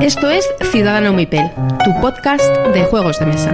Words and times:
Esto 0.00 0.30
es 0.30 0.48
Ciudadano 0.70 1.12
Mipel, 1.12 1.50
tu 1.84 2.00
podcast 2.00 2.44
de 2.72 2.84
juegos 2.84 3.18
de 3.18 3.26
mesa. 3.26 3.50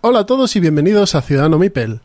Hola 0.00 0.20
a 0.20 0.26
todos 0.26 0.54
y 0.56 0.60
bienvenidos 0.60 1.14
a 1.14 1.22
Ciudadano 1.22 1.58
Mipel. 1.58 2.00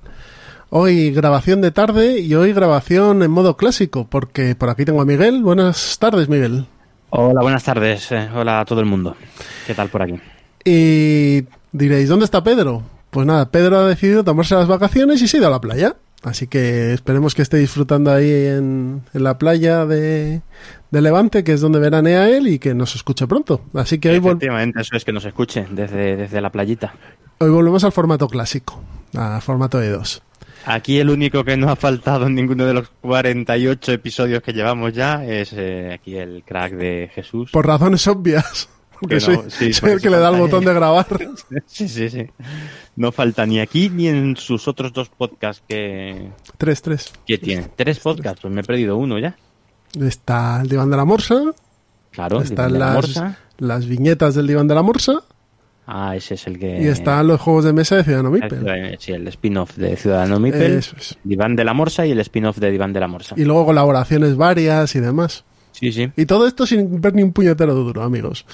Hoy 0.71 1.09
grabación 1.09 1.61
de 1.61 1.71
tarde 1.71 2.19
y 2.19 2.36
hoy 2.36 2.54
grabación 2.54 3.23
en 3.23 3.32
modo 3.32 3.57
clásico, 3.57 4.05
porque 4.07 4.54
por 4.54 4.69
aquí 4.69 4.86
tengo 4.86 5.01
a 5.01 5.05
Miguel. 5.05 5.42
Buenas 5.42 5.97
tardes, 5.97 6.29
Miguel. 6.29 6.68
Hola, 7.09 7.42
buenas 7.42 7.64
tardes. 7.64 8.11
Eh, 8.11 8.29
hola 8.36 8.59
a 8.59 8.65
todo 8.65 8.79
el 8.79 8.86
mundo. 8.86 9.15
¿Qué 9.65 9.73
tal 9.73 9.89
por 9.89 10.04
aquí? 10.04 10.19
Y 10.64 11.45
diréis, 11.71 12.07
¿dónde 12.07 12.25
está 12.25 12.43
Pedro? 12.43 12.83
Pues 13.09 13.25
nada, 13.25 13.50
Pedro 13.50 13.79
ha 13.79 13.87
decidido 13.87 14.23
tomarse 14.23 14.54
las 14.54 14.68
vacaciones 14.68 15.23
y 15.23 15.28
se 15.28 15.37
ha 15.37 15.39
ido 15.39 15.47
a 15.47 15.51
la 15.51 15.59
playa. 15.59 15.95
Así 16.21 16.45
que 16.45 16.93
esperemos 16.93 17.33
que 17.33 17.42
esté 17.42 17.57
disfrutando 17.57 18.11
ahí 18.11 18.29
en, 18.29 19.01
en 19.11 19.23
la 19.23 19.39
playa 19.39 19.87
de, 19.87 20.42
de, 20.92 21.01
Levante, 21.01 21.43
que 21.43 21.54
es 21.54 21.61
donde 21.61 21.79
veranea 21.79 22.29
él, 22.29 22.47
y 22.47 22.59
que 22.59 22.75
nos 22.75 22.93
escuche 22.93 23.25
pronto. 23.25 23.61
Así 23.73 23.97
que 23.97 24.11
hoy 24.11 24.17
Efectivamente, 24.17 24.81
eso 24.81 24.95
es 24.95 25.04
que 25.04 25.14
nos 25.14 25.25
escuche 25.25 25.65
desde, 25.71 26.15
desde 26.15 26.42
la 26.42 26.51
playita. 26.51 26.93
Hoy 27.39 27.50
volvemos 27.50 27.83
al 27.86 27.92
formato 27.92 28.28
clásico, 28.28 28.83
al 29.15 29.42
formato 29.42 29.79
de 29.79 29.89
dos. 29.89 30.21
Aquí 30.71 31.00
el 31.00 31.09
único 31.09 31.43
que 31.43 31.57
no 31.57 31.71
ha 31.71 31.75
faltado 31.75 32.28
en 32.28 32.36
ninguno 32.36 32.64
de 32.64 32.75
los 32.75 32.89
48 33.02 33.91
episodios 33.91 34.44
que 34.44 34.53
llevamos 34.53 34.94
ya 34.94 35.25
es 35.25 35.52
eh, 35.53 35.92
aquí 35.95 36.16
el 36.16 36.44
crack 36.45 36.73
de 36.73 37.09
Jesús. 37.12 37.50
Por 37.50 37.66
razones 37.66 38.06
obvias. 38.06 38.70
Porque 39.00 39.16
no, 39.16 39.22
soy, 39.22 39.40
sí, 39.47 39.73
soy 39.73 39.92
el 39.94 40.02
que 40.02 40.12
le 40.12 40.20
da 40.20 40.30
el 40.30 40.40
botón 40.40 40.64
de 40.64 40.72
grabar. 40.72 41.08
Sí, 41.66 41.90
sí, 41.90 42.08
sí. 42.12 42.28
No 42.95 43.12
falta 43.12 43.47
ni 43.47 43.59
aquí 43.59 43.90
ni 43.90 44.09
en 44.09 44.36
sus 44.38 44.67
otros 44.67 44.94
dos 44.94 45.09
podcasts 45.09 45.64
que... 45.67 46.30
Tres, 46.59 46.84
tres. 46.84 47.14
¿Qué 47.25 47.40
tiene? 47.40 47.67
¿Tres 47.75 48.00
podcasts? 48.00 48.42
Pues 48.42 48.53
me 48.53 48.62
he 48.62 48.64
perdido 48.64 48.95
uno 48.97 49.17
ya. 49.17 49.36
Está 50.00 50.62
el 50.62 50.70
diván 50.70 50.92
de 50.92 50.97
la 50.97 51.06
morsa. 51.06 51.45
Claro, 52.12 52.42
Están 52.42 52.67
el 52.67 52.73
diván 52.73 52.73
de 52.73 52.80
la 52.80 52.86
las, 52.86 52.95
morsa. 52.95 53.40
las 53.58 53.88
viñetas 53.88 54.36
del 54.36 54.45
diván 54.45 54.67
de 54.67 54.75
la 54.75 54.84
morsa. 54.84 55.23
Ah, 55.92 56.16
ese 56.16 56.36
es 56.36 56.45
el 56.45 56.59
que... 56.59 56.80
Y 56.84 56.88
están 56.88 57.26
los 57.26 57.42
juegos 57.42 57.66
de 57.66 57.73
mesa 57.73 57.95
de 57.95 58.04
Ciudadano 58.04 58.30
Mipel. 58.30 58.64
Eh, 58.68 58.95
Sí, 59.00 59.12
el 59.12 59.28
spin-off 59.28 59.76
de 59.76 59.96
Ciudadano 59.96 60.40
Mipel, 60.40 60.73
Eso 60.73 60.96
es. 60.96 61.18
Diván 61.23 61.56
de 61.56 61.64
la 61.64 61.73
Morsa 61.73 62.06
y 62.06 62.12
el 62.12 62.20
spin-off 62.20 62.58
de 62.58 62.70
Diván 62.70 62.94
de 62.94 63.00
la 63.00 63.08
Morsa. 63.08 63.34
Y 63.38 63.44
luego 63.44 63.66
colaboraciones 63.66 64.36
varias 64.38 64.94
y 64.96 65.00
demás. 65.00 65.46
Sí, 65.72 65.92
sí. 65.92 66.12
Y 66.16 66.28
todo 66.28 66.46
esto 66.46 66.68
sin 66.68 67.02
ver 67.02 67.16
ni 67.16 67.23
un 67.23 67.34
puñetero 67.34 67.73
duro, 67.73 68.04
amigos. 68.04 68.46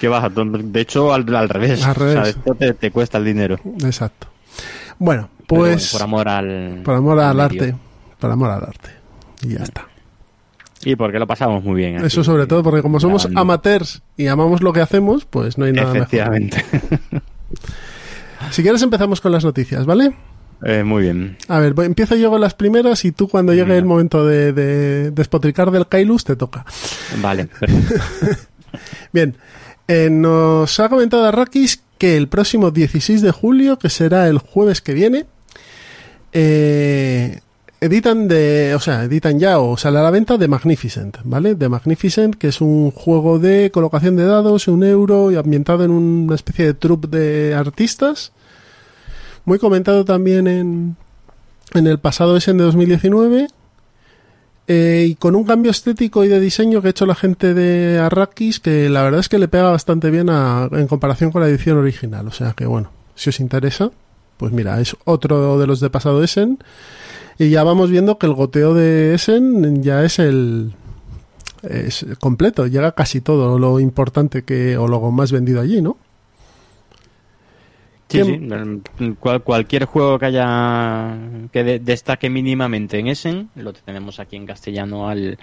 ¿Qué 0.00 0.08
vas? 0.08 0.28
De 0.34 0.80
hecho, 0.80 1.12
al, 1.14 1.32
al 1.34 1.48
revés. 1.48 1.84
Al 1.84 1.94
revés. 1.94 2.16
O 2.16 2.22
sea, 2.22 2.30
esto 2.30 2.54
te, 2.56 2.74
te 2.74 2.90
cuesta 2.90 3.18
el 3.18 3.24
dinero. 3.24 3.60
Exacto. 3.84 4.26
Bueno, 4.98 5.28
Pero 5.46 5.60
pues... 5.60 5.92
por 5.92 6.02
amor 6.02 6.28
al... 6.28 6.80
por 6.84 6.94
amor 6.96 7.20
al 7.20 7.38
arte. 7.38 7.74
Por 8.18 8.30
amor 8.32 8.50
al 8.50 8.64
arte. 8.64 8.90
Y 9.42 9.54
ya 9.54 9.62
está. 9.62 9.86
Y 10.84 10.96
porque 10.96 11.18
lo 11.18 11.26
pasamos 11.26 11.62
muy 11.62 11.74
bien. 11.76 11.96
aquí. 11.96 12.06
Eso 12.06 12.24
sobre 12.24 12.46
todo 12.46 12.62
porque 12.62 12.82
como 12.82 13.00
somos 13.00 13.24
grabando. 13.24 13.40
amateurs 13.40 14.02
y 14.16 14.28
amamos 14.28 14.62
lo 14.62 14.72
que 14.72 14.80
hacemos, 14.80 15.24
pues 15.26 15.58
no 15.58 15.66
hay 15.66 15.72
nada 15.72 15.92
mejor. 15.92 16.02
Efectivamente. 16.02 16.64
Si 18.50 18.62
quieres 18.62 18.80
empezamos 18.82 19.20
con 19.20 19.32
las 19.32 19.44
noticias, 19.44 19.84
¿vale? 19.84 20.12
Eh, 20.64 20.82
muy 20.82 21.02
bien. 21.02 21.36
A 21.48 21.58
ver, 21.58 21.74
empiezo 21.78 22.16
yo 22.16 22.30
con 22.30 22.40
las 22.40 22.54
primeras 22.54 23.04
y 23.04 23.12
tú 23.12 23.28
cuando 23.28 23.52
llegue 23.52 23.76
el 23.76 23.84
momento 23.84 24.26
de, 24.26 24.52
de 24.52 25.10
despotricar 25.10 25.70
del 25.70 25.86
Kailus 25.86 26.24
te 26.24 26.36
toca. 26.36 26.64
Vale. 27.20 27.48
Bien, 29.12 29.36
eh, 29.88 30.08
nos 30.10 30.80
ha 30.80 30.88
comentado 30.88 31.26
Arrakis 31.26 31.82
que 31.98 32.16
el 32.16 32.28
próximo 32.28 32.70
16 32.70 33.22
de 33.22 33.30
julio, 33.30 33.78
que 33.78 33.90
será 33.90 34.26
el 34.28 34.38
jueves 34.38 34.80
que 34.80 34.94
viene, 34.94 35.26
eh, 36.32 37.40
editan 37.80 38.28
de, 38.28 38.74
o 38.74 38.80
sea, 38.80 39.04
editan 39.04 39.38
ya 39.38 39.58
o 39.58 39.76
sale 39.76 39.98
a 39.98 40.02
la 40.02 40.10
venta 40.10 40.36
de 40.36 40.48
Magnificent, 40.48 41.18
¿vale? 41.24 41.54
De 41.54 41.68
Magnificent, 41.68 42.34
que 42.36 42.48
es 42.48 42.60
un 42.60 42.90
juego 42.90 43.38
de 43.38 43.70
colocación 43.70 44.16
de 44.16 44.24
dados, 44.24 44.68
un 44.68 44.84
euro 44.84 45.30
y 45.30 45.36
ambientado 45.36 45.84
en 45.84 45.90
una 45.90 46.34
especie 46.34 46.66
de 46.66 46.74
troupe 46.74 47.08
de 47.08 47.54
artistas. 47.54 48.32
Muy 49.46 49.58
comentado 49.58 50.04
también 50.04 50.46
en, 50.46 50.96
en 51.74 51.86
el 51.86 51.98
pasado 51.98 52.36
Essen 52.36 52.58
de 52.58 52.64
2019. 52.64 53.46
Eh, 54.72 55.06
y 55.10 55.14
con 55.16 55.34
un 55.34 55.42
cambio 55.44 55.72
estético 55.72 56.22
y 56.22 56.28
de 56.28 56.38
diseño 56.38 56.80
que 56.80 56.88
ha 56.88 56.90
hecho 56.90 57.06
la 57.06 57.16
gente 57.16 57.54
de 57.54 57.98
Arrakis, 57.98 58.60
que 58.60 58.88
la 58.88 59.02
verdad 59.02 59.18
es 59.18 59.28
que 59.28 59.38
le 59.38 59.48
pega 59.48 59.70
bastante 59.70 60.10
bien 60.10 60.30
a- 60.30 60.68
en 60.70 60.86
comparación 60.86 61.32
con 61.32 61.42
la 61.42 61.48
edición 61.48 61.76
original. 61.78 62.28
O 62.28 62.30
sea 62.30 62.52
que 62.52 62.66
bueno, 62.66 62.90
si 63.16 63.30
os 63.30 63.40
interesa, 63.40 63.90
pues 64.36 64.52
mira, 64.52 64.80
es 64.80 64.94
otro 65.06 65.58
de 65.58 65.66
los 65.66 65.80
de 65.80 65.90
pasado 65.90 66.22
Essen. 66.22 66.58
Y 67.40 67.48
ya 67.48 67.64
vamos 67.64 67.90
viendo 67.90 68.18
que 68.18 68.26
el 68.26 68.34
goteo 68.34 68.74
de 68.74 69.14
Essen 69.14 69.82
ya 69.82 70.04
es 70.04 70.18
el 70.18 70.72
es 71.62 72.04
completo, 72.18 72.66
llega 72.66 72.92
casi 72.92 73.22
todo 73.22 73.58
lo 73.58 73.80
importante 73.80 74.42
que 74.44 74.76
o 74.76 74.86
lo 74.86 75.00
más 75.10 75.32
vendido 75.32 75.58
allí, 75.62 75.80
¿no? 75.80 75.96
Sí, 78.08 78.18
¿Qué- 78.18 78.24
sí. 78.24 78.32
El- 79.00 79.16
cual- 79.16 79.42
cualquier 79.42 79.86
juego 79.86 80.18
que 80.18 80.26
haya 80.26 81.16
que 81.50 81.64
de- 81.64 81.78
destaque 81.78 82.28
mínimamente 82.28 82.98
en 82.98 83.06
Essen, 83.06 83.48
lo 83.56 83.72
tenemos 83.72 84.20
aquí 84.20 84.36
en 84.36 84.44
castellano 84.46 85.08
al 85.08 85.38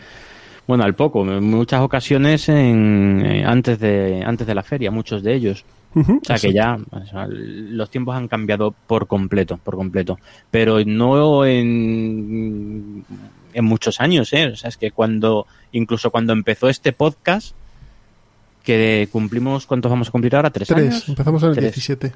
bueno, 0.68 0.84
al 0.84 0.94
poco, 0.96 1.22
en 1.22 1.44
muchas 1.46 1.82
ocasiones 1.82 2.48
en, 2.50 3.24
eh, 3.26 3.44
antes 3.44 3.80
de 3.80 4.22
antes 4.24 4.46
de 4.46 4.54
la 4.54 4.62
feria, 4.64 4.92
muchos 4.92 5.24
de 5.24 5.34
ellos. 5.34 5.66
O 5.96 6.20
sea 6.24 6.38
que 6.38 6.54
ya 6.54 6.78
o 6.92 7.06
sea, 7.06 7.28
los 7.30 7.90
tiempos 7.90 8.16
han 8.16 8.28
cambiado 8.28 8.72
por 8.86 9.08
completo, 9.08 9.58
por 9.58 9.76
completo. 9.76 10.20
Pero 10.52 10.84
no 10.86 11.46
en, 11.46 13.04
en 13.54 13.66
muchos 13.66 14.00
años, 14.00 14.32
¿eh? 14.34 14.48
O 14.48 14.56
sea, 14.56 14.70
es 14.70 14.78
que 14.78 14.92
cuando, 14.92 15.48
incluso 15.72 16.12
cuando 16.12 16.34
empezó 16.34 16.70
este 16.70 16.94
podcast, 16.94 17.56
que 18.64 19.08
cumplimos, 19.12 19.66
¿cuántos 19.66 19.90
vamos 19.90 20.10
a 20.10 20.12
cumplir 20.12 20.36
ahora? 20.36 20.50
¿Tres, 20.50 20.68
Tres, 20.68 20.80
años? 20.94 21.10
empezamos 21.10 21.42
en 21.44 21.50
el 21.50 21.56
Tres. 21.56 21.74
17. 21.74 22.14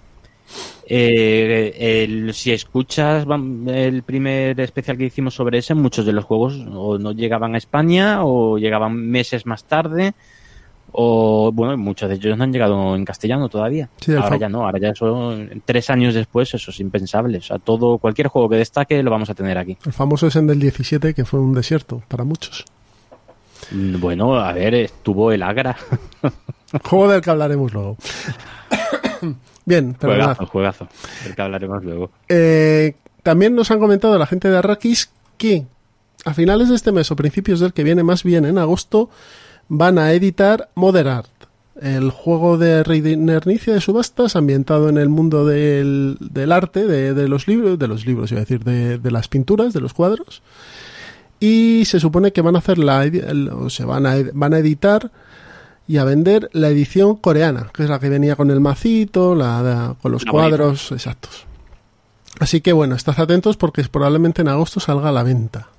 Eh, 0.87 2.03
el- 2.03 2.33
si 2.33 2.51
escuchas 2.51 3.25
el 3.67 4.03
primer 4.03 4.59
especial 4.59 4.97
que 4.97 5.05
hicimos 5.05 5.33
sobre 5.33 5.59
ese, 5.59 5.73
muchos 5.73 6.05
de 6.05 6.11
los 6.11 6.25
juegos 6.25 6.61
o 6.73 6.97
no 6.97 7.13
llegaban 7.13 7.55
a 7.55 7.57
España 7.57 8.25
o 8.25 8.57
llegaban 8.57 8.95
meses 8.95 9.45
más 9.45 9.63
tarde 9.63 10.13
o 10.93 11.51
bueno, 11.53 11.77
muchos 11.77 12.09
de 12.09 12.15
ellos 12.15 12.37
no 12.37 12.43
han 12.43 12.51
llegado 12.51 12.95
en 12.95 13.05
castellano 13.05 13.49
todavía. 13.49 13.89
Sí, 13.99 14.13
ahora 14.13 14.37
ya 14.37 14.49
no, 14.49 14.65
ahora 14.65 14.79
ya 14.79 14.93
son 14.95 15.61
tres 15.65 15.89
años 15.89 16.13
después, 16.13 16.53
eso 16.53 16.71
es 16.71 16.79
impensable. 16.79 17.37
O 17.37 17.41
sea, 17.41 17.59
todo, 17.59 17.97
cualquier 17.97 18.27
juego 18.27 18.49
que 18.49 18.57
destaque 18.57 19.01
lo 19.03 19.11
vamos 19.11 19.29
a 19.29 19.33
tener 19.35 19.57
aquí. 19.57 19.77
El 19.85 19.93
famoso 19.93 20.27
Essen 20.27 20.47
del 20.47 20.59
17, 20.59 21.13
que 21.13 21.25
fue 21.25 21.39
un 21.39 21.53
desierto 21.53 22.01
para 22.07 22.23
muchos. 22.23 22.65
Mm, 23.71 23.99
Bueno, 23.99 24.35
a 24.35 24.51
ver, 24.53 24.73
estuvo 24.75 25.31
el 25.31 25.43
Agra. 25.43 25.77
Juego 26.83 27.09
del 27.11 27.21
que 27.21 27.29
hablaremos 27.29 27.73
luego. 27.73 27.97
Bien, 29.65 29.95
pero 29.99 30.13
nada. 30.17 30.35
juegazo, 30.35 30.45
juegazo. 30.47 30.87
Del 31.23 31.35
que 31.35 31.41
hablaremos 31.41 31.83
luego. 31.83 32.11
Eh, 32.27 32.95
también 33.23 33.55
nos 33.55 33.69
han 33.71 33.79
comentado 33.79 34.17
la 34.17 34.25
gente 34.25 34.49
de 34.49 34.57
Arrakis 34.57 35.11
que 35.37 35.65
a 36.25 36.33
finales 36.33 36.69
de 36.69 36.75
este 36.75 36.91
mes 36.91 37.09
o 37.11 37.15
principios 37.15 37.59
del 37.59 37.73
que 37.73 37.83
viene, 37.83 38.03
más 38.03 38.23
bien 38.23 38.45
en 38.45 38.57
agosto, 38.57 39.09
van 39.73 39.97
a 39.97 40.11
editar 40.11 40.69
Modern 40.75 41.07
Art, 41.07 41.29
el 41.81 42.11
juego 42.11 42.57
de 42.57 42.83
reinernicia 42.83 43.73
de 43.73 43.79
subastas 43.79 44.35
ambientado 44.35 44.89
en 44.89 44.97
el 44.97 45.07
mundo 45.07 45.45
del, 45.45 46.17
del 46.19 46.51
arte, 46.51 46.85
de, 46.85 47.13
de 47.13 47.27
los 47.29 47.47
libros, 47.47 47.79
de 47.79 47.87
los 47.87 48.05
libros, 48.05 48.31
iba 48.31 48.39
a 48.41 48.43
decir, 48.43 48.65
de, 48.65 48.97
de 48.97 49.11
las 49.11 49.29
pinturas, 49.29 49.71
de 49.73 49.79
los 49.79 49.93
cuadros. 49.93 50.41
Y 51.39 51.83
se 51.85 52.01
supone 52.01 52.33
que 52.33 52.41
van 52.41 52.55
a 52.55 52.59
hacer 52.59 52.77
la, 52.77 53.09
o 53.55 53.69
se 53.69 53.85
van 53.85 54.05
a, 54.05 54.17
ed- 54.17 54.31
van 54.33 54.53
a 54.53 54.59
editar 54.59 55.09
y 55.87 55.97
a 55.97 56.03
vender 56.03 56.49
la 56.51 56.67
edición 56.67 57.15
coreana, 57.15 57.69
que 57.73 57.83
es 57.83 57.89
la 57.89 57.99
que 57.99 58.09
venía 58.09 58.35
con 58.35 58.51
el 58.51 58.59
macito, 58.59 59.33
la, 59.35 59.61
la- 59.63 59.95
con 60.01 60.11
los 60.11 60.25
La 60.25 60.31
bonita. 60.33 60.57
cuadros 60.57 60.91
exactos. 60.91 61.45
Así 62.39 62.59
que 62.61 62.73
bueno, 62.73 62.95
estad 62.95 63.17
atentos 63.19 63.55
porque 63.55 63.83
probablemente 63.85 64.41
en 64.41 64.49
agosto 64.49 64.79
salga 64.81 65.09
a 65.09 65.11
la 65.13 65.23
venta. 65.23 65.69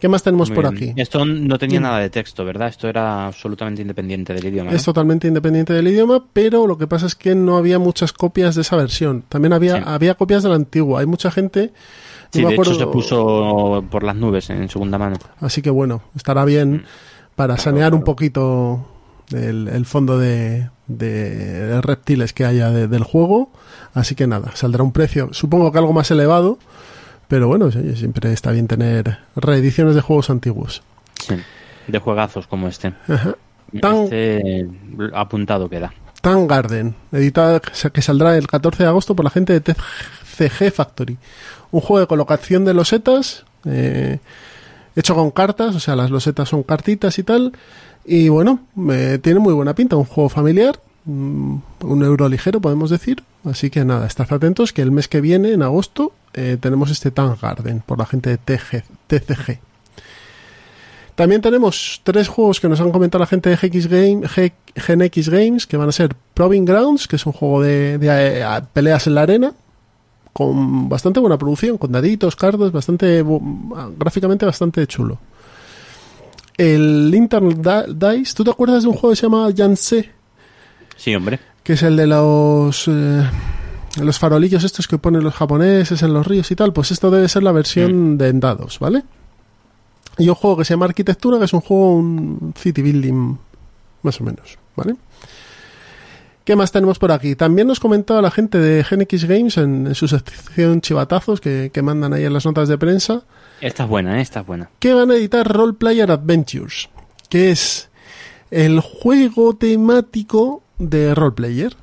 ¿Qué 0.00 0.08
más 0.08 0.22
tenemos 0.22 0.48
Muy 0.50 0.56
por 0.56 0.72
bien. 0.72 0.90
aquí? 0.92 1.00
Esto 1.00 1.24
no 1.24 1.58
tenía 1.58 1.78
nada 1.80 1.98
de 1.98 2.08
texto, 2.10 2.44
¿verdad? 2.44 2.68
Esto 2.68 2.88
era 2.88 3.26
absolutamente 3.26 3.82
independiente 3.82 4.32
del 4.34 4.46
idioma. 4.46 4.70
¿no? 4.70 4.76
Es 4.76 4.84
totalmente 4.84 5.28
independiente 5.28 5.72
del 5.72 5.86
idioma, 5.88 6.24
pero 6.32 6.66
lo 6.66 6.78
que 6.78 6.86
pasa 6.86 7.06
es 7.06 7.14
que 7.14 7.34
no 7.34 7.56
había 7.58 7.78
muchas 7.78 8.12
copias 8.12 8.54
de 8.54 8.62
esa 8.62 8.76
versión. 8.76 9.24
También 9.28 9.52
había, 9.52 9.76
Sí. 9.76 9.82
había 9.86 10.14
copias 10.14 10.42
de 10.42 10.48
la 10.48 10.54
antigua. 10.56 11.00
Hay 11.00 11.06
mucha 11.06 11.30
gente. 11.30 11.72
Sí, 12.32 12.42
no 12.42 12.48
de 12.48 12.54
hecho 12.54 12.74
se 12.74 12.86
puso 12.86 13.84
por 13.90 14.02
las 14.04 14.16
nubes 14.16 14.48
en 14.50 14.68
segunda 14.68 14.98
mano. 14.98 15.16
Así 15.40 15.62
que 15.62 15.70
bueno, 15.70 16.02
estará 16.16 16.44
bien 16.44 16.84
para 17.36 17.58
sanear 17.58 17.92
un 17.94 18.02
poquito 18.04 18.86
el, 19.32 19.68
el 19.68 19.84
fondo 19.86 20.18
de, 20.18 20.70
de- 20.86 21.66
de 21.66 21.80
reptiles 21.80 22.32
que 22.32 22.44
haya 22.44 22.70
de- 22.70 22.88
del 22.88 23.02
juego. 23.04 23.50
Así 23.94 24.14
que 24.14 24.26
nada, 24.28 24.52
saldrá 24.54 24.82
un 24.84 24.92
precio, 24.92 25.30
supongo 25.32 25.72
que 25.72 25.78
algo 25.78 25.92
más 25.92 26.10
elevado, 26.12 26.58
Pero 27.30 27.46
bueno, 27.48 27.70
siempre 27.70 28.32
está 28.32 28.50
bien 28.50 28.66
tener 28.66 29.16
reediciones 29.36 29.94
de 29.94 30.02
juegos 30.02 30.28
antiguos. 30.28 30.82
Sí, 31.18 31.36
de 31.86 31.98
juegazos 31.98 32.46
como 32.46 32.68
este. 32.68 32.92
Ajá. 33.08 33.36
Tan- 33.80 34.02
Este 34.02 34.68
apuntado 35.14 35.68
queda. 35.70 35.94
Tan 36.20 36.46
Garden, 36.48 36.94
editada 37.12 37.60
que 37.60 38.02
saldrá 38.02 38.36
el 38.36 38.46
14 38.46 38.82
de 38.82 38.88
agosto 38.88 39.14
por 39.14 39.24
la 39.24 39.30
gente 39.30 39.52
de 39.54 39.60
TCG 39.60 40.70
Factory. 40.72 41.16
Un 41.70 41.80
juego 41.80 42.00
de 42.00 42.06
colocación 42.08 42.64
de 42.64 42.74
losetas, 42.74 43.44
eh, 43.64 44.18
hecho 44.96 45.14
con 45.14 45.30
cartas, 45.30 45.74
o 45.76 45.80
sea, 45.80 45.94
las 45.96 46.10
losetas 46.10 46.48
son 46.48 46.62
cartitas 46.64 47.18
y 47.18 47.22
tal. 47.22 47.52
Y 48.04 48.28
bueno, 48.28 48.58
eh, 48.90 49.18
tiene 49.22 49.38
muy 49.38 49.54
buena 49.54 49.74
pinta, 49.74 49.94
un 49.96 50.04
juego 50.04 50.28
familiar, 50.28 50.80
mm, 51.04 51.56
un 51.82 52.04
euro 52.04 52.28
ligero, 52.28 52.60
podemos 52.60 52.90
decir. 52.90 53.22
Así 53.44 53.70
que 53.70 53.84
nada, 53.84 54.06
estad 54.06 54.30
atentos 54.32 54.72
que 54.72 54.82
el 54.82 54.90
mes 54.90 55.06
que 55.08 55.20
viene, 55.20 55.52
en 55.52 55.62
agosto, 55.62 56.12
eh, 56.34 56.56
tenemos 56.60 56.90
este 56.90 57.10
Tan 57.10 57.36
Garden 57.40 57.80
por 57.84 57.98
la 57.98 58.06
gente 58.06 58.30
de 58.30 58.38
TG 58.38 58.82
TCG. 59.06 59.58
También 61.14 61.42
tenemos 61.42 62.00
tres 62.02 62.28
juegos 62.28 62.60
que 62.60 62.68
nos 62.68 62.80
han 62.80 62.92
comentado 62.92 63.20
la 63.20 63.26
gente 63.26 63.50
de 63.50 63.56
GX 63.56 63.88
Game, 63.88 64.20
G- 64.22 64.52
Gen 64.74 65.02
X 65.02 65.28
Games, 65.28 65.66
que 65.66 65.76
van 65.76 65.88
a 65.88 65.92
ser 65.92 66.14
Proving 66.34 66.64
Grounds, 66.64 67.06
que 67.06 67.16
es 67.16 67.26
un 67.26 67.32
juego 67.32 67.60
de, 67.62 67.98
de, 67.98 68.38
eh, 68.38 68.42
a- 68.44 68.62
peleas 68.64 69.06
en 69.06 69.16
la 69.16 69.22
arena, 69.22 69.52
con 70.32 70.88
bastante 70.88 71.20
buena 71.20 71.36
producción, 71.36 71.76
con 71.76 71.92
daditos, 71.92 72.36
cartas, 72.36 72.72
bastante 72.72 73.22
bu- 73.22 73.94
gráficamente 73.98 74.46
bastante 74.46 74.86
chulo. 74.86 75.18
El 76.56 77.10
Lintern 77.10 77.60
Da- 77.60 77.84
Dice, 78.12 78.34
¿tú 78.34 78.44
te 78.44 78.50
acuerdas 78.50 78.82
de 78.84 78.88
un 78.88 78.94
juego 78.94 79.10
que 79.10 79.16
se 79.16 79.22
llama 79.22 79.50
Yanse? 79.50 80.10
Sí, 80.96 81.14
hombre. 81.14 81.38
Que 81.62 81.74
es 81.74 81.82
el 81.82 81.96
de 81.96 82.06
los 82.06 82.86
eh, 82.88 83.22
los 83.98 84.18
farolillos 84.18 84.64
estos 84.64 84.86
que 84.86 84.98
ponen 84.98 85.24
los 85.24 85.34
japoneses 85.34 86.02
en 86.02 86.12
los 86.12 86.26
ríos 86.26 86.50
y 86.50 86.56
tal, 86.56 86.72
pues 86.72 86.90
esto 86.90 87.10
debe 87.10 87.28
ser 87.28 87.42
la 87.42 87.52
versión 87.52 88.18
de 88.18 88.28
en 88.28 88.40
dados, 88.40 88.78
¿vale? 88.78 89.02
Y 90.18 90.28
un 90.28 90.34
juego 90.34 90.58
que 90.58 90.64
se 90.64 90.74
llama 90.74 90.86
Arquitectura, 90.86 91.38
que 91.38 91.46
es 91.46 91.52
un 91.52 91.60
juego, 91.60 91.96
un 91.96 92.54
city 92.56 92.82
building, 92.82 93.36
más 94.02 94.20
o 94.20 94.24
menos, 94.24 94.58
¿vale? 94.76 94.94
¿Qué 96.44 96.56
más 96.56 96.72
tenemos 96.72 96.98
por 96.98 97.12
aquí? 97.12 97.36
También 97.36 97.68
nos 97.68 97.80
comentaba 97.80 98.22
la 98.22 98.30
gente 98.30 98.58
de 98.58 98.82
Gen 98.82 99.02
X 99.02 99.24
Games 99.26 99.56
en, 99.56 99.86
en 99.86 99.94
su 99.94 100.08
sección 100.08 100.80
chivatazos 100.80 101.40
que, 101.40 101.70
que 101.72 101.82
mandan 101.82 102.12
ahí 102.12 102.24
en 102.24 102.32
las 102.32 102.44
notas 102.44 102.68
de 102.68 102.78
prensa 102.78 103.22
Esta 103.60 103.84
es 103.84 103.88
buena, 103.88 104.18
¿eh? 104.18 104.22
esta 104.22 104.40
es 104.40 104.46
buena. 104.46 104.70
que 104.78 104.92
van 104.94 105.10
a 105.10 105.14
editar 105.14 105.46
Role 105.46 105.74
Player 105.74 106.10
Adventures, 106.10 106.88
que 107.28 107.50
es 107.50 107.90
el 108.50 108.80
juego 108.80 109.54
temático 109.54 110.62
de 110.78 111.14
roleplayer, 111.14 111.76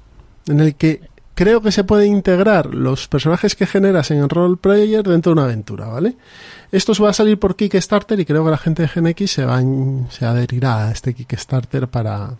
en 0.48 0.60
el 0.60 0.76
que 0.76 1.02
creo 1.38 1.62
que 1.62 1.72
se 1.72 1.84
pueden 1.84 2.12
integrar 2.14 2.74
los 2.74 3.08
personajes 3.08 3.54
que 3.56 3.68
generas 3.68 4.10
en 4.10 4.18
el 4.18 4.28
roleplayer 4.30 5.04
dentro 5.04 5.30
de 5.30 5.34
una 5.34 5.44
aventura, 5.44 5.86
¿vale? 5.86 6.16
Esto 6.72 6.96
se 6.96 7.04
va 7.04 7.12
a 7.12 7.14
salir 7.14 7.38
por 7.38 7.56
Kickstarter 7.56 8.20
y 8.20 8.26
creo 8.26 8.44
que 8.44 8.50
la 8.50 8.58
gente 8.58 8.82
de 8.82 8.88
GenX 8.88 9.30
se, 9.32 9.46
va 9.46 9.60
a- 9.60 9.64
se 10.10 10.26
adherirá 10.26 10.88
a 10.88 10.92
este 10.92 11.14
Kickstarter 11.14 11.88
para, 11.88 12.32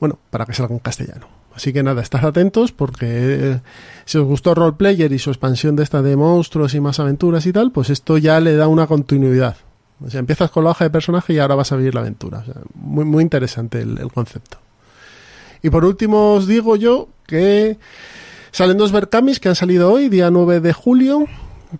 bueno, 0.00 0.18
para 0.30 0.46
que 0.46 0.54
salga 0.54 0.72
en 0.72 0.78
castellano. 0.80 1.28
Así 1.54 1.74
que 1.74 1.82
nada, 1.82 2.00
estad 2.00 2.24
atentos 2.24 2.72
porque 2.72 3.06
eh, 3.08 3.60
si 4.06 4.16
os 4.16 4.24
gustó 4.24 4.54
Roleplayer 4.54 5.12
y 5.12 5.18
su 5.18 5.28
expansión 5.30 5.76
de 5.76 5.82
esta 5.82 6.00
de 6.00 6.16
monstruos 6.16 6.72
y 6.74 6.80
más 6.80 6.98
aventuras 6.98 7.44
y 7.44 7.52
tal, 7.52 7.72
pues 7.72 7.90
esto 7.90 8.16
ya 8.16 8.40
le 8.40 8.56
da 8.56 8.68
una 8.68 8.86
continuidad. 8.86 9.56
O 10.02 10.08
sea, 10.08 10.20
empiezas 10.20 10.50
con 10.50 10.64
la 10.64 10.70
hoja 10.70 10.84
de 10.84 10.90
personaje 10.90 11.34
y 11.34 11.38
ahora 11.38 11.54
vas 11.56 11.72
a 11.72 11.76
vivir 11.76 11.94
la 11.94 12.00
aventura. 12.00 12.42
Muy, 12.74 13.04
muy 13.04 13.22
interesante 13.22 13.80
el 13.82 14.10
concepto. 14.12 14.58
Y 15.62 15.68
por 15.70 15.84
último 15.84 16.34
os 16.34 16.46
digo 16.46 16.76
yo 16.76 17.08
que 17.26 17.78
salen 18.50 18.78
dos 18.78 18.92
Berkamis 18.92 19.40
que 19.40 19.48
han 19.48 19.54
salido 19.54 19.92
hoy, 19.92 20.08
día 20.08 20.30
9 20.30 20.60
de 20.60 20.72
julio, 20.72 21.24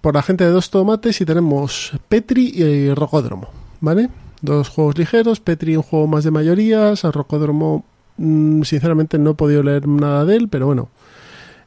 por 0.00 0.14
la 0.14 0.22
gente 0.22 0.44
de 0.44 0.50
Dos 0.50 0.70
Tomates 0.70 1.20
y 1.20 1.25
tenemos 1.25 1.93
Petri 2.08 2.48
y 2.54 2.93
Rocódromo, 2.94 3.48
¿vale? 3.81 4.10
Dos 4.43 4.69
juegos 4.69 4.98
ligeros, 4.98 5.40
Petri 5.40 5.76
un 5.76 5.82
juego 5.82 6.06
más 6.06 6.25
de 6.25 6.31
mayorías, 6.31 7.04
a 7.04 7.10
Rocódromo 7.10 7.84
mm, 8.19 8.62
sinceramente 8.62 9.19
no 9.19 9.31
he 9.31 9.34
podido 9.34 9.62
leer 9.62 9.88
nada 9.88 10.25
de 10.25 10.37
él, 10.37 10.48
pero 10.48 10.66
bueno, 10.66 10.90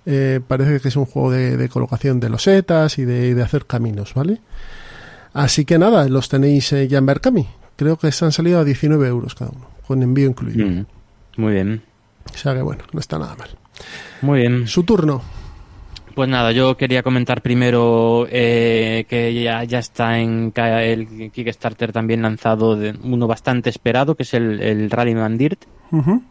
eh, 0.05 0.39
parece 0.47 0.79
que 0.79 0.89
es 0.89 0.95
un 0.95 1.05
juego 1.05 1.31
de, 1.31 1.57
de 1.57 1.69
colocación 1.69 2.19
de 2.19 2.29
losetas 2.29 2.99
y 2.99 3.05
de, 3.05 3.33
de 3.35 3.41
hacer 3.43 3.65
caminos, 3.65 4.13
¿vale? 4.13 4.41
Así 5.33 5.65
que 5.65 5.77
nada, 5.77 6.07
los 6.09 6.29
tenéis 6.29 6.71
eh, 6.73 6.87
ya 6.87 6.97
en 6.97 7.05
Berkami. 7.05 7.47
Creo 7.75 7.97
que 7.97 8.11
se 8.11 8.25
han 8.25 8.31
salido 8.31 8.59
a 8.59 8.63
19 8.63 9.07
euros 9.07 9.35
cada 9.35 9.51
uno, 9.51 9.67
con 9.87 10.01
envío 10.03 10.27
incluido. 10.27 10.67
Mm, 10.67 10.85
Muy 11.37 11.53
bien. 11.53 11.81
O 12.33 12.37
sea 12.37 12.53
que 12.53 12.61
bueno, 12.61 12.83
no 12.91 12.99
está 12.99 13.17
nada 13.17 13.35
mal. 13.35 13.49
Muy 14.21 14.39
bien. 14.39 14.67
Su 14.67 14.83
turno. 14.83 15.21
Pues 16.15 16.27
nada, 16.27 16.51
yo 16.51 16.75
quería 16.75 17.01
comentar 17.01 17.41
primero 17.41 18.27
eh, 18.29 19.05
que 19.07 19.33
ya, 19.41 19.63
ya 19.63 19.79
está 19.79 20.19
en 20.19 20.51
el 20.55 21.31
Kickstarter 21.31 21.93
también 21.93 22.21
lanzado 22.21 22.75
de 22.75 22.93
uno 23.03 23.25
bastante 23.27 23.69
esperado, 23.69 24.15
que 24.15 24.23
es 24.23 24.33
el, 24.33 24.61
el 24.61 24.89
Rallyman 24.91 25.37
Dirt, 25.37 25.63
Ujú. 25.91 26.21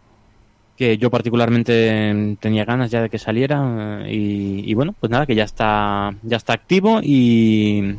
que 0.77 0.99
yo 0.99 1.11
particularmente 1.11 2.37
tenía 2.39 2.67
ganas 2.67 2.91
ya 2.91 3.01
de 3.01 3.09
que 3.09 3.19
saliera 3.19 4.03
eh, 4.05 4.13
y, 4.15 4.71
y 4.71 4.75
bueno, 4.75 4.95
pues 5.01 5.11
nada, 5.11 5.25
que 5.25 5.35
ya 5.35 5.45
está 5.45 6.13
ya 6.23 6.37
está 6.37 6.53
activo 6.53 7.01
y 7.03 7.95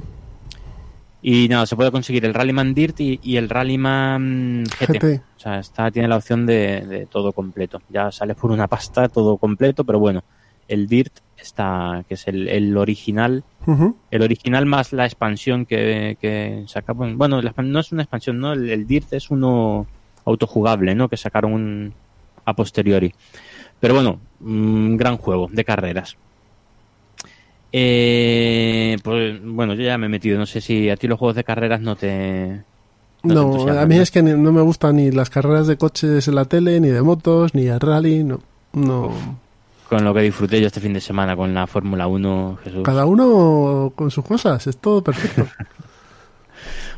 y 1.21 1.47
nada, 1.49 1.65
se 1.65 1.75
puede 1.75 1.91
conseguir 1.91 2.25
el 2.25 2.33
Rallyman 2.33 2.73
Dirt 2.73 2.99
y, 2.99 3.19
y 3.21 3.37
el 3.37 3.49
Rallyman 3.49 4.63
GT. 4.63 4.99
GT. 4.99 5.21
O 5.37 5.39
sea, 5.39 5.59
está, 5.59 5.91
tiene 5.91 6.07
la 6.07 6.17
opción 6.17 6.45
de, 6.45 6.81
de 6.81 7.05
todo 7.05 7.33
completo. 7.33 7.81
Ya 7.89 8.11
sale 8.11 8.35
por 8.35 8.51
una 8.51 8.67
pasta 8.67 9.09
todo 9.09 9.37
completo, 9.37 9.83
pero 9.83 9.99
bueno, 9.99 10.23
el 10.67 10.87
Dirt 10.87 11.13
está, 11.37 12.03
que 12.07 12.13
es 12.13 12.27
el, 12.27 12.47
el 12.47 12.77
original, 12.77 13.43
el 14.11 14.21
original 14.21 14.65
más 14.65 14.93
la 14.93 15.05
expansión 15.05 15.65
que, 15.65 16.17
que 16.21 16.63
sacaron. 16.67 17.17
Bueno, 17.17 17.41
la 17.41 17.53
no 17.57 17.79
es 17.79 17.91
una 17.91 18.03
expansión, 18.03 18.39
¿no? 18.39 18.53
El, 18.53 18.69
el 18.69 18.87
Dirt 18.87 19.13
es 19.13 19.29
uno 19.29 19.87
autojugable, 20.25 20.95
¿no? 20.95 21.09
Que 21.09 21.17
sacaron 21.17 21.53
un, 21.53 21.93
a 22.45 22.53
posteriori. 22.53 23.13
Pero 23.79 23.93
bueno, 23.93 24.19
un 24.41 24.97
gran 24.97 25.17
juego 25.17 25.49
de 25.51 25.65
carreras. 25.65 26.17
Eh, 27.71 28.97
pues 29.03 29.39
bueno, 29.43 29.73
yo 29.75 29.83
ya 29.83 29.97
me 29.97 30.07
he 30.07 30.09
metido. 30.09 30.37
No 30.37 30.45
sé 30.45 30.61
si 30.61 30.89
a 30.89 30.97
ti 30.97 31.07
los 31.07 31.19
juegos 31.19 31.35
de 31.35 31.43
carreras 31.43 31.81
no 31.81 31.95
te. 31.95 32.63
no 33.23 33.67
a 33.69 33.85
mí 33.85 33.97
es 33.97 34.11
que 34.11 34.21
no 34.21 34.51
me 34.51 34.61
gustan 34.61 34.95
ni 34.95 35.11
las 35.11 35.29
carreras 35.29 35.67
de 35.67 35.77
coches 35.77 36.27
en 36.27 36.35
la 36.35 36.45
tele, 36.45 36.79
ni 36.79 36.89
de 36.89 37.01
motos, 37.01 37.53
ni 37.53 37.67
el 37.67 37.79
rally, 37.79 38.23
no. 38.23 38.41
no. 38.73 39.11
Con 39.87 40.03
lo 40.03 40.13
que 40.13 40.21
disfruté 40.21 40.61
yo 40.61 40.67
este 40.67 40.79
fin 40.79 40.93
de 40.93 41.01
semana 41.01 41.35
con 41.35 41.53
la 41.53 41.65
Fórmula 41.65 42.07
1, 42.07 42.59
Jesús. 42.63 42.83
Cada 42.83 43.05
uno 43.05 43.91
con 43.95 44.11
sus 44.11 44.23
cosas, 44.23 44.65
es 44.67 44.77
todo 44.77 45.03
perfecto. 45.03 45.47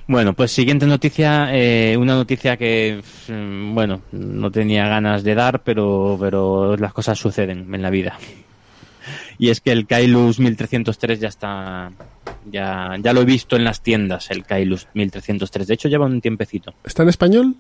Bueno, 0.08 0.34
pues 0.34 0.52
siguiente 0.52 0.86
noticia, 0.86 1.56
eh, 1.56 1.96
una 1.98 2.16
noticia 2.16 2.58
que, 2.58 3.02
mm, 3.30 3.74
bueno, 3.74 4.02
no 4.12 4.52
tenía 4.52 4.88
ganas 4.90 5.24
de 5.24 5.36
dar, 5.36 5.62
pero, 5.64 6.18
pero 6.20 6.76
las 6.76 6.92
cosas 6.92 7.18
suceden 7.18 7.74
en 7.74 7.82
la 7.82 7.90
vida. 7.90 8.18
Y 9.42 9.50
es 9.50 9.60
que 9.60 9.72
el 9.72 9.88
Kailus 9.88 10.40
1303 10.40 11.20
ya 11.20 11.28
está, 11.28 11.92
ya, 12.52 12.96
ya 13.02 13.12
lo 13.12 13.22
he 13.22 13.26
visto 13.26 13.56
en 13.56 13.64
las 13.64 13.82
tiendas, 13.82 14.30
el 14.30 14.44
Kailus 14.46 14.88
1303. 14.94 15.66
De 15.66 15.74
hecho, 15.74 15.90
lleva 15.90 16.06
un 16.06 16.22
tiempecito. 16.22 16.76
¿Está 16.84 17.02
en 17.02 17.10
español? 17.10 17.56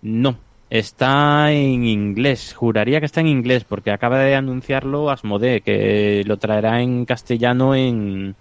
No, 0.00 0.38
está 0.70 1.50
en 1.50 1.84
inglés. 1.84 2.54
Juraría 2.54 3.00
que 3.00 3.06
está 3.06 3.20
en 3.20 3.26
inglés 3.26 3.64
porque 3.64 3.90
acaba 3.90 4.20
de 4.20 4.36
anunciarlo 4.36 5.10
Asmodee, 5.10 5.60
que 5.60 6.22
lo 6.24 6.36
traerá 6.36 6.82
en 6.82 7.04
castellano 7.04 7.74
en, 7.74 8.36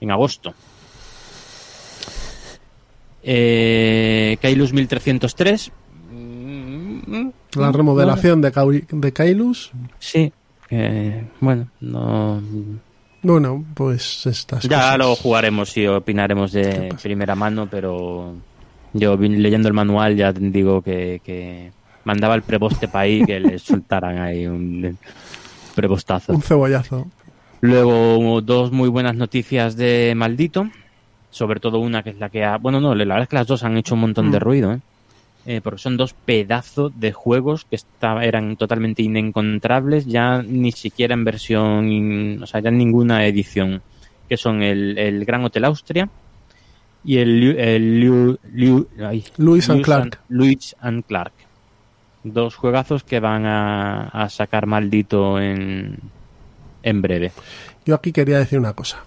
en 0.00 0.10
agosto. 0.12 0.54
Eh, 3.24 4.36
Kailus 4.40 4.72
1303. 4.72 5.72
mm, 6.12 7.28
La 7.56 7.72
remodelación 7.72 8.40
de 8.40 9.12
Kailus. 9.12 9.72
Sí, 9.98 10.32
que, 10.76 11.24
bueno, 11.40 11.68
no. 11.80 12.40
Bueno, 13.22 13.64
pues 13.74 14.24
estas 14.26 14.64
Ya 14.64 14.78
cosas. 14.78 14.98
lo 14.98 15.14
jugaremos 15.16 15.76
y 15.76 15.86
opinaremos 15.86 16.52
¿Qué 16.52 16.58
de 16.62 16.94
primera 17.02 17.34
mano, 17.34 17.68
pero 17.70 18.32
yo 18.94 19.16
vi- 19.18 19.28
leyendo 19.36 19.68
el 19.68 19.74
manual 19.74 20.16
ya 20.16 20.32
digo 20.32 20.80
que, 20.82 21.20
que 21.24 21.70
mandaba 22.04 22.34
el 22.34 22.42
preboste 22.42 22.88
para 22.88 23.02
ahí 23.04 23.22
que 23.24 23.38
le 23.38 23.58
soltaran 23.58 24.18
ahí 24.18 24.46
un 24.46 24.98
prebostazo. 25.74 26.32
Un 26.32 26.42
cebollazo. 26.42 27.06
Luego 27.60 28.40
dos 28.40 28.72
muy 28.72 28.88
buenas 28.88 29.14
noticias 29.14 29.76
de 29.76 30.14
Maldito, 30.16 30.68
sobre 31.30 31.60
todo 31.60 31.78
una 31.78 32.02
que 32.02 32.10
es 32.10 32.18
la 32.18 32.28
que 32.28 32.44
ha... 32.44 32.56
Bueno, 32.56 32.80
no, 32.80 32.94
la 32.94 33.04
verdad 33.04 33.22
es 33.22 33.28
que 33.28 33.36
las 33.36 33.46
dos 33.46 33.62
han 33.62 33.76
hecho 33.76 33.94
un 33.94 34.00
montón 34.00 34.30
de 34.32 34.38
Mm. 34.38 34.40
ruido, 34.40 34.72
¿eh? 34.72 34.80
Eh, 35.44 35.60
porque 35.60 35.80
son 35.80 35.96
dos 35.96 36.14
pedazos 36.14 36.92
de 37.00 37.10
juegos 37.12 37.64
que 37.64 37.74
estaba, 37.74 38.24
eran 38.24 38.56
totalmente 38.56 39.02
inencontrables, 39.02 40.06
ya 40.06 40.40
ni 40.40 40.70
siquiera 40.70 41.14
en 41.14 41.24
versión, 41.24 42.40
o 42.40 42.46
sea, 42.46 42.60
ya 42.60 42.68
en 42.68 42.78
ninguna 42.78 43.26
edición, 43.26 43.82
que 44.28 44.36
son 44.36 44.62
el, 44.62 44.96
el 44.98 45.24
Gran 45.24 45.44
Hotel 45.44 45.64
Austria 45.64 46.08
y 47.04 47.16
el, 47.16 47.58
el 47.58 48.00
Liu- 48.00 48.38
Liu- 48.54 48.86
ay, 49.04 49.24
Lewis 49.36 49.68
and 49.68 49.82
Clark. 49.82 50.20
Lewis 50.28 50.76
and 50.80 51.04
Clark. 51.04 51.32
Dos 52.22 52.54
juegazos 52.54 53.02
que 53.02 53.18
van 53.18 53.44
a, 53.44 54.02
a 54.10 54.28
sacar 54.28 54.66
maldito 54.66 55.40
en, 55.40 55.98
en 56.84 57.02
breve. 57.02 57.32
Yo 57.84 57.96
aquí 57.96 58.12
quería 58.12 58.38
decir 58.38 58.60
una 58.60 58.74
cosa. 58.74 58.98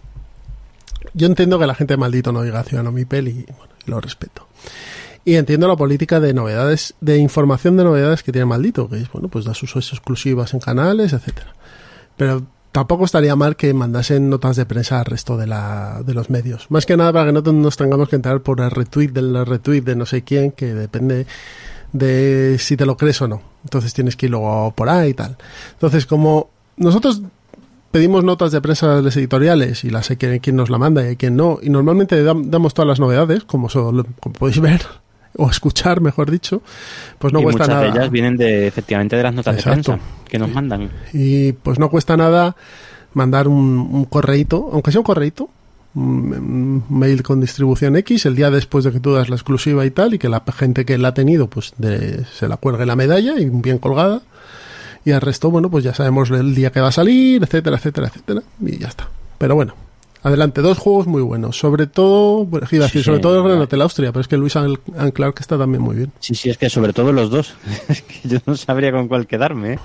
yo 1.13 1.27
entiendo 1.27 1.57
que 1.57 1.65
la 1.65 1.75
gente 1.75 1.95
maldito 1.95 2.33
no 2.33 2.41
diga 2.41 2.61
Ciudadano 2.63 2.91
Mipel 2.91 3.29
y, 3.29 3.45
bueno, 3.57 3.73
y 3.87 3.89
lo 3.89 4.01
respeto. 4.01 4.49
Y 5.25 5.35
entiendo 5.35 5.67
la 5.67 5.75
política 5.75 6.19
de 6.19 6.35
novedades, 6.35 6.93
de 7.01 7.17
información 7.17 7.75
de 7.77 7.83
novedades 7.83 8.21
que 8.21 8.31
tiene 8.31 8.45
maldito, 8.45 8.87
que 8.87 9.01
es, 9.01 9.11
bueno, 9.11 9.27
pues 9.27 9.43
da 9.43 9.55
sus 9.55 9.75
exclusivas 9.75 10.53
en 10.53 10.59
canales, 10.59 11.13
etcétera. 11.13 11.55
Pero 12.15 12.43
tampoco 12.71 13.05
estaría 13.05 13.35
mal 13.35 13.55
que 13.55 13.73
mandasen 13.73 14.29
notas 14.29 14.55
de 14.55 14.67
prensa 14.67 14.99
al 14.99 15.05
resto 15.05 15.35
de, 15.35 15.47
la, 15.47 16.03
de 16.05 16.13
los 16.13 16.29
medios. 16.29 16.69
Más 16.69 16.85
que 16.85 16.95
nada 16.95 17.11
para 17.11 17.25
que 17.25 17.31
no 17.31 17.41
nos 17.41 17.75
tengamos 17.75 18.07
que 18.07 18.17
entrar 18.17 18.41
por 18.41 18.61
el 18.61 18.69
retweet 18.69 19.07
del 19.09 19.45
retweet 19.45 19.81
de 19.81 19.95
no 19.95 20.05
sé 20.05 20.23
quién, 20.23 20.51
que 20.51 20.73
depende 20.75 21.25
de 21.91 22.57
si 22.59 22.77
te 22.77 22.85
lo 22.85 22.95
crees 22.95 23.19
o 23.21 23.27
no. 23.27 23.41
Entonces 23.63 23.93
tienes 23.93 24.15
que 24.15 24.27
ir 24.27 24.31
luego 24.31 24.73
por 24.75 24.89
ahí 24.89 25.09
y 25.09 25.13
tal. 25.15 25.37
Entonces, 25.73 26.05
como 26.05 26.49
nosotros 26.77 27.23
pedimos 27.91 28.23
notas 28.25 28.51
de 28.51 28.59
prensa 28.61 28.97
de 28.97 29.01
las 29.01 29.15
editoriales 29.17 29.85
y 29.85 29.89
las 29.89 30.11
hay 30.11 30.17
quien 30.17 30.55
nos 30.55 30.69
la 30.69 30.77
manda 30.77 31.01
y 31.01 31.07
hay 31.07 31.15
quien 31.15 31.37
no, 31.37 31.59
y 31.63 31.69
normalmente 31.69 32.21
damos 32.23 32.73
todas 32.73 32.87
las 32.89 32.99
novedades, 32.99 33.45
como, 33.45 33.69
como 33.69 34.33
podéis 34.37 34.59
ver, 34.59 34.81
o 35.37 35.49
escuchar, 35.49 36.01
mejor 36.01 36.31
dicho, 36.31 36.61
pues 37.19 37.33
no 37.33 37.39
y 37.39 37.43
cuesta 37.43 37.63
muchas 37.63 37.69
nada. 37.75 37.81
de 37.83 37.89
ellas 37.99 38.11
vienen 38.11 38.37
de, 38.37 38.67
efectivamente 38.67 39.15
de 39.15 39.23
las 39.23 39.33
notas 39.33 39.55
Exacto. 39.55 39.91
de 39.93 39.97
prensa 39.97 40.13
que 40.29 40.39
nos 40.39 40.51
mandan. 40.51 40.89
Y 41.13 41.53
pues 41.53 41.79
no 41.79 41.89
cuesta 41.89 42.15
nada 42.17 42.55
mandar 43.13 43.47
un, 43.47 43.77
un 43.91 44.05
correíto, 44.05 44.69
aunque 44.73 44.91
sea 44.91 44.99
un 45.01 45.05
correíto, 45.05 45.49
un, 45.95 46.83
un 46.89 46.99
mail 46.99 47.23
con 47.23 47.39
distribución 47.39 47.95
X, 47.95 48.25
el 48.25 48.35
día 48.35 48.51
después 48.51 48.83
de 48.83 48.91
que 48.91 48.99
tú 48.99 49.13
das 49.13 49.29
la 49.29 49.35
exclusiva 49.35 49.85
y 49.85 49.91
tal, 49.91 50.13
y 50.13 50.19
que 50.19 50.27
la 50.29 50.43
gente 50.57 50.83
que 50.85 50.97
la 50.97 51.09
ha 51.09 51.13
tenido, 51.13 51.47
pues 51.47 51.73
de- 51.77 52.25
se 52.25 52.47
la 52.47 52.57
cuelgue 52.57 52.85
la 52.85 52.95
medalla 52.95 53.39
y 53.39 53.45
bien 53.49 53.77
colgada. 53.77 54.21
Y 55.05 55.11
al 55.11 55.21
resto, 55.21 55.51
bueno, 55.51 55.69
pues 55.69 55.83
ya 55.83 55.93
sabemos 55.93 56.31
el 56.31 56.55
día 56.55 56.71
que 56.71 56.81
va 56.81 56.87
a 56.87 56.91
salir, 56.91 57.43
etcétera, 57.43 57.77
etcétera, 57.77 58.07
etcétera. 58.07 58.41
Y 58.59 58.77
ya 58.79 58.87
está. 58.87 59.07
Pero 59.37 59.53
bueno, 59.55 59.75
adelante, 60.25 60.61
dos 60.61 60.77
juegos 60.77 61.07
muy 61.07 61.21
buenos. 61.21 61.57
Sobre 61.57 61.87
todo, 61.87 62.45
bueno, 62.45 62.67
iba 62.71 62.85
a 62.85 62.87
decir, 62.87 63.01
Sí, 63.01 63.05
sobre 63.05 63.17
sí. 63.19 63.21
todo 63.21 63.37
el 63.37 63.43
Gran 63.47 63.59
Hotel 63.61 63.81
Austria, 63.81 64.11
pero 64.11 64.21
es 64.21 64.27
que 64.27 64.37
Luis 64.37 64.55
An- 64.55 64.77
An 64.97 65.11
Clark 65.11 65.35
está 65.39 65.57
también 65.57 65.81
muy 65.81 65.95
bien. 65.95 66.11
Sí, 66.19 66.35
sí, 66.35 66.49
es 66.49 66.57
que 66.57 66.69
sobre 66.69 66.91
todo 66.93 67.13
los 67.13 67.29
dos. 67.29 67.55
es 67.87 68.01
que 68.01 68.27
yo 68.27 68.39
no 68.45 68.55
sabría 68.57 68.91
con 68.91 69.07
cuál 69.07 69.27
quedarme. 69.27 69.73
¿eh? 69.73 69.79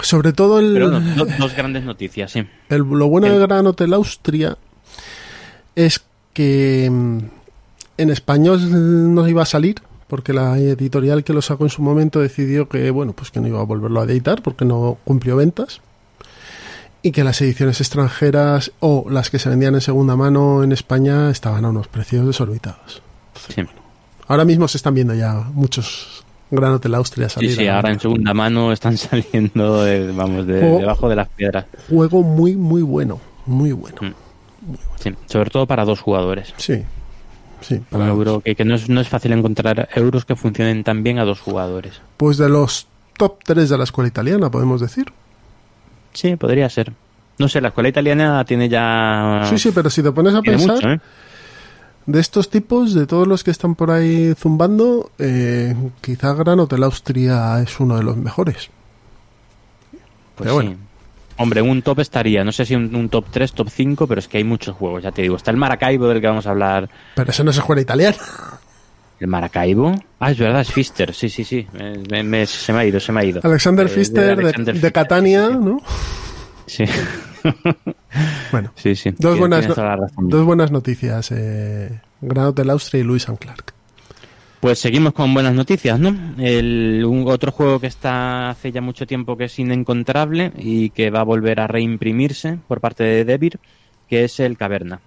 Sobre 0.00 0.32
todo 0.32 0.58
el, 0.58 0.72
Pero 0.74 0.90
dos 1.38 1.54
grandes 1.56 1.84
noticias, 1.84 2.32
sí. 2.32 2.46
El- 2.68 2.82
lo 2.82 3.08
bueno 3.08 3.26
El- 3.28 3.34
de 3.34 3.38
Gran 3.40 3.66
Hotel 3.66 3.92
Austria 3.94 4.56
es 5.74 6.02
que 6.32 6.88
mm, 6.90 7.18
en 7.98 8.10
español 8.10 9.14
no 9.14 9.26
iba 9.28 9.42
a 9.42 9.46
salir 9.46 9.76
porque 10.08 10.32
la 10.32 10.58
editorial 10.58 11.24
que 11.24 11.32
lo 11.32 11.42
sacó 11.42 11.64
en 11.64 11.70
su 11.70 11.82
momento 11.82 12.20
decidió 12.20 12.68
que 12.68 12.90
bueno 12.90 13.12
pues 13.12 13.30
que 13.30 13.40
no 13.40 13.48
iba 13.48 13.60
a 13.60 13.64
volverlo 13.64 14.00
a 14.00 14.04
editar 14.04 14.40
porque 14.42 14.64
no 14.64 14.98
cumplió 15.04 15.36
ventas 15.36 15.80
y 17.02 17.12
que 17.12 17.24
las 17.24 17.40
ediciones 17.40 17.80
extranjeras 17.80 18.72
o 18.80 19.06
las 19.10 19.30
que 19.30 19.38
se 19.38 19.48
vendían 19.48 19.74
en 19.74 19.80
segunda 19.80 20.16
mano 20.16 20.62
en 20.62 20.72
España 20.72 21.30
estaban 21.30 21.64
a 21.64 21.68
unos 21.70 21.88
precios 21.88 22.26
desorbitados. 22.26 23.02
Sí, 23.48 23.62
Ahora 24.28 24.44
mismo 24.44 24.66
se 24.66 24.76
están 24.78 24.94
viendo 24.94 25.14
ya 25.14 25.34
muchos 25.54 26.24
Gran 26.50 26.72
Hotel 26.72 26.94
Austria 26.96 27.28
sí, 27.28 27.34
salir. 27.34 27.54
sí, 27.56 27.64
la 27.64 27.76
ahora 27.76 27.90
en 27.92 28.00
segunda 28.00 28.34
mano 28.34 28.72
están 28.72 28.96
saliendo, 28.96 29.84
de- 29.84 30.10
vamos, 30.12 30.46
de, 30.46 30.60
Juego- 30.60 30.78
debajo 30.80 31.08
de 31.08 31.16
las 31.16 31.28
piedras. 31.28 31.66
Juego 31.88 32.22
muy 32.22 32.56
muy 32.56 32.82
bueno, 32.82 33.20
muy 33.46 33.70
bueno. 33.72 33.98
Mm. 34.00 34.12
Sí, 35.00 35.14
sobre 35.26 35.50
todo 35.50 35.66
para 35.66 35.84
dos 35.84 36.00
jugadores. 36.00 36.52
Sí. 36.56 36.82
Sí, 37.60 37.80
Un 37.90 38.02
euro 38.02 38.40
que, 38.40 38.54
que 38.54 38.64
no, 38.64 38.74
es, 38.74 38.88
no 38.88 39.00
es 39.00 39.08
fácil 39.08 39.32
encontrar 39.32 39.88
euros 39.94 40.24
que 40.24 40.36
funcionen 40.36 40.84
tan 40.84 41.02
bien 41.02 41.18
a 41.18 41.24
dos 41.24 41.40
jugadores. 41.40 42.00
Pues 42.16 42.36
de 42.36 42.48
los 42.48 42.86
top 43.16 43.38
3 43.44 43.68
de 43.70 43.78
la 43.78 43.84
escuela 43.84 44.08
italiana, 44.08 44.50
podemos 44.50 44.80
decir. 44.80 45.06
Sí, 46.16 46.36
podría 46.36 46.68
ser. 46.70 46.92
No 47.38 47.48
sé, 47.48 47.60
la 47.60 47.68
escuela 47.68 47.90
italiana 47.90 48.44
tiene 48.44 48.68
ya... 48.68 49.42
Sí, 49.50 49.58
sí, 49.58 49.70
pero 49.74 49.90
si 49.90 50.02
te 50.02 50.10
pones 50.10 50.34
a 50.34 50.40
tiene 50.40 50.56
pensar, 50.56 50.76
mucho, 50.76 50.90
¿eh? 50.92 51.00
de 52.06 52.20
estos 52.20 52.48
tipos, 52.48 52.94
de 52.94 53.06
todos 53.06 53.28
los 53.28 53.44
que 53.44 53.50
están 53.50 53.74
por 53.74 53.90
ahí 53.90 54.34
zumbando, 54.34 55.10
eh, 55.18 55.74
quizá 56.00 56.32
Gran 56.32 56.60
Hotel 56.60 56.82
Austria 56.82 57.60
es 57.60 57.78
uno 57.78 57.98
de 57.98 58.04
los 58.04 58.16
mejores. 58.16 58.70
Pues 59.90 60.00
pero 60.38 60.54
bueno. 60.54 60.70
sí. 60.70 60.76
Hombre, 61.38 61.60
un 61.60 61.82
top 61.82 62.00
estaría, 62.00 62.42
no 62.44 62.52
sé 62.52 62.64
si 62.64 62.74
un, 62.74 62.94
un 62.96 63.10
top 63.10 63.26
3, 63.30 63.52
top 63.52 63.68
5, 63.68 64.06
pero 64.06 64.18
es 64.18 64.28
que 64.28 64.38
hay 64.38 64.44
muchos 64.44 64.74
juegos, 64.74 65.02
ya 65.02 65.12
te 65.12 65.20
digo. 65.20 65.36
Está 65.36 65.50
el 65.50 65.58
Maracaibo 65.58 66.08
del 66.08 66.22
que 66.22 66.26
vamos 66.28 66.46
a 66.46 66.50
hablar. 66.52 66.88
Pero 67.14 67.30
eso 67.30 67.44
no 67.44 67.50
es 67.50 67.58
escuela 67.58 67.82
italiana. 67.82 68.16
¿El 69.18 69.28
Maracaibo? 69.28 69.94
Ah, 70.20 70.30
es 70.30 70.38
verdad, 70.38 70.60
es 70.60 70.70
Fister, 70.72 71.14
sí, 71.14 71.28
sí, 71.30 71.42
sí. 71.44 71.66
Me- 71.72 71.98
me- 72.10 72.22
me- 72.22 72.46
se 72.46 72.72
me 72.72 72.80
ha 72.80 72.84
ido, 72.84 73.00
se 73.00 73.12
me 73.12 73.20
ha 73.20 73.24
ido. 73.24 73.40
Alexander 73.42 73.86
Eh, 73.86 73.88
de 73.88 73.94
Pfister 73.94 74.24
de, 74.24 74.32
Alexander 74.32 74.64
de 74.66 74.72
Pfister, 74.72 74.92
Catania, 74.92 75.48
sí, 75.48 75.54
sí. 75.54 75.58
¿no? 75.64 75.80
Sí, 76.66 76.84
Bueno, 78.52 78.72
sí, 78.76 78.94
sí. 78.96 79.14
dos 79.18 79.38
buenas, 79.38 79.66
dos 80.18 80.44
buenas 80.44 80.70
noticias. 80.70 81.30
Eh, 81.32 82.00
Gran 82.20 82.46
Hotel 82.46 82.70
Austria 82.70 83.00
y 83.00 83.04
Louis 83.04 83.28
and 83.28 83.38
Clark. 83.38 83.72
Pues 84.60 84.78
seguimos 84.78 85.12
con 85.12 85.32
buenas 85.34 85.54
noticias, 85.54 85.98
¿no? 86.00 86.14
El, 86.38 87.04
un- 87.06 87.28
otro 87.28 87.52
juego 87.52 87.78
que 87.78 87.86
está 87.86 88.50
hace 88.50 88.72
ya 88.72 88.80
mucho 88.80 89.06
tiempo 89.06 89.36
que 89.36 89.44
es 89.44 89.58
inencontrable 89.58 90.52
y 90.58 90.90
que 90.90 91.10
va 91.10 91.20
a 91.20 91.24
volver 91.24 91.60
a 91.60 91.66
reimprimirse 91.66 92.58
por 92.66 92.80
parte 92.80 93.04
de 93.04 93.24
Devir, 93.24 93.60
que 94.08 94.24
es 94.24 94.40
el 94.40 94.56
Caverna. 94.56 95.00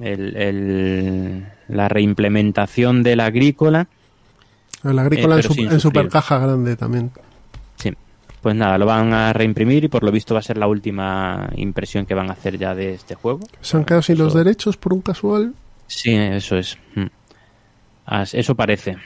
El, 0.00 0.36
el- 0.36 1.46
la 1.68 1.88
reimplementación 1.88 3.02
del 3.02 3.20
agrícola. 3.20 3.88
El 4.84 4.98
agrícola 4.98 5.36
Eh, 5.36 5.38
en, 5.38 5.42
su- 5.42 5.52
en 5.52 5.56
sufrir. 5.68 5.80
super 5.80 6.08
caja 6.08 6.38
grande 6.38 6.76
también. 6.76 7.10
Sí. 7.76 7.92
Pues 8.42 8.54
nada, 8.54 8.78
lo 8.78 8.86
van 8.86 9.12
a 9.12 9.32
reimprimir 9.32 9.84
y 9.84 9.88
por 9.88 10.04
lo 10.04 10.12
visto 10.12 10.34
va 10.34 10.40
a 10.40 10.42
ser 10.42 10.56
la 10.58 10.68
última 10.68 11.48
impresión 11.56 12.06
que 12.06 12.14
van 12.14 12.28
a 12.30 12.34
hacer 12.34 12.58
ya 12.58 12.74
de 12.74 12.94
este 12.94 13.14
juego. 13.14 13.40
Se 13.60 13.76
han 13.76 13.84
quedado 13.84 14.02
sin 14.02 14.18
los 14.18 14.34
derechos 14.34 14.76
por 14.76 14.92
un 14.92 15.00
casual. 15.00 15.54
Sí, 15.88 16.14
eso 16.14 16.56
es. 16.56 16.78
Mm. 16.94 17.06
Eso 18.32 18.54
parece. 18.54 18.96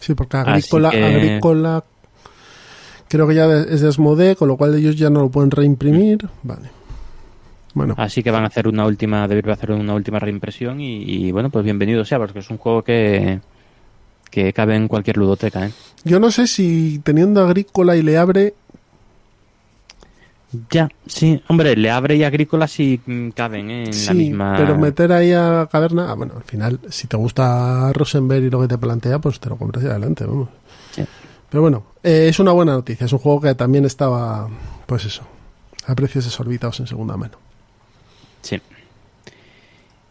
Sí, 0.00 0.14
porque 0.14 0.36
agrícola, 0.38 0.90
que- 0.90 1.04
agrícola 1.04 1.84
creo 3.08 3.26
que 3.28 3.34
ya 3.34 3.44
es 3.52 3.80
de 3.82 3.88
Asmodee, 3.88 4.36
con 4.36 4.48
lo 4.48 4.56
cual 4.56 4.74
ellos 4.76 4.96
ya 4.96 5.10
no 5.10 5.20
lo 5.20 5.28
pueden 5.30 5.50
reimprimir. 5.50 6.26
Vale. 6.42 6.70
Bueno, 7.76 7.92
Así 7.98 8.22
que 8.22 8.30
van 8.30 8.42
a 8.42 8.46
hacer 8.46 8.66
una 8.68 8.86
última, 8.86 9.24
a 9.24 9.52
hacer 9.52 9.70
una 9.70 9.92
última 9.92 10.18
reimpresión 10.18 10.80
y, 10.80 11.02
y, 11.02 11.30
bueno, 11.30 11.50
pues 11.50 11.62
bienvenido 11.62 12.06
sea, 12.06 12.18
porque 12.18 12.38
es 12.38 12.48
un 12.48 12.56
juego 12.56 12.82
que, 12.82 13.38
que 14.30 14.54
cabe 14.54 14.76
en 14.76 14.88
cualquier 14.88 15.18
ludoteca, 15.18 15.66
¿eh? 15.66 15.72
yo 16.02 16.18
no 16.18 16.30
sé 16.30 16.46
si 16.46 17.00
teniendo 17.04 17.44
agrícola 17.44 17.94
y 17.94 18.00
le 18.00 18.16
abre, 18.16 18.54
Ya, 20.70 20.88
sí, 21.06 21.42
hombre, 21.48 21.76
le 21.76 21.90
abre 21.90 22.16
y 22.16 22.24
agrícola 22.24 22.66
sí 22.66 22.98
mm, 23.04 23.28
caben 23.30 23.68
¿eh? 23.70 23.84
en 23.84 23.92
sí, 23.92 24.06
la 24.06 24.14
misma. 24.14 24.54
pero 24.56 24.78
meter 24.78 25.12
ahí 25.12 25.32
a 25.32 25.68
caverna, 25.70 26.10
ah, 26.10 26.14
bueno, 26.14 26.32
al 26.34 26.44
final, 26.44 26.80
si 26.88 27.06
te 27.08 27.18
gusta 27.18 27.92
Rosenberg 27.92 28.42
y 28.44 28.48
lo 28.48 28.62
que 28.62 28.68
te 28.68 28.78
plantea, 28.78 29.18
pues 29.18 29.38
te 29.38 29.50
lo 29.50 29.56
compras 29.56 29.84
y 29.84 29.88
adelante, 29.88 30.24
vamos. 30.24 30.48
Sí. 30.92 31.04
Pero 31.50 31.60
bueno, 31.60 31.84
eh, 32.02 32.28
es 32.30 32.38
una 32.38 32.52
buena 32.52 32.72
noticia. 32.72 33.04
Es 33.04 33.12
un 33.12 33.18
juego 33.18 33.40
que 33.42 33.54
también 33.54 33.84
estaba, 33.84 34.48
pues 34.86 35.04
eso, 35.04 35.24
a 35.86 35.94
precios 35.94 36.24
desorbitados 36.24 36.80
en 36.80 36.86
segunda 36.86 37.16
mano. 37.18 37.45
Sí. 38.42 38.60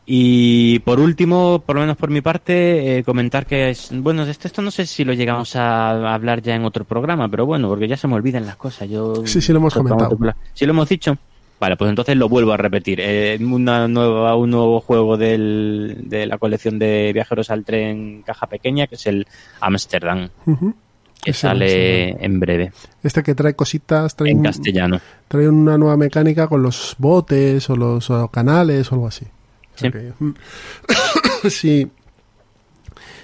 Y 0.07 0.79
por 0.79 0.99
último, 0.99 1.63
por 1.65 1.75
lo 1.75 1.81
menos 1.81 1.97
por 1.97 2.11
mi 2.11 2.21
parte, 2.21 2.99
eh, 2.99 3.03
comentar 3.03 3.47
que 3.47 3.71
es, 3.71 3.89
bueno, 3.91 4.23
de 4.25 4.31
esto, 4.31 4.47
esto 4.47 4.61
no 4.61 4.69
sé 4.69 4.85
si 4.85 5.03
lo 5.03 5.13
llegamos 5.13 5.55
a 5.55 6.13
hablar 6.13 6.43
ya 6.43 6.53
en 6.55 6.63
otro 6.63 6.85
programa, 6.85 7.27
pero 7.27 7.47
bueno, 7.47 7.67
porque 7.67 7.87
ya 7.87 7.97
se 7.97 8.07
me 8.07 8.13
olvidan 8.13 8.45
las 8.45 8.55
cosas. 8.55 8.87
Yo 8.87 9.25
Sí, 9.25 9.41
sí, 9.41 9.51
lo 9.51 9.57
hemos 9.57 9.73
comentado. 9.73 10.15
Sí, 10.53 10.65
lo 10.65 10.73
hemos 10.73 10.89
dicho. 10.89 11.17
Vale, 11.59 11.77
pues 11.77 11.89
entonces 11.89 12.17
lo 12.17 12.29
vuelvo 12.29 12.51
a 12.51 12.57
repetir. 12.57 12.99
Eh, 13.01 13.39
una 13.41 13.87
nueva, 13.87 14.35
un 14.35 14.51
nuevo 14.51 14.81
juego 14.81 15.17
del, 15.17 16.01
de 16.03 16.27
la 16.27 16.37
colección 16.37 16.77
de 16.77 17.11
viajeros 17.13 17.49
al 17.49 17.63
tren 17.63 18.21
caja 18.23 18.45
pequeña, 18.47 18.87
que 18.87 18.95
es 18.95 19.07
el 19.07 19.25
Amsterdam, 19.61 20.29
Ujú. 20.45 20.75
Que 21.25 21.31
Ese 21.31 21.41
sale 21.41 22.23
en 22.23 22.39
breve, 22.39 22.71
Este 23.03 23.21
que 23.23 23.35
trae 23.35 23.53
cositas, 23.55 24.15
trae, 24.15 24.31
en 24.31 24.37
un- 24.37 24.43
castellano. 24.43 25.01
trae 25.27 25.49
una 25.49 25.77
nueva 25.77 25.97
mecánica 25.97 26.47
con 26.47 26.63
los 26.63 26.95
botes 26.97 27.69
o 27.69 27.75
los 27.75 28.09
o 28.09 28.27
canales 28.29 28.89
o 28.91 28.95
algo 28.95 29.07
así. 29.07 29.25
Sí. 29.75 29.87
Ok. 29.87 29.95
Mm. 30.19 30.29
si, 31.49 31.87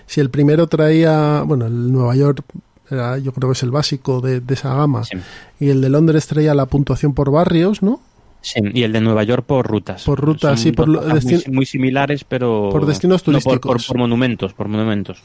si 0.06 0.20
el 0.22 0.30
primero 0.30 0.68
traía, 0.68 1.44
bueno, 1.44 1.66
el 1.68 1.92
Nueva 1.92 2.16
York 2.16 2.44
era, 2.90 3.18
yo 3.18 3.32
creo 3.32 3.50
que 3.50 3.54
es 3.54 3.64
el 3.64 3.72
básico 3.72 4.20
de, 4.20 4.42
de 4.42 4.54
esa 4.54 4.76
gama, 4.76 5.04
Sí. 5.06 5.18
y 5.60 5.70
el 5.70 5.80
de 5.82 5.90
Londres 5.90 6.28
traía 6.28 6.54
la 6.54 6.66
puntuación 6.66 7.14
por 7.14 7.32
barrios, 7.32 7.82
¿no? 7.82 8.02
Sí, 8.44 8.60
y 8.74 8.82
el 8.84 8.92
de 8.92 9.02
Nueva 9.02 9.24
York 9.24 9.46
por 9.46 9.68
rutas. 9.68 10.04
Por 10.04 10.20
rutas, 10.20 10.52
Son 10.54 10.58
sí, 10.58 10.72
por 10.72 10.88
muy, 10.90 11.44
muy 11.52 11.66
similares, 11.66 12.24
pero... 12.24 12.70
por 12.72 12.88
destinos 12.88 13.22
no, 13.28 13.34
por- 13.40 13.44
por, 13.44 13.60
turísticos. 13.60 13.88
por 13.88 13.98
monumentos, 14.00 14.54
por 14.54 14.68
monumentos. 14.68 15.22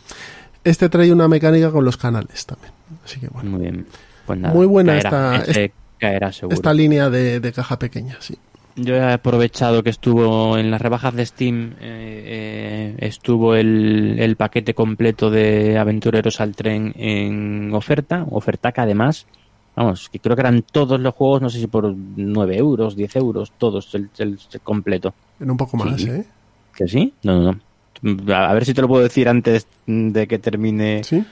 Este 0.66 0.88
trae 0.88 1.12
una 1.12 1.28
mecánica 1.28 1.70
con 1.70 1.85
los 1.85 1.96
canales 1.96 2.44
también. 2.46 2.73
Así 3.04 3.20
que 3.20 3.28
bueno, 3.28 3.50
Muy 3.50 3.61
bien. 3.62 3.87
Pues 4.26 4.38
nada, 4.40 4.52
Muy 4.54 4.66
buena 4.66 5.00
caerá, 5.00 5.37
esta- 5.46 5.75
caerá 5.99 6.32
seguro. 6.32 6.54
esta 6.54 6.75
línea 6.75 7.08
de, 7.11 7.38
de 7.40 7.52
caja 7.52 7.78
pequeña, 7.78 8.16
sí. 8.20 8.37
Yo 8.75 8.94
he 8.96 9.12
aprovechado 9.12 9.82
que 9.82 9.88
estuvo 9.90 10.58
en 10.58 10.70
las 10.70 10.80
rebajas 10.82 11.14
de 11.14 11.25
Steam, 11.25 11.70
eh, 11.80 12.25
eh, 12.26 12.94
estuvo 12.99 13.54
el, 13.54 14.16
el 14.18 14.37
paquete 14.37 14.75
completo 14.75 15.30
de 15.30 15.78
Aventureros 15.78 16.40
al 16.42 16.54
Tren 16.54 16.92
en 16.96 17.73
oferta, 17.73 18.26
ofertaca 18.30 18.82
además, 18.82 19.26
Vamos, 19.76 20.08
que 20.08 20.18
creo 20.20 20.35
que 20.35 20.40
eran 20.40 20.62
todos 20.62 20.99
los 20.99 21.12
juegos, 21.14 21.42
no 21.42 21.50
sé 21.50 21.58
si 21.61 21.66
por 21.66 21.94
9 21.94 22.56
euros, 22.56 22.96
10 22.96 23.14
euros, 23.16 23.52
todos, 23.58 23.94
el, 23.94 24.08
el- 24.16 24.38
el 24.52 24.61
completo. 24.62 25.12
En 25.38 25.50
un 25.50 25.56
poco 25.58 25.76
más, 25.76 26.00
Sí. 26.00 26.08
¿eh? 26.08 26.25
¿Que 26.75 26.88
sí? 26.88 27.12
No, 27.23 27.35
no, 27.42 27.52
no. 27.52 27.61
A 28.32 28.52
ver 28.54 28.64
si 28.64 28.74
te 28.74 28.82
lo 28.82 28.88
puedo 28.88 29.02
decir 29.02 29.28
antes 29.28 29.66
de 29.86 30.26
que 30.26 30.38
termine. 30.38 31.02
Sí. 31.04 31.24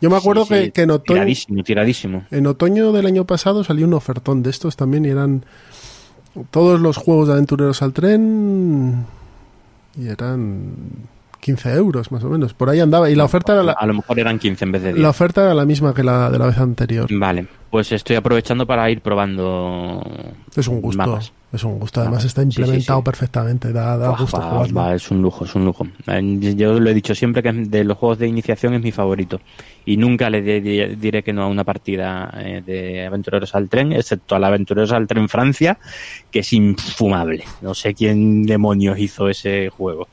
Yo 0.00 0.08
me 0.10 0.16
acuerdo 0.16 0.44
Sí, 0.46 0.54
sí, 0.54 0.60
que, 0.64 0.70
que 0.72 0.82
en 0.82 0.90
otoño, 0.92 1.14
Tiradísimo, 1.20 1.62
tiradísimo. 1.62 2.24
en 2.30 2.46
otoño 2.46 2.90
del 2.92 3.04
año 3.06 3.24
pasado 3.26 3.64
salió 3.64 3.86
un 3.86 3.94
ofertón 3.94 4.42
de 4.42 4.50
estos 4.50 4.76
también 4.76 5.04
y 5.04 5.08
eran 5.08 5.44
todos 6.50 6.80
los 6.80 6.96
juegos 6.96 7.28
de 7.28 7.34
aventureros 7.34 7.82
al 7.82 7.92
tren 7.92 9.04
y 9.98 10.08
eran 10.08 10.72
15 11.40 11.72
euros 11.74 12.10
más 12.12 12.22
o 12.24 12.28
menos. 12.28 12.54
Por 12.54 12.68
ahí 12.70 12.80
andaba 12.80 13.08
y 13.10 13.14
la 13.14 13.24
oferta 13.24 13.52
era 13.54 13.62
la, 13.62 13.72
A 13.72 13.86
lo 13.86 13.94
mejor 13.94 14.18
eran 14.18 14.38
15 14.38 14.64
en 14.64 14.72
vez 14.72 14.82
de 14.82 14.88
10. 14.92 15.02
la 15.02 15.10
oferta 15.10 15.42
era 15.44 15.54
la 15.54 15.64
misma 15.64 15.94
que 15.94 16.02
la 16.02 16.30
de 16.30 16.38
la 16.38 16.46
vez 16.46 16.58
anterior. 16.58 17.06
Vale, 17.10 17.46
pues 17.70 17.92
estoy 17.92 18.16
aprovechando 18.16 18.66
para 18.66 18.90
ir 18.90 19.00
probando. 19.00 20.02
Es 20.56 20.68
un 20.68 20.80
gusto. 20.80 20.98
mapas. 21.06 21.32
Es 21.50 21.64
un 21.64 21.78
gusto. 21.78 22.02
Además 22.02 22.24
está 22.26 22.42
Sí, 22.42 22.50
sí, 22.52 22.60
implementado 22.60 22.98
sí. 22.98 23.04
perfectamente. 23.06 23.72
Da, 23.72 23.96
da 23.96 24.10
gusto 24.10 24.36
va, 24.38 24.50
jugarlo. 24.50 24.74
va, 24.74 24.94
es 24.94 25.10
un 25.10 25.22
lujo, 25.22 25.46
es 25.46 25.54
un 25.54 25.64
lujo. 25.64 25.86
Eh, 26.06 26.54
Yo 26.54 26.78
lo 26.78 26.90
he 26.90 26.92
dicho 26.94 27.14
siempre 27.14 27.42
que 27.42 27.50
de 27.50 27.84
los 27.84 27.96
juegos 27.96 28.18
de 28.18 28.26
iniciación 28.28 28.74
es 28.74 28.82
mi 28.82 28.92
favorito. 28.92 29.40
Y 29.86 29.96
nunca 29.96 30.28
le 30.28 30.42
di- 30.42 30.60
di- 30.60 30.96
diré 30.96 31.22
que 31.22 31.32
no 31.32 31.44
a 31.44 31.46
una 31.46 31.64
partida 31.64 32.30
eh, 32.36 32.62
de 32.66 33.06
Aventureros 33.06 33.54
al 33.54 33.70
Tren, 33.70 33.92
excepto 33.94 34.34
a 34.36 34.38
la 34.38 34.48
Aventureros 34.48 34.92
al 34.92 35.06
Tren 35.06 35.26
Francia, 35.30 35.78
que 36.30 36.40
es 36.40 36.52
infumable. 36.52 37.44
No 37.62 37.72
sé 37.72 37.94
quién 37.94 38.42
demonios 38.42 38.98
hizo 38.98 39.30
ese 39.30 39.70
juego. 39.70 40.06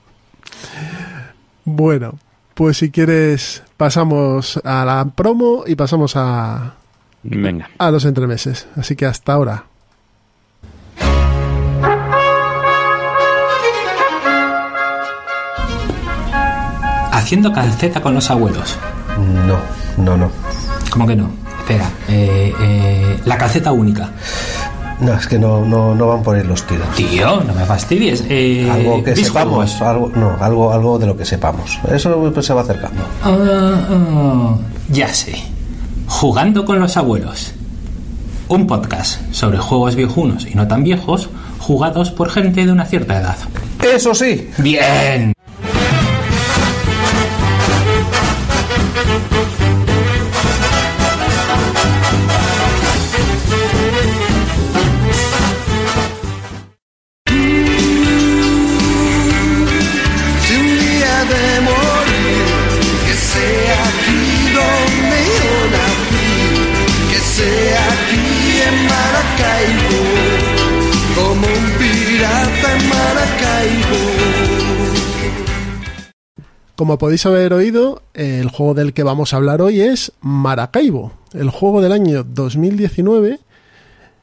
Bueno, 1.64 2.18
pues 2.54 2.78
si 2.78 2.92
quieres 2.92 3.64
pasamos 3.78 4.60
a 4.64 4.86
la 4.86 5.06
promo 5.16 5.64
y 5.66 5.76
pasamos 5.76 6.16
a, 6.16 6.76
Venga. 7.24 7.70
a 7.78 7.92
los 7.92 8.06
entremeses. 8.06 8.68
Así 8.76 8.96
que 8.96 9.06
hasta 9.06 9.34
ahora. 9.34 9.66
Haciendo 17.12 17.52
calceta 17.54 18.02
con 18.02 18.14
los 18.14 18.30
abuelos. 18.30 18.78
No, 19.48 19.58
no, 19.98 20.18
no. 20.18 20.32
¿Cómo 20.92 21.08
que 21.08 21.16
no? 21.16 21.32
Espera, 21.60 21.90
eh, 22.08 22.54
eh, 22.60 23.20
la 23.26 23.38
calceta 23.38 23.72
única. 23.72 24.10
No, 25.00 25.14
es 25.14 25.28
que 25.28 25.38
no, 25.38 25.66
no, 25.66 25.94
no 25.94 26.08
van 26.08 26.24
por 26.24 26.36
ahí 26.36 26.44
los 26.44 26.64
tiros. 26.64 26.88
Tío, 26.96 27.42
no 27.44 27.54
me 27.54 27.66
fastidies. 27.66 28.24
Eh, 28.30 28.70
Algo 28.72 29.04
que 29.04 29.14
¿vis 29.14 29.28
sepamos, 29.28 29.82
algo, 29.82 30.12
no, 30.16 30.38
algo, 30.40 30.72
algo 30.72 30.98
de 30.98 31.06
lo 31.06 31.18
que 31.18 31.26
sepamos. 31.26 31.80
Eso 31.92 32.32
pues, 32.34 32.46
se 32.46 32.54
va 32.54 32.62
acercando. 32.62 33.02
Ah, 33.24 33.36
ah, 33.90 34.58
ya 34.90 35.14
sé. 35.14 35.36
Jugando 36.08 36.64
con 36.66 36.80
los 36.80 36.96
abuelos. 36.98 37.54
Un 38.48 38.68
podcast 38.68 39.20
sobre 39.32 39.58
juegos 39.58 39.96
viejunos 39.96 40.46
y 40.46 40.56
no 40.56 40.68
tan 40.68 40.84
viejos, 40.84 41.30
jugados 41.60 42.12
por 42.12 42.30
gente 42.30 42.66
de 42.66 42.72
una 42.72 42.86
cierta 42.86 43.20
edad. 43.20 43.38
Eso 43.84 44.14
sí, 44.16 44.50
Bien. 44.60 45.35
Como 76.86 77.00
podéis 77.00 77.26
haber 77.26 77.52
oído, 77.52 78.04
el 78.14 78.48
juego 78.50 78.76
del 78.76 78.94
que 78.94 79.02
vamos 79.02 79.34
a 79.34 79.38
hablar 79.38 79.60
hoy 79.60 79.82
es 79.82 80.12
Maracaibo, 80.22 81.14
el 81.34 81.50
juego 81.50 81.82
del 81.82 81.92
año 81.92 82.24
2019, 82.24 83.40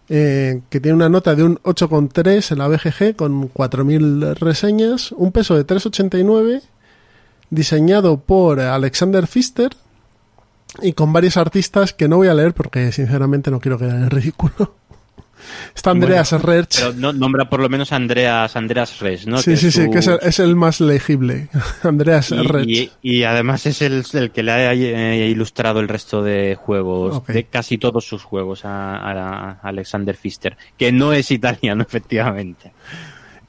eh, 0.08 0.60
que 0.70 0.78
tiene 0.78 0.94
una 0.94 1.08
nota 1.08 1.34
de 1.34 1.42
un 1.42 1.56
8,3 1.64 2.52
en 2.52 2.58
la 2.58 2.68
BGG 2.68 3.16
con 3.16 3.52
4.000 3.52 4.36
reseñas, 4.36 5.10
un 5.10 5.32
peso 5.32 5.56
de 5.56 5.66
3,89, 5.66 6.62
diseñado 7.50 8.20
por 8.20 8.60
Alexander 8.60 9.26
Pfister 9.26 9.72
y 10.82 10.92
con 10.92 11.12
varios 11.12 11.36
artistas 11.36 11.92
que 11.92 12.06
no 12.06 12.18
voy 12.18 12.28
a 12.28 12.34
leer 12.34 12.54
porque 12.54 12.92
sinceramente 12.92 13.50
no 13.50 13.58
quiero 13.58 13.76
quedar 13.76 13.96
en 13.96 14.08
ridículo. 14.08 14.76
Está 15.74 15.90
Andreas. 15.90 16.32
Pero 16.78 16.92
no, 16.94 17.12
nombra 17.12 17.48
por 17.48 17.60
lo 17.60 17.68
menos 17.68 17.92
a 17.92 17.96
Andreas, 17.96 18.54
Andreas 18.56 18.98
Res, 19.00 19.26
¿no? 19.26 19.38
sí, 19.38 19.50
Que 19.52 19.56
sí, 19.56 19.66
es 19.68 19.74
sí, 19.74 19.84
su- 19.84 19.90
que 19.90 19.98
es 19.98 20.06
el, 20.06 20.18
es 20.22 20.38
el 20.38 20.56
más 20.56 20.80
legible. 20.80 21.48
Andreas 21.82 22.30
y, 22.30 22.36
y- 22.70 22.92
y 23.02 23.24
además 23.24 23.66
es 23.66 23.82
el, 23.82 24.04
el 24.12 24.30
que 24.30 24.42
le 24.42 24.52
ha 24.52 24.72
eh, 24.74 25.28
ilustrado 25.28 25.80
el 25.80 25.88
resto 25.88 26.22
de 26.22 26.56
juegos, 26.60 27.24
de 27.26 27.44
casi 27.44 27.78
todos 27.78 28.04
sus 28.06 28.22
juegos 28.22 28.64
a, 28.64 28.96
a- 28.96 29.50
a 29.50 29.68
Alexander 29.68 30.16
Pfister, 30.16 30.56
que 30.78 30.92
no 30.92 31.12
es 31.12 31.30
italiano, 31.30 31.82
efectivamente. 31.86 32.72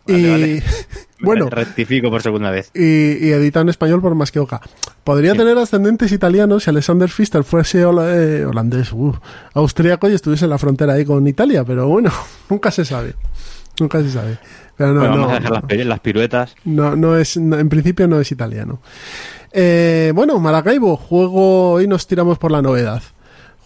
Vale, 0.06 0.20
y 0.20 0.30
vale. 0.32 0.64
bueno, 1.22 1.50
rectifico 1.50 2.10
por 2.10 2.22
segunda 2.22 2.52
vez. 2.52 2.72
y, 2.74 3.26
y 3.26 3.32
edita 3.32 3.62
en 3.62 3.70
español 3.70 4.02
por 4.02 4.16
más 4.16 4.32
que 4.32 4.40
oca. 4.40 4.60
Podría 5.04 5.32
Sí. 5.34 5.38
tener 5.38 5.58
ascendentes 5.58 6.12
italianos 6.12 6.64
si 6.64 6.70
Alexander 6.70 7.10
Pfister 7.10 7.44
fuese 7.44 7.86
hola- 7.86 8.14
eh, 8.16 8.46
holandés, 8.46 8.92
uh, 8.94 9.14
austríaco 9.54 10.10
y 10.10 10.14
estuviese 10.14 10.46
en 10.46 10.52
la 10.52 10.58
frontera 10.58 10.94
ahí 10.94 11.06
con 11.06 11.26
Italia, 11.28 11.64
pero 11.64 11.88
bueno, 11.88 12.12
nunca 12.50 12.72
se 12.72 12.84
sabe. 12.86 13.16
Nunca 13.80 14.02
se 14.02 14.12
sabe. 14.12 14.38
Pero 14.78 14.94
no, 14.94 15.00
Bueno, 15.02 15.14
vamos 15.16 15.28
no, 15.28 15.32
a 15.32 15.36
dejar 15.40 15.50
no. 15.52 15.56
las, 15.56 15.66
pi- 15.66 15.84
las 15.84 16.00
piruetas. 16.00 16.56
No, 16.66 16.96
no 16.96 17.18
es, 17.18 17.38
en 17.38 17.70
principio 17.70 18.08
no 18.08 18.20
es 18.20 18.32
italiano. 18.32 18.82
Eh, 19.52 20.12
bueno, 20.16 20.40
Maracaibo, 20.40 20.98
juego, 20.98 21.72
hoy 21.74 21.88
nos 21.88 22.08
tiramos 22.08 22.38
por 22.40 22.52
la 22.52 22.62
novedad. 22.62 23.02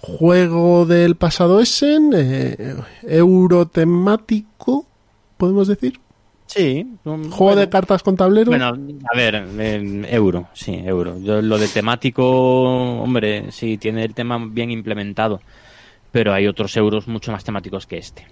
Juego 0.02 0.86
del 0.86 1.16
pasado 1.16 1.60
Essen, 1.60 2.12
eh, 2.16 2.76
eurotemático, 3.04 4.86
podemos 5.38 5.68
decir. 5.68 6.00
Sí. 6.48 6.86
un- 7.04 7.24
Juego 7.30 7.46
bueno, 7.46 7.62
de 7.62 7.70
cartas 7.70 8.02
con 8.04 8.16
tablero. 8.16 8.50
Bueno, 8.52 8.68
a 8.68 9.16
ver, 9.18 9.46
eh, 9.60 10.08
euro, 10.10 10.48
sí, 10.54 10.74
euro. 10.84 11.20
Yo, 11.20 11.42
lo 11.42 11.58
de 11.58 11.68
temático, 11.68 12.24
hombre, 13.02 13.52
sí, 13.52 13.78
tiene 13.78 14.04
el 14.04 14.14
tema 14.14 14.38
bien 14.50 14.72
implementado, 14.72 15.42
pero 16.12 16.34
hay 16.34 16.48
otros 16.48 16.76
euros 16.78 17.08
mucho 17.08 17.32
más 17.32 17.44
temáticos 17.44 17.86
que 17.86 17.98
este. 17.98 18.26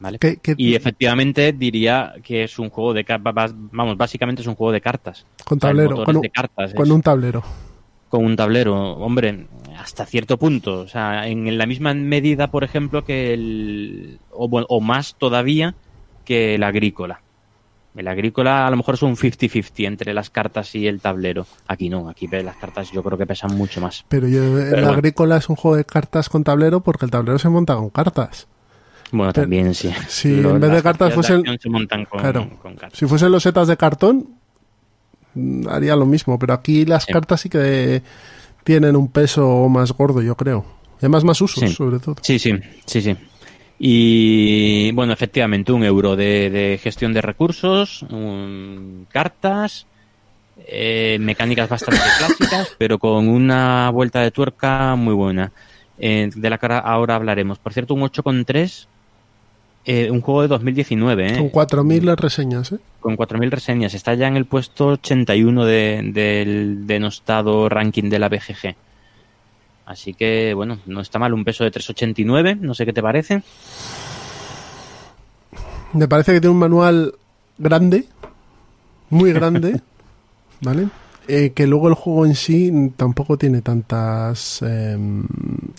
¿Vale? 0.00 0.18
Y 0.56 0.76
efectivamente 0.76 1.52
diría 1.52 2.14
que 2.22 2.44
es 2.44 2.60
un 2.60 2.70
juego 2.70 2.94
de 2.94 3.04
cartas, 3.04 3.52
vamos, 3.56 3.96
básicamente 3.96 4.42
es 4.42 4.46
un 4.48 4.54
juego 4.54 4.70
de 4.72 4.80
cartas. 4.80 5.26
con 5.44 5.58
O 5.58 5.60
sea, 5.60 5.70
el 5.70 5.76
tablero, 5.76 6.04
con 6.04 6.16
un, 6.16 6.22
de 6.22 6.30
cartas, 6.30 6.72
con 6.74 6.86
es 6.86 6.92
un 6.92 7.02
tablero. 7.02 7.42
con 8.08 8.24
un 8.24 8.36
tablero, 8.36 8.92
hombre, 8.92 9.46
hasta 9.76 10.06
cierto 10.06 10.36
punto, 10.38 10.82
o 10.82 10.86
sea, 10.88 11.26
en 11.26 11.58
la 11.58 11.66
misma 11.66 11.92
medida, 11.94 12.48
por 12.52 12.62
ejemplo, 12.62 13.04
que 13.04 13.34
el, 13.34 14.20
o, 14.30 14.44
o 14.46 14.80
más 14.80 15.16
todavía 15.18 15.74
que 16.24 16.54
el 16.54 16.62
agrícola. 16.62 17.20
El 17.98 18.06
agrícola 18.06 18.64
a 18.66 18.70
lo 18.70 18.76
mejor 18.76 18.94
es 18.94 19.02
un 19.02 19.16
50-50 19.16 19.84
entre 19.86 20.14
las 20.14 20.30
cartas 20.30 20.72
y 20.76 20.86
el 20.86 21.00
tablero. 21.00 21.46
Aquí 21.66 21.88
no, 21.88 22.08
aquí 22.08 22.28
las 22.28 22.56
cartas 22.56 22.92
yo 22.92 23.02
creo 23.02 23.18
que 23.18 23.26
pesan 23.26 23.56
mucho 23.56 23.80
más. 23.80 24.04
Pero 24.08 24.28
yo, 24.28 24.56
el 24.58 24.70
bueno. 24.70 24.90
agrícola 24.90 25.36
es 25.38 25.48
un 25.48 25.56
juego 25.56 25.76
de 25.76 25.84
cartas 25.84 26.28
con 26.28 26.44
tablero 26.44 26.80
porque 26.80 27.06
el 27.06 27.10
tablero 27.10 27.40
se 27.40 27.48
monta 27.48 27.74
con 27.74 27.90
cartas. 27.90 28.46
Bueno, 29.10 29.32
Pero- 29.32 29.42
también 29.44 29.74
sí. 29.74 29.90
si 30.08 30.28
en 30.38 30.60
vez 30.60 30.70
de 30.70 30.80
cartas 30.82 31.12
fuesen- 31.12 31.58
se 31.60 31.68
montan 31.68 32.04
con, 32.04 32.20
Claro. 32.20 32.48
con 32.62 32.76
cartas. 32.76 32.96
Si 32.96 33.04
fuesen 33.06 33.32
los 33.32 33.42
setas 33.42 33.66
de 33.66 33.76
cartón, 33.76 34.28
mm, 35.34 35.66
haría 35.68 35.96
lo 35.96 36.06
mismo, 36.06 36.38
pero 36.38 36.54
aquí 36.54 36.84
las 36.84 37.02
Sí. 37.02 37.12
cartas 37.12 37.40
sí 37.40 37.48
que 37.48 38.02
tienen 38.62 38.94
un 38.94 39.08
peso 39.10 39.68
más 39.68 39.90
gordo, 39.92 40.22
yo 40.22 40.36
creo. 40.36 40.64
Y 40.94 41.06
además 41.06 41.24
más 41.24 41.40
usos, 41.40 41.68
Sí. 41.68 41.74
sobre 41.74 41.98
todo. 41.98 42.14
Sí, 42.22 42.38
sí, 42.38 42.52
sí, 42.86 43.02
sí. 43.02 43.16
Y 43.78 44.90
bueno, 44.92 45.12
efectivamente, 45.12 45.72
un 45.72 45.84
euro 45.84 46.16
de, 46.16 46.50
de 46.50 46.78
gestión 46.82 47.12
de 47.14 47.22
recursos, 47.22 48.02
un- 48.10 49.06
cartas, 49.10 49.86
eh, 50.66 51.16
mecánicas 51.20 51.68
bastante 51.68 52.00
clásicas, 52.18 52.74
pero 52.78 52.98
con 52.98 53.28
una 53.28 53.88
vuelta 53.90 54.20
de 54.20 54.30
tuerca 54.32 54.96
muy 54.96 55.14
buena. 55.14 55.52
Eh, 56.00 56.30
de 56.34 56.50
la 56.50 56.58
cara 56.58 56.78
ahora 56.78 57.14
hablaremos. 57.16 57.58
Por 57.58 57.72
cierto, 57.72 57.94
un 57.94 58.02
8,3, 58.02 58.86
eh, 59.84 60.10
un 60.10 60.20
juego 60.20 60.42
de 60.42 60.48
2019, 60.48 61.26
¿eh? 61.34 61.36
Con 61.38 61.50
4.000 61.50 62.16
reseñas, 62.16 62.72
¿eh? 62.72 62.78
con 63.00 63.16
4.000 63.16 63.50
reseñas. 63.50 63.94
Está 63.94 64.14
ya 64.14 64.26
en 64.28 64.36
el 64.36 64.44
puesto 64.44 64.88
81 64.88 65.64
de- 65.64 66.02
del 66.12 66.86
denostado 66.86 67.68
ranking 67.68 68.10
de 68.10 68.18
la 68.18 68.28
BGG. 68.28 68.74
Así 69.88 70.12
que, 70.12 70.52
bueno, 70.54 70.78
no 70.86 71.00
está 71.00 71.18
mal. 71.18 71.32
Un 71.32 71.44
peso 71.44 71.64
de 71.64 71.72
3,89. 71.72 72.60
No 72.60 72.74
sé 72.74 72.84
qué 72.84 72.92
te 72.92 73.02
parece. 73.02 73.42
Me 75.94 76.06
parece 76.06 76.34
que 76.34 76.40
tiene 76.40 76.52
un 76.52 76.58
manual 76.58 77.14
grande, 77.56 78.06
muy 79.08 79.32
grande, 79.32 79.80
¿vale? 80.60 80.88
eh, 81.28 81.52
que 81.54 81.66
luego 81.66 81.88
el 81.88 81.94
juego 81.94 82.26
en 82.26 82.34
sí 82.34 82.72
tampoco 82.96 83.36
tiene 83.36 83.60
tantas, 83.60 84.60
eh, 84.62 84.96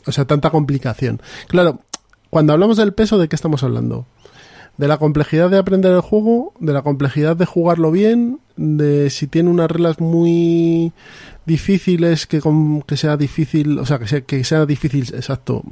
o 0.06 0.12
sea, 0.12 0.26
tanta 0.26 0.52
complicación. 0.52 1.22
Claro, 1.48 1.82
cuando 2.30 2.54
hablamos 2.54 2.78
del 2.78 2.94
peso, 2.94 3.18
¿de 3.18 3.28
qué 3.28 3.36
estamos 3.36 3.64
hablando? 3.64 4.06
De 4.78 4.88
la 4.88 4.98
complejidad 4.98 5.50
de 5.50 5.58
aprender 5.58 5.92
el 5.92 6.02
juego, 6.02 6.54
de 6.60 6.72
la 6.72 6.84
complejidad 6.84 7.36
de 7.36 7.46
jugarlo 7.46 7.92
bien, 7.92 8.40
de 8.62 9.10
si 9.10 9.28
tiene 9.28 9.50
unas 9.50 9.72
reglas 9.72 10.02
muy 10.02 10.92
difíciles 11.46 12.28
que, 12.28 12.42
con- 12.42 12.82
que 12.82 12.98
sea 12.98 13.16
difícil, 13.16 13.80
o 13.80 13.86
sea, 13.86 14.00
que 14.00 14.08
sea, 14.08 14.22
que 14.22 14.44
sea 14.44 14.66
difícil, 14.66 15.04
exacto, 15.16 15.64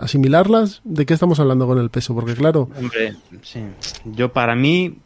asimilarlas. 0.00 0.80
¿De 0.84 1.06
qué 1.06 1.14
estamos 1.14 1.38
hablando 1.38 1.66
con 1.68 1.78
el 1.78 1.88
peso? 1.88 2.14
Porque 2.14 2.34
claro, 2.34 2.68
Hombre, 2.76 3.14
sí. 3.42 3.60
Yo 4.04 4.32
para 4.32 4.56
mí, 4.56 4.98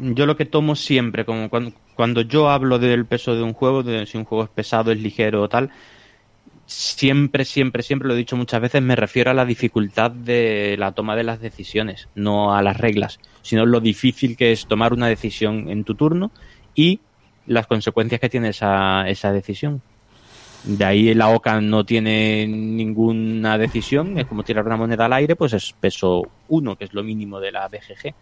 yo 0.00 0.26
lo 0.26 0.36
que 0.36 0.44
tomo 0.44 0.76
siempre, 0.76 1.24
como 1.24 1.48
cuando, 1.48 1.72
cuando 1.94 2.20
yo 2.20 2.50
hablo 2.50 2.78
del 2.78 3.06
peso 3.06 3.34
de 3.34 3.42
un 3.42 3.54
juego, 3.54 3.82
de 3.82 4.04
si 4.04 4.18
un 4.18 4.24
juego 4.24 4.44
es 4.44 4.50
pesado, 4.50 4.92
es 4.92 5.00
ligero 5.00 5.42
o 5.42 5.48
tal, 5.48 5.70
siempre, 6.66 7.44
siempre, 7.44 7.82
siempre 7.82 8.08
lo 8.08 8.14
he 8.14 8.18
dicho 8.18 8.36
muchas 8.36 8.60
veces, 8.60 8.82
me 8.82 8.96
refiero 8.96 9.30
a 9.30 9.34
la 9.34 9.44
dificultad 9.44 10.10
de 10.10 10.76
la 10.78 10.92
toma 10.92 11.16
de 11.16 11.24
las 11.24 11.40
decisiones, 11.40 12.08
no 12.14 12.54
a 12.54 12.62
las 12.62 12.76
reglas, 12.76 13.18
sino 13.42 13.64
lo 13.66 13.80
difícil 13.80 14.36
que 14.36 14.52
es 14.52 14.66
tomar 14.66 14.92
una 14.92 15.06
decisión 15.06 15.68
en 15.70 15.84
tu 15.84 15.94
turno 15.94 16.30
y 16.76 17.00
las 17.46 17.66
consecuencias 17.66 18.20
que 18.20 18.28
tiene 18.28 18.50
esa, 18.50 19.08
esa 19.08 19.32
decisión. 19.32 19.82
De 20.64 20.84
ahí 20.84 21.14
la 21.14 21.28
OCA 21.28 21.60
no 21.60 21.84
tiene 21.84 22.46
ninguna 22.46 23.56
decisión, 23.56 24.18
es 24.18 24.26
como 24.26 24.42
tirar 24.42 24.66
una 24.66 24.76
moneda 24.76 25.06
al 25.06 25.12
aire, 25.12 25.36
pues 25.36 25.52
es 25.52 25.72
peso 25.78 26.22
1, 26.48 26.76
que 26.76 26.84
es 26.84 26.92
lo 26.92 27.02
mínimo 27.02 27.40
de 27.40 27.52
la 27.52 27.68
BGG. 27.68 28.14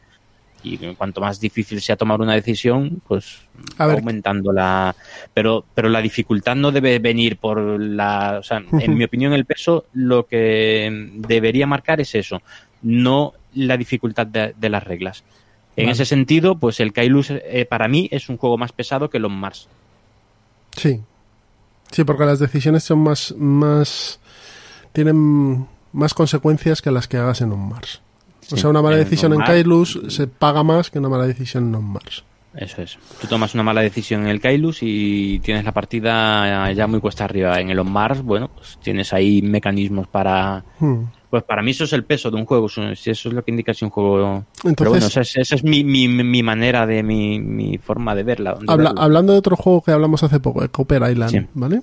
Y 0.62 0.78
cuanto 0.94 1.20
más 1.20 1.40
difícil 1.40 1.80
sea 1.82 1.96
tomar 1.96 2.20
una 2.20 2.34
decisión, 2.34 3.02
pues 3.06 3.40
A 3.76 3.86
ver. 3.86 3.98
aumentando 3.98 4.50
la... 4.50 4.94
Pero, 5.34 5.64
pero 5.74 5.90
la 5.90 6.00
dificultad 6.00 6.56
no 6.56 6.72
debe 6.72 6.98
venir 6.98 7.36
por 7.36 7.58
la... 7.80 8.38
O 8.38 8.42
sea, 8.42 8.62
en 8.80 8.94
mi 8.94 9.04
opinión 9.04 9.34
el 9.34 9.44
peso 9.44 9.86
lo 9.92 10.26
que 10.26 11.10
debería 11.16 11.66
marcar 11.66 12.00
es 12.00 12.14
eso, 12.14 12.40
no 12.82 13.34
la 13.54 13.76
dificultad 13.76 14.26
de, 14.26 14.54
de 14.56 14.68
las 14.70 14.84
reglas. 14.84 15.24
En 15.76 15.87
Vale. 15.87 15.92
ese 15.92 16.04
sentido, 16.04 16.56
pues 16.58 16.80
el 16.80 16.92
Kailus 16.92 17.30
eh, 17.30 17.66
para 17.68 17.88
mí 17.88 18.08
es 18.12 18.28
un 18.28 18.37
juego 18.37 18.56
más 18.56 18.72
pesado 18.72 19.10
que 19.10 19.18
los 19.18 19.30
Mars. 19.30 19.68
Sí. 20.76 21.00
Sí, 21.90 22.04
porque 22.04 22.24
las 22.24 22.38
decisiones 22.38 22.84
son 22.84 23.00
más, 23.00 23.34
más, 23.38 24.20
tienen 24.92 25.66
más 25.92 26.14
consecuencias 26.14 26.82
que 26.82 26.90
las 26.90 27.08
que 27.08 27.16
hagas 27.16 27.40
en 27.40 27.52
un 27.52 27.68
Mars. 27.68 28.00
o 28.50 28.56
sea, 28.56 28.70
una 28.70 28.82
mala 28.82 28.96
en 28.96 29.04
decisión 29.04 29.32
en 29.32 29.40
Kailus 29.40 30.00
se 30.08 30.26
paga 30.26 30.62
más 30.62 30.90
que 30.90 30.98
una 30.98 31.08
mala 31.08 31.26
decisión 31.26 31.68
en 31.68 31.76
un 31.76 31.92
Mars. 31.92 32.24
Eso 32.56 32.82
es. 32.82 32.98
Tú 33.20 33.26
tomas 33.26 33.54
una 33.54 33.64
mala 33.64 33.80
decisión 33.80 34.22
en 34.22 34.28
el 34.28 34.40
Kailus 34.40 34.78
y 34.82 35.40
tienes 35.40 35.64
la 35.64 35.72
partida 35.72 36.72
ya 36.72 36.87
muy 36.87 37.00
cuesta 37.00 37.24
arriba. 37.24 37.60
En 37.60 37.70
el 37.70 37.78
On 37.80 37.90
Mars, 37.90 38.22
bueno, 38.22 38.48
pues 38.54 38.78
tienes 38.82 39.12
ahí 39.12 39.42
mecanismos 39.42 40.06
para... 40.06 40.64
Hmm. 40.78 41.04
Pues 41.34 41.42
para 41.42 41.62
mí 41.62 41.72
eso 41.72 41.82
es 41.82 41.92
el 41.92 42.04
peso 42.04 42.30
de 42.30 42.36
un 42.36 42.44
juego. 42.46 42.66
eso- 42.66 42.94
Si 42.94 43.10
eso 43.10 43.28
es 43.28 43.34
lo 43.34 43.42
que 43.44 43.50
indica 43.50 43.74
si 43.74 43.84
un 43.84 43.90
juego... 43.90 44.44
Pero 44.62 44.68
Entonces- 44.70 44.88
bueno, 44.90 45.06
esa 45.08 45.22
es, 45.22 45.36
esa 45.36 45.56
es 45.56 45.64
mi, 45.64 45.82
mi, 45.82 46.06
mi 46.06 46.44
manera 46.44 46.86
de... 46.86 47.02
Mi, 47.02 47.40
mi 47.40 47.76
forma 47.78 48.14
de 48.14 48.22
verla. 48.22 48.52
de 48.54 48.64
Habla- 48.68 48.90
verlo. 48.90 49.02
hablando 49.02 49.32
de 49.32 49.40
otro 49.40 49.56
juego 49.56 49.82
que 49.82 49.90
hablamos 49.90 50.22
hace 50.22 50.38
poco, 50.38 50.60
de 50.60 50.68
Cooper 50.68 51.02
Island, 51.10 51.30
Sí. 51.32 51.46
¿vale? 51.54 51.82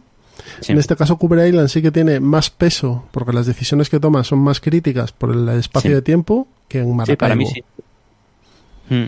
Sí. 0.61 0.71
En 0.71 0.77
este 0.77 0.95
caso, 0.95 1.17
Cooper 1.17 1.45
Island 1.45 1.67
sí 1.67 1.81
que 1.81 1.91
tiene 1.91 2.21
más 2.21 2.49
peso, 2.49 3.03
porque 3.11 3.33
las 3.33 3.45
decisiones 3.45 3.89
que 3.89 3.99
toma 3.99 4.23
son 4.23 4.39
más 4.39 4.61
críticas 4.61 5.11
por 5.11 5.31
el 5.33 5.49
espacio 5.49 5.89
Sí. 5.91 5.95
de 5.95 6.01
tiempo 6.01 6.47
que 6.69 6.79
en 6.79 6.95
Maracaibo. 6.95 7.11
Sí, 7.11 7.15
para 7.17 7.35
mí 7.35 7.45
sí. 7.45 7.61
Hmm. 8.89 9.05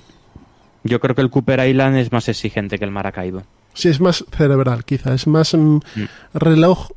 Yo 0.83 0.99
creo 0.99 1.15
que 1.15 1.21
el 1.21 1.29
Cooper 1.29 1.65
Island 1.65 1.95
es 1.95 2.11
más 2.11 2.27
exigente 2.27 2.77
que 2.77 2.83
el 2.83 2.91
Maracaibo. 2.91 3.43
Sí, 3.73 3.87
es 3.87 4.01
más 4.01 4.25
cerebral, 4.35 4.83
quizá. 4.83 5.13
Es 5.13 5.25
más 5.25 5.53
mm, 5.53 5.79
reloj 6.33 6.89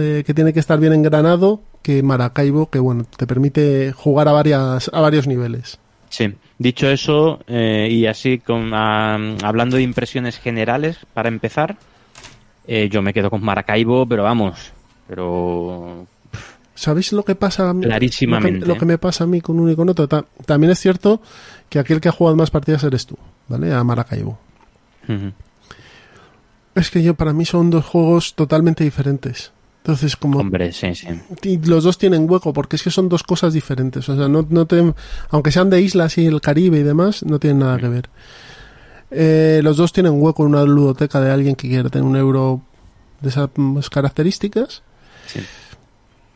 eh, 0.00 0.22
que 0.24 0.34
tiene 0.34 0.52
que 0.52 0.60
estar 0.60 0.78
bien 0.78 0.92
engranado 0.92 1.62
que 1.82 2.02
Maracaibo, 2.02 2.70
que 2.70 2.78
bueno, 2.78 3.04
te 3.16 3.26
permite 3.26 3.92
jugar 3.92 4.28
a 4.28 4.32
varias 4.32 4.90
a 4.92 5.00
varios 5.00 5.26
niveles. 5.26 5.78
Sí, 6.08 6.34
dicho 6.58 6.88
eso, 6.88 7.40
eh, 7.46 7.88
y 7.90 8.06
así 8.06 8.38
con, 8.38 8.70
ah, 8.74 9.18
hablando 9.42 9.76
de 9.76 9.82
impresiones 9.82 10.38
generales, 10.38 10.98
para 11.14 11.28
empezar, 11.28 11.76
eh, 12.66 12.88
yo 12.90 13.00
me 13.02 13.12
quedo 13.14 13.30
con 13.30 13.42
Maracaibo, 13.42 14.06
pero 14.06 14.22
vamos, 14.24 14.72
pero 15.08 16.06
¿Sabéis 16.74 17.12
lo 17.12 17.24
que 17.24 17.34
pasa? 17.34 17.72
Clarísimamente. 17.80 18.60
Lo 18.60 18.64
que, 18.66 18.68
lo 18.72 18.78
que 18.78 18.86
me 18.86 18.98
pasa 18.98 19.24
a 19.24 19.26
mí 19.26 19.40
con 19.40 19.60
uno 19.60 19.70
y 19.70 19.76
con 19.76 19.88
otro. 19.88 20.08
Ta- 20.08 20.24
también 20.46 20.70
es 20.72 20.80
cierto 20.80 21.20
que 21.68 21.78
aquel 21.78 22.00
que 22.00 22.08
ha 22.08 22.12
jugado 22.12 22.36
más 22.36 22.50
partidas 22.50 22.82
eres 22.84 23.06
tú, 23.06 23.16
¿vale? 23.46 23.72
A 23.72 23.84
Maracaibo. 23.84 24.38
Es 26.74 26.90
que 26.90 27.02
yo, 27.02 27.14
para 27.14 27.32
mí 27.32 27.44
son 27.44 27.70
dos 27.70 27.84
juegos 27.84 28.34
totalmente 28.34 28.84
diferentes. 28.84 29.52
Entonces, 29.84 30.14
como 30.16 30.38
hombre, 30.38 30.70
sí, 30.72 30.94
sí. 30.94 31.08
los 31.64 31.82
dos 31.82 31.98
tienen 31.98 32.30
hueco, 32.30 32.52
porque 32.52 32.76
es 32.76 32.82
que 32.84 32.90
son 32.90 33.08
dos 33.08 33.24
cosas 33.24 33.52
diferentes. 33.52 34.08
O 34.08 34.16
sea, 34.16 34.28
no, 34.28 34.46
no 34.48 34.64
te- 34.66 34.94
aunque 35.30 35.50
sean 35.50 35.70
de 35.70 35.80
islas 35.82 36.16
y 36.18 36.26
el 36.26 36.40
Caribe 36.40 36.78
y 36.78 36.82
demás, 36.84 37.24
no 37.24 37.40
tienen 37.40 37.58
nada 37.60 37.78
que 37.78 37.88
ver. 37.88 38.08
Eh, 39.10 39.60
los 39.64 39.76
dos 39.76 39.92
tienen 39.92 40.12
hueco 40.22 40.44
en 40.44 40.50
una 40.50 40.62
ludoteca 40.64 41.20
de 41.20 41.32
alguien 41.32 41.56
que 41.56 41.68
quiere 41.68 41.90
tener 41.90 42.06
un 42.06 42.16
euro 42.16 42.60
de 43.20 43.28
esas 43.28 43.50
características. 43.90 44.82
Sí. 45.26 45.40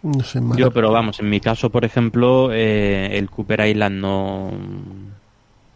No 0.03 0.23
sé, 0.25 0.41
Mara- 0.41 0.59
Yo, 0.61 0.71
pero 0.73 0.91
vamos, 0.91 1.21
en 1.21 1.31
mi 1.31 1.41
caso, 1.41 1.71
por 1.71 1.85
ejemplo, 1.85 2.51
eh, 2.53 3.17
el 3.17 3.31
Cooper 3.31 3.67
Island 3.69 4.01
no 4.01 4.51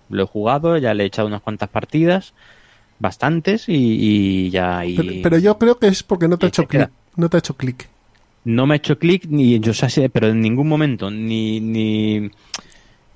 lo 0.09 0.23
he 0.23 0.27
jugado, 0.27 0.77
ya 0.77 0.93
le 0.93 1.05
he 1.05 1.07
echado 1.07 1.29
unas 1.29 1.41
cuantas 1.41 1.69
partidas, 1.69 2.35
bastantes, 2.99 3.69
y, 3.69 3.75
y 3.75 4.51
ya... 4.51 4.85
y- 4.85 4.97
pero, 4.97 5.13
pero 5.23 5.39
yo 5.39 5.57
creo 5.59 5.79
que 5.79 5.87
es 5.87 6.03
porque 6.03 6.27
no 6.29 6.37
te 6.37 6.47
ha 6.47 6.49
hecho 6.49 6.67
clic. 6.67 6.91
No 7.21 7.29
te 7.29 7.37
ha 7.37 7.39
hecho 7.39 7.55
clic. 7.57 7.89
no 8.45 8.67
me 8.67 8.75
ha 8.75 8.77
hecho 8.79 8.99
clic 8.99 9.27
ni 9.29 9.61
yo 9.61 9.75
sé, 9.75 10.09
pero 10.09 10.29
en 10.29 10.41
ningún 10.41 10.67
momento 10.69 11.11
ni 11.11 11.61
ni 11.61 12.31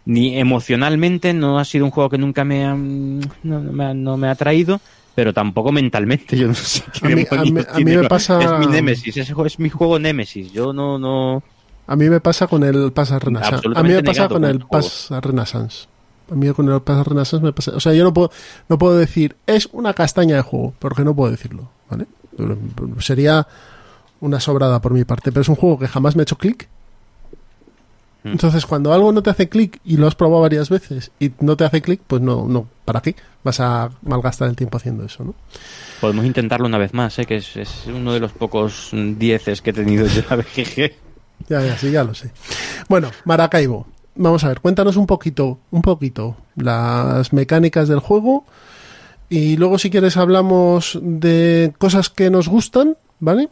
ni 0.07 0.37
emocionalmente 0.39 1.33
no 1.33 1.59
ha 1.59 1.65
sido 1.65 1.87
un 1.87 1.91
juego 1.91 2.11
que 2.11 2.19
nunca 2.19 2.45
me 2.45 2.65
ha, 2.67 2.75
no, 2.75 3.21
no 3.43 3.73
me 3.73 3.85
ha, 3.87 3.95
no 3.95 4.17
me 4.19 4.29
ha 4.29 4.33
atraído 4.33 4.81
pero 5.15 5.33
tampoco 5.33 5.73
mentalmente 5.73 6.37
yo 6.37 6.49
no 6.49 6.55
sé 6.55 6.83
qué 6.93 7.07
A 7.07 7.09
mí- 7.09 7.25
demonios 7.25 7.39
a 7.41 7.45
mí- 7.45 7.67
a 7.71 7.79
mí 7.79 7.85
tiene, 7.85 8.03
me 8.03 8.09
pasa- 8.09 8.39
es 8.43 8.59
mi 8.59 8.67
némesis 8.67 9.17
ese 9.17 9.33
juego 9.33 9.47
es 9.47 9.59
mi 9.59 9.71
juego 9.71 9.99
némesis 9.99 10.53
yo 10.53 10.73
no 10.75 10.99
no 10.99 11.43
A 11.87 11.97
mí 11.97 12.11
me 12.11 12.21
pasa 12.21 12.47
con 12.47 12.63
el 12.65 12.93
Pasa 12.93 13.19
Renaissance. 13.19 13.67
A 13.75 13.83
mí 13.83 13.91
me 13.91 14.03
pasa 14.03 14.29
con 14.29 14.43
con 14.43 14.51
el. 14.51 14.59
Pasa 14.61 15.21
Renaissance. 15.21 15.87
A 16.31 16.35
mí 16.35 16.49
con 16.53 16.69
el 16.71 16.81
Pasa 16.83 17.03
Renaissance 17.05 17.45
me 17.45 17.53
pasa. 17.53 17.73
O 17.77 17.81
sea, 17.81 17.93
yo 17.95 18.05
no 18.05 18.13
puedo, 18.15 18.31
no 18.71 18.77
puedo 18.79 18.97
decir 18.97 19.37
es 19.47 19.69
una 19.73 19.93
castaña 19.95 20.37
de 20.37 20.43
juego, 20.43 20.73
porque 20.79 21.05
no 21.05 21.15
puedo 21.15 21.31
decirlo, 21.31 21.69
¿vale? 21.91 22.07
Sería 23.01 23.47
una 24.25 24.41
sobrada 24.41 24.81
por 24.81 24.93
mi 24.93 25.05
parte, 25.05 25.31
pero 25.31 25.43
es 25.43 25.49
un 25.49 25.57
juego 25.57 25.79
que 25.79 25.89
jamás 25.89 26.17
me 26.17 26.23
ha 26.23 26.25
hecho 26.25 26.39
clic. 26.39 26.69
Mm. 28.23 28.33
Entonces, 28.33 28.65
cuando 28.65 28.93
algo 28.93 29.13
no 29.13 29.23
te 29.23 29.31
hace 29.31 29.49
clic 29.49 29.81
y 29.85 29.99
lo 29.99 30.07
has 30.07 30.15
probado 30.15 30.43
varias 30.43 30.71
veces 30.71 31.13
y 31.21 31.33
no 31.41 31.57
te 31.57 31.65
hace 31.65 31.83
clic, 31.83 32.01
pues 32.07 32.23
no, 32.23 32.47
no, 32.49 32.67
¿para 32.85 33.03
qué? 33.03 33.15
Vas 33.43 33.61
a 33.61 33.91
malgastar 34.03 34.49
el 34.49 34.57
tiempo 34.57 34.79
haciendo 34.79 35.05
eso, 35.05 35.25
¿no? 35.25 35.35
podemos 36.01 36.27
intentarlo 36.27 36.67
una 36.67 36.77
vez 36.77 36.93
más 36.93 37.19
¿eh? 37.19 37.25
que 37.25 37.37
es, 37.37 37.57
es 37.57 37.87
uno 37.87 38.13
de 38.13 38.21
los 38.21 38.33
pocos 38.33 38.91
dieces 38.93 39.63
que 39.63 39.71
he 39.71 39.73
tenido 39.73 40.07
yo 40.07 40.23
a 40.29 40.37
BGG 40.37 40.93
Ya, 41.49 41.63
ya, 41.63 41.79
sí, 41.79 41.91
ya 41.91 42.05
lo 42.05 42.15
sé. 42.15 42.31
Bueno, 42.89 43.11
Maracaibo. 43.25 43.87
Vamos 44.15 44.45
a 44.45 44.49
ver, 44.49 44.61
cuéntanos 44.61 44.97
un 44.97 45.07
poquito, 45.07 45.59
un 45.71 45.83
poquito 45.83 46.37
las 46.57 47.33
mecánicas 47.33 47.89
del 47.89 47.99
juego 47.99 48.45
y 49.29 49.57
luego 49.57 49.79
si 49.79 49.91
quieres 49.91 50.17
hablamos 50.17 50.99
de 51.03 51.73
cosas 51.79 52.11
que 52.11 52.31
nos 52.31 52.49
gustan, 52.49 52.97
¿vale? 53.19 53.49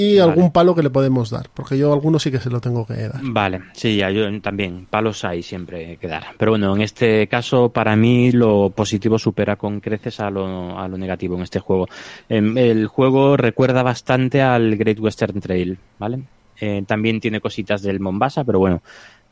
Y 0.00 0.18
Vale. 0.18 0.32
algún 0.32 0.50
palo 0.50 0.74
que 0.74 0.82
le 0.82 0.88
podemos 0.88 1.28
dar, 1.28 1.50
porque 1.52 1.76
yo 1.76 1.92
alguno 1.92 2.18
sí 2.18 2.30
que 2.30 2.38
se 2.38 2.48
lo 2.48 2.58
tengo 2.58 2.86
que 2.86 2.94
dar. 2.94 3.20
Vale, 3.22 3.60
sí, 3.74 3.96
ya 3.96 4.10
yo 4.10 4.40
también, 4.40 4.86
palos 4.88 5.22
hay 5.26 5.42
siempre 5.42 5.98
que 5.98 6.08
dar. 6.08 6.24
Pero 6.38 6.52
bueno, 6.52 6.74
en 6.74 6.80
este 6.80 7.26
caso, 7.26 7.68
para 7.68 7.94
mí, 7.96 8.32
lo 8.32 8.70
positivo 8.70 9.18
supera 9.18 9.56
con 9.56 9.80
creces 9.80 10.18
a 10.20 10.30
lo, 10.30 10.78
a 10.78 10.88
lo 10.88 10.96
negativo 10.96 11.36
en 11.36 11.42
este 11.42 11.60
juego. 11.60 11.86
Em, 12.30 12.56
el 12.56 12.86
juego 12.86 13.36
recuerda 13.36 13.82
bastante 13.82 14.40
al 14.40 14.74
Great 14.76 14.98
Western 14.98 15.38
Trail, 15.38 15.76
¿vale? 15.98 16.20
Eh, 16.58 16.82
también 16.86 17.20
tiene 17.20 17.40
cositas 17.40 17.82
del 17.82 18.00
Mombasa, 18.00 18.42
pero 18.42 18.58
bueno, 18.58 18.82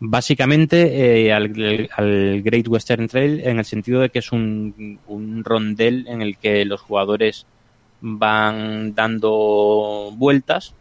básicamente 0.00 1.26
eh, 1.26 1.32
al, 1.32 1.88
al 1.96 2.42
Great 2.42 2.68
Western 2.68 3.08
Trail 3.08 3.40
en 3.40 3.58
el 3.58 3.64
sentido 3.64 4.00
de 4.00 4.10
que 4.10 4.18
es 4.18 4.32
un, 4.32 4.98
un 5.06 5.44
rondel 5.44 6.06
en 6.08 6.20
el 6.20 6.36
que 6.36 6.64
los 6.66 6.82
jugadores 6.82 7.46
van 8.00 8.94
dando 8.94 10.12
vueltas 10.14 10.74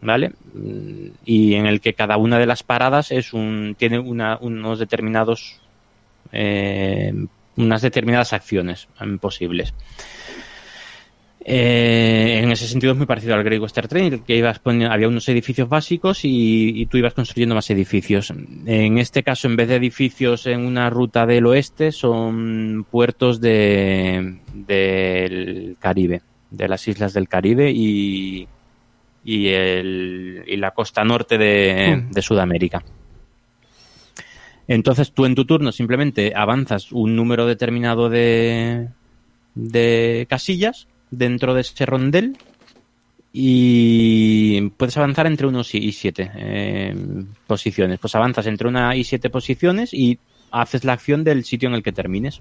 ¿vale? 0.00 0.32
Mm, 0.54 1.08
Y 1.24 1.54
en 1.54 1.66
el 1.66 1.80
que 1.80 1.94
cada 1.94 2.16
una 2.16 2.38
de 2.38 2.46
las 2.46 2.62
paradas 2.62 3.10
es 3.12 3.32
un 3.32 3.76
tiene 3.78 3.98
una, 3.98 4.38
unos 4.40 4.78
determinados 4.78 5.60
eh, 6.32 7.12
unas 7.56 7.82
determinadas 7.82 8.32
acciones 8.32 8.88
posibles. 9.20 9.74
Eh, 11.44 12.40
en 12.42 12.52
ese 12.52 12.68
sentido 12.68 12.92
es 12.92 12.96
muy 12.98 13.06
parecido 13.06 13.34
al 13.34 13.42
Great 13.42 13.60
Western 13.60 13.88
Trail, 13.88 14.22
que 14.22 14.36
ibas 14.36 14.60
poniendo- 14.60 14.92
había 14.94 15.08
unos 15.08 15.28
edificios 15.28 15.68
básicos 15.68 16.24
y, 16.24 16.80
y 16.80 16.86
tú 16.86 16.98
ibas 16.98 17.14
construyendo 17.14 17.54
más 17.56 17.68
edificios. 17.70 18.32
En 18.64 18.98
este 18.98 19.24
caso, 19.24 19.48
en 19.48 19.56
vez 19.56 19.68
de 19.68 19.74
edificios 19.76 20.46
en 20.46 20.60
una 20.64 20.88
ruta 20.88 21.26
del 21.26 21.46
oeste, 21.46 21.90
son 21.90 22.86
puertos 22.88 23.40
de, 23.40 24.38
del 24.54 25.76
Caribe, 25.80 26.22
de 26.52 26.68
las 26.68 26.86
islas 26.86 27.12
del 27.14 27.28
Caribe 27.28 27.70
y, 27.70 28.46
y, 29.24 29.48
el- 29.48 30.44
y 30.46 30.56
la 30.56 30.70
costa 30.72 31.02
norte 31.04 31.38
de, 31.38 31.96
Mm. 32.08 32.12
de 32.12 32.22
Sudamérica. 32.22 32.82
Entonces 34.68 35.12
tú 35.12 35.26
en 35.26 35.34
tu 35.34 35.44
turno 35.44 35.72
simplemente 35.72 36.32
avanzas 36.36 36.92
un 36.92 37.16
número 37.16 37.46
determinado 37.46 38.08
de, 38.08 38.88
de 39.54 40.26
casillas 40.30 40.86
dentro 41.10 41.52
de 41.54 41.62
ese 41.62 41.84
rondel 41.84 42.36
y 43.32 44.68
puedes 44.76 44.96
avanzar 44.96 45.26
entre 45.26 45.46
unos 45.46 45.74
y 45.74 45.78
y 45.78 45.92
siete 45.92 46.30
eh, 46.36 46.94
posiciones. 47.46 47.98
Pues 47.98 48.14
avanzas 48.14 48.46
entre 48.46 48.68
una 48.68 48.94
y 48.94 49.04
siete 49.04 49.30
posiciones 49.30 49.92
y 49.94 50.18
haces 50.50 50.84
la 50.84 50.92
acción 50.92 51.24
del 51.24 51.44
sitio 51.44 51.68
en 51.68 51.74
el 51.74 51.82
que 51.82 51.92
termines. 51.92 52.40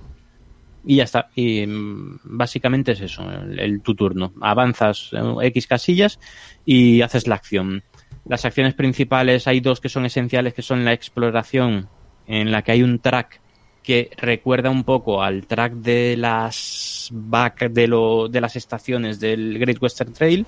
Y 0.85 0.95
ya 0.97 1.03
está. 1.03 1.29
Y 1.35 1.65
mm, 1.67 2.19
básicamente 2.23 2.93
es 2.93 3.01
eso, 3.01 3.23
el, 3.29 3.59
el- 3.59 3.81
tu 3.81 3.93
turno. 3.95 4.33
Avanzas 4.41 5.11
X 5.41 5.67
casillas 5.67 6.19
y 6.65 7.01
haces 7.01 7.27
la 7.27 7.35
acción. 7.35 7.83
Las 8.25 8.45
acciones 8.45 8.73
principales 8.73 9.47
hay 9.47 9.59
dos 9.61 9.79
que 9.79 9.89
son 9.89 10.05
esenciales, 10.05 10.53
que 10.53 10.61
son 10.61 10.85
la 10.85 10.93
exploración, 10.93 11.87
en 12.27 12.51
la 12.51 12.61
que 12.61 12.71
hay 12.71 12.83
un 12.83 12.99
track 12.99 13.39
que 13.83 14.11
recuerda 14.17 14.69
un 14.69 14.83
poco 14.83 15.23
al 15.23 15.47
track 15.47 15.73
de 15.73 16.15
las 16.15 17.09
back 17.11 17.69
de, 17.71 17.87
lo, 17.87 18.27
de 18.27 18.39
las 18.39 18.55
estaciones 18.55 19.19
del 19.19 19.57
Great 19.57 19.81
Western 19.81 20.13
Trail, 20.13 20.45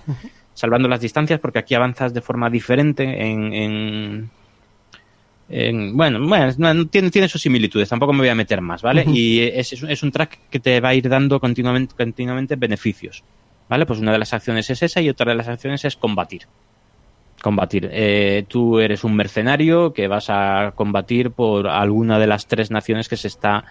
salvando 0.54 0.88
las 0.88 1.02
distancias, 1.02 1.40
porque 1.40 1.58
aquí 1.60 1.74
avanzas 1.74 2.14
de 2.14 2.22
forma 2.22 2.48
diferente 2.52 3.04
en, 3.28 3.52
en, 3.54 4.30
en- 5.50 5.96
bueno, 5.96 6.26
bueno, 6.28 6.52
no, 6.58 6.74
no, 6.74 6.88
tiene, 6.88 7.10
tiene 7.12 7.28
sus 7.28 7.42
similitudes, 7.42 7.90
tampoco 7.90 8.14
me 8.14 8.20
voy 8.20 8.30
a 8.30 8.36
meter 8.36 8.62
más, 8.62 8.82
¿vale? 8.82 9.04
Y 9.14 9.40
es, 9.42 9.74
es 9.74 10.04
un- 10.04 10.12
track 10.12 10.40
que 10.50 10.60
te 10.60 10.80
va 10.80 10.90
a 10.90 10.96
ir 10.96 11.08
dando 11.10 11.40
continuamente, 11.40 11.94
continuamente 11.96 12.56
beneficios, 12.56 13.24
¿vale? 13.70 13.86
Pues 13.86 14.00
una 14.00 14.12
de 14.12 14.20
las 14.20 14.34
acciones 14.34 14.70
es 14.70 14.82
esa 14.84 15.02
y 15.02 15.10
otra 15.10 15.32
de 15.32 15.36
las 15.38 15.48
acciones 15.48 15.84
es 15.86 15.96
combatir. 15.96 16.44
Combatir. 17.42 17.90
Eh, 17.92 18.46
tú 18.48 18.80
eres 18.80 19.04
un 19.04 19.16
mercenario 19.16 19.92
que 19.94 20.08
vas 20.08 20.28
a 20.30 20.72
combatir 20.76 21.32
por 21.32 21.68
alguna 21.68 22.18
de 22.18 22.28
las 22.28 22.48
tres 22.48 22.72
naciones 22.72 23.10
que 23.10 23.18
se 23.18 23.28
está 23.28 23.66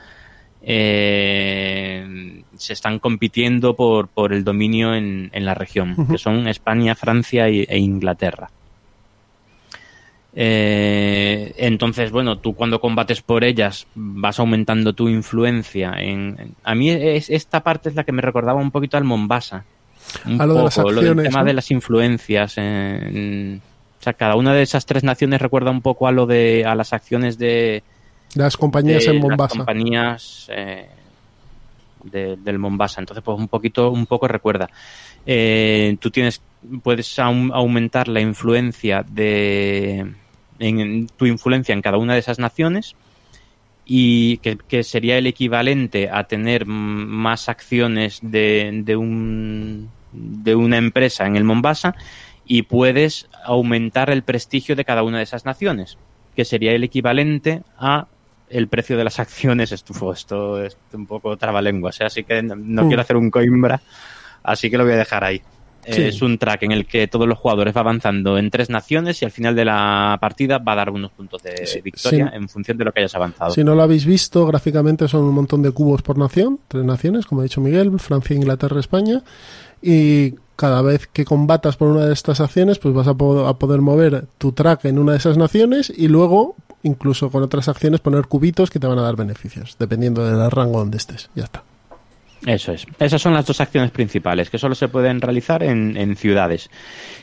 eh, 0.65 2.43
se 2.57 2.73
están 2.73 2.99
compitiendo 2.99 3.75
por, 3.75 4.09
por 4.09 4.33
el 4.33 4.45
dominio 4.45 4.95
en, 4.95 5.31
en 5.33 5.45
la 5.45 5.55
región, 5.55 6.07
que 6.09 6.19
son 6.19 6.47
España, 6.49 6.95
Francia 6.95 7.49
y- 7.49 7.67
e 7.69 7.79
Inglaterra. 7.79 8.51
Eh, 10.35 11.53
entonces, 11.59 12.11
bueno, 12.11 12.39
tú 12.39 12.55
cuando 12.55 12.81
combates 12.81 13.21
por 13.23 13.45
ellas 13.45 13.87
vas 13.95 14.39
aumentando 14.39 14.93
tu 14.93 15.09
influencia. 15.09 15.93
En, 15.99 16.37
en- 16.39 16.55
a 16.65 16.75
mí 16.75 16.91
es, 16.91 17.29
esta 17.31 17.61
parte 17.63 17.89
es 17.91 17.95
la 17.95 18.05
que 18.05 18.13
me 18.13 18.23
recordaba 18.23 18.61
un 18.61 18.71
poquito 18.71 18.97
al 18.97 19.05
Mombasa. 19.05 19.65
Un 20.27 20.41
A 20.41 20.47
lo 20.47 20.55
de 20.55 20.63
las 20.65 20.75
poco, 20.77 20.91
lo 20.91 21.01
del 21.01 21.11
acciones, 21.11 21.31
tema 21.31 21.41
¿no? 21.41 21.47
de 21.47 21.53
las 21.55 21.71
influencias. 21.71 22.59
en- 22.59 23.61
o 24.01 24.03
sea, 24.03 24.15
cada 24.15 24.35
una 24.37 24.53
de 24.53 24.63
esas 24.63 24.85
tres 24.85 25.05
naciones 25.05 25.41
recuerda 25.41 25.71
un 25.71 25.81
poco 25.81 26.09
a 26.09 26.13
lo 26.13 26.27
de 26.27 26.65
a 26.67 26.75
las 26.75 26.93
acciones 26.93 27.39
de, 27.39 27.83
Las 28.35 28.57
compañías 28.57 29.05
de 29.05 29.11
en 29.11 29.17
las 29.17 29.23
Mombasa. 29.29 29.57
compañías 29.59 30.49
eh, 30.53 30.89
de- 32.05 32.37
del 32.37 32.59
Mombasa. 32.59 33.01
Entonces, 33.01 33.23
pues 33.23 33.39
un 33.39 33.49
poquito, 33.49 33.91
un 33.91 34.07
poco 34.07 34.27
recuerda. 34.27 34.69
Eh, 35.25 35.97
tú 36.01 36.11
tienes, 36.11 36.43
puedes 36.83 37.17
aum- 37.21 37.53
aumentar 37.55 38.09
la 38.09 38.21
influencia 38.21 39.05
de, 39.09 40.05
en 40.63 41.07
tu 41.09 41.27
influencia 41.27 41.73
en 41.73 41.83
cada 41.83 41.99
una 41.99 42.15
de 42.15 42.21
esas 42.21 42.39
naciones 42.39 42.95
y 43.85 44.37
que, 44.39 44.57
que 44.57 44.85
sería 44.85 45.19
el 45.19 45.27
equivalente 45.27 46.09
a 46.11 46.25
tener 46.25 46.67
más 46.67 47.49
acciones 47.49 48.21
de, 48.23 48.83
de 48.85 48.97
un 48.97 49.91
de 50.13 50.55
una 50.55 50.77
empresa 50.77 51.27
en 51.27 51.37
el 51.37 51.45
Mombasa 51.45 51.95
y 52.45 52.63
puedes 52.63 53.29
aumentar 53.45 54.11
el 54.11 54.23
prestigio 54.23 54.77
de 54.77 54.85
cada 54.85 55.03
una 55.03 55.19
de 55.19 55.25
esas 55.25 55.45
naciones, 55.47 55.97
que 56.37 56.45
sería 56.45 56.73
el 56.73 56.85
equivalente 56.85 57.63
a 57.79 58.07
el 58.51 58.69
precio 58.69 58.97
de 58.99 59.05
las 59.05 59.19
acciones. 59.19 59.73
Esto, 59.73 60.13
esto 60.13 60.63
es 60.63 60.77
un 60.93 61.07
poco 61.07 61.37
trabalenguas, 61.37 62.01
¿eh? 62.01 62.05
así 62.05 62.25
que 62.25 62.43
no, 62.43 62.55
no 62.57 62.85
Mm. 62.85 62.89
quiero 62.89 63.03
hacer 63.03 63.17
un 63.17 63.31
coimbra, 63.31 63.81
así 64.43 64.71
que 64.71 64.77
lo 64.77 64.85
voy 64.85 64.93
a 64.93 64.97
dejar 64.99 65.25
ahí. 65.25 65.41
Sí. 65.85 66.03
Es 66.03 66.23
un 66.23 66.39
track 66.39 66.63
en 66.63 66.73
el 66.73 66.87
que 66.87 67.09
todos 67.09 67.27
los 67.27 67.37
jugadores 67.39 67.75
va 67.77 67.81
avanzando 67.81 68.39
en 68.39 68.51
tres 68.51 68.71
naciones 68.71 69.21
y 69.21 69.25
al 69.25 69.31
final 69.33 69.55
de 69.57 69.65
la 69.65 70.17
partida 70.21 70.59
va 70.59 70.73
a 70.73 70.77
dar 70.77 70.91
unos 70.91 71.11
puntos 71.11 71.43
de 71.43 71.67
Sí, 71.67 71.81
victoria 71.81 72.29
sí. 72.31 72.37
en 72.37 72.49
función 72.49 72.79
de 72.79 72.85
lo 72.85 72.93
que 72.93 73.01
hayas 73.01 73.15
avanzado. 73.17 73.51
Si 73.53 73.65
no 73.65 73.75
lo 73.75 73.83
habéis 73.83 74.05
visto, 74.07 74.47
gráficamente 74.47 75.09
son 75.09 75.25
un 75.25 75.35
montón 75.35 75.61
de 75.63 75.73
cubos 75.73 76.03
por 76.03 76.19
nación, 76.19 76.61
tres 76.69 76.85
naciones, 76.85 77.27
como 77.27 77.41
ha 77.41 77.45
dicho 77.45 77.61
Miguel, 77.61 77.99
Francia, 77.99 78.37
Inglaterra, 78.37 78.79
España, 78.79 79.23
y 79.81 80.35
cada 80.55 80.83
vez 80.83 81.09
que 81.13 81.25
combatas 81.25 81.77
por 81.77 81.89
una 81.89 82.07
de 82.07 82.13
estas 82.13 82.41
acciones, 82.41 82.79
pues 82.79 82.95
vas 82.95 83.09
a, 83.09 83.15
po- 83.15 83.47
a 83.49 83.59
poder 83.59 83.81
mover 83.81 84.27
tu 84.39 84.53
track 84.53 84.85
en 84.85 84.99
una 85.01 85.13
de 85.13 85.19
esas 85.19 85.37
naciones 85.37 85.93
y 85.97 86.07
luego, 86.07 86.55
incluso 86.85 87.31
con 87.31 87.43
otras 87.43 87.69
acciones, 87.69 87.99
poner 88.01 88.27
cubitos 88.27 88.71
que 88.71 88.79
te 88.79 88.87
van 88.87 88.99
a 88.99 89.03
dar 89.03 89.17
beneficios, 89.17 89.75
dependiendo 89.81 90.25
del 90.25 90.49
rango 90.53 90.79
donde 90.79 90.99
estés. 90.99 91.31
Ya 91.35 91.45
está. 91.45 91.65
Eso 92.47 92.73
es. 92.73 92.87
Esas 92.99 93.23
son 93.23 93.35
las 93.35 93.47
dos 93.47 93.61
acciones 93.61 93.91
principales 93.93 94.51
que 94.51 94.59
solo 94.59 94.75
se 94.75 94.89
pueden 94.89 95.21
realizar 95.21 95.63
en, 95.63 95.97
en 95.97 96.17
ciudades. 96.17 96.71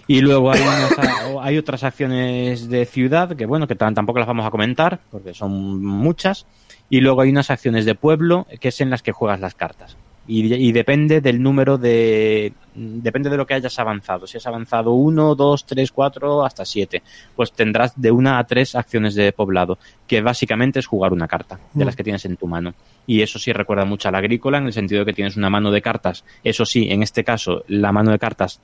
Y 0.07 0.21
luego 0.21 0.51
hay, 0.51 0.61
unas- 0.61 0.95
hay 1.41 1.57
otras 1.57 1.83
acciones 1.83 2.69
de 2.69 2.85
ciudad 2.85 3.35
que, 3.35 3.45
bueno, 3.45 3.67
que 3.67 3.75
tampoco 3.75 4.19
las 4.19 4.27
vamos 4.27 4.45
a 4.45 4.51
comentar 4.51 4.99
porque 5.11 5.33
son 5.33 5.83
muchas. 5.83 6.45
Y 6.89 7.01
luego 7.01 7.21
hay 7.21 7.29
unas 7.29 7.51
acciones 7.51 7.85
de 7.85 7.95
pueblo 7.95 8.47
que 8.59 8.69
es 8.69 8.81
en 8.81 8.89
las 8.89 9.03
que 9.03 9.11
juegas 9.11 9.39
las 9.39 9.55
cartas. 9.55 9.97
Y, 10.31 10.53
y 10.53 10.71
depende 10.71 11.21
del 11.21 11.41
número 11.41 11.79
de. 11.79 12.53
Depende 12.75 13.31
de 13.31 13.35
lo 13.37 13.47
que 13.47 13.55
hayas 13.55 13.79
avanzado. 13.79 14.27
Si 14.27 14.37
has 14.37 14.45
avanzado 14.45 14.91
uno, 14.91 15.33
dos, 15.33 15.65
tres, 15.65 15.91
cuatro, 15.91 16.45
hasta 16.45 16.65
siete, 16.65 17.01
pues 17.35 17.51
tendrás 17.51 17.99
de 17.99 18.11
una 18.11 18.37
a 18.37 18.43
tres 18.43 18.75
acciones 18.75 19.15
de 19.15 19.31
poblado, 19.31 19.79
que 20.05 20.21
básicamente 20.21 20.77
es 20.77 20.85
jugar 20.85 21.13
una 21.13 21.27
carta 21.27 21.59
de 21.73 21.83
Mm. 21.83 21.87
las 21.87 21.95
que 21.95 22.03
tienes 22.03 22.23
en 22.25 22.37
tu 22.37 22.45
mano. 22.45 22.75
Y 23.07 23.23
eso 23.23 23.39
sí 23.39 23.51
recuerda 23.51 23.85
mucho 23.85 24.07
a 24.07 24.11
la 24.11 24.19
agrícola, 24.19 24.59
en 24.59 24.67
el 24.67 24.73
sentido 24.73 24.99
de 24.99 25.07
que 25.07 25.13
tienes 25.13 25.35
una 25.35 25.49
mano 25.49 25.71
de 25.71 25.81
cartas. 25.81 26.23
Eso 26.43 26.63
sí, 26.63 26.87
en 26.91 27.01
este 27.01 27.23
caso, 27.23 27.63
la 27.67 27.91
mano 27.91 28.11
de 28.11 28.19
cartas 28.19 28.61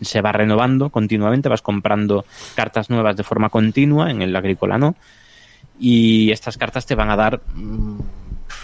se 0.00 0.20
va 0.20 0.30
renovando 0.30 0.90
continuamente, 0.90 1.48
vas 1.48 1.62
comprando 1.62 2.24
cartas 2.54 2.88
nuevas 2.88 3.16
de 3.16 3.24
forma 3.24 3.48
continua, 3.48 4.12
en 4.12 4.22
el 4.22 4.34
agrícola 4.36 4.78
no. 4.78 4.94
Y 5.78 6.30
estas 6.30 6.56
cartas 6.56 6.86
te 6.86 6.94
van 6.94 7.10
a 7.10 7.16
dar, 7.16 7.40
mm, 7.54 7.98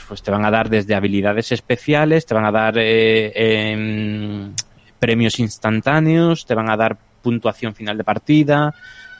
pues 0.08 0.22
te 0.22 0.30
van 0.30 0.44
a 0.44 0.50
dar 0.50 0.68
desde 0.68 0.94
habilidades 0.94 1.52
especiales, 1.52 2.26
te 2.26 2.34
van 2.34 2.44
a 2.44 2.52
dar 2.52 2.74
eh, 2.78 3.32
em, 3.72 4.52
premios 4.98 5.38
instantáneos, 5.38 6.46
te 6.46 6.54
van 6.54 6.70
a 6.70 6.76
dar 6.76 6.96
puntuación 7.22 7.74
final 7.74 7.96
de 7.98 8.04
partida, 8.04 8.74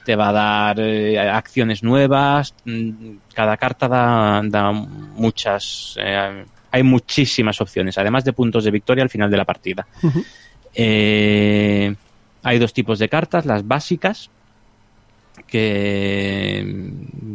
te 0.05 0.15
va 0.15 0.29
a 0.29 0.31
dar 0.33 0.79
eh, 0.79 1.19
acciones 1.19 1.83
nuevas. 1.83 2.53
mm, 2.65 3.17
Cada 3.33 3.57
carta 3.57 3.87
da, 3.87 4.41
da 4.45 4.71
muchas. 4.71 5.95
eh, 5.99 6.45
hay 6.71 6.83
muchísimas 6.83 7.59
opciones, 7.61 7.97
además 7.97 8.23
de 8.25 8.33
puntos 8.33 8.63
de 8.63 8.71
victoria 8.71 9.03
al 9.03 9.09
final 9.09 9.31
de 9.31 9.37
la 9.37 9.45
partida. 9.45 9.87
Hay 12.43 12.59
dos 12.59 12.73
tipos 12.73 12.99
de 12.99 13.09
cartas, 13.09 13.45
las 13.45 13.67
básicas, 13.67 14.29
que 15.47 16.91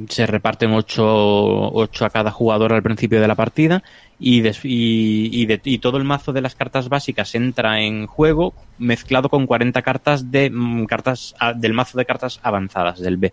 se 0.09 0.27
reparten 0.27 0.73
8, 0.73 1.83
a 2.01 2.11
cada 2.11 2.31
jugador 2.31 2.73
al 2.73 2.83
principio 2.83 3.21
de 3.21 3.29
la 3.29 3.35
partida 3.35 3.83
y, 4.19 4.47
y, 4.47 5.59
y 5.65 5.79
todo 5.79 5.97
el 5.97 6.05
mazo 6.05 6.33
de 6.33 6.43
las 6.43 6.55
cartas 6.55 6.89
básicas 6.89 7.35
entra 7.35 7.81
en 7.81 8.07
juego 8.07 8.55
mezclado 8.79 9.29
con 9.29 9.47
40 9.47 9.83
cartas 9.83 10.31
de 10.31 10.51
mm, 10.51 10.85
cartas 10.85 11.35
del 11.57 11.73
mazo 11.73 11.99
de 11.99 12.05
cartas 12.05 12.39
avanzadas 12.43 13.01
del 13.01 13.17
B. 13.17 13.33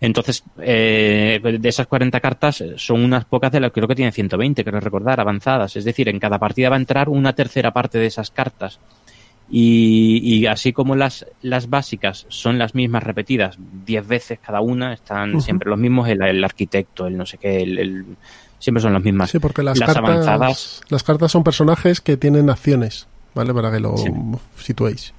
Entonces, 0.00 0.44
eh, 0.60 1.40
de 1.42 1.68
esas 1.68 1.86
40 1.88 2.20
cartas 2.20 2.60
eh, 2.60 2.74
son 2.76 3.02
unas 3.02 3.24
pocas 3.24 3.50
de 3.50 3.60
las 3.60 3.72
creo 3.72 3.88
que 3.88 3.96
tiene 3.96 4.12
120, 4.12 4.64
creo 4.64 4.80
recordar, 4.80 5.18
avanzadas. 5.20 5.74
Es 5.76 5.84
decir, 5.84 6.08
en 6.08 6.20
cada 6.20 6.38
partida 6.38 6.70
va 6.70 6.76
a 6.76 6.78
entrar 6.78 7.08
una 7.08 7.32
tercera 7.32 7.72
parte 7.72 7.98
de 7.98 8.06
esas 8.06 8.30
cartas. 8.30 8.78
Y, 9.50 10.20
y 10.22 10.46
así 10.46 10.72
como 10.74 10.94
las, 10.94 11.24
las 11.40 11.70
básicas 11.70 12.26
son 12.28 12.58
las 12.58 12.74
mismas 12.74 13.02
repetidas 13.02 13.56
10 13.86 14.06
veces 14.06 14.38
cada 14.44 14.60
una, 14.60 14.92
están 14.92 15.40
siempre 15.40 15.70
los 15.70 15.78
mismos, 15.78 16.06
el, 16.08 16.22
el 16.22 16.44
arquitecto, 16.44 17.06
el 17.06 17.16
no 17.16 17.24
sé 17.24 17.38
qué, 17.38 17.62
el, 17.62 17.78
el- 17.78 18.04
siempre 18.58 18.82
son 18.82 18.92
las 18.92 19.02
mismas. 19.02 19.30
Sí, 19.30 19.38
porque 19.38 19.62
las, 19.62 19.78
Las 19.78 19.94
cartas, 19.94 20.04
avanzadas- 20.26 20.80
las 20.90 21.02
cartas 21.02 21.32
son 21.32 21.44
personajes 21.44 22.00
que 22.02 22.16
tienen 22.18 22.50
acciones, 22.50 23.06
¿vale? 23.34 23.54
Para 23.54 23.70
que 23.72 23.80
lo 23.80 23.96
Sí. 23.96 24.10
situéis. 24.58 25.14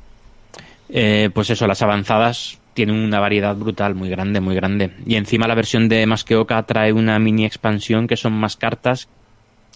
Eh, 0.89 1.30
pues 1.34 1.50
eso, 1.50 1.65
las 1.68 1.82
avanzadas 1.82 2.60
tienen 2.74 2.96
una 2.98 3.20
variedad 3.20 3.56
brutal, 3.56 3.96
muy 3.96 4.10
grande, 4.10 4.42
muy 4.42 4.56
grande. 4.56 4.92
Y 5.06 5.15
encima 5.15 5.48
la 5.48 5.56
versión 5.56 5.89
de 5.89 6.06
Más 6.06 6.24
que 6.24 6.36
Oca 6.36 6.62
trae 6.63 6.94
una 6.94 7.18
mini 7.20 7.46
expansión 7.46 8.08
que 8.08 8.15
son 8.18 8.34
más 8.34 8.56
cartas 8.58 9.08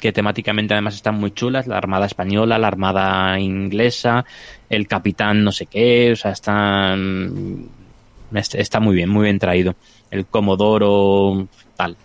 que 0.03 0.11
temáticamente 0.11 0.73
además 0.73 0.95
están 0.95 1.15
muy 1.17 1.31
chulas, 1.31 1.65
la 1.65 1.77
Armada 1.77 2.05
Española, 2.07 2.57
la 2.59 2.67
Armada 2.67 3.39
Inglesa, 3.39 4.25
el 4.69 4.85
Capitán 4.85 5.45
no 5.45 5.53
sé 5.53 5.65
qué, 5.67 6.11
o 6.11 6.15
sea, 6.17 6.31
están... 6.31 7.69
est- 8.35 8.55
Está 8.55 8.81
muy 8.81 8.95
bien, 8.95 9.09
muy 9.09 9.23
bien 9.23 9.39
traído. 9.39 9.75
El 10.11 10.25
Comodoro, 10.25 11.47
tal. 11.77 11.95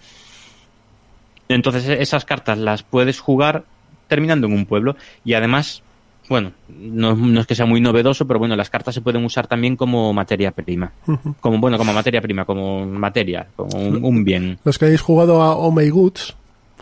Entonces 1.49 1.89
e- 1.89 2.01
esas 2.01 2.25
cartas 2.25 2.57
las 2.59 2.85
puedes 2.85 3.19
jugar 3.19 3.65
terminando 4.07 4.47
en 4.47 4.53
un 4.53 4.65
pueblo 4.65 4.95
y 5.25 5.35
además 5.35 5.83
bueno, 6.29 6.53
no, 6.69 7.17
no 7.17 7.41
es 7.41 7.47
que 7.47 7.55
sea 7.57 7.65
muy 7.67 7.81
novedoso, 7.81 8.27
pero 8.29 8.39
bueno, 8.39 8.55
las 8.55 8.69
cartas 8.71 8.95
se 8.95 9.01
pueden 9.01 9.25
usar 9.25 9.47
también 9.49 9.77
como 9.77 10.13
materia 10.13 10.51
prima. 10.53 10.93
Como, 11.41 11.59
bueno, 11.59 11.79
como 11.79 11.93
materia 11.95 12.21
prima, 12.21 12.45
como 12.45 12.85
materia, 12.87 13.47
como 13.57 13.75
un, 13.77 14.05
un 14.05 14.25
bien. 14.25 14.59
Los 14.63 14.79
que 14.79 14.85
hayáis 14.85 15.01
jugado 15.01 15.41
a 15.43 15.57
Oh 15.57 15.73
My 15.73 15.89
Goods, 15.89 16.37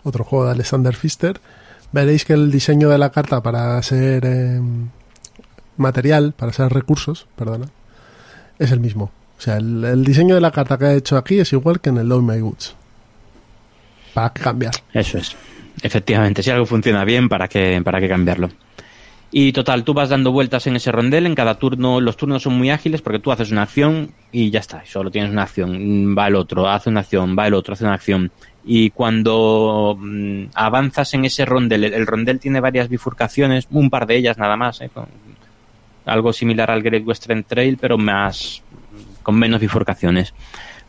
otro 0.07 0.23
juego 0.23 0.45
de 0.45 0.51
Alexander 0.51 0.95
Pfister, 0.95 1.39
veréis 1.91 2.25
que 2.25 2.33
el 2.33 2.51
diseño 2.51 2.89
de 2.89 2.97
la 2.97 3.11
carta 3.11 3.41
para 3.41 3.81
ser 3.83 4.23
eh, 4.25 4.61
material, 5.77 6.33
para 6.35 6.53
ser 6.53 6.71
recursos, 6.71 7.27
perdona, 7.35 7.67
es 8.59 8.71
el 8.71 8.79
mismo. 8.79 9.11
O 9.37 9.41
sea, 9.41 9.57
el, 9.57 10.03
diseño 10.03 10.35
de 10.35 10.41
la 10.41 10.51
carta 10.51 10.77
que 10.77 10.85
ha 10.85 10.93
hecho 10.93 11.17
aquí 11.17 11.39
es 11.39 11.53
igual 11.53 11.79
que 11.79 11.89
en 11.89 11.97
el 11.97 12.11
Oh 12.11 12.21
My 12.21 12.39
Goods. 12.39 12.75
¿Para 14.13 14.33
qué 14.33 14.41
cambiar? 14.41 14.73
Eso 14.93 15.19
es. 15.19 15.35
Efectivamente, 15.83 16.41
si 16.41 16.49
algo 16.49 16.65
funciona 16.65 17.05
bien, 17.05 17.29
¿para 17.29 17.47
qué, 17.47 17.79
para 17.83 17.99
qué 17.99 18.09
cambiarlo? 18.09 18.49
Y 19.29 19.51
total, 19.51 19.83
tú 19.83 19.93
vas 19.93 20.09
dando 20.09 20.31
vueltas 20.31 20.65
en 20.67 20.77
ese 20.77 20.91
rondel, 20.91 21.25
en 21.25 21.35
cada 21.35 21.59
turno, 21.59 21.99
los 21.99 22.17
turnos 22.17 22.43
son 22.43 22.57
muy 22.57 22.69
ágiles 22.69 23.01
porque 23.01 23.19
tú 23.19 23.31
haces 23.31 23.51
una 23.51 23.63
acción 23.63 24.11
y 24.31 24.49
ya 24.49 24.61
está, 24.61 24.83
solo 24.85 25.11
tienes 25.11 25.31
una 25.31 25.43
acción, 25.43 26.15
va 26.17 26.27
el 26.27 26.35
otro, 26.35 26.69
hace 26.69 26.89
una 26.89 27.01
acción, 27.01 27.35
va 27.37 27.45
el 27.45 27.53
otro, 27.53 27.73
hace 27.73 27.83
una 27.83 27.93
acción. 27.93 28.31
Y 28.69 28.89
cuando 28.89 29.97
mm, 29.97 30.47
avanzas 30.53 31.13
en 31.13 31.23
ese 31.23 31.45
rondel, 31.45 31.85
el, 31.85 31.93
el 31.93 32.05
rondel 32.05 32.39
tiene 32.39 32.59
varias 32.59 32.89
bifurcaciones, 32.89 33.67
un 33.71 33.89
par 33.89 34.05
de 34.07 34.17
ellas 34.17 34.37
nada 34.37 34.57
más, 34.57 34.81
¿eh? 34.81 34.89
Con- 34.93 35.07
algo 36.05 36.31
similar 36.33 36.69
al 36.71 36.83
Great 36.83 37.05
Western 37.05 37.43
Trail, 37.43 37.77
pero 37.79 37.97
más 37.97 38.61
con 39.23 39.35
menos 39.35 39.59
bifurcaciones. 39.59 40.33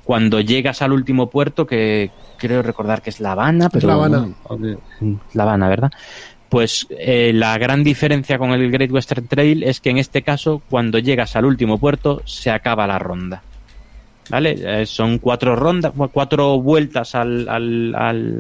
Cuando 0.05 0.41
llegas 0.41 0.81
al 0.81 0.93
último 0.93 1.29
puerto, 1.29 1.67
que 1.67 2.11
creo 2.37 2.63
recordar 2.63 3.03
que 3.03 3.11
es 3.11 3.21
La 3.21 3.33
Habana, 3.33 3.69
pero 3.69 3.89
La 3.89 3.95
Habana. 3.95 4.29
La 5.35 5.43
Habana, 5.43 5.69
¿verdad? 5.69 5.91
Pues 6.49 6.87
eh, 6.91 7.33
la 7.35 7.59
gran 7.59 7.85
diferencia 7.85 8.39
con 8.39 8.53
el 8.53 8.71
Great 8.71 8.91
Western 8.91 9.27
Trail 9.27 9.65
es 9.65 9.81
que 9.81 9.91
en 9.91 9.99
este 9.99 10.23
caso, 10.23 10.63
cuando 10.71 10.99
llegas 10.99 11.37
al 11.37 11.45
último 11.45 11.79
puerto, 11.79 12.23
se 12.25 12.51
acaba 12.51 12.87
la 12.87 12.99
ronda. 12.99 13.43
¿Vale? 14.31 14.57
Eh, 14.83 14.87
son 14.87 15.19
cuatro 15.19 15.57
rondas, 15.57 15.93
cu- 15.93 16.09
cuatro 16.11 16.61
vueltas 16.61 17.15
al, 17.15 17.49
al, 17.49 17.95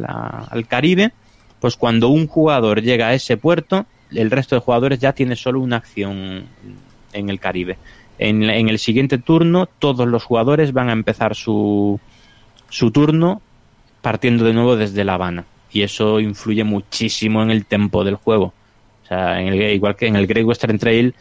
al 0.04 0.66
Caribe. 0.66 1.12
Pues 1.60 1.76
cuando 1.76 2.08
un 2.08 2.26
jugador 2.26 2.82
llega 2.82 3.08
a 3.08 3.14
ese 3.14 3.36
puerto, 3.36 3.86
el 4.12 4.30
resto 4.30 4.54
de 4.54 4.60
jugadores 4.60 4.98
ya 4.98 5.12
tiene 5.12 5.34
solo 5.34 5.60
una 5.60 5.76
acción 5.76 6.44
en 7.12 7.28
el 7.30 7.40
Caribe. 7.40 7.78
En, 8.18 8.42
en 8.44 8.68
el 8.68 8.78
siguiente 8.78 9.18
turno, 9.18 9.66
todos 9.66 10.06
los 10.06 10.24
jugadores 10.24 10.72
van 10.72 10.88
a 10.88 10.92
empezar 10.92 11.34
su, 11.34 11.98
su 12.68 12.90
turno 12.90 13.40
partiendo 14.02 14.44
de 14.44 14.52
nuevo 14.52 14.76
desde 14.76 15.04
La 15.04 15.14
Habana. 15.14 15.44
Y 15.72 15.82
eso 15.82 16.20
influye 16.20 16.64
muchísimo 16.64 17.42
en 17.42 17.50
el 17.50 17.64
tempo 17.66 18.04
del 18.04 18.16
juego. 18.16 18.52
O 19.04 19.06
sea, 19.08 19.40
en 19.40 19.48
el- 19.48 19.72
igual 19.72 19.96
que 19.96 20.06
en 20.06 20.16
el 20.16 20.26
Great 20.26 20.46
Western 20.46 20.78
Trail, 20.78 21.14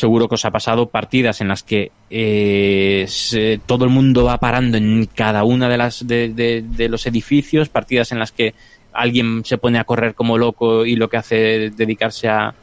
seguro 0.00 0.28
que 0.28 0.34
os 0.34 0.44
ha 0.44 0.50
pasado 0.50 0.86
partidas 0.88 1.40
en 1.40 1.48
las 1.48 1.62
que 1.62 1.92
eh, 2.10 3.04
se- 3.08 3.60
todo 3.64 3.84
el 3.84 3.90
mundo 3.90 4.24
va 4.24 4.38
parando 4.38 4.76
en 4.76 5.06
cada 5.14 5.44
una 5.44 5.68
de 5.68 5.76
las 5.78 6.06
de, 6.06 6.30
de- 6.30 6.62
de 6.62 6.88
los 6.88 7.06
edificios, 7.06 7.68
partidas 7.68 8.10
en 8.12 8.18
las 8.18 8.32
que 8.32 8.54
alguien 8.92 9.44
se 9.44 9.58
pone 9.58 9.78
a 9.78 9.84
correr 9.84 10.14
como 10.14 10.36
loco 10.38 10.84
y 10.84 10.96
lo 10.96 11.08
que 11.08 11.16
hace 11.18 11.66
es 11.66 11.76
dedicarse 11.76 12.28
a, 12.28 12.54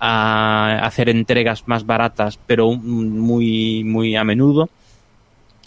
a 0.00 0.78
hacer 0.84 1.08
entregas 1.08 1.68
más 1.68 1.86
baratas, 1.86 2.38
pero 2.46 2.72
muy 2.72 3.84
muy 3.84 4.16
a 4.16 4.24
menudo. 4.24 4.68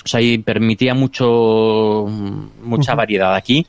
O 0.04 0.08
sea, 0.10 0.22
y 0.22 0.38
permitía 0.38 0.94
mucho 0.94 2.06
mucha 2.64 2.96
variedad 2.96 3.34
aquí. 3.36 3.66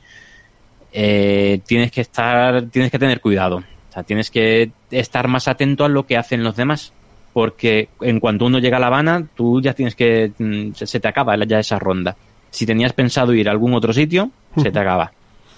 Eh, 0.91 1.59
tienes 1.67 1.91
que 1.91 2.01
estar, 2.01 2.63
tienes 2.67 2.91
que 2.91 2.99
tener 2.99 3.21
cuidado. 3.21 3.57
O 3.57 3.91
sea, 3.93 4.03
tienes 4.03 4.29
que 4.31 4.71
estar 4.91 5.27
más 5.27 5.47
atento 5.47 5.83
a 5.85 5.89
lo 5.89 6.05
que 6.05 6.17
hacen 6.17 6.43
los 6.43 6.55
demás. 6.55 6.93
Porque 7.33 7.89
en 8.01 8.19
cuanto 8.19 8.45
uno 8.45 8.59
llega 8.59 8.77
a 8.77 8.79
La 8.79 8.87
Habana, 8.87 9.25
tú 9.35 9.61
ya 9.61 9.73
tienes 9.73 9.95
que. 9.95 10.31
mm, 10.37 10.71
Se, 10.73 10.99
te 10.99 11.07
acaba 11.07 11.35
ya 11.45 11.59
esa 11.59 11.77
ronda. 11.79 12.15
Si 12.49 12.65
tenías 12.65 12.93
pensado 12.93 13.33
ir 13.33 13.47
a 13.47 13.51
algún 13.51 13.73
otro 13.73 13.93
sitio, 13.93 14.31
se 14.61 14.71
te 14.71 14.79
acaba. 14.79 15.11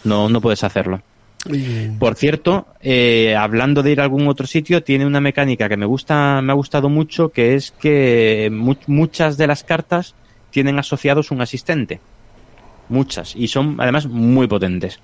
No, 0.03 0.27
no 0.29 0.41
puedes 0.41 0.63
hacerlo. 0.63 1.01
Por 1.97 2.15
cierto, 2.15 2.67
eh, 2.81 3.35
hablando 3.35 3.81
de 3.81 3.91
ir 3.91 3.99
a 3.99 4.03
algún 4.03 4.27
otro 4.27 4.45
sitio, 4.45 4.83
tiene 4.83 5.07
una 5.07 5.19
mecánica 5.21 5.67
que 5.69 5.77
me 5.77 5.87
gusta, 5.87 6.39
me 6.43 6.51
ha 6.51 6.55
gustado 6.55 6.87
mucho, 6.87 7.29
que 7.29 7.55
es 7.55 7.71
que 7.71 8.49
mu- 8.53 8.75
muchas 8.85 9.37
de 9.37 9.47
las 9.47 9.63
cartas 9.63 10.13
tienen 10.51 10.77
asociados 10.77 11.31
un 11.31 11.41
asistente. 11.41 11.99
Muchas. 12.89 13.35
Y 13.35 13.47
son 13.47 13.77
además 13.79 14.05
muy 14.05 14.45
potentes. 14.47 14.99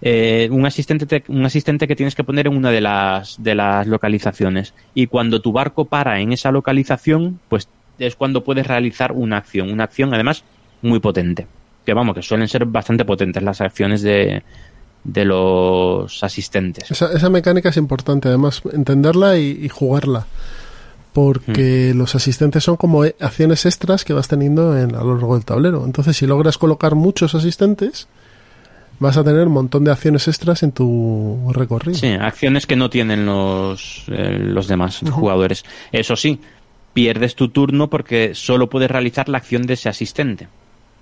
Eh, 0.00 0.48
un 0.52 0.64
asistente 0.64 1.06
te- 1.06 1.24
un 1.28 1.44
asistente 1.44 1.88
que 1.88 1.96
tienes 1.96 2.14
que 2.14 2.22
poner 2.24 2.46
en 2.46 2.56
una 2.56 2.70
de 2.70 2.80
las 2.80 3.42
de 3.42 3.54
las 3.54 3.86
localizaciones. 3.86 4.72
Y 4.94 5.06
cuando 5.08 5.40
tu 5.40 5.52
barco 5.52 5.86
para 5.86 6.20
en 6.20 6.32
esa 6.32 6.52
localización, 6.52 7.40
pues 7.48 7.68
es 7.98 8.14
cuando 8.14 8.44
puedes 8.44 8.66
realizar 8.66 9.10
una 9.12 9.38
acción. 9.38 9.70
Una 9.72 9.84
acción 9.84 10.14
además 10.14 10.44
muy 10.82 11.00
potente. 11.00 11.46
Que 11.84 11.94
vamos, 11.94 12.14
que 12.14 12.22
suelen 12.22 12.46
ser 12.48 12.64
bastante 12.66 13.04
potentes 13.04 13.42
las 13.42 13.60
acciones 13.60 14.02
de, 14.02 14.42
de 15.02 15.24
los 15.24 16.22
asistentes. 16.22 16.88
Esa, 16.90 17.10
esa 17.12 17.28
mecánica 17.30 17.70
es 17.70 17.76
importante, 17.76 18.28
además, 18.28 18.62
entenderla 18.72 19.36
y, 19.38 19.58
y 19.64 19.68
jugarla. 19.68 20.26
Porque 21.12 21.92
Mm. 21.94 21.98
los 21.98 22.14
asistentes 22.14 22.62
son 22.62 22.76
como 22.76 23.02
acciones 23.02 23.66
extras 23.66 24.04
que 24.04 24.12
vas 24.12 24.28
teniendo 24.28 24.78
en, 24.78 24.94
a 24.94 25.02
lo 25.02 25.14
largo 25.16 25.34
del 25.34 25.44
tablero. 25.44 25.84
Entonces, 25.84 26.16
si 26.16 26.26
logras 26.26 26.58
colocar 26.58 26.94
muchos 26.94 27.34
asistentes, 27.34 28.06
vas 28.98 29.16
a 29.16 29.24
tener 29.24 29.46
un 29.46 29.52
montón 29.52 29.84
de 29.84 29.92
acciones 29.92 30.28
extras 30.28 30.62
en 30.62 30.72
tu 30.72 31.50
recorrido. 31.52 31.98
Sí, 31.98 32.08
acciones 32.08 32.66
que 32.66 32.76
no 32.76 32.90
tienen 32.90 33.26
los, 33.26 34.04
eh, 34.08 34.38
los 34.38 34.66
demás 34.68 35.00
jugadores. 35.10 35.64
Eso 35.92 36.16
sí, 36.16 36.40
pierdes 36.92 37.34
tu 37.34 37.48
turno 37.48 37.88
porque 37.88 38.34
solo 38.34 38.68
puedes 38.68 38.90
realizar 38.90 39.28
la 39.28 39.38
acción 39.38 39.62
de 39.62 39.74
ese 39.74 39.88
asistente. 39.88 40.48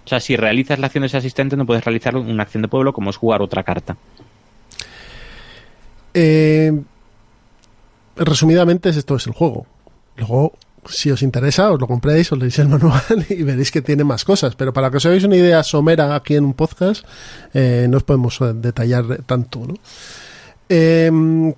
O 0.04 0.08
sea, 0.08 0.20
si 0.20 0.36
realizas 0.36 0.78
la 0.78 0.86
acción 0.86 1.02
de 1.02 1.06
ese 1.06 1.16
asistente, 1.16 1.56
no 1.56 1.66
puedes 1.66 1.84
realizar 1.84 2.16
una 2.16 2.42
acción 2.42 2.62
de 2.62 2.68
pueblo 2.68 2.92
como 2.92 3.10
es 3.10 3.16
jugar 3.16 3.42
otra 3.42 3.64
carta. 3.64 3.96
Eh, 6.14 6.72
resumidamente, 8.16 8.88
esto 8.88 9.16
es 9.16 9.26
el 9.26 9.32
juego. 9.32 9.66
Luego, 10.16 10.52
si 10.90 11.10
os 11.10 11.22
interesa, 11.22 11.70
os 11.70 11.80
lo 11.80 11.86
compréis, 11.86 12.30
os 12.32 12.38
leéis 12.38 12.58
el 12.58 12.68
manual 12.68 13.26
y 13.28 13.42
veréis 13.42 13.70
que 13.70 13.82
tiene 13.82 14.04
más 14.04 14.24
cosas. 14.24 14.56
Pero 14.56 14.72
para 14.72 14.90
que 14.90 14.98
os 14.98 15.06
hagáis 15.06 15.24
una 15.24 15.36
idea 15.36 15.62
somera 15.62 16.14
aquí 16.14 16.34
en 16.34 16.44
un 16.44 16.54
podcast, 16.54 17.04
eh, 17.54 17.86
no 17.88 17.98
os 17.98 18.02
podemos 18.02 18.40
eh, 18.40 18.52
detallar 18.54 19.22
tanto. 19.24 19.66
¿no? 19.66 19.74
Eh, 20.68 21.10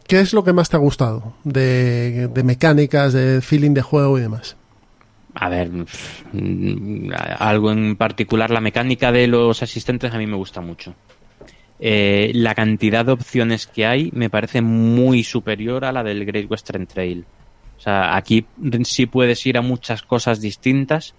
¿Qué 0.06 0.20
es 0.20 0.32
lo 0.32 0.44
que 0.44 0.52
más 0.52 0.68
te 0.68 0.76
ha 0.76 0.80
gustado 0.80 1.34
de, 1.44 2.28
de 2.28 2.42
mecánicas, 2.42 3.12
de 3.12 3.40
feeling 3.40 3.74
de 3.74 3.82
juego 3.82 4.18
y 4.18 4.22
demás? 4.22 4.56
A 5.34 5.48
ver, 5.48 5.70
mm, 5.70 7.10
algo 7.38 7.70
en 7.70 7.96
particular, 7.96 8.50
la 8.50 8.60
mecánica 8.60 9.12
de 9.12 9.26
los 9.28 9.62
asistentes 9.62 10.12
a 10.12 10.18
mí 10.18 10.26
me 10.26 10.36
gusta 10.36 10.60
mucho. 10.60 10.94
Eh, 11.80 12.32
la 12.34 12.56
cantidad 12.56 13.06
de 13.06 13.12
opciones 13.12 13.68
que 13.68 13.86
hay 13.86 14.10
me 14.12 14.30
parece 14.30 14.62
muy 14.62 15.22
superior 15.22 15.84
a 15.84 15.92
la 15.92 16.02
del 16.02 16.24
Great 16.24 16.50
Western 16.50 16.86
Trail. 16.86 17.24
O 17.78 17.80
sea, 17.80 18.16
aquí 18.16 18.44
sí 18.84 19.06
puedes 19.06 19.46
ir 19.46 19.56
a 19.56 19.62
muchas 19.62 20.02
cosas 20.02 20.40
distintas 20.40 21.14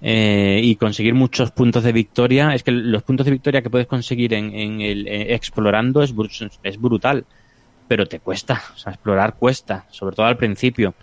eh, 0.00 0.60
y 0.62 0.74
conseguir 0.76 1.14
muchos 1.14 1.50
puntos 1.50 1.84
de 1.84 1.92
victoria. 1.92 2.54
Es 2.54 2.62
que 2.62 2.72
los 2.72 3.02
puntos 3.02 3.26
de 3.26 3.32
victoria 3.32 3.62
que 3.62 3.70
puedes 3.70 3.86
conseguir 3.86 4.32
en, 4.34 4.80
el 4.80 5.06
eh, 5.06 5.34
explorando 5.34 6.02
es, 6.02 6.14
bru- 6.14 6.50
es 6.62 6.80
brutal, 6.80 7.26
pero 7.88 8.06
te 8.06 8.20
cuesta. 8.20 8.62
O 8.74 8.78
sea, 8.78 8.92
explorar 8.92 9.34
cuesta, 9.36 9.84
sobre 9.90 10.16
todo 10.16 10.26
al 10.26 10.36
principio. 10.38 10.94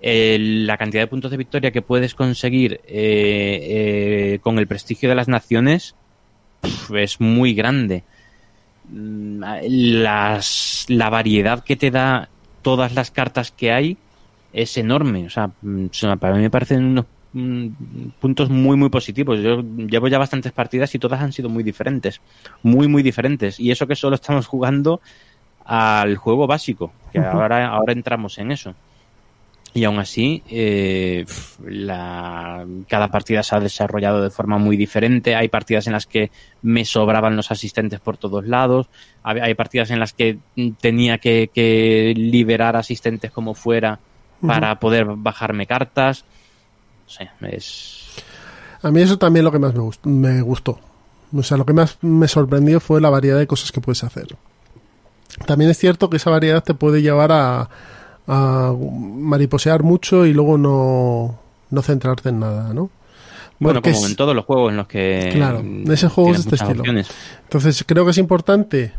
La 0.00 0.76
cantidad 0.76 1.02
de 1.02 1.08
puntos 1.08 1.32
de 1.32 1.36
victoria 1.36 1.72
que 1.72 1.82
puedes 1.82 2.14
conseguir 2.14 2.74
eh, 2.86 4.34
eh, 4.36 4.38
con 4.40 4.58
el 4.60 4.68
prestigio 4.68 5.08
de 5.08 5.16
las 5.16 5.26
naciones 5.26 5.96
es 6.94 7.20
muy 7.20 7.54
grande. 7.54 8.04
Mm, 8.88 9.42
Las, 9.68 10.84
la 10.88 11.10
variedad 11.10 11.64
que 11.64 11.74
te 11.74 11.90
da 11.90 12.28
todas 12.62 12.94
las 12.94 13.10
cartas 13.10 13.50
que 13.50 13.72
hay 13.72 13.96
es 14.52 14.76
enorme. 14.76 15.26
O 15.26 15.30
sea, 15.30 15.50
mm, 15.62 15.86
o 15.86 15.94
sea, 15.94 16.16
para 16.16 16.34
mí 16.34 16.42
me 16.42 16.50
parecen 16.50 16.84
unos 16.84 17.06
mm, 17.32 17.68
puntos 18.20 18.50
muy, 18.50 18.76
muy 18.76 18.88
positivos. 18.88 19.40
Yo 19.40 19.62
llevo 19.62 20.08
ya 20.08 20.18
bastantes 20.18 20.52
partidas 20.52 20.94
y 20.94 20.98
todas 20.98 21.20
han 21.20 21.32
sido 21.32 21.48
muy 21.48 21.62
diferentes. 21.62 22.20
Muy, 22.62 22.88
muy 22.88 23.02
diferentes. 23.02 23.60
Y 23.60 23.70
eso 23.70 23.86
que 23.86 23.96
solo 23.96 24.16
estamos 24.16 24.46
jugando 24.46 25.00
al 25.64 26.16
juego 26.16 26.46
básico, 26.46 26.92
que 27.12 27.18
ahora, 27.18 27.68
ahora 27.68 27.92
entramos 27.92 28.38
en 28.38 28.52
eso. 28.52 28.74
Y 29.74 29.84
aún 29.84 29.98
así, 29.98 30.42
eh, 30.48 31.26
la, 31.62 32.66
cada 32.88 33.08
partida 33.08 33.42
se 33.42 33.54
ha 33.54 33.60
desarrollado 33.60 34.22
de 34.22 34.30
forma 34.30 34.56
muy 34.56 34.78
diferente. 34.78 35.36
Hay 35.36 35.48
partidas 35.48 35.86
en 35.86 35.92
las 35.92 36.06
que 36.06 36.30
me 36.62 36.86
sobraban 36.86 37.36
los 37.36 37.50
asistentes 37.50 38.00
por 38.00 38.16
todos 38.16 38.46
lados. 38.46 38.88
Hay, 39.22 39.54
partidas 39.54 39.90
en 39.90 40.00
las 40.00 40.14
que 40.14 40.38
mm, 40.56 40.70
tenía 40.80 41.18
que, 41.18 41.50
que 41.52 42.14
liberar 42.16 42.76
asistentes 42.76 43.30
como 43.30 43.52
fuera 43.52 44.00
para 44.46 44.78
poder 44.80 45.04
bajarme 45.16 45.66
cartas. 45.66 46.24
No 47.06 47.10
sé, 47.12 47.30
es. 47.56 48.06
A 48.82 48.90
mí 48.90 49.00
eso 49.02 49.18
también 49.18 49.42
es 49.42 49.44
lo 49.44 49.52
que 49.52 49.58
más 49.58 49.74
me 49.74 49.80
gustó, 49.80 50.08
me 50.08 50.40
gustó. 50.42 50.78
O 51.36 51.42
sea, 51.42 51.56
lo 51.56 51.66
que 51.66 51.72
más 51.72 51.98
me 52.00 52.28
sorprendió 52.28 52.80
fue 52.80 53.00
la 53.00 53.10
variedad 53.10 53.38
de 53.38 53.46
cosas 53.46 53.72
que 53.72 53.80
puedes 53.80 54.02
hacer. 54.04 54.36
También 55.46 55.70
es 55.70 55.78
cierto 55.78 56.08
que 56.10 56.16
esa 56.16 56.30
variedad 56.30 56.62
te 56.62 56.74
puede 56.74 57.02
llevar 57.02 57.32
a, 57.32 57.68
a 58.26 58.72
mariposear 58.78 59.82
mucho 59.82 60.24
y 60.26 60.32
luego 60.32 60.56
no, 60.58 61.38
no 61.70 61.82
centrarte 61.82 62.30
en 62.30 62.40
nada, 62.40 62.72
¿no? 62.72 62.90
Bueno, 63.60 63.80
Porque 63.80 63.92
como 63.92 64.04
es- 64.04 64.10
en 64.12 64.16
todos 64.16 64.34
los 64.36 64.44
juegos 64.44 64.70
en 64.70 64.76
los 64.76 64.86
que. 64.86 65.30
Claro, 65.34 65.62
mm, 65.62 65.90
ese 65.90 66.08
juego 66.08 66.30
es 66.32 66.38
este 66.40 66.54
estilo. 66.54 66.80
opciones. 66.80 67.08
Entonces 67.42 67.84
creo 67.86 68.04
que 68.04 68.12
es 68.12 68.18
importante 68.18 68.92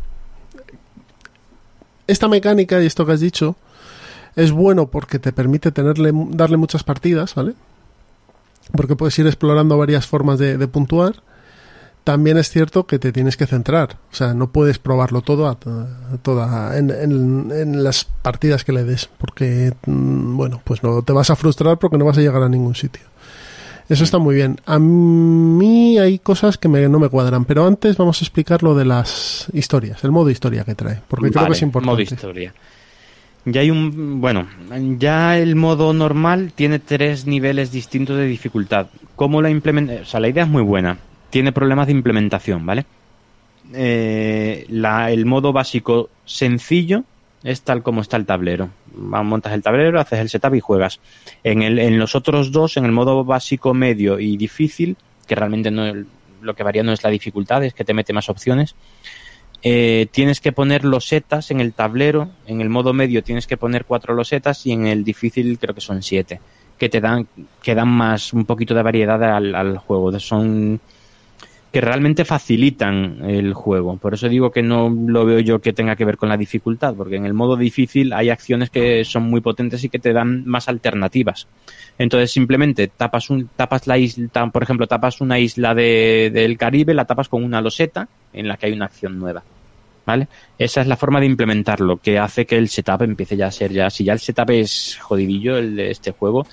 esta 2.06 2.28
mecánica 2.28 2.82
y 2.82 2.86
esto 2.86 3.06
que 3.06 3.12
has 3.12 3.20
dicho 3.20 3.56
es 4.36 4.50
bueno 4.52 4.86
porque 4.90 5.18
te 5.18 5.32
permite 5.32 5.72
tenerle 5.72 6.12
darle 6.30 6.56
muchas 6.56 6.82
partidas, 6.84 7.34
¿vale? 7.34 7.54
Porque 8.72 8.96
puedes 8.96 9.18
ir 9.18 9.26
explorando 9.26 9.76
varias 9.78 10.06
formas 10.06 10.38
de, 10.38 10.56
de 10.56 10.68
puntuar. 10.68 11.16
También 12.04 12.38
es 12.38 12.48
cierto 12.48 12.86
que 12.86 12.98
te 12.98 13.12
tienes 13.12 13.36
que 13.36 13.46
centrar, 13.46 13.98
o 14.10 14.14
sea, 14.14 14.32
no 14.32 14.50
puedes 14.50 14.78
probarlo 14.78 15.20
todo 15.20 15.46
a, 15.48 15.50
a 15.50 16.16
toda 16.22 16.78
en, 16.78 16.90
en- 16.90 17.52
en 17.52 17.84
las 17.84 18.04
partidas 18.04 18.64
que 18.64 18.72
le 18.72 18.84
des, 18.84 19.06
porque 19.18 19.74
mm, 19.86 20.34
bueno, 20.36 20.62
pues 20.64 20.82
no 20.82 21.02
te 21.02 21.12
vas 21.12 21.28
a 21.28 21.36
frustrar 21.36 21.78
porque 21.78 21.98
no 21.98 22.06
vas 22.06 22.16
a 22.16 22.22
llegar 22.22 22.42
a 22.42 22.48
ningún 22.48 22.74
sitio. 22.74 23.02
Eso 23.90 24.02
está 24.04 24.16
muy 24.18 24.34
bien. 24.34 24.58
A 24.64 24.78
mí 24.78 25.98
hay 25.98 26.18
cosas 26.20 26.56
que 26.56 26.68
me- 26.68 26.88
no 26.88 26.98
me 27.00 27.10
cuadran, 27.10 27.44
pero 27.44 27.66
antes 27.66 27.96
vamos 27.98 28.22
a 28.22 28.24
explicar 28.24 28.62
lo 28.62 28.74
de 28.74 28.86
las 28.86 29.48
historias, 29.52 30.02
el 30.02 30.10
modo 30.10 30.30
historia 30.30 30.64
que 30.64 30.74
trae, 30.74 31.00
porque 31.06 31.26
creo 31.32 31.42
que 31.48 31.52
es 31.52 31.62
importante. 31.62 31.90
Modo 31.92 31.96
historia. 32.16 32.54
Ya 33.44 33.62
hay 33.62 33.70
un. 33.70 34.20
Bueno, 34.20 34.46
ya 34.98 35.38
el 35.38 35.56
modo 35.56 35.92
normal 35.92 36.52
tiene 36.54 36.78
tres 36.78 37.26
niveles 37.26 37.72
distintos 37.72 38.16
de 38.16 38.26
dificultad. 38.26 38.88
¿Cómo 39.16 39.40
la 39.40 39.50
implementa? 39.50 39.94
O 40.02 40.04
sea, 40.04 40.20
la 40.20 40.28
idea 40.28 40.44
es 40.44 40.48
muy 40.48 40.62
buena. 40.62 40.98
Tiene 41.30 41.52
problemas 41.52 41.86
de 41.86 41.92
implementación, 41.92 42.66
¿vale? 42.66 42.84
Eh, 43.72 44.66
la- 44.68 45.10
el 45.10 45.26
modo 45.26 45.52
básico 45.52 46.10
sencillo 46.24 47.04
es 47.42 47.62
tal 47.62 47.82
como 47.82 48.00
está 48.02 48.16
el 48.16 48.26
tablero. 48.26 48.68
Montas 48.94 49.52
el 49.52 49.62
tablero, 49.62 50.00
haces 50.00 50.18
el 50.18 50.28
setup 50.28 50.54
y 50.56 50.60
juegas. 50.60 51.00
En, 51.44 51.62
el, 51.62 51.78
en 51.78 51.98
los 51.98 52.14
otros 52.14 52.52
dos, 52.52 52.76
en 52.76 52.84
el 52.84 52.92
modo 52.92 53.24
básico, 53.24 53.72
medio 53.72 54.18
y 54.18 54.36
difícil, 54.36 54.96
que 55.26 55.34
realmente 55.36 55.70
no, 55.70 55.84
lo 56.42 56.54
que 56.54 56.62
varía 56.62 56.82
no 56.82 56.92
es 56.92 57.02
la 57.04 57.10
dificultad, 57.10 57.64
es 57.64 57.72
que 57.72 57.84
te 57.84 57.94
mete 57.94 58.12
más 58.12 58.28
opciones, 58.28 58.74
eh, 59.62 60.06
tienes 60.10 60.40
que 60.40 60.52
poner 60.52 60.84
losetas 60.84 61.50
en 61.50 61.60
el 61.60 61.72
tablero. 61.72 62.30
En 62.46 62.60
el 62.60 62.68
modo 62.68 62.92
medio 62.92 63.22
tienes 63.22 63.46
que 63.46 63.56
poner 63.56 63.84
cuatro 63.84 64.14
losetas 64.14 64.66
y 64.66 64.72
en 64.72 64.86
el 64.86 65.04
difícil 65.04 65.58
creo 65.58 65.74
que 65.74 65.80
son 65.80 66.02
siete, 66.02 66.40
que 66.78 66.88
te 66.88 67.00
dan, 67.00 67.28
que 67.62 67.74
dan 67.74 67.88
más, 67.88 68.32
un 68.32 68.44
poquito 68.44 68.74
de 68.74 68.82
variedad 68.82 69.22
al, 69.22 69.54
al 69.54 69.78
juego. 69.78 70.18
Son 70.18 70.80
que 71.72 71.80
realmente 71.80 72.24
facilitan 72.24 73.18
el 73.24 73.54
juego. 73.54 73.96
Por 73.96 74.14
eso 74.14 74.28
digo 74.28 74.50
que 74.50 74.62
no 74.62 74.88
lo 74.90 75.24
veo 75.24 75.38
yo 75.38 75.60
que 75.60 75.72
tenga 75.72 75.94
que 75.94 76.04
ver 76.04 76.16
con 76.16 76.28
la 76.28 76.36
dificultad, 76.36 76.94
porque 76.94 77.16
en 77.16 77.26
el 77.26 77.34
modo 77.34 77.56
difícil 77.56 78.12
hay 78.12 78.28
acciones 78.30 78.70
que 78.70 79.04
son 79.04 79.24
muy 79.24 79.40
potentes 79.40 79.84
y 79.84 79.88
que 79.88 79.98
te 80.00 80.12
dan 80.12 80.44
más 80.46 80.68
alternativas. 80.68 81.46
Entonces 81.98 82.32
simplemente 82.32 82.88
tapas 82.88 83.30
un, 83.30 83.48
tapas 83.54 83.86
la 83.86 83.98
isla, 83.98 84.28
por 84.52 84.62
ejemplo, 84.62 84.86
tapas 84.86 85.20
una 85.20 85.38
isla 85.38 85.74
de- 85.74 86.30
del 86.32 86.58
Caribe, 86.58 86.92
la 86.94 87.04
tapas 87.04 87.28
con 87.28 87.44
una 87.44 87.60
loseta 87.60 88.08
en 88.32 88.48
la 88.48 88.56
que 88.56 88.66
hay 88.66 88.72
una 88.72 88.86
acción 88.86 89.18
nueva. 89.18 89.42
¿Vale? 90.06 90.26
Esa 90.58 90.80
es 90.80 90.88
la 90.88 90.96
forma 90.96 91.20
de 91.20 91.26
implementarlo, 91.26 91.98
que 91.98 92.18
hace 92.18 92.46
que 92.46 92.56
el 92.56 92.68
setup 92.68 93.02
empiece 93.02 93.36
ya 93.36 93.46
a 93.46 93.50
ser 93.52 93.70
ya, 93.70 93.90
si 93.90 94.02
ya 94.02 94.12
el 94.14 94.18
setup 94.18 94.50
es 94.50 94.98
jodidillo 95.00 95.56
el 95.58 95.76
de 95.76 95.90
este 95.92 96.10
juego, 96.10 96.46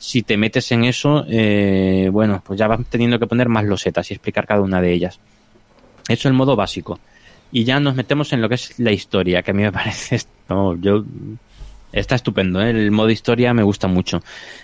si 0.00 0.22
te 0.22 0.38
metes 0.38 0.72
en 0.72 0.84
eso, 0.84 1.26
eh, 1.28 2.08
bueno, 2.10 2.42
pues 2.44 2.58
ya 2.58 2.66
vas 2.66 2.80
teniendo 2.88 3.18
que 3.18 3.26
poner 3.26 3.50
más 3.50 3.64
losetas 3.64 4.10
y 4.10 4.14
explicar 4.14 4.46
cada 4.46 4.62
una 4.62 4.80
de 4.80 4.94
ellas. 4.94 5.20
Eso 6.08 6.14
es 6.20 6.24
el 6.24 6.32
modo 6.32 6.56
básico. 6.56 6.98
Y 7.52 7.64
ya 7.64 7.78
nos 7.80 7.94
metemos 7.94 8.32
en 8.32 8.40
lo 8.40 8.48
que 8.48 8.54
es 8.54 8.78
la 8.78 8.92
historia, 8.92 9.42
que 9.42 9.50
a 9.50 9.54
mí 9.54 9.62
me 9.62 9.70
parece 9.80 10.16
esto, 10.16 10.74
yo 10.80 11.04
está 11.92 12.14
estupendo, 12.14 12.62
¿eh? 12.62 12.70
el 12.70 12.90
modo 12.90 13.10
historia 13.10 13.52
me 13.52 13.62
gusta 13.62 13.88
mucho. 13.88 14.22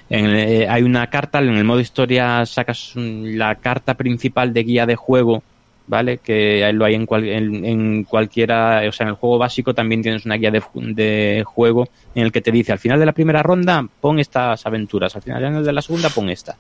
En, 0.09 0.25
eh, 0.25 0.69
hay 0.71 0.83
una 0.83 1.07
carta, 1.11 1.39
en 1.41 1.55
el 1.55 1.65
modo 1.65 1.81
historia 1.81 2.47
sacas 2.47 2.93
la 2.95 3.57
carta 3.57 3.93
principal 3.93 4.55
de 4.55 4.65
guía 4.65 4.87
de 4.87 4.97
juego, 4.97 5.43
¿vale? 5.87 6.19
Que 6.19 6.71
lo 6.73 6.85
hay 6.85 6.95
en, 6.95 7.07
cual- 7.07 7.29
en, 7.29 8.05
cualquiera, 8.05 8.83
o 8.89 8.93
sea, 8.93 9.05
en 9.05 9.11
el 9.11 9.15
juego 9.17 9.39
básico 9.39 9.75
también 9.75 10.03
tienes 10.03 10.25
una 10.25 10.37
guía 10.37 10.51
de, 10.51 10.63
de 10.75 11.43
juego 11.47 11.89
en 12.15 12.25
el 12.25 12.33
que 12.33 12.41
te 12.41 12.51
dice 12.53 12.73
al 12.73 12.79
final 12.79 12.99
de 12.99 13.07
la 13.07 13.13
primera 13.13 13.43
ronda 13.43 13.87
pon 14.01 14.19
estas 14.19 14.67
aventuras, 14.67 15.15
al 15.17 15.23
final 15.23 15.65
de 15.65 15.73
la 15.73 15.83
segunda 15.83 16.11
pon 16.11 16.29
esta. 16.31 16.57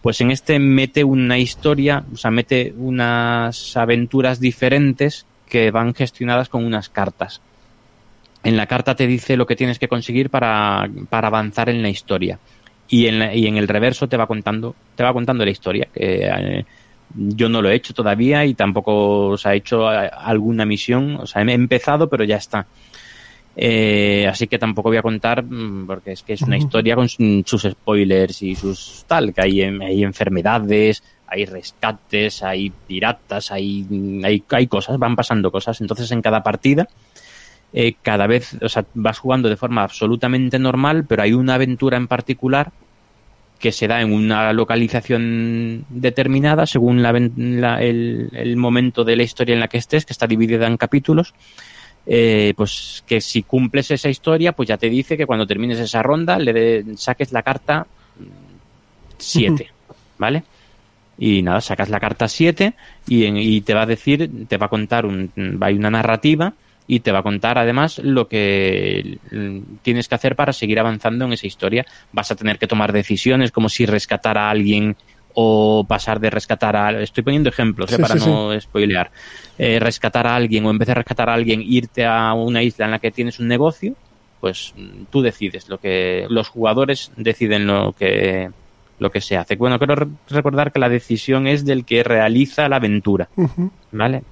Pues 0.00 0.20
en 0.20 0.30
este 0.32 0.58
mete 0.58 1.04
una 1.04 1.38
historia, 1.38 2.04
o 2.12 2.16
sea, 2.16 2.30
mete 2.32 2.72
unas 2.76 3.76
aventuras 3.76 4.40
diferentes 4.40 5.26
que 5.48 5.70
van 5.70 5.94
gestionadas 5.94 6.48
con 6.48 6.64
unas 6.64 6.88
cartas. 6.88 7.40
En 8.44 8.56
la 8.56 8.66
carta 8.66 8.96
te 8.96 9.06
dice 9.06 9.36
lo 9.36 9.46
que 9.46 9.54
tienes 9.54 9.78
que 9.78 9.86
conseguir 9.86 10.28
para, 10.28 10.88
para 11.08 11.28
avanzar 11.28 11.68
en 11.68 11.82
la 11.82 11.88
historia. 11.88 12.38
Y 12.88 13.06
en, 13.06 13.20
la- 13.20 13.34
y 13.34 13.46
en 13.46 13.56
el 13.56 13.68
reverso 13.68 14.08
te 14.08 14.16
va 14.16 14.26
contando, 14.26 14.74
te 14.96 15.04
va 15.04 15.12
contando 15.12 15.44
la 15.44 15.50
historia. 15.52 15.86
Que, 15.94 16.26
eh, 16.26 16.64
yo 17.14 17.48
no 17.48 17.62
lo 17.62 17.70
he 17.70 17.74
hecho 17.74 17.94
todavía 17.94 18.44
y 18.44 18.54
tampoco 18.54 19.36
se 19.36 19.48
ha 19.48 19.54
hecho 19.54 19.92
eh, 19.92 20.10
alguna 20.12 20.64
misión. 20.64 21.16
O 21.20 21.26
sea, 21.26 21.42
he 21.42 21.52
empezado, 21.52 22.08
pero 22.08 22.24
ya 22.24 22.36
está. 22.36 22.66
Eh, 23.54 24.26
así 24.30 24.46
que 24.46 24.58
tampoco 24.58 24.88
voy 24.88 24.96
a 24.96 25.02
contar 25.02 25.42
mm, 25.44 25.86
porque 25.86 26.12
es 26.12 26.22
que 26.22 26.32
es 26.32 26.42
una 26.42 26.56
historia 26.56 26.94
con 26.96 27.08
su- 27.08 27.42
sus 27.44 27.62
spoilers 27.64 28.40
y 28.42 28.54
sus 28.54 29.04
tal, 29.06 29.34
que 29.34 29.42
hay, 29.42 29.60
em- 29.60 29.82
hay 29.82 30.02
enfermedades, 30.04 31.02
hay 31.26 31.44
rescates, 31.44 32.42
hay 32.42 32.70
piratas, 32.70 33.50
hay, 33.52 33.86
hay, 34.24 34.42
hay 34.48 34.66
cosas, 34.66 34.98
van 34.98 35.16
pasando 35.16 35.50
cosas. 35.50 35.80
Entonces 35.82 36.10
en 36.12 36.22
cada 36.22 36.42
partida, 36.42 36.88
eh, 37.74 37.94
cada 38.00 38.26
vez, 38.26 38.56
o 38.62 38.68
sea, 38.70 38.86
vas 38.94 39.18
jugando 39.18 39.50
de 39.50 39.56
forma 39.56 39.82
absolutamente 39.82 40.58
normal, 40.58 41.04
pero 41.06 41.22
hay 41.22 41.34
una 41.34 41.54
aventura 41.54 41.98
en 41.98 42.08
particular 42.08 42.72
que 43.62 43.72
se 43.72 43.86
da 43.88 44.02
en 44.02 44.12
una 44.12 44.52
localización 44.52 45.86
determinada 45.88 46.66
según 46.66 47.00
la, 47.02 47.10
el, 47.80 48.28
el 48.32 48.56
momento 48.56 49.04
de 49.04 49.16
la 49.16 49.22
historia 49.22 49.54
en 49.54 49.60
la 49.60 49.68
que 49.68 49.78
estés, 49.78 50.04
que 50.04 50.12
está 50.12 50.26
dividida 50.26 50.66
en 50.66 50.76
capítulos 50.76 51.32
eh, 52.04 52.52
pues 52.56 53.04
que 53.06 53.20
si 53.20 53.44
cumples 53.44 53.90
esa 53.92 54.08
historia, 54.08 54.50
pues 54.52 54.68
ya 54.68 54.76
te 54.76 54.90
dice 54.90 55.16
que 55.16 55.24
cuando 55.24 55.46
termines 55.46 55.78
esa 55.78 56.02
ronda 56.02 56.36
le 56.38 56.52
de- 56.52 56.84
saques 56.96 57.30
la 57.32 57.42
carta 57.44 57.86
7, 59.18 59.70
¿vale? 60.18 60.42
Y 61.18 61.42
nada, 61.42 61.60
sacas 61.60 61.88
la 61.90 62.00
carta 62.00 62.26
7 62.26 62.74
y, 63.06 63.24
y 63.26 63.60
te 63.60 63.74
va 63.74 63.82
a 63.82 63.86
decir, 63.86 64.28
te 64.48 64.56
va 64.56 64.66
a 64.66 64.68
contar, 64.68 65.06
un, 65.06 65.30
hay 65.60 65.74
una 65.74 65.90
narrativa 65.90 66.52
y 66.86 67.00
te 67.00 67.12
va 67.12 67.20
a 67.20 67.22
contar 67.22 67.58
además 67.58 67.98
lo 67.98 68.28
que 68.28 69.18
tienes 69.82 70.08
que 70.08 70.14
hacer 70.14 70.36
para 70.36 70.52
seguir 70.52 70.78
avanzando 70.80 71.24
en 71.24 71.32
esa 71.32 71.46
historia. 71.46 71.86
Vas 72.12 72.30
a 72.30 72.36
tener 72.36 72.58
que 72.58 72.66
tomar 72.66 72.92
decisiones 72.92 73.52
como 73.52 73.68
si 73.68 73.86
rescatar 73.86 74.36
a 74.38 74.50
alguien 74.50 74.96
o 75.34 75.84
pasar 75.88 76.20
de 76.20 76.28
rescatar 76.28 76.76
a... 76.76 77.00
Estoy 77.02 77.22
poniendo 77.24 77.48
ejemplos 77.48 77.90
¿eh? 77.92 77.98
Para 77.98 78.18
sí, 78.18 78.28
no 78.28 78.60
spoilear. 78.60 79.10
Eh, 79.58 79.78
rescatar 79.80 80.26
a 80.26 80.34
alguien 80.36 80.66
o 80.66 80.70
en 80.70 80.78
vez 80.78 80.88
de 80.88 80.94
rescatar 80.94 81.30
a 81.30 81.34
alguien 81.34 81.62
irte 81.62 82.04
a 82.04 82.34
una 82.34 82.62
isla 82.62 82.84
en 82.84 82.90
la 82.90 82.98
que 82.98 83.10
tienes 83.10 83.38
un 83.40 83.48
negocio, 83.48 83.94
pues 84.40 84.74
mm, 84.76 85.04
tú 85.10 85.22
decides 85.22 85.68
lo 85.70 85.78
que... 85.78 86.26
Los 86.28 86.48
jugadores 86.48 87.12
deciden 87.16 87.66
lo 87.66 87.92
que 87.92 88.50
lo 88.98 89.10
que 89.10 89.20
se 89.20 89.36
hace. 89.36 89.56
Bueno, 89.56 89.78
quiero 89.78 89.96
re- 89.96 90.06
recordar 90.28 90.70
que 90.70 90.78
la 90.78 90.88
decisión 90.88 91.48
es 91.48 91.64
del 91.64 91.84
que 91.84 92.04
realiza 92.04 92.68
la 92.68 92.76
aventura. 92.76 93.28
¿Vale? 93.90 94.22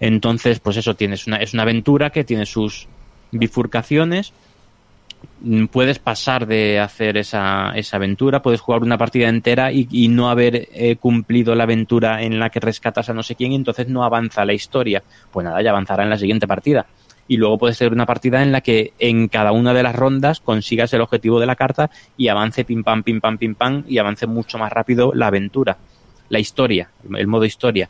Entonces, 0.00 0.60
pues 0.60 0.78
eso 0.78 0.96
tienes 0.96 1.26
una, 1.26 1.36
es 1.36 1.52
una 1.52 1.62
aventura 1.62 2.10
que 2.10 2.24
tiene 2.24 2.46
sus 2.46 2.88
bifurcaciones. 3.30 4.32
Mm, 5.42 5.66
Puedes 5.66 5.98
pasar 5.98 6.46
de 6.46 6.80
hacer 6.80 7.18
esa, 7.18 7.72
esa 7.74 7.96
aventura, 7.98 8.40
puedes 8.42 8.60
jugar 8.62 8.82
una 8.82 8.96
partida 8.96 9.28
entera 9.28 9.70
y, 9.72 9.86
y 9.90 10.08
no 10.08 10.30
haber 10.30 10.68
eh, 10.72 10.96
cumplido 10.96 11.54
la 11.54 11.64
aventura 11.64 12.22
en 12.22 12.38
la 12.38 12.48
que 12.48 12.60
rescatas 12.60 13.10
a 13.10 13.14
no 13.14 13.22
sé 13.22 13.34
quién 13.34 13.52
y 13.52 13.56
entonces 13.56 13.88
no 13.88 14.02
avanza 14.02 14.44
la 14.46 14.54
historia. 14.54 15.02
Pues 15.30 15.44
nada, 15.44 15.60
ya 15.62 15.70
avanzará 15.70 16.02
en 16.04 16.10
la 16.10 16.18
siguiente 16.18 16.46
partida. 16.46 16.86
Y 17.28 17.36
luego 17.36 17.58
puede 17.58 17.74
ser 17.74 17.92
una 17.92 18.06
partida 18.06 18.42
en 18.42 18.50
la 18.50 18.60
que 18.60 18.92
en 18.98 19.28
cada 19.28 19.52
una 19.52 19.72
de 19.72 19.84
las 19.84 19.94
rondas 19.94 20.40
consigas 20.40 20.92
el 20.94 21.00
objetivo 21.00 21.38
de 21.38 21.46
la 21.46 21.54
carta 21.54 21.88
y 22.16 22.26
avance 22.26 22.64
pim 22.64 22.82
pam, 22.82 23.04
pim 23.04 23.20
pam, 23.20 23.38
pim 23.38 23.54
pam 23.54 23.84
y 23.86 23.98
avance 23.98 24.26
mucho 24.26 24.58
más 24.58 24.72
rápido 24.72 25.12
la 25.14 25.28
aventura, 25.28 25.76
la 26.28 26.40
historia, 26.40 26.90
el 27.14 27.28
modo 27.28 27.44
historia. 27.44 27.88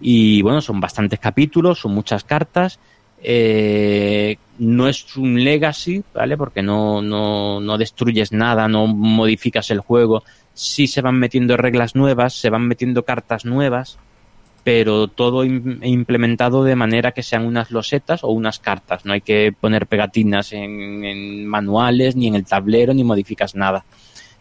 Y 0.00 0.42
bueno, 0.42 0.60
son 0.60 0.80
bastantes 0.80 1.18
capítulos, 1.18 1.80
son 1.80 1.92
muchas 1.94 2.24
cartas. 2.24 2.78
Eh, 3.22 4.36
no 4.58 4.88
es 4.88 5.16
un 5.16 5.42
legacy, 5.42 6.02
¿vale? 6.14 6.36
Porque 6.36 6.62
no, 6.62 7.00
no, 7.02 7.60
no 7.60 7.78
destruyes 7.78 8.30
nada, 8.30 8.68
no 8.68 8.86
modificas 8.86 9.70
el 9.70 9.80
juego. 9.80 10.22
Sí 10.54 10.86
se 10.86 11.00
van 11.00 11.18
metiendo 11.18 11.56
reglas 11.56 11.94
nuevas, 11.94 12.34
se 12.34 12.50
van 12.50 12.68
metiendo 12.68 13.04
cartas 13.04 13.44
nuevas, 13.44 13.98
pero 14.64 15.08
todo 15.08 15.44
im- 15.44 15.78
implementado 15.82 16.62
de 16.62 16.76
manera 16.76 17.12
que 17.12 17.22
sean 17.22 17.46
unas 17.46 17.70
losetas 17.70 18.22
o 18.22 18.28
unas 18.28 18.58
cartas. 18.58 19.04
No 19.04 19.12
hay 19.12 19.22
que 19.22 19.54
poner 19.58 19.86
pegatinas 19.86 20.52
en, 20.52 21.04
en 21.04 21.46
manuales, 21.46 22.16
ni 22.16 22.26
en 22.28 22.34
el 22.34 22.44
tablero, 22.44 22.92
ni 22.92 23.02
modificas 23.02 23.54
nada. 23.54 23.84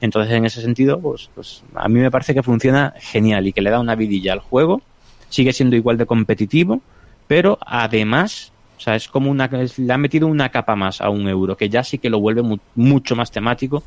Entonces, 0.02 0.34
en 0.34 0.46
ese 0.46 0.62
sentido, 0.62 1.00
pues, 1.00 1.30
pues 1.34 1.64
a 1.76 1.88
mí 1.88 2.00
me 2.00 2.12
parece 2.12 2.34
que 2.34 2.44
funciona 2.44 2.94
genial 3.00 3.48
y 3.48 3.54
que 3.54 3.62
le 3.62 3.70
da 3.70 3.80
una 3.80 3.96
vidilla 3.96 4.34
al 4.34 4.40
juego. 4.40 4.82
Sigue 5.30 5.54
siendo 5.54 5.76
igual 5.76 5.98
de 5.98 6.06
competitivo, 6.06 6.82
pero 7.28 7.58
además 7.66 8.52
O 8.78 8.82
sea, 8.82 8.96
es 8.98 9.08
como 9.08 9.32
una. 9.32 9.46
es- 9.46 9.80
le 9.80 9.92
han 9.94 10.02
metido 10.02 10.28
una 10.28 10.50
capa 10.50 10.76
más 10.76 11.00
a 11.00 11.10
un 11.10 11.30
euro, 11.30 11.56
que 11.56 11.70
ya 11.70 11.82
sí 11.84 11.98
que 11.98 12.10
lo 12.10 12.20
vuelve 12.20 12.42
mu- 12.42 12.58
mucho 12.76 13.16
más 13.16 13.32
temático 13.32 13.84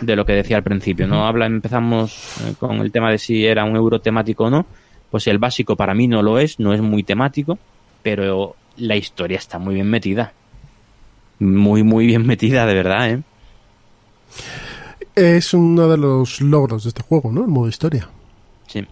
de 0.00 0.16
lo 0.16 0.24
que 0.24 0.32
decía 0.32 0.56
al 0.56 0.62
principio. 0.62 1.06
No 1.06 1.26
habla, 1.26 1.44
empezamos 1.44 2.16
eh, 2.40 2.54
con 2.58 2.76
el 2.78 2.90
tema 2.90 3.10
de 3.10 3.18
si 3.18 3.44
era 3.44 3.64
un 3.64 3.76
euro 3.76 4.00
temático 4.00 4.44
o 4.44 4.50
no. 4.50 4.64
Pues 5.10 5.26
el 5.26 5.36
básico 5.38 5.76
para 5.76 5.92
mí 5.94 6.08
no 6.08 6.22
lo 6.22 6.38
es, 6.38 6.58
no 6.58 6.72
es 6.72 6.80
muy 6.80 7.02
temático, 7.02 7.58
pero 8.02 8.56
la 8.78 8.96
historia 8.96 9.36
está 9.36 9.58
muy 9.58 9.74
bien 9.74 9.90
metida. 9.90 10.32
Muy, 11.38 11.82
muy 11.82 12.06
bien 12.06 12.26
metida, 12.26 12.64
de 12.64 12.74
verdad, 12.74 13.10
¿eh? 13.10 13.22
Es 15.14 15.52
uno 15.52 15.88
de 15.88 15.98
los 15.98 16.40
logros 16.40 16.84
de 16.84 16.88
este 16.88 17.02
juego, 17.02 17.30
¿no? 17.32 17.42
El 17.42 17.48
modo 17.48 17.68
historia. 17.68 18.08
Sí, 18.66 18.86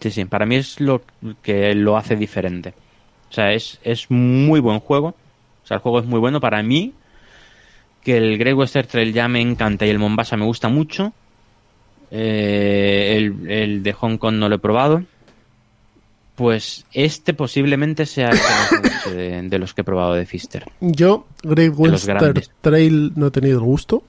sí, 0.00 0.10
sí. 0.10 0.24
Para 0.24 0.46
mí 0.46 0.56
es 0.56 0.80
lo 0.80 1.02
que 1.42 1.74
lo 1.74 1.96
hace 1.96 2.16
diferente. 2.16 2.74
O 3.30 3.32
sea, 3.32 3.52
es, 3.52 3.78
es 3.84 4.10
muy 4.10 4.60
buen 4.60 4.80
juego. 4.80 5.08
O 5.62 5.66
sea, 5.66 5.76
el 5.76 5.82
juego 5.82 6.00
es 6.00 6.06
muy 6.06 6.18
bueno 6.18 6.40
para 6.40 6.62
mí. 6.62 6.92
Que 8.02 8.16
el 8.16 8.38
Great 8.38 8.56
Western 8.56 8.88
Trail 8.88 9.12
ya 9.12 9.28
me 9.28 9.40
encanta 9.40 9.86
y 9.86 9.90
el 9.90 9.98
Mombasa 9.98 10.36
me 10.36 10.44
gusta 10.44 10.68
mucho. 10.68 11.12
Eh, 12.10 13.14
el, 13.16 13.50
el 13.50 13.82
de 13.82 13.92
Hong 13.92 14.16
Kong 14.16 14.34
no 14.36 14.48
lo 14.48 14.56
he 14.56 14.58
probado. 14.58 15.04
Pues 16.34 16.86
este 16.92 17.34
posiblemente 17.34 18.06
sea 18.06 18.30
el 18.30 19.14
de, 19.14 19.42
de 19.42 19.58
los 19.58 19.74
que 19.74 19.82
he 19.82 19.84
probado 19.84 20.14
de 20.14 20.24
Fister. 20.24 20.64
Yo, 20.80 21.26
Great 21.42 21.74
Western. 21.76 22.34
Trail 22.62 23.12
no 23.14 23.26
he 23.26 23.30
tenido 23.30 23.58
el 23.58 23.64
gusto. 23.64 24.02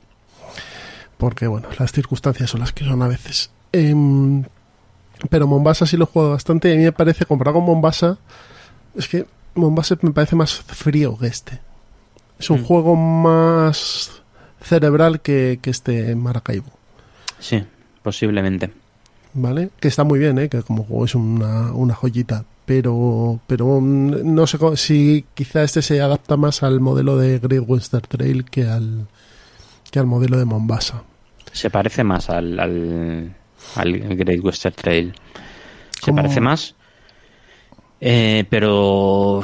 Porque, 1.18 1.46
bueno, 1.46 1.68
las 1.78 1.92
circunstancias 1.92 2.50
son 2.50 2.62
las 2.62 2.72
que 2.72 2.84
son 2.84 3.00
a 3.04 3.08
veces. 3.08 3.52
Em, 3.74 4.44
pero 5.30 5.48
Mombasa 5.48 5.86
sí 5.86 5.98
lo 5.98 6.06
he 6.06 6.08
jugado 6.08 6.32
bastante. 6.32 6.70
Y 6.70 6.74
a 6.74 6.78
mí 6.78 6.84
me 6.84 6.92
parece, 6.92 7.26
comparado 7.26 7.56
con 7.58 7.66
Mombasa, 7.66 8.18
es 8.96 9.08
que 9.08 9.26
Mombasa 9.56 9.98
me 10.02 10.12
parece 10.12 10.36
más 10.36 10.54
frío 10.54 11.18
que 11.18 11.28
este. 11.28 11.60
Es 12.40 12.50
un 12.50 12.62
Mm. 12.62 12.66
juego 12.66 12.96
más 12.96 14.12
cerebral 14.62 15.22
que, 15.22 15.60
que 15.62 15.70
este 15.70 16.16
Maracaibo. 16.16 16.68
Sí, 17.40 17.64
posiblemente. 18.04 18.72
¿Vale? 19.34 19.70
Que 19.80 19.88
está 19.88 20.04
muy 20.04 20.20
bien, 20.20 20.38
¿eh? 20.40 20.50
Que 20.50 20.62
como 20.62 20.84
juego 20.84 21.06
es 21.06 21.16
una, 21.16 21.72
una 21.74 21.94
joyita. 21.96 22.44
Pero, 22.66 23.40
pero 23.48 23.80
mm, 23.82 24.34
no 24.36 24.46
sé 24.48 24.58
si 24.78 25.26
quizá 25.34 25.64
este 25.64 25.82
se 25.82 26.02
adapta 26.02 26.38
más 26.38 26.64
al 26.64 26.80
modelo 26.80 27.18
de 27.18 27.40
Great 27.40 27.64
Western 27.68 28.06
Trail 28.08 28.46
que 28.46 28.66
al, 28.68 29.08
que 29.90 30.00
al 30.00 30.06
modelo 30.06 30.38
de 30.38 30.46
Mombasa. 30.46 31.04
Se 31.52 31.70
parece 31.70 32.04
más 32.04 32.30
al, 32.30 32.60
al, 32.60 33.36
al 33.76 33.98
Great 34.16 34.44
Western 34.44 34.76
Trail. 34.76 35.14
Se 35.92 36.02
¿Cómo? 36.08 36.18
parece 36.18 36.42
más. 36.42 36.76
Eh, 38.00 38.46
pero 38.50 39.44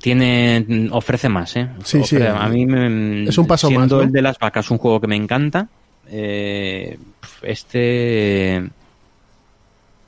tiene 0.00 0.88
ofrece 0.92 1.28
más, 1.28 1.56
¿eh? 1.56 1.68
Sí, 1.84 2.02
sí, 2.04 2.16
a 2.22 2.48
mí 2.48 2.66
me, 2.66 3.24
es 3.28 3.38
un 3.38 3.46
paso 3.46 3.70
más, 3.70 3.90
¿no? 3.90 4.02
el 4.02 4.12
de 4.12 4.22
las 4.22 4.38
vacas 4.38 4.70
un 4.70 4.78
juego 4.78 5.00
que 5.00 5.06
me 5.06 5.16
encanta. 5.16 5.68
eh, 6.08 6.98
este 7.42 8.62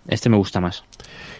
este 0.08 0.28
me 0.28 0.36
gusta 0.36 0.60
más. 0.60 0.84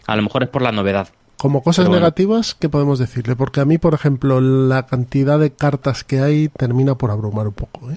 A 0.07 0.17
lo 0.17 0.23
mejor 0.23 0.43
es 0.43 0.49
por 0.49 0.63
la 0.63 0.73
novedad. 0.73 1.09
Como 1.37 1.63
cosas 1.63 1.87
bueno. 1.87 2.01
negativas, 2.01 2.55
¿qué 2.55 2.69
podemos 2.69 2.99
decirle? 2.99 3.37
Porque 3.37 3.61
a 3.61 3.65
mí, 3.65 3.79
por 3.79 3.95
ejemplo, 3.95 4.41
la 4.41 4.87
cantidad 4.87 5.39
de 5.39 5.53
cartas 5.53 6.03
que 6.03 6.21
hay 6.21 6.49
termina 6.49 6.97
por 6.97 7.11
abrumar 7.11 7.47
un 7.47 7.55
poco. 7.55 7.91
¿eh? 7.91 7.97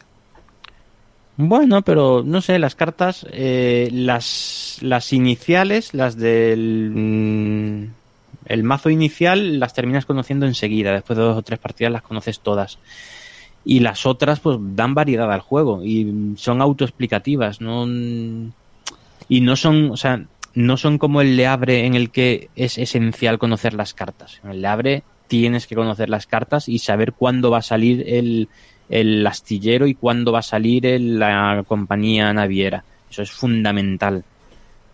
Bueno, 1.38 1.82
pero 1.82 2.23
no 2.25 2.41
sé, 2.41 2.59
las 2.59 2.75
cartas, 2.75 3.25
eh, 3.32 3.89
las, 3.91 4.77
las 4.82 5.13
iniciales, 5.13 5.93
las 5.93 6.17
del 6.17 6.91
mm, 6.93 8.01
el 8.45 8.63
mazo 8.63 8.89
inicial, 8.89 9.59
las 9.59 9.73
terminas 9.73 10.05
conociendo 10.05 10.45
enseguida. 10.45 10.91
Después 10.91 11.17
de 11.17 11.23
dos 11.23 11.38
o 11.38 11.41
tres 11.41 11.59
partidas 11.59 11.93
las 11.93 12.01
conoces 12.01 12.39
todas. 12.39 12.79
Y 13.63 13.79
las 13.79 14.05
otras, 14.05 14.39
pues, 14.39 14.57
dan 14.59 14.93
variedad 14.93 15.32
al 15.32 15.41
juego 15.41 15.84
y 15.84 16.34
son 16.36 16.61
autoexplicativas, 16.61 17.61
no 17.61 17.86
y 19.29 19.41
no 19.41 19.55
son, 19.55 19.91
o 19.91 19.97
sea, 19.97 20.25
no 20.55 20.77
son 20.77 20.97
como 20.97 21.21
el 21.21 21.38
Le 21.38 21.47
Abre 21.47 21.86
en 21.86 21.95
el 21.95 22.09
que 22.09 22.49
es 22.55 22.77
esencial 22.77 23.39
conocer 23.39 23.73
las 23.73 23.93
cartas. 23.93 24.41
En 24.43 24.51
el 24.51 24.61
Le 24.61 24.67
Abre 24.67 25.03
tienes 25.27 25.67
que 25.67 25.75
conocer 25.75 26.09
las 26.09 26.27
cartas 26.27 26.67
y 26.67 26.79
saber 26.79 27.13
cuándo 27.13 27.51
va 27.51 27.59
a 27.59 27.61
salir 27.61 28.03
el, 28.07 28.49
el 28.92 29.26
astillero 29.26 29.88
y 29.88 29.96
cuándo 29.96 30.32
va 30.32 30.39
a 30.39 30.44
salir 30.44 30.86
el- 30.86 31.18
la 31.18 31.64
compañía 31.68 32.32
naviera. 32.34 32.84
Eso 33.10 33.24
es 33.24 33.32
fundamental. 33.32 34.24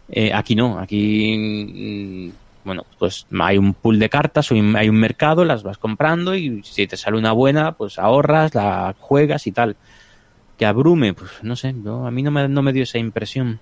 Eh, 0.09 0.31
aquí 0.33 0.55
no, 0.55 0.79
aquí, 0.79 2.31
mm, 2.31 2.31
bueno, 2.63 2.85
pues 2.99 3.25
hay 3.39 3.57
un 3.57 3.73
pool 3.73 3.99
de 3.99 4.09
cartas, 4.09 4.51
hay 4.51 4.89
un 4.89 4.95
mercado, 4.99 5.43
las 5.43 5.63
vas 5.63 5.77
comprando 5.77 6.35
y 6.35 6.61
si 6.63 6.85
te 6.87 6.95
sale 6.95 7.17
una 7.17 7.31
buena, 7.31 7.73
pues 7.73 7.97
ahorras, 7.99 8.53
la 8.55 8.95
juegas 8.99 9.47
y 9.47 9.51
tal. 9.51 9.75
Que 10.57 10.65
abrume, 10.65 11.13
pues 11.13 11.31
no 11.43 11.55
sé, 11.55 11.69
a 11.69 12.11
mí 12.11 12.23
no 12.23 12.31
me, 12.31 12.47
no 12.47 12.61
me 12.61 12.73
dio 12.73 12.83
esa 12.83 12.97
impresión. 12.99 13.59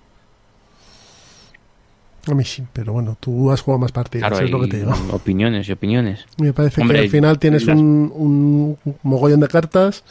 A 2.27 2.33
mí 2.33 2.43
sí, 2.43 2.63
pero 2.73 2.93
bueno, 2.93 3.15
tú 3.19 3.51
has 3.51 3.61
jugado 3.61 3.79
más 3.79 3.91
partidas, 3.91 4.29
Claro, 4.29 4.43
es 4.45 4.51
lo 4.51 4.61
que 4.61 4.67
te 4.67 4.77
digo. 4.79 4.91
opiniones 5.11 5.67
y 5.69 5.71
opiniones. 5.73 6.25
Me 6.37 6.53
parece 6.53 6.81
Hombre, 6.81 6.97
que 6.99 7.03
al 7.05 7.09
final 7.09 7.39
tienes 7.39 7.65
las- 7.65 7.77
un, 7.77 8.11
un 8.15 8.77
mogollón 9.03 9.39
de 9.41 9.47
cartas 9.47 10.03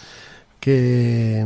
que... 0.60 1.44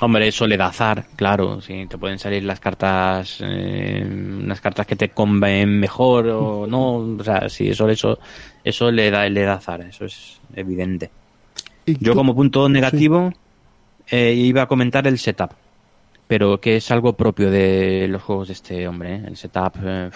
Hombre, 0.00 0.28
eso 0.28 0.46
le 0.46 0.56
da 0.56 0.66
azar, 0.68 1.06
claro. 1.16 1.60
Sí, 1.60 1.86
te 1.88 1.98
pueden 1.98 2.20
salir 2.20 2.44
las 2.44 2.60
cartas, 2.60 3.38
eh, 3.40 4.06
unas 4.08 4.60
cartas 4.60 4.86
que 4.86 4.94
te 4.94 5.08
conven 5.08 5.80
mejor 5.80 6.28
o 6.28 6.66
no. 6.68 6.98
O 7.18 7.24
sea, 7.24 7.48
sí, 7.48 7.68
eso, 7.70 7.88
eso, 7.88 8.20
eso 8.62 8.92
le 8.92 9.10
da, 9.10 9.28
le 9.28 9.42
da 9.42 9.54
azar, 9.54 9.80
eso 9.80 10.04
es 10.04 10.38
evidente. 10.54 11.10
Yo 11.86 12.12
tú- 12.12 12.16
como 12.18 12.32
punto 12.36 12.68
negativo 12.68 13.32
eh, 14.08 14.34
iba 14.34 14.62
a 14.62 14.66
comentar 14.68 15.04
el 15.08 15.18
setup, 15.18 15.50
pero 16.28 16.60
que 16.60 16.76
es 16.76 16.90
algo 16.92 17.14
propio 17.16 17.50
de 17.50 18.06
los 18.08 18.22
juegos 18.22 18.48
de 18.48 18.54
este 18.54 18.86
hombre. 18.86 19.16
¿eh? 19.16 19.22
El 19.26 19.36
setup, 19.36 19.74
eh, 19.82 20.10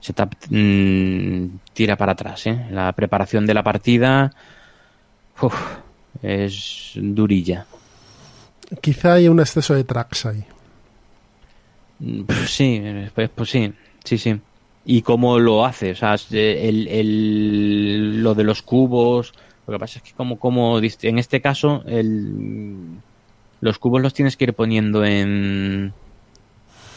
setup 0.00 0.34
mm, 0.50 1.44
tira 1.74 1.96
para 1.96 2.12
atrás. 2.12 2.46
¿eh? 2.48 2.66
La 2.70 2.92
preparación 2.92 3.46
de 3.46 3.54
la 3.54 3.62
partida 3.62 4.32
uf, 5.40 5.54
es 6.22 6.92
durilla. 6.96 7.66
Quizá 8.80 9.14
hay 9.14 9.28
un 9.28 9.40
exceso 9.40 9.74
de 9.74 9.84
tracks 9.84 10.26
ahí. 10.26 10.44
Mm, 12.00 12.22
pf, 12.24 12.48
Sí, 12.48 12.82
pues, 13.14 13.30
pues 13.34 13.50
sí, 13.50 13.72
sí, 14.04 14.18
sí. 14.18 14.40
¿Y 14.84 15.02
cómo 15.02 15.38
lo 15.38 15.66
hace? 15.66 15.90
O 15.92 15.94
sea, 15.94 16.16
eh, 16.32 16.68
el, 16.68 16.88
el- 16.88 18.22
lo 18.22 18.34
de 18.34 18.44
los 18.44 18.62
cubos. 18.62 19.32
Lo 19.66 19.72
que 19.74 19.78
pasa 19.78 19.98
es 19.98 20.02
que 20.02 20.12
como, 20.12 20.38
como 20.38 20.78
en 20.78 21.18
este 21.18 21.42
caso, 21.42 21.82
el, 21.86 22.86
los 23.60 23.78
cubos 23.78 24.02
los 24.02 24.14
tienes 24.14 24.36
que 24.36 24.44
ir 24.44 24.54
poniendo 24.54 25.04
en 25.04 25.92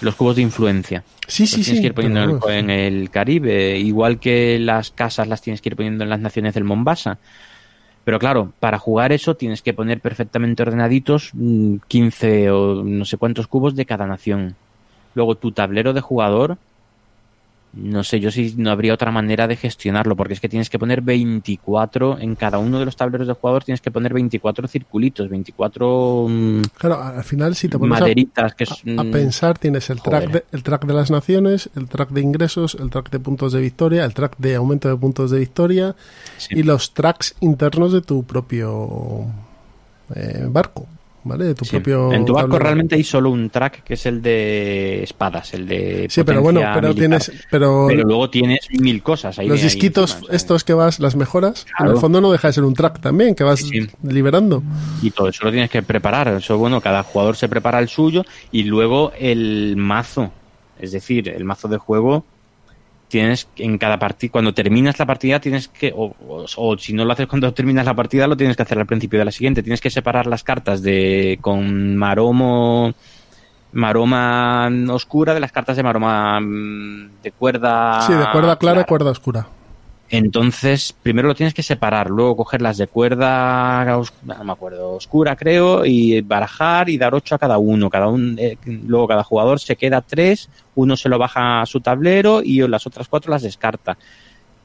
los 0.02 0.16
cubos 0.16 0.36
de 0.36 0.42
influencia. 0.42 1.04
Sí, 1.28 1.44
Los 1.44 1.52
sí, 1.52 1.56
tienes 1.62 1.78
sí. 1.78 1.82
que 1.82 1.88
ir 1.88 1.94
poniendo 1.94 2.24
en 2.24 2.30
el, 2.30 2.38
bueno, 2.38 2.60
en 2.60 2.70
el 2.70 3.10
Caribe, 3.10 3.78
igual 3.78 4.20
que 4.20 4.60
las 4.60 4.92
casas 4.92 5.28
las 5.28 5.42
tienes 5.42 5.62
que 5.62 5.70
ir 5.70 5.76
poniendo 5.76 6.04
en 6.04 6.10
las 6.10 6.20
naciones 6.20 6.54
del 6.54 6.64
Mombasa. 6.64 7.20
Pero 8.04 8.18
claro, 8.18 8.52
para 8.60 8.80
jugar 8.80 9.12
eso 9.12 9.36
tienes 9.36 9.62
que 9.62 9.74
poner 9.74 10.02
perfectamente 10.02 10.64
ordenaditos 10.64 11.32
mm, 11.34 11.76
15 11.88 12.52
o 12.52 12.84
no 12.84 13.06
sé 13.06 13.18
cuántos 13.18 13.48
cubos 13.48 13.76
de 13.76 13.86
cada 13.86 14.08
nación. 14.08 14.56
Luego 15.14 15.36
tu 15.36 15.52
tablero 15.52 15.94
de 15.94 16.02
jugador, 16.02 16.58
no 17.74 18.04
sé 18.04 18.20
yo 18.20 18.32
si 18.32 18.54
no 18.58 18.70
habría 18.70 18.94
otra 18.94 19.12
manera 19.12 19.48
de 19.48 19.56
gestionarlo, 19.56 20.16
porque 20.16 20.34
es 20.34 20.40
que 20.40 20.50
tienes 20.50 20.70
que 20.70 20.78
poner 20.78 21.02
24 21.02 22.20
en 22.20 22.36
cada 22.36 22.58
uno 22.58 22.80
de 22.80 22.86
los 22.86 22.98
tableros 22.98 23.28
de 23.28 23.34
jugador, 23.34 23.64
tienes 23.64 23.82
que 23.82 23.92
poner 23.92 24.14
24 24.14 24.68
circulitos, 24.68 25.30
24 25.30 26.28
mm, 26.30 26.62
Claro, 26.78 27.02
al 27.02 27.24
final 27.24 27.56
si 27.56 27.70
te 27.70 27.80
pones 27.80 27.98
a, 27.98 28.02
maderitas 28.02 28.56
que 28.56 28.66
es, 28.66 28.72
a 28.72 29.04
mm, 29.04 29.12
pensar, 29.12 29.58
tienes 29.58 29.90
el 29.90 30.02
track, 30.02 30.32
de, 30.32 30.46
el 30.52 30.64
track 30.64 30.86
de 30.86 30.94
las 30.94 31.12
naciones, 31.12 31.70
el 31.76 31.88
track 31.88 32.10
de 32.10 32.22
ingresos, 32.22 32.76
el 32.76 32.90
track 32.90 33.10
de 33.10 33.20
puntos 33.20 33.54
de 33.54 33.62
victoria, 33.62 34.04
el 34.04 34.14
track 34.14 34.38
de 34.38 34.56
aumento 34.56 34.90
de 34.90 34.98
puntos 34.98 35.32
de 35.32 35.40
victoria 35.40 35.96
sí. 36.38 36.56
y 36.58 36.64
los 36.64 36.94
tracks 36.94 37.36
internos 37.40 37.94
de 37.94 38.02
tu 38.02 38.24
propio 38.24 39.28
eh, 40.14 40.46
barco, 40.50 40.88
¿vale? 41.24 41.46
De 41.46 41.56
tu 41.56 41.66
Sí. 41.66 41.72
propio 41.72 42.12
En 42.12 42.26
tu 42.26 42.34
barco 42.34 42.50
tablero. 42.50 42.64
realmente 42.66 42.96
hay 42.96 43.04
solo 43.04 43.30
un 43.30 43.50
track 43.50 43.84
que 43.84 43.94
es 43.96 44.06
el 44.06 44.22
de 44.22 45.04
espadas, 45.04 45.54
el 45.54 45.68
de 45.68 46.08
Sí, 46.10 46.24
pero 46.24 46.42
bueno, 46.42 46.60
pero 46.60 46.90
militar. 46.90 46.96
tienes 46.96 47.32
pero, 47.50 47.86
Pero 47.88 48.04
luego 48.04 48.30
tienes 48.30 48.68
mil 48.80 49.02
cosas 49.04 49.38
ahí. 49.40 49.48
los 49.48 49.62
disquitos 49.62 50.18
estos 50.32 50.64
que 50.64 50.74
vas 50.74 51.00
las 51.00 51.16
mejoras, 51.16 51.66
en 51.80 51.88
el 51.88 51.98
fondo 51.98 52.22
no 52.22 52.32
deja 52.32 52.48
de 52.48 52.54
ser 52.54 52.64
un 52.64 52.74
track 52.74 53.00
también 53.02 53.36
que 53.36 53.44
vas 53.44 53.60
sí. 53.60 53.88
liberando. 54.04 54.64
Y 55.02 55.12
todo 55.12 55.30
eso 55.30 55.46
lo 55.46 55.52
tienes 55.52 55.70
que 55.70 55.82
preparar. 55.84 56.28
Eso, 56.30 56.58
bueno, 56.58 56.82
cada 56.82 57.04
jugador 57.04 57.36
se 57.36 57.48
prepara 57.50 57.80
el 57.80 57.88
suyo 57.90 58.24
y 58.52 58.64
luego 58.64 59.12
el 59.20 59.76
mazo. 59.78 60.32
Es 60.80 60.92
decir, 60.92 61.30
el 61.30 61.44
mazo 61.46 61.68
de 61.68 61.78
juego 61.78 62.26
tienes 63.12 63.48
en 63.58 63.78
cada 63.78 64.00
partida, 64.00 64.32
cuando 64.32 64.54
terminas 64.54 64.98
la 64.98 65.06
partida 65.06 65.40
tienes 65.40 65.68
que, 65.68 65.94
o, 65.96 66.16
o- 66.28 66.46
o 66.58 66.78
si 66.78 66.94
no 66.94 67.06
lo 67.06 67.14
haces 67.14 67.28
cuando 67.28 67.54
terminas 67.60 67.86
la 67.86 67.94
partida, 67.94 68.26
lo 68.26 68.36
tienes 68.38 68.56
que 68.58 68.64
hacer 68.64 68.80
al 68.80 68.88
principio 68.88 69.20
de 69.20 69.26
la 69.26 69.32
siguiente. 69.32 69.62
Tienes 69.62 69.82
que 69.82 69.90
separar 69.92 70.26
las 70.26 70.44
cartas 70.44 70.82
de 70.82 71.38
con 71.42 71.96
maromo, 71.98 72.94
maroma 73.74 74.70
oscura 74.90 75.34
de 75.34 75.40
las 75.40 75.52
cartas 75.52 75.78
de 75.78 75.84
maroma 75.84 76.40
mm, 76.42 77.22
de 77.22 77.32
cuerda. 77.32 78.02
sí, 78.02 78.14
de 78.14 78.26
cuerda 78.32 78.56
clara 78.56 78.56
y 78.56 78.58
clara. 78.58 78.84
cuerda 78.86 79.12
oscura. 79.12 79.48
Entonces, 80.14 80.94
primero 81.02 81.30
lo 81.30 81.36
tienes 81.36 81.54
que 81.54 81.64
separar, 81.64 82.10
luego 82.10 82.36
coger 82.36 82.62
las 82.62 82.78
de 82.78 82.88
cuerda, 82.88 83.98
os- 83.98 84.12
no 84.24 84.44
me 84.44 84.52
acuerdo, 84.52 84.92
oscura 84.96 85.38
creo, 85.38 85.86
y 85.86 86.20
barajar 86.20 86.90
y 86.90 86.98
dar 86.98 87.16
ocho 87.16 87.36
a 87.36 87.40
cada 87.40 87.58
uno. 87.58 87.90
Cada 87.90 88.10
un, 88.10 88.36
eh, 88.38 88.58
luego 88.66 89.08
cada 89.08 89.24
jugador 89.24 89.62
se 89.62 89.78
queda 89.78 90.02
tres, 90.02 90.50
uno 90.76 90.98
se 90.98 91.08
lo 91.08 91.18
baja 91.18 91.62
a 91.62 91.66
su 91.66 91.80
tablero 91.80 92.42
y 92.44 92.60
las 92.68 92.86
otras 92.86 93.08
cuatro 93.08 93.32
las 93.32 93.42
descarta. 93.44 93.98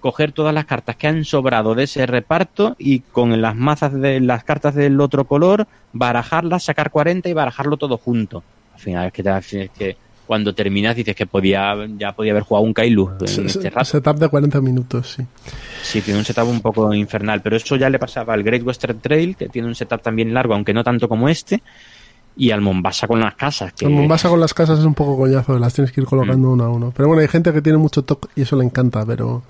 Coger 0.00 0.32
todas 0.32 0.52
las 0.52 0.64
cartas 0.66 0.96
que 0.96 1.06
han 1.06 1.24
sobrado 1.24 1.76
de 1.76 1.84
ese 1.84 2.06
reparto 2.06 2.74
y 2.78 3.00
con 3.00 3.40
las 3.40 3.54
mazas 3.54 3.92
de 3.94 4.18
las 4.20 4.42
cartas 4.42 4.74
del 4.74 5.00
otro 5.00 5.26
color, 5.26 5.68
barajarlas, 5.92 6.64
sacar 6.64 6.90
40 6.90 7.28
y 7.28 7.32
barajarlo 7.34 7.76
todo 7.76 7.98
junto. 7.98 8.42
Al 8.74 8.80
final 8.80 9.06
es 9.06 9.12
que, 9.12 9.22
es 9.62 9.70
que 9.70 9.96
cuando 10.26 10.54
terminas 10.54 10.96
dices 10.96 11.14
que 11.16 11.26
podía 11.26 11.74
ya 11.98 12.12
podía 12.12 12.32
haber 12.32 12.42
jugado 12.42 12.64
un 12.66 12.74
Kailu 12.74 13.10
en 13.20 13.28
Se- 13.28 13.46
este 13.46 13.70
rato. 13.70 13.84
Setup 13.84 14.16
de 14.18 14.28
40 14.28 14.60
minutos, 14.60 15.12
sí. 15.16 15.24
Sí, 15.82 16.00
tiene 16.02 16.18
un 16.18 16.24
setup 16.24 16.48
un 16.48 16.60
poco 16.60 16.92
infernal, 16.92 17.40
pero 17.42 17.56
eso 17.56 17.76
ya 17.76 17.88
le 17.88 17.98
pasaba 17.98 18.34
al 18.34 18.42
Great 18.42 18.62
Western 18.64 18.98
Trail, 19.00 19.36
que 19.36 19.48
tiene 19.48 19.68
un 19.68 19.74
setup 19.74 20.02
también 20.02 20.34
largo, 20.34 20.54
aunque 20.54 20.74
no 20.74 20.82
tanto 20.84 21.08
como 21.08 21.28
este, 21.28 21.62
y 22.36 22.50
al 22.50 22.60
Mombasa 22.60 23.06
con 23.06 23.20
las 23.20 23.34
casas. 23.34 23.72
Que... 23.72 23.86
El 23.86 23.92
Mombasa 23.92 24.28
con 24.28 24.40
las 24.40 24.52
casas 24.52 24.78
es 24.80 24.84
un 24.84 24.94
poco 24.94 25.16
coñazo, 25.16 25.58
las 25.58 25.72
tienes 25.72 25.92
que 25.92 26.00
ir 26.00 26.06
Mm. 26.06 26.10
colocando 26.10 26.50
uno 26.50 26.64
a 26.64 26.68
uno. 26.68 26.92
Pero 26.94 27.08
bueno, 27.08 27.22
hay 27.22 27.28
gente 27.28 27.52
que 27.52 27.62
tiene 27.62 27.78
mucho 27.78 28.02
toque 28.02 28.28
y 28.36 28.42
eso 28.42 28.56
le 28.56 28.64
encanta, 28.64 29.06
pero 29.06 29.42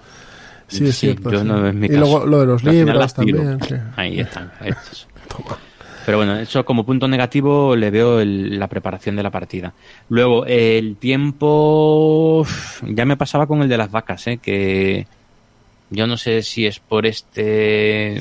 sí 0.69 0.85
es 0.87 0.97
cierto. 0.99 1.31
sí. 1.31 1.45
no 1.45 1.69
y 1.69 1.89
luego 1.89 2.27
lo 2.27 2.41
de 2.41 2.47
los 2.47 2.63
libros 2.65 3.15
también. 3.15 3.59
sí. 3.67 3.75
Ahí 3.97 4.21
están. 4.21 4.53
ahí 4.61 4.69
estás. 4.71 5.07
Pero 6.07 6.19
bueno, 6.19 6.39
eso 6.39 6.65
como 6.65 6.87
punto 6.87 7.07
negativo 7.09 7.75
le 7.77 7.91
veo 7.91 8.21
el- 8.21 8.59
la 8.59 8.69
preparación 8.69 9.17
de 9.17 9.23
la 9.25 9.31
partida. 9.31 9.75
Luego, 10.09 10.47
el 10.47 10.97
tiempo 10.97 12.47
ya 12.87 13.05
me 13.05 13.17
pasaba 13.17 13.47
con 13.47 13.61
el 13.61 13.69
de 13.69 13.77
las 13.77 13.91
vacas, 13.91 14.27
¿eh? 14.29 14.39
que 14.39 15.07
yo 15.91 16.07
no 16.07 16.17
sé 16.17 16.43
si 16.43 16.65
es 16.65 16.79
por 16.79 17.07
este, 17.07 18.17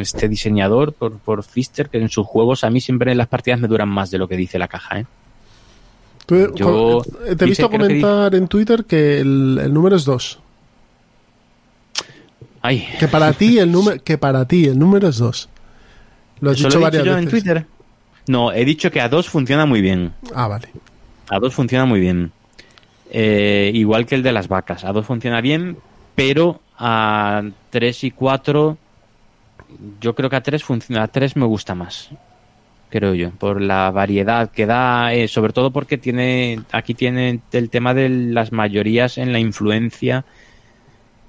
este 0.00 0.28
diseñador, 0.28 0.94
por, 0.94 1.18
por 1.18 1.42
Fister, 1.44 1.88
que 1.90 1.98
en 1.98 2.08
sus 2.08 2.26
juegos 2.26 2.64
a 2.64 2.70
mí 2.70 2.80
siempre 2.80 3.14
las 3.14 3.28
partidas 3.28 3.60
me 3.60 3.68
duran 3.68 3.88
más 3.90 4.10
de 4.10 4.18
lo 4.18 4.26
que 4.26 4.36
dice 4.36 4.58
la 4.58 4.68
caja. 4.68 5.00
¿eh? 5.00 5.06
Tú- 6.24 6.54
Yo- 6.54 7.02
cu- 7.02 7.10
te 7.12 7.26
he 7.26 7.34
dice, 7.34 7.44
visto 7.44 7.70
que 7.70 7.76
comentar 7.78 8.34
en 8.34 8.48
Twitter 8.48 8.84
que 8.86 9.20
el, 9.20 9.60
el 9.62 9.72
número 9.72 9.96
es 9.96 10.04
2. 10.06 10.38
Ay, 12.62 12.88
Que 12.98 13.06
para 13.06 13.32
ti 13.32 13.58
el 13.58 13.70
número 13.70 14.02
que 14.02 14.18
para 14.18 14.44
ti 14.48 14.64
el 14.66 14.78
número 14.78 15.08
es 15.08 15.18
2. 15.18 15.48
Lo 16.40 16.50
has 16.50 16.58
¿eso 16.58 16.68
dicho 16.68 16.78
lo 16.78 16.86
he 16.86 16.90
varias 16.90 17.02
dicho 17.02 17.10
yo 17.12 17.16
veces. 17.16 17.24
en 17.24 17.30
Twitter? 17.30 17.66
No, 18.28 18.52
he 18.52 18.64
dicho 18.64 18.90
que 18.90 19.00
a 19.00 19.08
dos 19.08 19.28
funciona 19.28 19.66
muy 19.66 19.80
bien. 19.80 20.12
Ah, 20.34 20.48
vale. 20.48 20.68
A 21.28 21.38
dos 21.38 21.54
funciona 21.54 21.84
muy 21.84 22.00
bien. 22.00 22.32
Eh, 23.10 23.70
igual 23.74 24.04
que 24.06 24.16
el 24.16 24.22
de 24.22 24.32
las 24.32 24.48
vacas. 24.48 24.84
A 24.84 24.92
dos 24.92 25.06
funciona 25.06 25.40
bien, 25.40 25.76
pero 26.14 26.60
a 26.78 27.42
tres 27.70 28.02
y 28.04 28.10
cuatro, 28.10 28.76
yo 30.00 30.14
creo 30.14 30.28
que 30.28 30.36
a 30.36 30.42
tres 30.42 30.64
funciona. 30.64 31.04
A 31.04 31.08
tres 31.08 31.36
me 31.36 31.46
gusta 31.46 31.74
más. 31.74 32.10
Creo 32.90 33.14
yo, 33.14 33.30
por 33.32 33.60
la 33.60 33.90
variedad 33.90 34.50
que 34.50 34.66
da, 34.66 35.12
eh, 35.12 35.26
sobre 35.28 35.52
todo 35.52 35.72
porque 35.72 35.98
tiene, 35.98 36.60
aquí 36.70 36.94
tiene 36.94 37.40
el 37.52 37.68
tema 37.70 37.94
de 37.94 38.08
las 38.08 38.52
mayorías 38.52 39.18
en 39.18 39.32
la 39.32 39.38
influencia. 39.40 40.24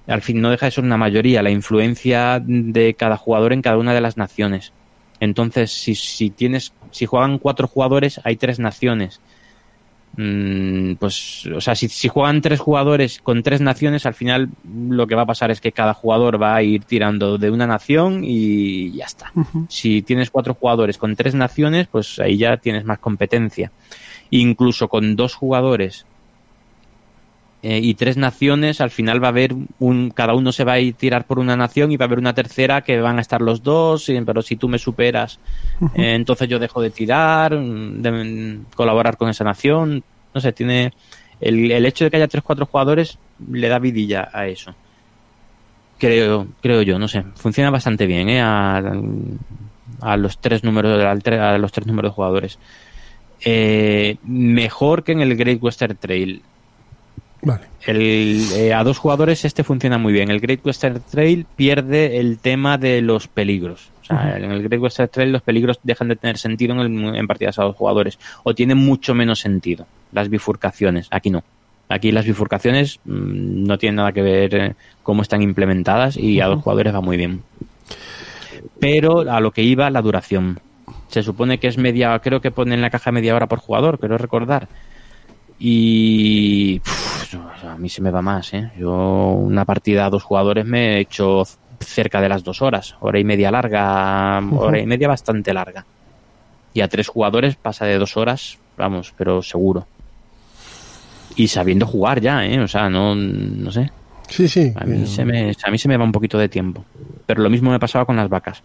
Al 0.07 0.21
fin 0.21 0.39
no 0.39 0.49
deja 0.51 0.67
de 0.67 0.71
ser 0.71 0.83
una 0.83 0.97
mayoría, 0.97 1.41
la 1.43 1.49
influencia 1.49 2.41
de 2.43 2.93
cada 2.93 3.17
jugador 3.17 3.53
en 3.53 3.61
cada 3.61 3.77
una 3.77 3.93
de 3.93 4.01
las 4.01 4.17
naciones. 4.17 4.71
Entonces, 5.19 5.71
si, 5.71 5.95
si 5.95 6.29
tienes, 6.29 6.73
si 6.91 7.05
juegan 7.05 7.39
cuatro 7.39 7.67
jugadores, 7.67 8.21
hay 8.23 8.35
tres 8.35 8.59
naciones. 8.59 9.19
Mm, 10.15 10.93
pues, 10.95 11.45
o 11.55 11.61
sea, 11.61 11.75
si, 11.75 11.89
si 11.89 12.07
juegan 12.07 12.41
tres 12.41 12.59
jugadores 12.59 13.19
con 13.21 13.43
tres 13.43 13.61
naciones, 13.61 14.05
al 14.05 14.15
final 14.15 14.49
lo 14.67 15.05
que 15.05 15.15
va 15.15 15.23
a 15.23 15.27
pasar 15.27 15.51
es 15.51 15.61
que 15.61 15.71
cada 15.71 15.93
jugador 15.93 16.41
va 16.41 16.55
a 16.55 16.63
ir 16.63 16.85
tirando 16.85 17.37
de 17.37 17.51
una 17.51 17.67
nación 17.67 18.21
y 18.23 18.91
ya 18.93 19.05
está. 19.05 19.31
Si 19.69 20.01
tienes 20.01 20.31
cuatro 20.31 20.55
jugadores 20.55 20.97
con 20.97 21.15
tres 21.15 21.35
naciones, 21.35 21.87
pues 21.87 22.19
ahí 22.19 22.37
ya 22.37 22.57
tienes 22.57 22.83
más 22.83 22.99
competencia. 22.99 23.71
Incluso 24.31 24.87
con 24.87 25.15
dos 25.15 25.35
jugadores 25.35 26.05
eh, 27.63 27.79
y 27.81 27.95
tres 27.95 28.17
naciones, 28.17 28.81
al 28.81 28.91
final 28.91 29.21
va 29.21 29.27
a 29.27 29.29
haber 29.29 29.55
un, 29.79 30.11
cada 30.11 30.35
uno 30.35 30.51
se 30.51 30.63
va 30.63 30.73
a 30.73 30.79
ir 30.79 30.93
tirar 30.93 31.25
por 31.25 31.39
una 31.39 31.55
nación 31.57 31.91
y 31.91 31.97
va 31.97 32.05
a 32.05 32.07
haber 32.07 32.19
una 32.19 32.33
tercera 32.33 32.81
que 32.81 32.99
van 33.01 33.17
a 33.17 33.21
estar 33.21 33.41
los 33.41 33.63
dos, 33.63 34.09
y- 34.09 34.21
pero 34.21 34.41
si 34.41 34.55
tú 34.57 34.67
me 34.69 34.77
superas, 34.77 35.39
eh, 35.95 36.13
entonces 36.13 36.47
yo 36.47 36.59
dejo 36.59 36.81
de 36.81 36.91
tirar, 36.91 37.57
de 37.59 38.59
colaborar 38.75 39.17
con 39.17 39.29
esa 39.29 39.43
nación, 39.43 40.03
no 40.33 40.39
sé, 40.41 40.51
tiene 40.53 40.93
el, 41.41 41.71
el 41.71 41.85
hecho 41.85 42.03
de 42.05 42.11
que 42.11 42.17
haya 42.17 42.27
tres 42.27 42.43
cuatro 42.43 42.65
jugadores 42.67 43.17
le 43.51 43.67
da 43.67 43.79
vidilla 43.79 44.29
a 44.31 44.47
eso. 44.47 44.75
Creo, 45.99 46.45
creo 46.61 46.83
yo, 46.83 46.99
no 46.99 47.07
sé, 47.07 47.23
funciona 47.35 47.71
bastante 47.71 48.05
bien, 48.05 48.29
¿eh? 48.29 48.39
A, 48.39 48.77
a 50.01 50.15
los 50.17 50.37
tres 50.37 50.63
números, 50.63 51.03
a 51.03 51.57
los 51.57 51.71
tres 51.71 51.87
números 51.87 52.11
de 52.11 52.15
jugadores. 52.15 52.59
Eh, 53.43 54.17
mejor 54.23 55.03
que 55.03 55.13
en 55.13 55.21
el 55.21 55.35
Great 55.35 55.57
Western 55.61 55.97
Trail. 55.97 56.43
Vale. 57.41 57.61
El, 57.85 58.41
eh, 58.55 58.73
a 58.73 58.83
dos 58.83 58.97
jugadores 58.97 59.45
este 59.45 59.63
funciona 59.63 59.97
muy 59.97 60.11
bien. 60.11 60.29
El 60.31 60.39
Great 60.39 60.65
Western 60.65 61.01
Trail 61.09 61.45
pierde 61.55 62.17
el 62.19 62.39
tema 62.39 62.77
de 62.77 63.01
los 63.01 63.27
peligros. 63.27 63.89
O 64.01 64.05
sea, 64.05 64.37
en 64.37 64.51
el 64.51 64.63
Great 64.63 64.81
Western 64.81 65.09
Trail 65.09 65.31
los 65.31 65.41
peligros 65.41 65.79
dejan 65.83 66.07
de 66.07 66.15
tener 66.15 66.37
sentido 66.37 66.73
en, 66.73 66.79
el- 67.05 67.15
en 67.15 67.27
partidas 67.27 67.59
a 67.59 67.63
dos 67.63 67.75
jugadores. 67.75 68.17
O 68.43 68.55
tienen 68.55 68.77
mucho 68.77 69.13
menos 69.13 69.39
sentido 69.39 69.85
las 70.11 70.29
bifurcaciones. 70.29 71.07
Aquí 71.11 71.29
no. 71.29 71.43
Aquí 71.89 72.11
las 72.11 72.25
bifurcaciones 72.25 72.99
mm, 73.05 73.65
no 73.65 73.77
tienen 73.77 73.97
nada 73.97 74.11
que 74.11 74.21
ver 74.21 74.55
eh, 74.55 74.75
cómo 75.03 75.21
están 75.21 75.41
implementadas 75.41 76.17
y 76.17 76.41
a 76.41 76.47
dos 76.47 76.61
jugadores 76.63 76.93
va 76.93 77.01
muy 77.01 77.15
bien. 77.17 77.43
Pero 78.79 79.21
a 79.31 79.39
lo 79.39 79.51
que 79.51 79.63
iba, 79.63 79.89
la 79.89 80.01
duración. 80.01 80.59
Se 81.09 81.23
supone 81.23 81.57
que 81.59 81.67
es 81.67 81.77
media, 81.77 82.17
creo 82.19 82.41
que 82.41 82.51
pone 82.51 82.75
en 82.75 82.81
la 82.81 82.89
caja 82.89 83.11
media 83.11 83.35
hora 83.35 83.47
por 83.47 83.59
jugador, 83.59 83.99
creo 83.99 84.17
recordar. 84.17 84.67
Y 85.59 86.81
a 87.67 87.77
mí 87.77 87.89
se 87.89 88.01
me 88.01 88.11
va 88.11 88.21
más, 88.21 88.53
¿eh? 88.53 88.71
Yo 88.77 88.91
una 88.91 89.65
partida 89.65 90.05
a 90.05 90.09
dos 90.09 90.23
jugadores 90.23 90.65
me 90.65 90.97
he 90.97 90.99
hecho 90.99 91.43
cerca 91.79 92.21
de 92.21 92.29
las 92.29 92.43
dos 92.43 92.61
horas, 92.61 92.95
hora 92.99 93.19
y 93.19 93.23
media 93.23 93.51
larga, 93.51 94.39
hora 94.55 94.79
y 94.79 94.85
media 94.85 95.07
bastante 95.07 95.53
larga. 95.53 95.85
Y 96.73 96.81
a 96.81 96.87
tres 96.87 97.07
jugadores 97.07 97.55
pasa 97.55 97.85
de 97.85 97.97
dos 97.97 98.17
horas, 98.17 98.57
vamos, 98.77 99.13
pero 99.17 99.41
seguro. 99.41 99.87
Y 101.35 101.47
sabiendo 101.47 101.85
jugar 101.85 102.21
ya, 102.21 102.45
¿eh? 102.45 102.59
O 102.59 102.67
sea, 102.67 102.89
no, 102.89 103.15
no 103.15 103.71
sé. 103.71 103.91
Sí, 104.29 104.47
sí. 104.47 104.73
A 104.75 104.83
mí, 104.85 105.05
se 105.07 105.25
me, 105.25 105.53
a 105.63 105.71
mí 105.71 105.77
se 105.77 105.87
me 105.87 105.97
va 105.97 106.03
un 106.03 106.11
poquito 106.11 106.37
de 106.37 106.49
tiempo. 106.49 106.83
Pero 107.25 107.41
lo 107.41 107.49
mismo 107.49 107.71
me 107.71 107.79
pasaba 107.79 108.05
con 108.05 108.15
las 108.15 108.29
vacas. 108.29 108.61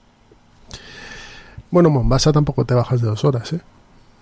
Bueno, 1.71 1.89
Mombasa 1.89 2.33
tampoco 2.33 2.65
te 2.65 2.75
bajas 2.75 3.01
de 3.01 3.09
dos 3.09 3.25
horas, 3.25 3.53
¿eh? 3.55 3.61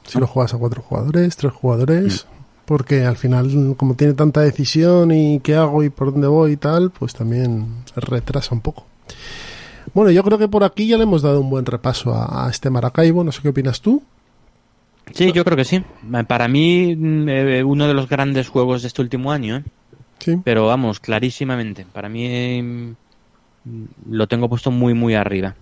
Si 0.05 0.19
lo 0.19 0.27
juegas 0.27 0.55
a 0.55 0.59
cuatro 0.59 0.83
jugadores, 0.83 1.37
tres 1.37 1.53
jugadores, 1.53 2.27
porque 2.71 3.05
al 3.05 3.17
final, 3.17 3.75
como 3.77 3.97
tiene 3.97 4.15
tanta 4.15 4.43
decisión 4.43 5.11
y 5.11 5.41
qué 5.41 5.57
hago 5.57 5.83
y 5.83 5.91
por 5.91 6.13
dónde 6.13 6.29
voy 6.29 6.53
y 6.53 6.57
tal, 6.57 6.93
pues 6.93 7.15
también 7.15 7.67
retrasa 7.97 8.55
un 8.55 8.61
poco. 8.61 8.87
Bueno, 9.93 10.13
yo 10.13 10.23
creo 10.23 10.39
que 10.39 10.47
por 10.47 10.63
aquí 10.63 10.87
ya 10.87 10.97
le 10.97 11.03
hemos 11.03 11.23
dado 11.23 11.41
un 11.41 11.51
buen 11.51 11.67
repaso 11.67 12.15
a, 12.15 12.47
a 12.47 12.49
este 12.49 12.71
Maracaibo. 12.71 13.25
No 13.25 13.33
sé 13.33 13.43
qué 13.43 13.49
opinas 13.49 13.81
tú. 13.81 14.05
Sí, 15.13 15.33
yo 15.33 15.45
creo 15.45 15.57
que 15.57 15.65
sí. 15.65 15.83
Para 16.29 16.47
mí, 16.47 16.95
mm, 16.95 17.29
eh, 17.29 17.65
uno 17.65 17.89
de 17.89 17.95
los 17.95 18.09
grandes 18.09 18.49
juegos 18.49 18.83
de 18.83 18.87
este 18.87 19.03
último 19.03 19.33
año, 19.33 19.57
¿eh? 19.57 19.65
Sí. 20.21 20.41
Pero 20.45 20.69
vamos, 20.69 21.01
clarísimamente. 21.01 21.85
Para 21.93 22.09
mí 22.09 22.25
eh, 22.25 22.95
lo 24.09 24.29
tengo 24.29 24.49
puesto 24.49 24.71
muy, 24.71 24.95
muy 24.95 25.15
arriba. 25.15 25.57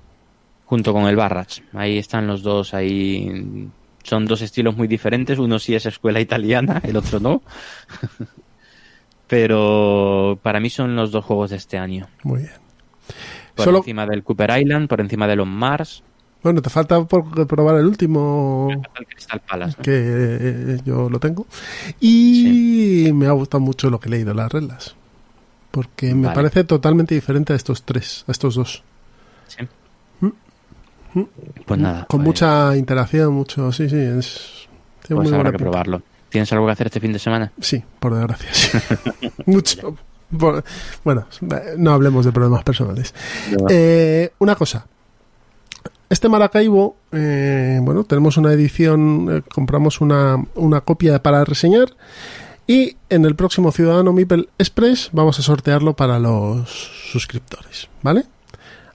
Junto 0.67 0.93
con 0.93 1.05
el 1.05 1.17
Barrats. 1.17 1.63
Ahí 1.73 1.97
están 1.97 2.27
los 2.27 2.43
dos. 2.43 2.75
Ahí 2.75 3.71
son 4.09 4.25
dos 4.27 4.41
estilos 4.43 4.77
muy 4.77 4.89
diferentes. 4.89 5.39
Uno 5.39 5.59
sí 5.59 5.75
es 5.75 5.87
escuela 5.87 6.21
italiana, 6.21 6.81
el 6.85 6.97
otro 6.97 7.21
no. 7.21 7.43
Pero 9.27 10.39
para 10.43 10.61
mí 10.61 10.71
son 10.71 10.97
los 10.97 11.11
dos 11.11 11.25
juegos 11.25 11.51
de 11.51 11.57
este 11.57 11.79
año. 11.79 12.09
Muy 12.23 12.41
bien. 12.41 12.53
Por 13.55 13.65
Solo- 13.65 13.79
encima 13.79 14.07
del 14.07 14.23
Cooper 14.23 14.59
Island, 14.61 14.89
por 14.89 15.01
encima 15.01 15.27
de 15.27 15.37
los 15.37 15.47
Mars. 15.47 16.03
Bueno, 16.43 16.63
te 16.63 16.71
falta 16.71 17.03
por 17.05 17.47
probar 17.49 17.77
el 17.77 17.87
último, 17.87 18.69
El 18.99 19.07
Crystal 19.07 19.41
Palace. 19.41 19.75
¿no? 19.77 19.83
que 19.83 19.91
eh, 19.95 20.79
yo 20.85 21.11
lo 21.11 21.19
tengo. 21.19 21.47
Y 22.01 23.11
me 23.13 23.27
ha 23.27 23.33
gustado 23.33 23.61
mucho 23.61 23.91
lo 23.91 23.99
que 23.99 24.09
he 24.09 24.13
leído, 24.13 24.33
las 24.35 24.51
reglas. 24.53 24.95
Porque 25.73 26.15
me 26.15 26.27
Vale. 26.29 26.35
parece 26.37 26.65
totalmente 26.65 27.15
diferente 27.15 27.53
a 27.53 27.57
estos 27.57 27.83
tres, 27.83 28.25
a 28.29 28.33
estos 28.33 28.55
dos. 28.55 28.83
Sí. 29.49 29.67
Pues 31.67 31.81
nada. 31.81 32.07
Con 32.09 32.21
pues- 32.21 32.27
mucha 32.27 32.77
interacción, 32.77 33.33
mucho. 33.35 33.73
Sí, 33.73 33.89
sí, 33.89 33.97
es. 33.97 34.69
Pues 35.09 35.29
muy 35.31 35.35
habrá 35.39 35.51
que 35.51 35.59
pinta. 35.59 35.71
probarlo. 35.71 36.03
¿Tienes 36.29 36.53
algo 36.53 36.67
que 36.67 36.73
hacer 36.73 36.87
este 36.89 37.01
fin 37.01 37.13
de 37.13 37.19
semana? 37.19 37.53
Sí, 37.61 37.83
por 37.99 38.15
desgracia. 38.15 38.49
sí. 38.53 38.79
mucho. 39.47 39.97
Por- 40.39 40.63
bueno, 41.05 41.27
no 41.79 41.93
hablemos 41.93 42.27
de 42.27 42.33
problemas 42.33 42.63
personales. 42.63 43.15
Eh, 43.71 44.31
una 44.39 44.55
cosa. 44.55 44.87
Este 46.11 46.29
Maracaibo, 46.29 46.97
eh, 47.13 47.79
bueno, 47.83 48.05
tenemos 48.05 48.37
una 48.37 48.53
edición, 48.53 49.29
eh, 49.31 49.43
compramos 49.51 50.01
una, 50.01 50.37
una 50.55 50.81
copia 50.81 51.23
para 51.23 51.45
reseñar 51.45 51.89
Y 52.67 52.97
en 53.11 53.25
el 53.27 53.35
próximo 53.37 53.73
Ciudadano 53.73 54.13
Mipel 54.13 54.49
Express 54.59 55.11
vamos 55.13 55.39
a 55.39 55.43
sortearlo 55.43 55.95
para 55.95 56.19
los 56.19 56.69
suscriptores, 57.13 57.89
¿vale? 58.03 58.25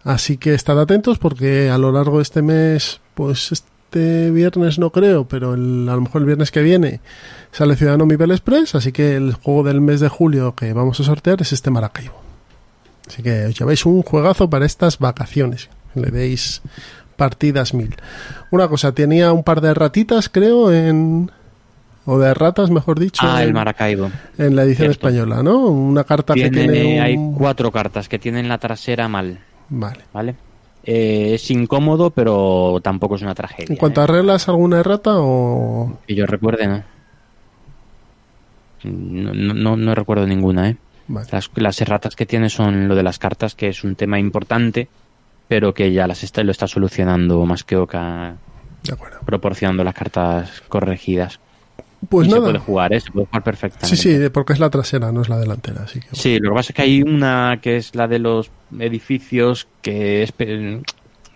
Así 0.04 0.38
que 0.38 0.54
estad 0.54 0.80
atentos 0.80 1.18
porque 1.18 1.70
a 1.70 1.78
lo 1.78 1.92
largo 1.92 2.18
de 2.18 2.24
este 2.24 2.42
mes, 2.42 3.00
pues 3.14 3.52
este 3.52 4.32
viernes 4.32 4.80
no 4.80 4.90
creo, 4.90 5.26
pero 5.28 5.54
el- 5.54 5.88
a 5.90 5.96
lo 5.96 6.02
mejor 6.02 6.22
el 6.22 6.26
viernes 6.28 6.52
que 6.52 6.62
viene 6.62 7.00
sale 7.52 7.76
Ciudadano 7.76 8.06
Mipel 8.06 8.32
Express, 8.32 8.76
así 8.76 8.92
que 8.92 9.16
el 9.16 9.34
juego 9.34 9.64
del 9.64 9.80
mes 9.82 10.00
de 10.00 10.10
julio 10.10 10.56
que 10.56 10.74
vamos 10.74 11.00
a 11.00 11.04
sortear 11.04 11.42
es 11.42 11.54
este 11.54 11.70
Maracaibo. 11.72 12.16
Así 13.08 13.22
que 13.22 13.46
os 13.46 13.58
lleváis 13.58 13.86
un 13.86 14.02
juegazo 14.02 14.50
para 14.50 14.66
estas 14.66 14.98
vacaciones. 15.00 15.70
Le 15.94 16.10
deis 16.10 16.62
partidas 17.16 17.74
mil. 17.74 17.96
Una 18.50 18.68
cosa, 18.68 18.94
tenía 18.94 19.32
un 19.32 19.44
par 19.44 19.62
de 19.62 19.74
ratitas, 19.74 20.28
creo, 20.30 20.72
en... 20.74 21.30
O 22.06 22.18
de 22.20 22.34
ratas, 22.34 22.70
mejor 22.70 23.00
dicho. 23.00 23.22
Ah, 23.26 23.44
el 23.44 23.50
en- 23.50 23.54
Maracaibo. 23.54 24.10
en 24.38 24.56
la 24.58 24.64
edición 24.64 24.88
Cierto. 24.92 25.08
española, 25.08 25.42
¿no? 25.44 25.68
Una 25.68 26.04
carta 26.04 26.34
que 26.34 26.50
Tiene, 26.50 26.74
tiene 26.74 26.96
un... 26.98 27.02
Hay 27.02 27.16
cuatro 27.38 27.72
cartas 27.72 28.10
que 28.10 28.20
tienen 28.20 28.50
la 28.50 28.58
trasera 28.58 29.08
mal, 29.08 29.40
Vale. 29.76 30.02
¿vale? 30.14 30.36
Eh, 30.84 31.32
es 31.36 31.50
incómodo, 31.52 32.10
pero 32.12 32.80
tampoco 32.84 33.16
es 33.16 33.22
una 33.22 33.34
tragedia. 33.34 33.68
En 33.74 33.78
cuanto 33.78 34.02
¿eh? 34.02 34.04
a 34.04 34.08
reglas, 34.08 34.48
¿alguna 34.50 34.80
errata 34.80 35.12
o...? 35.16 35.98
Que 36.08 36.14
yo 36.16 36.26
recuerde, 36.26 36.68
¿no? 36.68 36.84
No, 38.84 39.34
no, 39.34 39.76
no- 39.78 39.96
recuerdo 39.96 40.28
ninguna, 40.28 40.70
¿eh? 40.70 40.78
Vale. 41.08 41.28
Las, 41.32 41.50
las 41.56 41.82
erratas 41.82 42.16
que 42.16 42.26
tiene 42.26 42.50
son 42.50 42.88
lo 42.88 42.96
de 42.96 43.04
las 43.04 43.18
cartas, 43.20 43.56
que 43.56 43.70
es 43.70 43.84
un 43.84 43.96
tema 43.96 44.20
importante, 44.20 44.90
pero 45.48 45.74
que 45.74 45.92
ya 45.92 46.06
las 46.08 46.24
está, 46.24 46.44
lo 46.44 46.52
está 46.52 46.68
solucionando 46.68 47.46
más 47.46 47.64
que 47.64 47.76
Oca, 47.78 48.36
De 48.84 48.94
acuerdo. 48.94 49.20
proporcionando 49.26 49.84
las 49.84 49.94
cartas 49.94 50.62
corregidas. 50.68 51.40
Pues 52.10 52.28
y 52.28 52.32
se 52.32 52.36
nada. 52.38 52.48
puede 52.48 52.60
jugar, 52.60 52.94
¿eh? 52.94 53.00
Se 53.00 53.12
puede 53.12 53.26
jugar 53.28 53.44
perfectamente. 53.44 53.96
Sí, 53.98 54.18
sí, 54.18 54.30
porque 54.30 54.54
es 54.54 54.60
la 54.60 54.70
trasera, 54.70 55.12
no 55.12 55.22
es 55.22 55.30
la 55.30 55.38
delantera, 55.40 55.84
así 55.84 56.00
que... 56.00 56.08
Sí, 56.14 56.38
lo 56.40 56.50
que 56.52 56.56
pasa 56.56 56.72
es 56.72 56.76
que 56.76 56.82
hay 56.82 57.02
una 57.02 57.60
que 57.62 57.78
es 57.78 57.96
la 57.96 58.08
de 58.08 58.20
los 58.20 58.52
edificios 58.80 59.68
que 59.82 60.24
es 60.24 60.34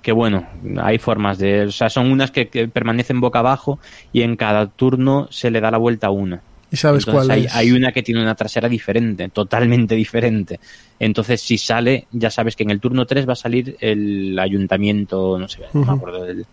que 0.01 0.11
bueno, 0.11 0.47
hay 0.82 0.97
formas 0.99 1.38
de, 1.38 1.63
o 1.63 1.72
sea, 1.72 1.89
son 1.89 2.11
unas 2.11 2.32
que, 2.32 2.47
que 2.47 2.68
permanecen 2.68 3.20
boca 3.20 3.39
abajo 3.39 3.80
y 4.13 4.22
en 4.22 4.36
cada 4.38 4.68
turno 4.68 5.28
se 5.32 5.51
le 5.51 5.59
da 5.59 5.70
la 5.72 5.78
vuelta 5.78 6.07
a 6.07 6.11
una. 6.11 6.41
¿Y 6.72 6.76
sabes 6.78 7.05
Entonces 7.05 7.28
cuál 7.28 7.38
hay, 7.38 7.45
es? 7.45 7.55
hay 7.55 7.72
una 7.72 7.91
que 7.91 8.03
tiene 8.03 8.22
una 8.22 8.36
trasera 8.36 8.68
diferente, 8.70 9.30
totalmente 9.30 9.95
diferente. 9.95 10.59
Entonces, 10.99 11.41
si 11.41 11.57
sale, 11.57 12.07
ya 12.11 12.30
sabes 12.30 12.55
que 12.55 12.63
en 12.63 12.72
el 12.72 12.80
turno 12.80 13.05
3 13.05 13.28
va 13.28 13.34
a 13.34 13.38
salir 13.38 13.76
el 13.80 14.38
ayuntamiento, 14.39 15.38
no 15.39 15.47
sé, 15.47 15.61
no 15.74 15.82
me 15.86 15.91
acuerdo 15.93 16.24
del- 16.26 16.45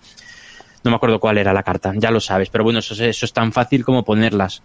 no 0.84 0.90
me 0.90 0.96
acuerdo 0.96 1.18
cuál 1.18 1.38
era 1.38 1.52
la 1.52 1.62
carta, 1.62 1.92
ya 1.96 2.10
lo 2.10 2.20
sabes, 2.20 2.50
pero 2.50 2.62
bueno, 2.64 2.78
eso, 2.78 2.94
es- 2.94 3.00
eso 3.00 3.26
es 3.26 3.32
tan 3.32 3.52
fácil 3.52 3.84
como 3.84 4.04
ponerlas, 4.04 4.62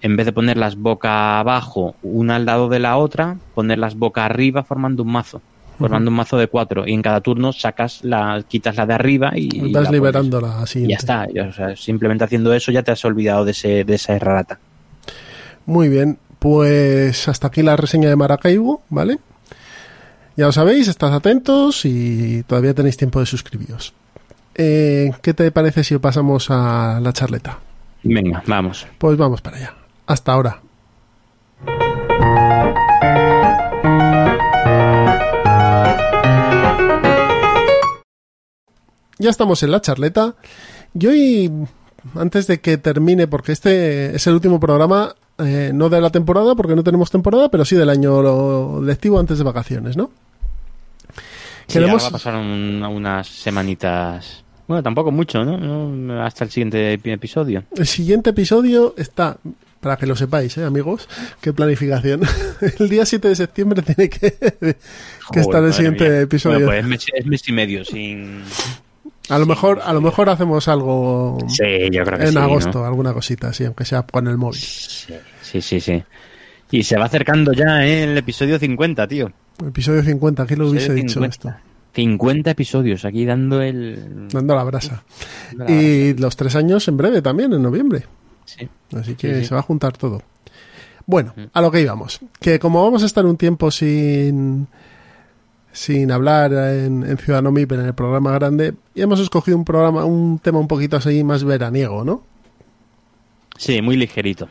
en 0.00 0.16
vez 0.16 0.26
de 0.26 0.32
ponerlas 0.32 0.76
boca 0.76 1.38
abajo, 1.40 1.96
una 2.02 2.36
al 2.36 2.46
lado 2.46 2.68
de 2.68 2.78
la 2.78 2.96
otra, 2.96 3.36
ponerlas 3.54 3.96
boca 3.96 4.24
arriba 4.24 4.62
formando 4.62 5.02
un 5.02 5.10
mazo, 5.12 5.42
formando 5.78 6.10
un 6.10 6.16
mazo 6.16 6.38
de 6.38 6.46
cuatro, 6.46 6.86
y 6.86 6.92
en 6.94 7.02
cada 7.02 7.20
turno 7.20 7.52
sacas 7.52 8.00
la, 8.04 8.42
quitas 8.48 8.76
la 8.76 8.86
de 8.86 8.94
arriba 8.94 9.32
y, 9.36 9.48
la 9.70 9.80
pones. 9.80 9.90
liberándola 9.90 10.60
así. 10.62 10.84
Y 10.84 10.88
ya 10.88 10.96
está, 10.96 11.26
o 11.48 11.52
sea, 11.52 11.76
simplemente 11.76 12.24
haciendo 12.24 12.52
eso 12.54 12.70
ya 12.72 12.82
te 12.82 12.92
has 12.92 13.04
olvidado 13.04 13.44
de, 13.44 13.50
ese, 13.50 13.84
de 13.84 13.94
esa 13.94 14.14
errata. 14.14 14.58
Muy 15.66 15.88
bien, 15.88 16.18
pues 16.38 17.26
hasta 17.28 17.48
aquí 17.48 17.62
la 17.62 17.76
reseña 17.76 18.08
de 18.08 18.16
Maracaibo, 18.16 18.82
¿vale? 18.88 19.18
Ya 20.36 20.46
lo 20.46 20.52
sabéis, 20.52 20.86
estad 20.88 21.14
atentos 21.14 21.84
y 21.86 22.42
todavía 22.44 22.74
tenéis 22.74 22.96
tiempo 22.98 23.20
de 23.20 23.26
suscribiros. 23.26 23.94
Eh, 24.58 25.10
¿Qué 25.22 25.34
te 25.34 25.50
parece 25.50 25.84
si 25.84 25.98
pasamos 25.98 26.50
a 26.50 26.98
la 27.02 27.12
charleta? 27.12 27.58
Venga, 28.02 28.42
vamos. 28.46 28.86
Pues 28.98 29.16
vamos 29.18 29.40
para 29.42 29.56
allá. 29.58 29.74
Hasta 30.06 30.32
ahora. 30.32 30.60
Ya 39.18 39.30
estamos 39.30 39.62
en 39.62 39.70
la 39.70 39.80
charleta. 39.80 40.34
Y 40.98 41.06
hoy, 41.06 41.52
antes 42.14 42.46
de 42.46 42.60
que 42.60 42.76
termine, 42.76 43.26
porque 43.26 43.52
este 43.52 44.14
es 44.14 44.26
el 44.26 44.34
último 44.34 44.60
programa, 44.60 45.14
eh, 45.38 45.70
no 45.74 45.88
de 45.88 46.00
la 46.00 46.10
temporada, 46.10 46.54
porque 46.54 46.76
no 46.76 46.84
tenemos 46.84 47.10
temporada, 47.10 47.50
pero 47.50 47.64
sí 47.64 47.76
del 47.76 47.88
año 47.90 48.82
lectivo 48.82 49.18
antes 49.18 49.38
de 49.38 49.44
vacaciones, 49.44 49.96
¿no? 49.96 50.10
Sí, 51.66 51.74
Queremos- 51.78 52.02
ahora 52.04 52.12
pasaron 52.12 52.44
un- 52.46 52.82
unas 52.84 53.26
semanitas. 53.26 54.44
Bueno, 54.68 54.82
tampoco 54.82 55.10
mucho, 55.12 55.44
¿no? 55.44 55.56
No, 55.58 56.22
Hasta 56.24 56.44
el 56.44 56.50
siguiente 56.50 56.98
epi- 56.98 57.12
episodio. 57.12 57.62
El 57.76 57.86
siguiente 57.86 58.30
episodio 58.30 58.94
está, 58.96 59.36
para 59.80 59.96
que 59.96 60.06
lo 60.06 60.16
sepáis, 60.16 60.56
¿eh, 60.58 60.64
amigos, 60.64 61.08
qué 61.40 61.52
planificación. 61.52 62.22
El 62.80 62.88
día 62.88 63.06
7 63.06 63.28
de 63.28 63.36
septiembre 63.36 63.82
tiene 63.82 64.08
que, 64.10 64.32
que 64.32 64.76
Joder, 65.24 65.40
estar 65.42 65.64
el 65.64 65.72
siguiente 65.72 66.08
mía. 66.08 66.20
episodio. 66.22 66.66
Bueno, 66.66 66.68
pues 66.68 66.78
es 66.80 66.86
mes, 66.86 67.06
es 67.14 67.26
mes 67.26 67.48
y 67.48 67.52
medio 67.52 67.84
sin. 67.84 68.42
a 69.28 69.38
lo 69.38 69.46
mejor, 69.46 69.80
a 69.84 69.92
lo 69.92 70.00
mejor 70.00 70.28
hacemos 70.30 70.66
algo 70.68 71.38
Sí, 71.48 71.88
yo 71.92 72.02
creo 72.04 72.18
que 72.18 72.24
en 72.24 72.30
sí. 72.30 72.34
¿no? 72.34 72.40
agosto, 72.42 72.84
alguna 72.84 73.12
cosita, 73.12 73.52
sí, 73.52 73.64
aunque 73.64 73.84
sea 73.84 74.02
con 74.02 74.26
el 74.26 74.36
móvil. 74.36 74.60
Sí, 74.60 75.14
sí, 75.42 75.60
sí, 75.62 75.80
sí. 75.80 76.02
Y 76.72 76.82
se 76.82 76.96
va 76.98 77.04
acercando 77.04 77.52
ya 77.52 77.86
¿eh? 77.86 78.02
el 78.02 78.18
episodio 78.18 78.58
50, 78.58 79.06
tío. 79.06 79.30
Episodio 79.64 80.02
50, 80.02 80.44
¿quién 80.46 80.58
lo 80.58 80.68
hubiese 80.70 80.92
dicho 80.92 81.20
50. 81.20 81.28
esto? 81.28 81.54
50 81.96 82.50
episodios 82.50 83.06
aquí 83.06 83.24
dando 83.24 83.62
el. 83.62 84.28
Dando 84.28 84.54
la 84.54 84.64
brasa. 84.64 85.02
dando 85.56 85.64
la 85.72 85.80
Y 85.80 86.14
los 86.14 86.36
tres 86.36 86.54
años 86.54 86.86
en 86.88 86.98
breve 86.98 87.22
también, 87.22 87.54
en 87.54 87.62
noviembre. 87.62 88.04
Sí. 88.44 88.68
Así 88.94 89.14
que 89.14 89.34
Sí, 89.36 89.40
sí. 89.40 89.46
se 89.46 89.54
va 89.54 89.60
a 89.60 89.64
juntar 89.64 89.96
todo. 89.96 90.22
Bueno, 91.06 91.32
a 91.54 91.60
lo 91.62 91.70
que 91.70 91.80
íbamos. 91.80 92.20
Que 92.38 92.58
como 92.58 92.82
vamos 92.84 93.02
a 93.02 93.06
estar 93.06 93.24
un 93.24 93.38
tiempo 93.38 93.70
sin 93.70 94.68
sin 95.72 96.10
hablar 96.12 96.52
en, 96.52 97.02
en 97.04 97.16
Ciudadano 97.18 97.50
Mipel 97.50 97.80
en 97.80 97.86
el 97.86 97.94
programa 97.94 98.32
grande, 98.32 98.74
y 98.94 99.02
hemos 99.02 99.20
escogido 99.20 99.56
un 99.58 99.64
programa, 99.64 100.04
un 100.04 100.38
tema 100.38 100.58
un 100.58 100.68
poquito 100.68 100.96
así 100.96 101.22
más 101.24 101.44
veraniego, 101.44 102.02
¿no? 102.04 102.22
Sí, 103.58 103.80
muy 103.82 103.96
ligerito. 103.96 104.48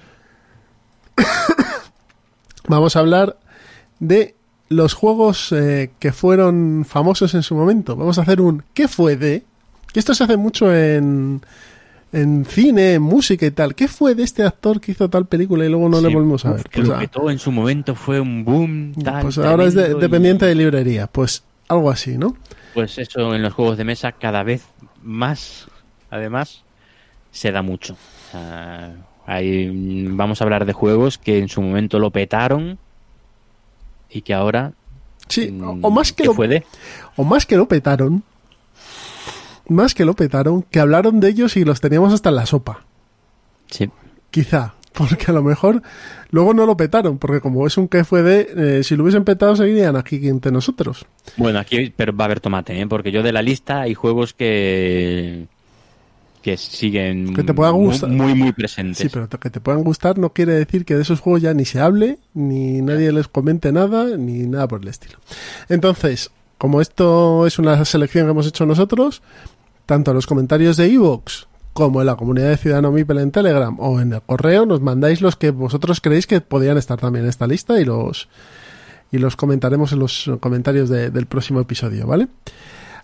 Vamos 2.68 2.96
a 2.96 3.00
hablar 3.00 3.38
de 4.00 4.36
los 4.70 4.94
juegos 4.94 5.52
eh, 5.52 5.92
que 6.00 6.12
fueron 6.12 6.86
famosos 6.88 7.34
en 7.36 7.44
su 7.44 7.56
momento. 7.56 7.96
Vamos 7.96 8.18
a 8.18 8.22
hacer 8.24 8.42
un 8.42 8.64
¿qué 8.74 8.88
fue 8.88 9.16
de? 9.16 9.44
Que 9.94 10.00
esto 10.00 10.14
se 10.16 10.24
hace 10.24 10.38
mucho 10.38 10.74
en 10.74 11.42
en 12.12 12.46
cine, 12.46 12.94
en 12.94 13.02
música 13.02 13.46
y 13.46 13.52
tal. 13.52 13.76
¿Qué 13.76 13.88
fue 13.90 14.16
de 14.16 14.24
este 14.24 14.44
actor 14.44 14.80
que 14.80 14.94
hizo 14.94 15.10
tal 15.10 15.26
película 15.26 15.66
y 15.66 15.70
luego 15.70 15.90
no 15.90 16.00
le 16.00 16.14
volvimos 16.14 16.46
a 16.46 16.54
ver? 16.54 16.64
que 16.70 16.80
Pues, 16.80 16.88
lo 16.88 16.98
petó 16.98 17.30
en 17.30 17.40
su 17.40 17.52
momento 17.52 17.94
fue 17.94 18.22
un 18.22 18.46
boom. 18.46 18.94
Tal, 19.04 19.22
pues 19.24 19.38
ahora 19.38 19.66
es 19.66 19.74
de- 19.74 19.82
tremendo 19.82 19.98
y- 19.98 20.02
dependiente 20.02 20.46
de 20.46 20.56
librería. 20.56 21.08
Pues 21.08 21.44
algo 21.68 21.90
así, 21.92 22.18
¿no? 22.18 22.38
Pues 22.74 22.98
eso 23.00 23.36
en 23.36 23.42
los 23.42 23.54
juegos 23.54 23.78
de 23.78 23.84
mesa 23.84 24.14
cada 24.14 24.44
vez 24.44 24.64
más, 25.04 25.68
además, 26.10 26.64
se 27.32 27.52
da 27.52 27.62
mucho. 27.62 27.98
Hay- 29.28 30.08
vamos 30.10 30.40
a 30.40 30.44
hablar 30.44 30.66
de 30.66 30.74
juegos 30.74 31.18
que 31.18 31.40
en 31.40 31.50
su 31.50 31.62
momento 31.62 32.00
lo 32.00 32.12
petaron 32.12 32.78
y 34.16 34.22
que 34.22 34.34
ahora... 34.34 34.72
Sí, 35.28 35.52
mm, 35.52 35.84
o, 35.84 35.92
más 35.92 36.14
que 36.14 36.24
¿qué 36.24 36.28
lo, 36.28 36.34
fue 36.34 36.48
de? 36.48 36.64
o 37.16 37.24
más 37.24 37.46
que 37.46 37.58
lo 37.58 37.68
petaron, 37.68 38.24
más 39.68 39.94
que 39.94 40.06
lo 40.06 40.14
petaron, 40.14 40.62
que 40.62 40.80
hablaron 40.80 41.20
de 41.20 41.30
ellos 41.30 41.58
y 41.58 41.66
los 41.66 41.82
teníamos 41.82 42.14
hasta 42.14 42.30
en 42.30 42.36
la 42.36 42.46
sopa. 42.46 42.86
Sí. 43.70 43.90
Quizá, 44.30 44.76
porque 44.94 45.26
a 45.30 45.34
lo 45.34 45.44
mejor 45.44 45.82
luego 46.30 46.54
no 46.54 46.66
lo 46.66 46.78
petaron, 46.78 47.18
porque 47.18 47.42
como 47.42 47.66
es 47.66 47.78
un 47.78 47.88
que 47.88 48.04
fue 48.04 48.22
de, 48.22 48.80
eh, 48.80 48.84
si 48.84 48.96
lo 48.96 49.04
hubiesen 49.04 49.26
petado 49.26 49.56
seguirían 49.56 49.96
aquí 49.96 50.28
entre 50.28 50.52
nosotros. 50.52 51.06
Bueno, 51.38 51.60
aquí 51.60 51.92
pero 51.96 52.16
va 52.16 52.26
a 52.26 52.28
haber 52.28 52.40
tomate, 52.40 52.80
¿eh? 52.80 52.88
porque 52.88 53.12
yo 53.12 53.24
de 53.24 53.34
la 53.34 53.42
lista 53.42 53.82
hay 53.82 53.96
juegos 53.96 54.34
que 54.34 55.48
que 56.46 56.58
siguen 56.58 57.34
Que 57.34 57.42
te 57.44 57.56
puedan 57.56 57.74
mu- 57.74 57.86
gustar. 57.86 58.08
muy, 58.12 58.36
muy 58.36 58.52
presentes. 58.52 59.00
Sí, 59.00 59.10
pero 59.12 59.28
que 59.28 59.50
te 59.50 59.60
puedan 59.60 59.84
gustar 59.84 60.20
no 60.20 60.32
quiere 60.32 60.54
decir 60.54 60.86
que 60.86 60.94
de 60.96 61.02
esos 61.02 61.20
juegos 61.20 61.42
ya 61.42 61.56
ni 61.56 61.66
se 61.66 61.80
hable, 61.80 62.20
ni 62.36 62.84
nadie 62.84 63.12
les 63.12 63.28
comente 63.28 63.72
nada, 63.72 64.16
ni 64.16 64.46
nada 64.46 64.68
por 64.68 64.84
el 64.84 64.88
estilo. 64.90 65.18
Entonces, 65.70 66.30
como 66.60 66.82
esto 66.82 67.48
es 67.48 67.58
una 67.58 67.84
selección 67.84 68.26
que 68.26 68.32
hemos 68.32 68.46
hecho 68.46 68.68
nosotros, 68.68 69.24
tanto 69.88 70.12
en 70.12 70.16
los 70.16 70.28
comentarios 70.28 70.78
de 70.78 70.86
Evox 70.94 71.48
como 71.74 72.00
en 72.02 72.06
la 72.06 72.16
comunidad 72.16 72.50
de 72.50 72.58
Ciudadano 72.58 72.92
Mipel 72.92 73.18
en 73.18 73.32
Telegram 73.32 73.76
o 73.80 74.00
en 74.00 74.14
el 74.14 74.22
correo, 74.22 74.68
nos 74.68 74.82
mandáis 74.82 75.22
los 75.22 75.36
que 75.36 75.50
vosotros 75.50 76.00
creéis 76.00 76.28
que 76.28 76.42
podían 76.42 76.78
estar 76.78 77.00
también 77.00 77.26
en 77.26 77.30
esta 77.30 77.48
lista 77.48 77.80
y 77.82 77.86
los 77.86 78.30
y 79.12 79.18
los 79.18 79.36
comentaremos 79.36 79.94
en 79.94 80.00
los 80.00 80.30
comentarios 80.40 80.90
de- 80.90 81.10
del 81.10 81.26
próximo 81.26 81.60
episodio, 81.60 82.06
¿vale? 82.06 82.28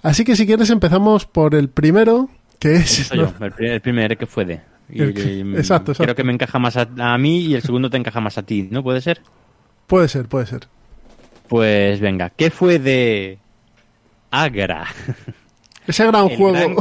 Así 0.03 0.23
que 0.25 0.35
si 0.35 0.45
quieres 0.45 0.69
empezamos 0.69 1.25
por 1.25 1.53
el 1.55 1.69
primero, 1.69 2.29
que 2.61 2.75
es... 2.75 3.09
Yo, 3.11 3.23
el 3.41 3.51
primer, 3.51 3.71
el 3.73 3.81
primer 3.81 4.17
que 4.17 4.25
fue 4.27 4.45
de. 4.45 4.61
Y- 4.89 5.01
El 5.01 5.13
que- 5.13 5.33
y- 5.33 5.41
exacto, 5.41 5.91
exacto. 5.91 6.03
Creo 6.03 6.15
que 6.15 6.23
me 6.23 6.31
encaja 6.33 6.59
más 6.59 6.77
a, 6.77 6.87
a 6.99 7.17
mí 7.17 7.39
y 7.45 7.55
el 7.55 7.61
segundo 7.61 7.89
te 7.89 7.97
encaja 7.97 8.21
más 8.21 8.37
a 8.37 8.43
ti, 8.43 8.67
¿no? 8.71 8.83
¿Puede 8.83 9.01
ser? 9.01 9.21
Puede 9.87 10.07
ser, 10.07 10.27
puede 10.27 10.45
ser. 10.45 10.67
Pues 11.47 11.99
venga, 11.99 12.29
¿qué 12.29 12.49
fue 12.51 12.79
de 12.79 13.37
Agra? 14.29 14.85
Ese 15.87 16.05
gran 16.05 16.29
El 16.29 16.37
juego... 16.37 16.53
gran 16.53 16.75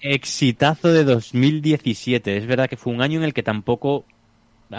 exitazo 0.00 0.88
de 0.88 1.04
2017. 1.04 2.36
Es 2.38 2.46
verdad 2.46 2.68
que 2.68 2.76
fue 2.78 2.92
un 2.92 3.02
año 3.02 3.18
en 3.18 3.24
el 3.24 3.34
que 3.34 3.42
tampoco 3.42 4.06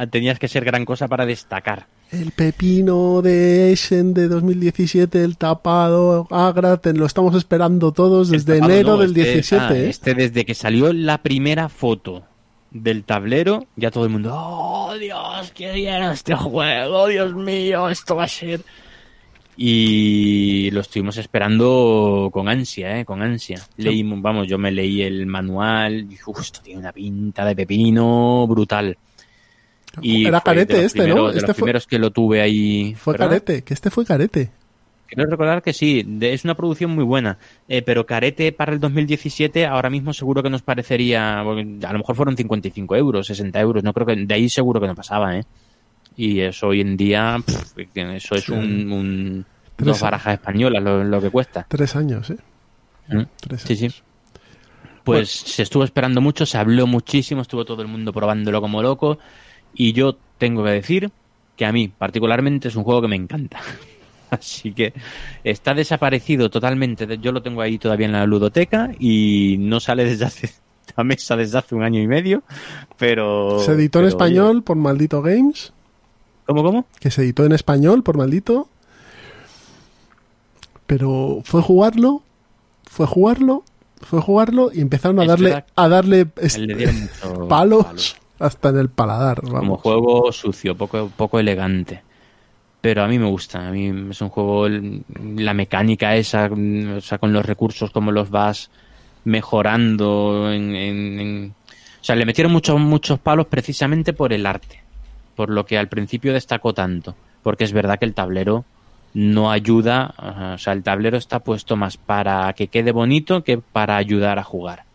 tenías 0.09 0.39
que 0.39 0.47
ser 0.47 0.65
gran 0.65 0.83
cosa 0.85 1.07
para 1.07 1.25
destacar. 1.25 1.85
El 2.11 2.31
pepino 2.31 3.21
de 3.21 3.71
Essen 3.71 4.13
de 4.13 4.27
2017, 4.27 5.23
el 5.23 5.37
tapado, 5.37 6.27
Agra, 6.29 6.79
lo 6.93 7.05
estamos 7.05 7.35
esperando 7.35 7.93
todos 7.93 8.29
desde 8.29 8.59
tapado 8.59 8.71
enero 8.73 8.89
no, 8.89 8.97
del 8.97 9.11
este- 9.11 9.33
17. 9.33 9.63
ah, 9.63 9.77
¿eh? 9.77 9.89
Este 9.89 10.13
desde 10.13 10.43
que 10.45 10.53
salió 10.53 10.91
la 10.91 11.19
primera 11.23 11.69
foto 11.69 12.23
del 12.69 13.05
tablero, 13.05 13.65
ya 13.77 13.91
todo 13.91 14.03
el 14.03 14.09
mundo, 14.09 14.31
oh 14.33 14.93
Dios, 14.99 15.51
qué 15.55 15.71
bien 15.71 16.03
este 16.03 16.35
juego, 16.35 17.07
Dios 17.07 17.33
mío, 17.33 17.87
esto 17.89 18.17
va 18.17 18.25
a 18.25 18.27
ser. 18.27 18.61
Y 19.55 20.69
lo 20.71 20.81
estuvimos 20.81 21.17
esperando 21.17 22.29
con 22.33 22.49
ansia, 22.49 22.99
¿eh? 22.99 23.05
Con 23.05 23.21
ansia. 23.21 23.61
Leí, 23.77 24.01
vamos, 24.03 24.47
yo 24.47 24.57
me 24.57 24.71
leí 24.71 25.01
el 25.01 25.27
manual 25.27 25.93
y 25.99 26.03
dije, 26.03 26.23
"Uf, 26.25 26.41
esto 26.41 26.61
tiene 26.63 26.79
una 26.79 26.91
pinta 26.91 27.45
de 27.45 27.55
pepino 27.55 28.47
brutal. 28.47 28.97
Y 30.01 30.25
Era 30.25 30.41
carete 30.41 30.85
este, 30.85 30.99
¿no? 30.99 31.03
primeros- 31.05 31.31
De 31.33 31.37
Este 31.39 31.47
los 31.47 31.55
fue- 31.57 31.63
primeros 31.63 31.87
que 31.87 31.99
lo 31.99 32.11
tuve 32.11 32.41
ahí. 32.41 32.95
Fue 32.95 33.13
¿verdad? 33.13 33.27
carete, 33.27 33.63
que 33.63 33.73
este 33.73 33.89
fue 33.89 34.05
carete. 34.05 34.51
Quiero 35.07 35.29
recordar 35.29 35.61
que 35.61 35.73
sí, 35.73 36.03
de- 36.07 36.31
es 36.33 36.45
una 36.45 36.55
producción 36.55 36.91
muy 36.91 37.03
buena, 37.03 37.37
eh, 37.67 37.81
pero 37.81 38.05
Carete 38.05 38.53
para 38.53 38.71
el 38.71 38.79
2017 38.79 39.65
ahora 39.65 39.89
mismo 39.89 40.13
seguro 40.13 40.41
que 40.41 40.49
nos 40.49 40.61
parecería, 40.61 41.41
a 41.41 41.43
lo 41.43 41.97
mejor 41.97 42.15
fueron 42.15 42.37
55 42.37 42.95
euros, 42.95 43.27
60 43.27 43.59
euros, 43.59 43.83
no 43.83 43.91
creo 43.91 44.07
que 44.07 44.15
de 44.15 44.33
ahí 44.33 44.47
seguro 44.47 44.79
que 44.79 44.87
no 44.87 44.95
pasaba, 44.95 45.37
¿eh? 45.37 45.43
Y 46.15 46.39
eso 46.39 46.67
hoy 46.67 46.79
en 46.79 46.95
día, 46.95 47.35
pff, 47.45 47.77
eso 47.93 48.35
es 48.35 48.45
Sí. 48.45 48.51
un, 48.53 49.45
dos 49.77 49.99
barajas 49.99 50.35
españolas 50.35 50.81
lo, 50.81 51.03
lo 51.03 51.19
que 51.21 51.29
cuesta. 51.29 51.65
Tres 51.67 51.93
años, 51.97 52.29
¿eh? 52.29 52.37
¿Mm? 53.09 53.23
Tres 53.41 53.63
Sí, 53.63 53.75
sí. 53.75 53.83
años. 53.85 54.03
Pues 55.03 55.29
se 55.29 55.63
estuvo 55.63 55.83
esperando 55.83 56.21
mucho, 56.21 56.45
se 56.45 56.57
habló 56.57 56.87
muchísimo, 56.87 57.41
estuvo 57.41 57.65
todo 57.65 57.81
el 57.81 57.87
mundo 57.89 58.13
probándolo 58.13 58.61
como 58.61 58.81
loco 58.81 59.17
y 59.73 59.93
yo 59.93 60.17
tengo 60.37 60.63
que 60.63 60.71
decir 60.71 61.11
que 61.55 61.65
a 61.65 61.71
mí 61.71 61.87
particularmente 61.87 62.67
es 62.67 62.75
un 62.75 62.83
juego 62.83 63.01
que 63.01 63.07
me 63.07 63.15
encanta. 63.15 63.59
Así 64.29 64.73
que 64.73 64.93
está 65.43 65.73
desaparecido 65.73 66.49
totalmente, 66.49 67.17
yo 67.19 67.31
lo 67.31 67.41
tengo 67.41 67.61
ahí 67.61 67.77
todavía 67.77 68.05
en 68.05 68.13
la 68.13 68.25
ludoteca 68.25 68.91
y 68.97 69.57
no 69.59 69.79
sale 69.79 70.05
desde 70.05 70.25
hace 70.25 70.49
la 70.97 71.03
mesa 71.03 71.35
desde 71.35 71.57
hace 71.57 71.75
un 71.75 71.83
año 71.83 72.01
y 72.01 72.07
medio, 72.07 72.43
pero... 72.97 73.59
Se 73.59 73.73
editó 73.73 73.99
en 73.99 74.05
español 74.05 74.63
por 74.63 74.77
Maldito 74.77 75.21
Games, 75.21 75.73
¿Cómo, 76.45 76.63
cómo? 76.63 76.85
que 76.99 77.11
se 77.11 77.21
editó 77.21 77.45
en 77.45 77.53
español 77.53 78.03
por 78.03 78.17
Maldito. 78.17 78.67
Pero 80.85 81.41
fue 81.45 81.61
jugarlo, 81.61 82.23
fue 82.83 83.05
jugarlo, 83.05 83.63
fue 84.01 84.19
jugarlo 84.19 84.71
y 84.73 84.81
empezaron 84.81 85.19
a 85.21 85.25
darle 85.25 85.63
a 85.75 85.87
darle 85.87 86.25
palos, 87.49 88.17
hasta 88.41 88.69
en 88.69 88.77
el 88.77 88.89
paladar. 88.89 89.41
como 89.41 89.77
juego 89.77 90.31
sucio, 90.31 90.75
poco, 90.75 91.09
poco 91.15 91.39
elegante. 91.39 92.03
Pero 92.81 93.03
a 93.03 93.07
mí 93.07 93.19
me 93.19 93.27
gusta, 93.27 93.67
a 93.67 93.71
mí 93.71 94.09
es 94.09 94.21
un 94.21 94.29
juego, 94.29 94.67
la 94.67 95.53
mecánica 95.53 96.15
esa, 96.15 96.49
mm, 96.49 96.97
o 96.97 97.01
sea, 97.01 97.19
con 97.19 97.31
los 97.31 97.45
recursos, 97.45 97.91
como 97.91 98.11
los 98.11 98.29
vas 98.31 98.71
mejorando. 99.23 100.51
En, 100.51 100.75
en- 100.75 101.19
en- 101.19 101.55
O 102.01 102.03
sea, 102.03 102.15
le 102.15 102.25
metieron 102.25 102.51
muchos, 102.51 102.79
muchos 102.79 103.19
palos 103.19 103.45
precisamente 103.47 104.13
por 104.13 104.33
el 104.33 104.45
arte, 104.47 104.81
por 105.35 105.49
lo 105.51 105.65
que 105.65 105.77
al 105.77 105.87
principio 105.89 106.33
destacó 106.33 106.73
tanto. 106.73 107.15
Porque 107.43 107.63
es 107.63 107.73
verdad 107.73 107.99
que 107.99 108.05
el 108.05 108.15
tablero 108.15 108.65
no 109.13 109.51
ayuda, 109.51 110.13
o 110.55 110.57
sea, 110.57 110.73
el 110.73 110.83
tablero 110.83 111.17
está 111.17 111.39
puesto 111.41 111.75
más 111.75 111.97
para 111.97 112.51
que 112.53 112.67
quede 112.69 112.91
bonito 112.91 113.43
que 113.43 113.57
para 113.59 113.97
ayudar 113.97 114.39
a 114.39 114.43
jugar. 114.43 114.85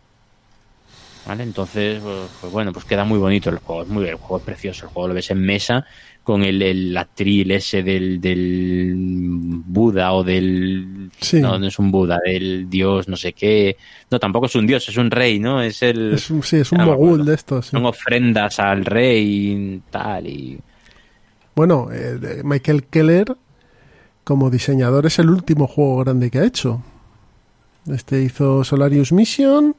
¿Vale? 1.27 1.43
Entonces, 1.43 2.01
pues, 2.03 2.31
pues 2.41 2.53
bueno, 2.53 2.73
pues 2.73 2.85
queda 2.85 3.05
muy 3.05 3.19
bonito 3.19 3.51
el 3.51 3.59
juego, 3.59 3.83
es 3.83 3.89
muy 3.89 4.05
el 4.07 4.15
juego 4.15 4.39
es 4.39 4.45
precioso, 4.45 4.87
el 4.87 4.93
juego 4.93 5.09
lo 5.09 5.15
ves 5.15 5.31
en 5.33 5.41
mesa 5.45 5.85
con 6.23 6.43
el, 6.43 6.61
el 6.63 6.97
atril 6.97 7.51
ese 7.53 7.83
del, 7.83 8.21
del 8.21 8.93
Buda 8.97 10.13
o 10.13 10.23
del 10.25 11.11
Sí. 11.21 11.41
no, 11.41 11.59
no 11.59 11.67
es 11.67 11.79
un 11.79 11.91
Buda, 11.91 12.19
del 12.25 12.69
dios 12.71 13.09
no 13.09 13.17
sé 13.17 13.33
qué, 13.33 13.77
no 14.11 14.19
tampoco 14.21 14.47
es 14.47 14.55
un 14.55 14.67
dios, 14.67 14.89
es 14.89 14.97
un 14.97 15.11
rey, 15.11 15.39
¿no? 15.41 15.61
Es 15.63 15.83
el 15.83 16.15
Es 16.15 16.31
un, 16.31 16.43
sí, 16.45 16.57
es 16.59 16.71
un 16.73 16.81
Ah, 16.81 16.87
mogul 16.87 17.25
de 17.25 17.35
estos. 17.35 17.67
sí. 17.67 17.71
son 17.73 17.87
ofrendas 17.87 18.59
al 18.61 18.85
rey 18.85 19.25
y 19.27 19.83
tal 19.91 20.27
y 20.29 20.59
Bueno, 21.57 21.89
eh, 21.93 22.43
Michael 22.45 22.85
Keller, 22.85 23.37
como 24.25 24.51
diseñador, 24.51 25.07
es 25.07 25.19
el 25.19 25.31
último 25.31 25.67
juego 25.67 25.99
grande 26.05 26.31
que 26.31 26.39
ha 26.39 26.45
hecho. 26.45 26.83
Este 27.93 28.23
hizo 28.23 28.63
Solarius 28.65 29.13
Mission 29.13 29.77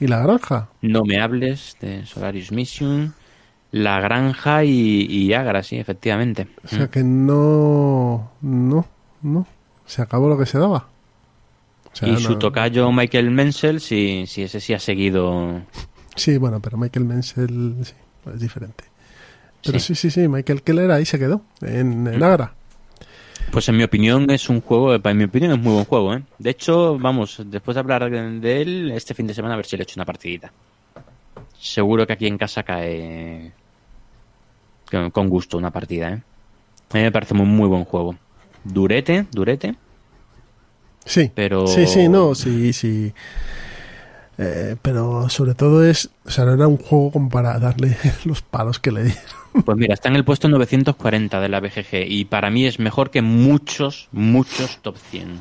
y 0.00 0.06
La 0.06 0.20
Granja. 0.20 0.68
no 0.82 1.04
me 1.04 1.20
hables 1.20 1.76
de 1.80 2.04
Solarius 2.06 2.52
Mission, 2.52 3.14
La 3.72 4.00
Granja 4.00 4.64
y, 4.64 5.06
y 5.08 5.32
Agra, 5.34 5.62
sí, 5.62 5.76
efectivamente. 5.76 6.48
O 6.64 6.68
sea 6.68 6.88
que 6.88 7.02
no. 7.02 8.30
No, 8.40 8.86
no. 9.22 9.46
Se 9.86 10.02
acabó 10.02 10.28
lo 10.28 10.38
que 10.38 10.46
se 10.46 10.58
daba. 10.58 10.88
O 11.92 11.96
sea, 11.96 12.08
y 12.08 12.12
no- 12.12 12.20
su 12.20 12.38
tocayo 12.38 12.90
Michael 12.92 13.30
Menzel, 13.30 13.80
sí, 13.80 14.24
sí, 14.26 14.42
ese 14.42 14.60
sí 14.60 14.74
ha 14.74 14.78
seguido 14.78 15.62
Sí, 16.14 16.38
bueno, 16.38 16.60
pero 16.60 16.76
Michael 16.78 17.04
Menzel 17.06 17.76
sí, 17.82 17.92
es 18.34 18.40
diferente. 18.40 18.84
Pero 19.64 19.78
Sí. 19.78 19.94
sí, 19.94 20.10
sí, 20.10 20.10
sí, 20.10 20.28
Michael 20.28 20.62
Keller 20.62 20.90
ahí 20.90 21.04
se 21.04 21.18
quedó, 21.18 21.42
en, 21.62 22.06
en 22.06 22.22
Agra. 22.22 22.54
Pues 23.50 23.68
en 23.68 23.76
mi 23.76 23.84
opinión 23.84 24.30
es 24.30 24.48
un 24.48 24.60
juego, 24.60 24.94
en 24.94 25.16
mi 25.16 25.24
opinión 25.24 25.52
es 25.52 25.58
muy 25.58 25.72
buen 25.72 25.84
juego, 25.84 26.14
¿eh? 26.14 26.22
De 26.38 26.50
hecho, 26.50 26.98
vamos, 26.98 27.42
después 27.46 27.74
de 27.74 27.80
hablar 27.80 28.10
de 28.10 28.62
él, 28.62 28.90
este 28.94 29.14
fin 29.14 29.26
de 29.26 29.34
semana 29.34 29.54
a 29.54 29.56
ver 29.56 29.66
si 29.66 29.76
le 29.76 29.84
echo 29.84 29.94
una 29.96 30.04
partidita. 30.04 30.52
Seguro 31.58 32.06
que 32.06 32.12
aquí 32.12 32.26
en 32.26 32.36
casa 32.36 32.62
cae 32.62 33.52
con, 35.12 35.28
gusto 35.28 35.56
una 35.56 35.70
partida, 35.70 36.10
¿eh? 36.10 36.22
A 36.92 36.96
mí 36.96 37.02
me 37.02 37.12
parece 37.12 37.34
muy, 37.34 37.46
muy 37.46 37.68
buen 37.68 37.84
juego. 37.84 38.14
Durete, 38.62 39.26
durete, 39.32 39.74
Sí, 41.06 41.30
pero... 41.32 41.68
sí, 41.68 41.86
sí, 41.86 42.08
no, 42.08 42.34
sí, 42.34 42.72
sí. 42.72 43.12
Eh, 44.38 44.76
pero 44.82 45.30
sobre 45.30 45.54
todo 45.54 45.82
es, 45.84 46.10
o 46.26 46.30
sea, 46.30 46.44
no 46.44 46.52
era 46.52 46.68
un 46.68 46.76
juego 46.76 47.10
como 47.12 47.30
para 47.30 47.58
darle 47.58 47.96
los 48.24 48.42
palos 48.42 48.78
que 48.78 48.92
le 48.92 49.04
dieron. 49.04 49.22
Pues 49.64 49.78
mira, 49.78 49.94
está 49.94 50.10
en 50.10 50.16
el 50.16 50.24
puesto 50.24 50.48
940 50.48 51.40
de 51.40 51.48
la 51.48 51.60
BGG 51.60 52.04
y 52.06 52.26
para 52.26 52.50
mí 52.50 52.66
es 52.66 52.78
mejor 52.78 53.10
que 53.10 53.22
muchos, 53.22 54.08
muchos 54.12 54.78
top 54.82 54.96
100. 55.10 55.40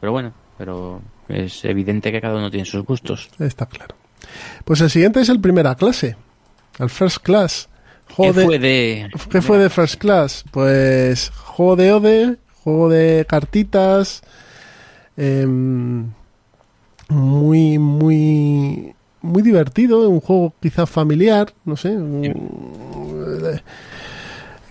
Pero 0.00 0.12
bueno, 0.12 0.32
pero 0.56 1.02
es 1.28 1.64
evidente 1.64 2.12
que 2.12 2.20
cada 2.20 2.36
uno 2.36 2.50
tiene 2.50 2.64
sus 2.66 2.84
gustos. 2.84 3.28
Está 3.40 3.66
claro. 3.66 3.96
Pues 4.64 4.80
el 4.80 4.90
siguiente 4.90 5.20
es 5.20 5.28
el 5.28 5.40
primera 5.40 5.74
clase, 5.74 6.16
el 6.78 6.88
First 6.90 7.18
Class. 7.18 7.68
¿Qué 8.16 8.32
de- 8.32 8.44
fue 8.44 8.58
de...? 8.60 9.10
¿Qué 9.28 9.42
fue 9.42 9.58
de 9.58 9.68
First 9.70 9.96
Class? 9.96 10.44
Pues 10.52 11.30
juego 11.30 11.74
de 11.74 11.92
Ode, 11.92 12.36
juego 12.62 12.88
de 12.88 13.26
cartitas, 13.28 14.22
em, 15.16 16.12
muy, 17.08 17.78
muy, 17.78 18.94
muy 19.22 19.42
divertido, 19.42 20.08
un 20.08 20.20
juego 20.20 20.52
quizá 20.60 20.86
familiar, 20.86 21.52
no 21.64 21.76
sé, 21.76 21.96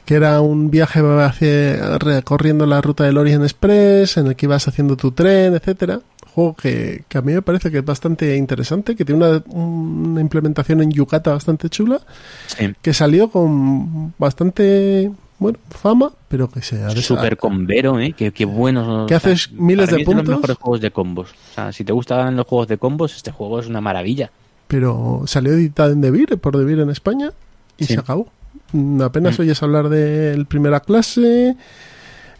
que 0.05 0.13
era 0.15 0.39
un 0.41 0.69
viaje 0.69 0.99
hacia, 0.99 1.97
recorriendo 1.97 2.65
la 2.67 2.79
ruta 2.81 3.05
del 3.05 3.17
Orient 3.17 3.43
Express, 3.43 4.17
en 4.17 4.27
el 4.27 4.35
que 4.35 4.45
ibas 4.45 4.67
haciendo 4.67 4.95
tu 4.97 5.11
tren, 5.11 5.55
etcétera. 5.55 6.01
Juego 6.35 6.53
que, 6.55 7.03
que 7.07 7.17
a 7.17 7.21
mí 7.21 7.33
me 7.33 7.41
parece 7.41 7.71
que 7.71 7.79
es 7.79 7.85
bastante 7.85 8.35
interesante, 8.35 8.95
que 8.95 9.05
tiene 9.05 9.25
una, 9.25 9.41
una 9.47 10.21
implementación 10.21 10.81
en 10.83 10.91
Yucata 10.91 11.31
bastante 11.31 11.69
chula 11.69 12.01
Sí. 12.47 12.73
que 12.81 12.93
salió 12.93 13.29
con 13.31 14.13
bastante 14.19 15.11
bueno 15.39 15.57
fama 15.69 16.11
pero 16.29 16.49
que 16.49 16.61
se 16.61 16.83
ha 16.83 16.89
desa- 16.89 17.01
Super 17.01 17.37
combero, 17.37 17.99
¿eh? 17.99 18.13
Qué, 18.17 18.31
qué 18.31 18.45
bueno. 18.45 19.05
Que 19.07 19.15
haces 19.15 19.51
miles 19.51 19.89
de 19.89 19.95
mí 19.97 20.01
es 20.01 20.07
los 20.07 20.15
puntos. 20.15 20.35
mejores 20.35 20.57
juegos 20.57 20.81
de 20.81 20.91
combos. 20.91 21.31
O 21.31 21.53
sea, 21.55 21.71
si 21.71 21.83
te 21.83 21.93
gustan 21.93 22.35
los 22.35 22.45
juegos 22.47 22.67
de 22.67 22.77
combos, 22.77 23.15
este 23.15 23.31
juego 23.31 23.59
es 23.59 23.67
una 23.67 23.81
maravilla. 23.81 24.31
pero 24.67 25.21
salió 25.27 25.53
editado 25.53 25.91
en 25.91 26.01
Devir 26.01 26.37
por 26.39 26.57
Devir 26.57 26.79
en 26.79 26.89
España 26.89 27.31
y 27.77 27.85
Sí. 27.85 27.93
se 27.93 27.99
acabó 27.99 28.27
Mm, 28.73 29.01
apenas 29.03 29.37
Mm. 29.37 29.41
oyes 29.43 29.61
hablar 29.63 29.89
del 29.89 30.45
primera 30.47 30.79
clase 30.79 31.55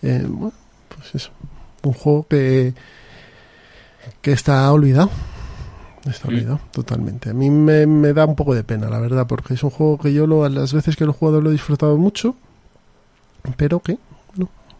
eh, 0.01 0.25
bueno 0.27 0.53
pues 0.89 1.13
eso 1.15 1.29
un 1.83 1.93
juego 1.93 2.25
que 2.27 2.73
que 4.21 4.31
está 4.31 4.71
olvidado 4.71 5.11
está 6.09 6.27
Mm. 6.27 6.31
olvidado 6.33 6.59
totalmente 6.71 7.29
a 7.29 7.33
mí 7.33 7.49
me, 7.51 7.85
me 7.85 8.11
da 8.13 8.25
un 8.25 8.35
poco 8.35 8.55
de 8.55 8.63
pena 8.63 8.89
la 8.89 8.99
verdad 8.99 9.27
porque 9.27 9.53
es 9.53 9.63
un 9.63 9.69
juego 9.69 9.97
que 9.99 10.11
yo 10.13 10.25
lo, 10.25 10.47
las 10.49 10.73
veces 10.73 10.95
que 10.95 11.05
lo 11.05 11.11
he 11.11 11.13
jugado 11.13 11.41
lo 11.41 11.49
he 11.49 11.53
disfrutado 11.53 11.95
mucho 11.97 12.35
pero 13.57 13.79
que 13.79 13.97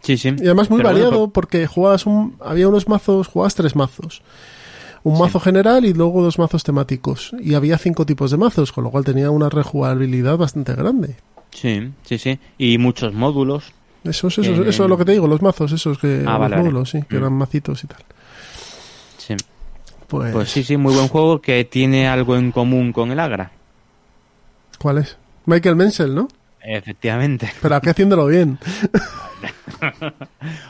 Sí, 0.02 0.16
sí. 0.16 0.28
Y 0.38 0.44
además 0.44 0.70
muy 0.70 0.78
Pero 0.78 0.90
bueno, 0.92 1.04
variado 1.06 1.28
porque 1.30 1.66
jugabas 1.66 2.06
un, 2.06 2.36
había 2.40 2.68
unos 2.68 2.86
mazos, 2.88 3.26
jugabas 3.26 3.56
tres 3.56 3.74
mazos. 3.74 4.22
Un 5.02 5.16
Sí. 5.16 5.22
mazo 5.22 5.40
general 5.40 5.84
y 5.84 5.94
luego 5.94 6.22
dos 6.22 6.38
mazos 6.38 6.62
temáticos. 6.62 7.32
Y 7.40 7.54
había 7.54 7.76
cinco 7.76 8.06
tipos 8.06 8.30
de 8.30 8.36
mazos, 8.36 8.70
con 8.70 8.84
lo 8.84 8.90
cual 8.90 9.04
tenía 9.04 9.30
una 9.32 9.48
rejugabilidad 9.48 10.36
bastante 10.36 10.74
grande. 10.74 11.16
Sí, 11.50 11.90
sí, 12.04 12.18
sí. 12.18 12.38
Y 12.56 12.78
muchos 12.78 13.14
módulos. 13.14 13.72
Eso, 14.04 14.28
eso, 14.28 14.42
Eh, 14.42 14.68
eso 14.68 14.84
es 14.84 14.88
lo 14.90 14.96
que 14.96 15.04
te 15.04 15.12
digo, 15.12 15.26
los 15.26 15.42
mazos, 15.42 15.72
esos 15.72 15.98
que 15.98 16.22
Ah, 16.24 16.32
los 16.32 16.38
vale, 16.40 16.54
vale. 16.54 16.56
módulos, 16.58 16.90
sí, 16.90 17.02
que 17.08 17.16
Mm. 17.16 17.18
eran 17.18 17.32
macitos 17.32 17.82
y 17.82 17.86
tal. 17.88 18.04
Sí. 19.18 19.34
Pues, 20.06 20.32
Pues 20.32 20.50
sí, 20.50 20.62
sí, 20.62 20.76
muy 20.76 20.94
buen 20.94 21.08
juego 21.08 21.40
que 21.40 21.64
tiene 21.64 22.06
algo 22.06 22.36
en 22.36 22.52
común 22.52 22.92
con 22.92 23.10
el 23.10 23.18
Agra. 23.18 23.50
¿cuál 24.78 24.98
es? 24.98 25.16
Michael 25.46 25.74
Menzel, 25.74 26.14
¿no? 26.14 26.28
Efectivamente. 26.62 27.48
Pero 27.62 27.76
aquí 27.76 27.88
haciéndolo 27.90 28.26
bien. 28.26 28.58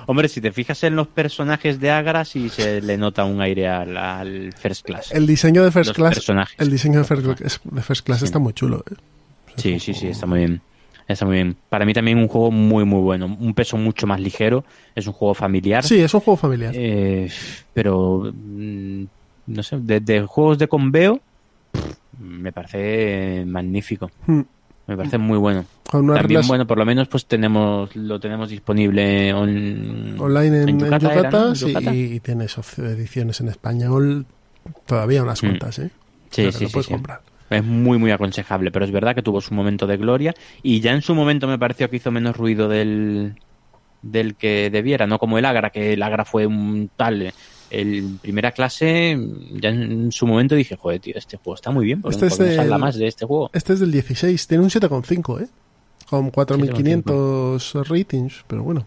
Hombre, 0.07 0.29
si 0.29 0.41
te 0.41 0.53
fijas 0.53 0.83
en 0.85 0.97
los 0.97 1.07
personajes 1.09 1.81
de 1.81 1.91
Agra, 1.91 2.25
sí 2.25 2.49
se 2.49 2.81
le 2.83 2.97
nota 2.97 3.25
un 3.25 3.41
aire 3.41 3.69
al, 3.69 3.97
al 3.97 4.53
First 4.53 4.85
Class. 4.87 5.13
El 5.13 5.27
diseño 5.27 5.65
de 5.65 5.71
First 5.71 5.89
Los 5.89 5.97
Class. 5.97 6.15
personajes. 6.15 6.57
El 6.59 6.71
diseño 6.71 6.99
de 7.01 7.05
First, 7.05 7.25
Class- 7.39 7.61
de 7.65 7.83
First 7.83 8.07
Class 8.07 8.23
está 8.23 8.39
muy 8.39 8.53
chulo. 8.53 8.85
¿eh? 8.91 8.95
Sí, 9.57 9.81
sí, 9.81 9.95
sí, 9.95 10.09
está 10.09 10.27
muy 10.27 10.41
bien. 10.41 10.61
Está 11.09 11.25
muy 11.25 11.35
bien. 11.37 11.57
Para 11.69 11.85
mí 11.87 11.95
también 11.95 12.19
un 12.19 12.29
juego 12.29 12.51
muy, 12.51 12.85
muy 12.85 13.01
bueno. 13.01 13.27
Un 13.27 13.55
peso 13.55 13.77
mucho 13.77 14.07
más 14.07 14.21
ligero. 14.21 14.65
Es 14.95 15.07
un 15.07 15.13
juego 15.13 15.35
familiar. 15.35 15.85
Sí, 15.85 16.01
es 16.01 16.13
un 16.13 16.21
juego 16.21 16.37
familiar. 16.37 16.73
Eh, 16.77 17.31
pero, 17.73 18.33
mm, 18.35 19.05
no 19.47 19.63
sé, 19.63 19.79
de, 19.79 20.01
de 20.01 20.23
juegos 20.23 20.59
de 20.59 20.69
conveo, 20.69 21.21
me 22.19 22.53
parece 22.53 23.45
magnífico. 23.47 24.11
Hmm. 24.27 24.41
Me 24.87 24.97
parece 24.97 25.19
muy 25.19 25.37
bueno. 25.39 25.65
También, 25.91 26.43
bueno, 26.47 26.67
por 26.67 26.79
lo 26.79 26.85
menos 26.85 27.09
pues 27.09 27.27
tenemos 27.27 27.95
lo 27.97 28.21
tenemos 28.21 28.49
disponible 28.51 29.33
on- 29.35 30.15
online 30.19 30.63
en, 30.63 30.69
en 30.69 30.79
Yucata, 30.81 30.99
Yucata, 30.99 31.19
era, 31.21 31.31
¿no? 31.31 31.49
En 31.49 31.57
sí, 31.57 31.67
Yucata. 31.69 31.95
y 31.95 32.21
tienes 32.21 32.57
ediciones 32.79 33.41
en 33.41 33.49
español. 33.49 34.27
Todavía 34.87 35.23
unas 35.23 35.43
Mm. 35.43 35.47
cuantas, 35.47 35.79
¿eh? 35.81 35.91
Sí, 36.31 36.43
Pero 36.43 36.53
sí, 36.53 36.65
lo 36.65 36.69
sí, 36.69 36.73
puedes 36.73 36.87
sí. 36.87 36.93
comprar. 36.93 37.21
Es 37.51 37.65
muy, 37.65 37.99
muy 37.99 38.11
aconsejable, 38.11 38.71
pero 38.73 38.85
es 38.85 38.91
verdad 38.91 39.15
que 39.15 39.23
tuvo 39.23 39.41
su 39.41 39.55
momento 39.55 39.87
de 39.87 39.97
gloria 39.97 40.35
y 40.63 40.81
ya 40.81 40.93
en 40.93 41.03
su 41.03 41.15
momento 41.15 41.47
me 41.47 41.59
pareció 41.59 41.89
que 41.89 41.97
hizo 41.97 42.11
menos 42.11 42.37
ruido 42.37 42.69
del, 42.69 43.35
del 44.03 44.35
que 44.35 44.69
debiera, 44.71 45.07
no 45.07 45.19
como 45.21 45.39
el 45.39 45.45
Agra, 45.45 45.71
que 45.71 45.93
el 45.93 46.03
Agra 46.03 46.25
fue 46.25 46.47
un 46.47 46.91
tal. 46.97 47.33
El 47.71 48.19
primera 48.23 48.53
clase, 48.53 49.19
ya 49.53 49.71
en 49.71 50.13
su 50.13 50.27
momento 50.27 50.55
dije, 50.55 50.77
joder, 50.77 51.01
tío, 51.01 51.15
este 51.17 51.37
juego 51.37 51.55
está 51.57 51.71
muy 51.71 51.85
bien, 51.85 52.01
porque 52.01 52.15
Este 52.17 52.27
es 52.27 52.39
del- 52.39 52.79
más 52.79 52.97
de 52.97 53.07
este 53.09 53.27
juego. 53.27 53.51
Este 53.53 53.73
es 53.73 53.81
del 53.81 53.91
16, 53.93 54.47
tiene 54.47 54.63
un 54.65 54.71
7,5, 54.71 55.41
¿eh? 55.43 55.49
Con 56.09 56.31
4.500 56.31 57.85
ratings, 57.89 58.45
pero 58.47 58.63
bueno. 58.63 58.87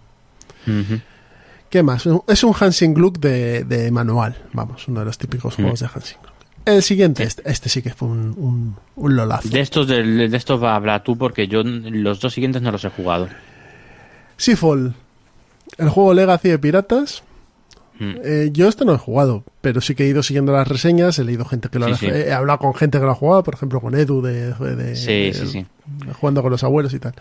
¿Qué 1.69 1.83
más? 1.83 2.07
Es 2.27 2.43
un 2.43 2.53
Hansing 2.59 2.93
Gluck 2.93 3.19
de, 3.19 3.63
de 3.63 3.91
manual, 3.91 4.35
vamos, 4.53 4.87
uno 4.87 4.99
de 5.01 5.05
los 5.05 5.17
típicos 5.17 5.55
juegos 5.55 5.79
de 5.81 5.85
Hansing 5.93 6.17
Gluck. 6.21 6.33
El 6.65 6.83
siguiente, 6.83 7.23
este, 7.23 7.41
este 7.49 7.69
sí 7.69 7.81
que 7.81 7.91
fue 7.93 8.07
un, 8.07 8.33
un, 8.37 8.75
un 8.95 9.15
lolazo. 9.15 9.49
De 9.49 9.59
estos, 9.59 9.87
de 9.87 10.25
estos 10.33 10.61
va 10.61 10.73
a 10.73 10.75
hablar 10.75 11.03
tú, 11.03 11.17
porque 11.17 11.47
yo 11.47 11.63
los 11.63 12.19
dos 12.19 12.33
siguientes 12.33 12.61
no 12.61 12.71
los 12.71 12.83
he 12.85 12.89
jugado. 12.89 13.27
Seafall, 14.37 14.93
el 15.77 15.89
juego 15.89 16.13
Legacy 16.13 16.49
de 16.49 16.59
piratas. 16.59 17.23
Mm. 17.99 18.15
Eh, 18.23 18.49
yo 18.53 18.67
este 18.69 18.85
no 18.85 18.93
he 18.93 18.97
jugado, 18.97 19.43
pero 19.61 19.81
sí 19.81 19.93
que 19.93 20.05
he 20.05 20.07
ido 20.07 20.23
siguiendo 20.23 20.51
las 20.53 20.67
reseñas, 20.67 21.19
he 21.19 21.23
leído 21.25 21.43
gente 21.45 21.67
que 21.69 21.79
lo 21.79 21.85
Sí, 21.87 21.91
ha, 21.91 21.95
sí. 21.97 22.05
he 22.07 22.31
hablado 22.33 22.59
con 22.59 22.73
gente 22.73 22.97
que 22.99 23.05
lo 23.05 23.11
ha 23.11 23.15
jugado, 23.15 23.43
por 23.43 23.53
ejemplo 23.55 23.81
con 23.81 23.93
Edu 23.95 24.21
de, 24.21 24.53
de- 24.53 24.95
Sí, 24.95 25.05
de- 25.11 25.33
sí, 25.33 25.47
sí. 25.47 25.65
jugando 26.19 26.41
con 26.41 26.51
los 26.51 26.63
abuelos 26.63 26.93
y 26.93 26.99
tal. 26.99 27.13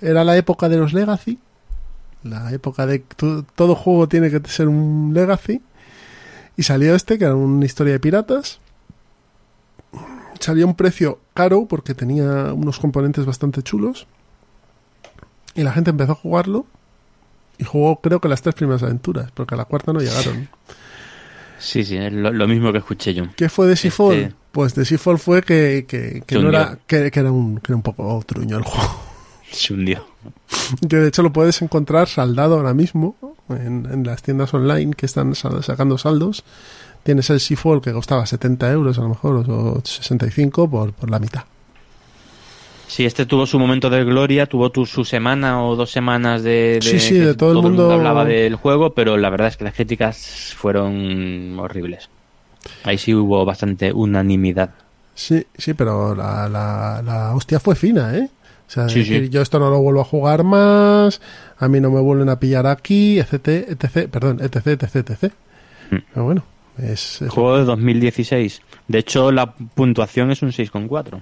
Era 0.00 0.22
la 0.24 0.36
época 0.36 0.68
de 0.68 0.76
los 0.76 0.92
Legacy, 0.92 1.38
la 2.22 2.52
época 2.52 2.86
de 2.86 3.00
todo 3.56 3.74
juego 3.74 4.08
tiene 4.08 4.30
que 4.30 4.40
ser 4.48 4.68
un 4.68 5.10
Legacy, 5.12 5.60
y 6.56 6.62
salió 6.62 6.94
este 6.94 7.18
que 7.18 7.24
era 7.24 7.34
una 7.34 7.64
historia 7.66 7.92
de 7.94 8.00
piratas. 8.00 8.60
Salió 10.38 10.64
a 10.64 10.68
un 10.68 10.74
precio 10.74 11.18
caro 11.34 11.66
porque 11.66 11.94
tenía 11.94 12.52
unos 12.54 12.78
componentes 12.78 13.26
bastante 13.26 13.62
chulos. 13.62 14.06
Y 15.54 15.62
la 15.62 15.72
gente 15.72 15.90
empezó 15.90 16.12
a 16.12 16.14
jugarlo. 16.14 16.66
Y 17.60 17.64
jugó 17.64 18.00
creo 18.00 18.20
que 18.20 18.28
las 18.28 18.42
tres 18.42 18.54
primeras 18.54 18.82
aventuras, 18.82 19.30
porque 19.32 19.54
a 19.54 19.58
la 19.58 19.64
cuarta 19.66 19.92
no 19.92 20.00
llegaron. 20.00 20.48
Sí, 21.58 21.84
sí, 21.84 21.96
es 21.96 22.12
lo, 22.12 22.32
lo 22.32 22.48
mismo 22.48 22.72
que 22.72 22.78
escuché 22.78 23.12
yo. 23.12 23.24
¿Qué 23.36 23.48
fue 23.50 23.66
de 23.66 23.76
Seafall? 23.76 24.14
Este- 24.16 24.34
Pues 24.50 24.74
de 24.74 24.84
Seafall 24.84 25.18
fue 25.18 25.42
que, 25.42 25.84
que, 25.86 26.22
que 26.26 26.38
no 26.38 26.48
era, 26.48 26.78
que, 26.86 27.10
que 27.10 27.20
era 27.20 27.30
un, 27.30 27.58
que 27.58 27.70
era 27.72 27.76
un 27.76 27.82
poco 27.82 28.22
truño 28.26 28.56
el 28.56 28.64
juego. 28.64 29.00
Se 29.52 29.74
hundió. 29.74 30.06
Que 30.88 30.96
de 30.96 31.08
hecho 31.08 31.22
lo 31.22 31.32
puedes 31.32 31.60
encontrar 31.60 32.08
saldado 32.08 32.56
ahora 32.56 32.72
mismo 32.72 33.16
en, 33.50 33.86
en 33.92 34.04
las 34.04 34.22
tiendas 34.22 34.54
online 34.54 34.94
que 34.94 35.04
están 35.06 35.34
sacando 35.34 35.98
saldos. 35.98 36.44
Tienes 37.02 37.28
el 37.30 37.40
Seafall 37.40 37.80
que 37.82 37.92
costaba 37.92 38.24
70 38.26 38.70
euros 38.72 38.98
a 38.98 39.02
lo 39.02 39.10
mejor 39.10 39.44
o 39.48 39.82
65 39.84 40.70
por, 40.70 40.92
por 40.92 41.10
la 41.10 41.18
mitad. 41.18 41.44
Sí, 42.90 43.04
este 43.06 43.24
tuvo 43.24 43.46
su 43.46 43.56
momento 43.60 43.88
de 43.88 44.02
gloria, 44.04 44.46
tuvo 44.46 44.70
tu, 44.70 44.84
su 44.84 45.04
semana 45.04 45.62
o 45.64 45.76
dos 45.76 45.92
semanas 45.92 46.42
de, 46.42 46.74
de 46.74 46.82
Sí, 46.82 46.98
sí, 46.98 47.14
de 47.18 47.34
todo 47.34 47.52
el 47.52 47.62
mundo- 47.62 47.92
hablaba 47.92 48.24
del 48.24 48.56
juego, 48.56 48.94
pero 48.94 49.16
la 49.16 49.30
verdad 49.30 49.46
es 49.46 49.56
que 49.56 49.62
las 49.62 49.74
críticas 49.74 50.54
fueron 50.56 51.56
horribles. 51.60 52.10
Ahí 52.82 52.98
sí 52.98 53.14
hubo 53.14 53.44
bastante 53.44 53.92
unanimidad. 53.92 54.70
Sí, 55.14 55.46
sí, 55.56 55.74
pero 55.74 56.16
la, 56.16 56.48
la, 56.48 57.00
la 57.04 57.34
hostia 57.34 57.60
fue 57.60 57.76
fina, 57.76 58.16
¿eh? 58.16 58.28
O 58.66 58.70
sea, 58.72 58.88
Sí, 58.88 59.00
decir, 59.00 59.24
sí. 59.24 59.28
yo 59.30 59.40
esto 59.40 59.60
no 59.60 59.70
lo 59.70 59.80
vuelvo 59.80 60.00
a 60.00 60.04
jugar 60.04 60.42
más, 60.42 61.20
a 61.58 61.68
mí 61.68 61.78
no 61.80 61.90
me 61.90 62.00
vuelven 62.00 62.28
a 62.28 62.40
pillar 62.40 62.66
aquí, 62.66 63.20
etc, 63.20 63.46
etc, 63.68 64.08
perdón, 64.10 64.40
etc, 64.42 64.66
etc, 64.82 64.96
etc. 65.10 65.32
Mm. 65.92 65.96
Pero 66.12 66.24
bueno, 66.24 66.44
es, 66.76 67.22
es- 67.22 67.30
Juego 67.30 67.56
de 67.58 67.64
2016. 67.66 68.62
De 68.88 68.98
hecho, 68.98 69.30
la 69.30 69.52
puntuación 69.54 70.32
es 70.32 70.42
un 70.42 70.50
6,4. 70.50 71.20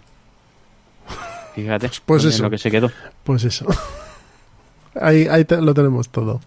Fíjate, 1.62 1.90
Pues 2.06 2.24
eso. 2.24 2.42
lo 2.42 2.50
que 2.50 2.58
se 2.58 2.70
quedó. 2.70 2.90
Pues 3.24 3.44
eso. 3.44 3.66
ahí 5.00 5.26
ahí 5.28 5.44
te- 5.44 5.60
lo 5.60 5.74
tenemos 5.74 6.08
todo. 6.08 6.40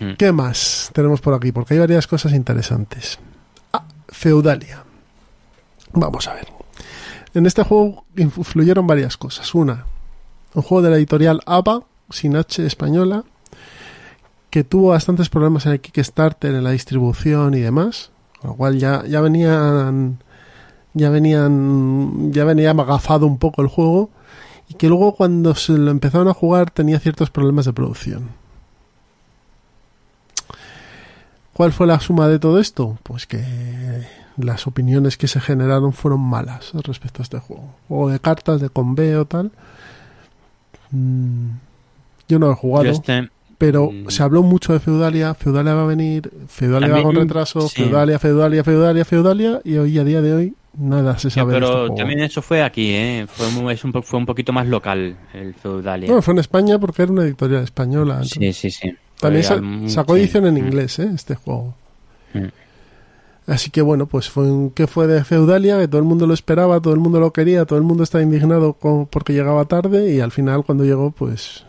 Mm. 0.00 0.12
¿Qué 0.18 0.32
más 0.32 0.90
tenemos 0.92 1.20
por 1.20 1.34
aquí? 1.34 1.52
Porque 1.52 1.74
hay 1.74 1.80
varias 1.80 2.06
cosas 2.06 2.32
interesantes. 2.32 3.18
Ah, 3.72 3.84
Feudalia. 4.08 4.84
Vamos 5.92 6.28
a 6.28 6.34
ver. 6.34 6.46
En 7.34 7.46
este 7.46 7.62
juego 7.62 8.04
influyeron 8.16 8.86
varias 8.86 9.16
cosas. 9.16 9.54
Una, 9.54 9.86
un 10.54 10.62
juego 10.62 10.82
de 10.82 10.90
la 10.90 10.96
editorial 10.96 11.40
ABA, 11.46 11.82
sin 12.10 12.36
H 12.36 12.64
española, 12.64 13.24
que 14.50 14.64
tuvo 14.64 14.90
bastantes 14.90 15.28
problemas 15.28 15.66
en 15.66 15.72
el 15.72 15.80
Kickstarter, 15.80 16.54
en 16.54 16.64
la 16.64 16.70
distribución 16.70 17.54
y 17.54 17.60
demás. 17.60 18.10
Con 18.40 18.50
lo 18.50 18.56
cual 18.56 18.78
ya, 18.78 19.04
ya 19.06 19.20
venían. 19.20 20.22
Ya 20.94 21.10
venían. 21.10 22.32
Ya 22.32 22.44
venía 22.44 22.70
agafado 22.70 23.26
un 23.26 23.38
poco 23.38 23.62
el 23.62 23.68
juego. 23.68 24.10
Y 24.68 24.74
que 24.74 24.88
luego 24.88 25.14
cuando 25.14 25.54
se 25.54 25.72
lo 25.72 25.90
empezaron 25.90 26.28
a 26.28 26.34
jugar 26.34 26.70
tenía 26.70 27.00
ciertos 27.00 27.30
problemas 27.30 27.64
de 27.64 27.72
producción. 27.72 28.30
¿Cuál 31.52 31.72
fue 31.72 31.86
la 31.86 31.98
suma 31.98 32.28
de 32.28 32.38
todo 32.38 32.60
esto? 32.60 32.98
Pues 33.02 33.26
que 33.26 33.42
las 34.36 34.66
opiniones 34.66 35.16
que 35.16 35.26
se 35.26 35.40
generaron 35.40 35.92
fueron 35.92 36.20
malas 36.20 36.70
respecto 36.72 37.22
a 37.22 37.24
este 37.24 37.38
juego. 37.40 37.74
Juego 37.88 38.10
de 38.10 38.20
cartas, 38.20 38.60
de 38.60 38.70
conveo, 38.70 39.24
tal. 39.24 39.50
Mm, 40.90 41.48
yo 42.28 42.38
no 42.38 42.46
lo 42.46 42.52
he 42.52 42.56
jugado, 42.56 42.86
este, 42.86 43.30
pero 43.58 43.90
mm. 43.90 44.08
se 44.08 44.22
habló 44.22 44.42
mucho 44.42 44.72
de 44.72 44.80
Feudalia. 44.80 45.34
Feudalia 45.34 45.74
va 45.74 45.82
a 45.82 45.86
venir, 45.86 46.30
Feudalia 46.48 46.88
A 46.88 46.96
va 46.98 47.02
con 47.02 47.16
retraso, 47.16 47.62
sí. 47.68 47.82
Feudalia, 47.82 48.18
Feudalia, 48.18 48.64
Feudalia, 48.64 49.04
Feudalia. 49.04 49.60
Y 49.64 49.76
hoy, 49.76 49.98
a 49.98 50.04
día 50.04 50.22
de 50.22 50.32
hoy, 50.32 50.54
nada 50.78 51.18
se 51.18 51.28
sabe 51.30 51.52
de 51.54 51.58
este 51.58 51.68
pero 51.68 51.94
también 51.94 52.20
eso 52.20 52.40
fue 52.40 52.62
aquí, 52.62 52.90
¿eh? 52.92 53.26
Fue, 53.28 53.50
muy- 53.50 53.74
es 53.74 53.84
un, 53.84 53.92
po- 53.92 54.02
fue 54.02 54.18
un 54.20 54.26
poquito 54.26 54.52
más 54.52 54.66
local 54.68 55.16
el 55.34 55.54
Feudalia. 55.54 56.06
Bueno, 56.06 56.22
fue 56.22 56.32
en 56.34 56.38
España 56.38 56.78
porque 56.78 57.02
era 57.02 57.12
una 57.12 57.24
editorial 57.24 57.64
española. 57.64 58.22
sí, 58.24 58.52
sí, 58.52 58.70
sí. 58.70 58.94
También 59.20 59.42
Fue 59.44 59.88
sacó 59.90 60.14
sí. 60.14 60.20
edición 60.20 60.46
en 60.46 60.54
Mm. 60.54 60.58
inglés, 60.58 60.98
¿eh? 61.00 61.10
Este 61.12 61.34
juego. 61.34 61.74
Mm. 62.34 62.44
Así 63.48 63.70
que 63.70 63.80
bueno, 63.82 64.06
pues 64.06 64.28
fue 64.28 64.44
un 64.44 64.70
que 64.70 64.86
fue 64.86 65.06
de 65.06 65.24
Feudalia, 65.24 65.78
que 65.80 65.88
todo 65.88 65.98
el 65.98 66.04
mundo 66.06 66.26
lo 66.26 66.34
esperaba, 66.34 66.80
todo 66.80 66.92
el 66.92 67.00
mundo 67.00 67.18
lo 67.18 67.32
quería, 67.32 67.64
todo 67.64 67.78
el 67.78 67.84
mundo 67.84 68.02
estaba 68.04 68.22
indignado 68.22 68.74
con- 68.74 69.06
porque 69.06 69.32
llegaba 69.32 69.64
tarde 69.64 70.14
y 70.14 70.20
al 70.20 70.30
final 70.32 70.64
cuando 70.64 70.84
llegó, 70.84 71.10
pues 71.10 71.64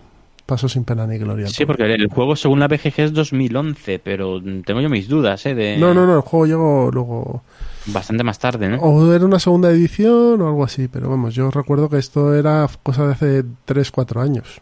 pasó 0.50 0.68
sin 0.68 0.84
pena 0.84 1.06
ni 1.06 1.18
gloria. 1.20 1.46
Sí, 1.48 1.66
porque 1.66 1.84
el 1.94 2.08
juego 2.08 2.36
según 2.36 2.60
la 2.60 2.68
BGG 2.68 2.94
es 3.00 3.14
2011, 3.14 4.00
pero 4.00 4.42
tengo 4.66 4.82
yo 4.82 4.90
mis 4.90 5.08
dudas, 5.08 5.46
¿eh? 5.46 5.54
De 5.54 5.78
No, 5.78 5.94
no, 5.94 6.08
no, 6.08 6.16
el 6.16 6.22
juego 6.22 6.46
llegó 6.48 6.90
luego... 6.92 7.44
Bastante 7.86 8.24
más 8.24 8.40
tarde, 8.40 8.68
¿no? 8.70 8.78
O 8.82 9.14
era 9.14 9.26
una 9.26 9.40
segunda 9.40 9.70
edición 9.70 10.42
o 10.42 10.48
algo 10.48 10.64
así, 10.64 10.88
pero 10.88 11.10
vamos, 11.10 11.36
yo 11.36 11.52
recuerdo 11.52 11.90
que 11.90 11.98
esto 11.98 12.34
era 12.34 12.68
cosa 12.84 13.06
de 13.06 13.14
hace 13.14 13.44
3, 13.66 13.92
4 13.92 14.22
años. 14.22 14.62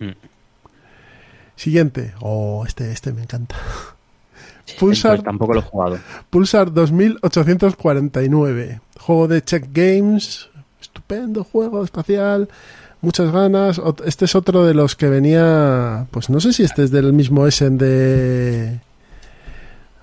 Mm. 0.00 0.10
Siguiente. 1.56 2.14
Oh, 2.20 2.64
este, 2.66 2.90
este 2.90 3.12
me 3.12 3.22
encanta. 3.22 3.54
Sí, 4.64 4.76
Pulsar- 4.78 5.10
pues 5.16 5.24
tampoco 5.24 5.54
lo 5.54 5.60
he 5.60 5.62
jugado. 5.62 5.98
Pulsar 6.30 6.72
2849. 6.72 8.80
Juego 9.00 9.28
de 9.28 9.42
Check 9.42 9.66
Games. 9.72 10.48
Estupendo 10.80 11.44
juego 11.44 11.84
espacial. 11.84 12.48
Muchas 13.02 13.30
ganas. 13.32 13.80
Este 14.06 14.24
es 14.24 14.34
otro 14.34 14.64
de 14.64 14.74
los 14.74 14.96
que 14.96 15.08
venía. 15.08 16.06
Pues 16.10 16.30
no 16.30 16.40
sé 16.40 16.52
si 16.52 16.62
este 16.62 16.84
es 16.84 16.90
del 16.90 17.12
mismo 17.12 17.46
Essen 17.46 17.76
de. 17.76 18.80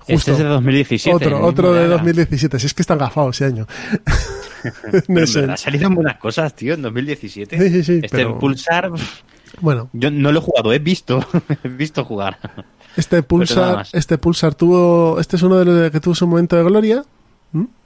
Este 0.06 0.32
es 0.32 0.38
de 0.38 0.44
2017. 0.44 1.24
el 1.24 1.32
Otro, 1.34 1.46
otro 1.46 1.72
de 1.72 1.80
Ara. 1.84 1.88
2017. 1.96 2.58
Si 2.58 2.66
es 2.66 2.74
que 2.74 2.82
está 2.82 2.96
gafado 2.96 3.30
ese 3.30 3.46
año. 3.46 3.66
En 5.08 5.16
Essen. 5.16 5.40
verdad, 5.42 5.56
salieron 5.56 5.94
buenas 5.94 6.18
cosas, 6.18 6.54
tío, 6.54 6.74
en 6.74 6.82
2017. 6.82 7.56
Sí, 7.58 7.70
sí, 7.70 7.82
sí, 7.82 7.92
Este 8.04 8.08
pero- 8.18 8.38
Pulsar, 8.38 8.90
Bueno, 9.62 9.88
yo 9.94 10.10
no 10.10 10.32
lo 10.32 10.40
he 10.40 10.42
jugado, 10.42 10.74
he 10.74 10.78
visto, 10.78 11.24
he 11.64 11.68
visto 11.68 12.04
jugar. 12.04 12.36
este 12.94 13.22
Pulsar, 13.22 13.86
este 13.94 14.18
Pulsar 14.18 14.54
tuvo. 14.54 15.18
Este 15.18 15.36
es 15.36 15.42
uno 15.42 15.56
de 15.58 15.64
los 15.64 15.90
que 15.90 15.98
tuvo 16.00 16.14
su 16.14 16.26
momento 16.26 16.56
de 16.56 16.64
gloria. 16.64 17.02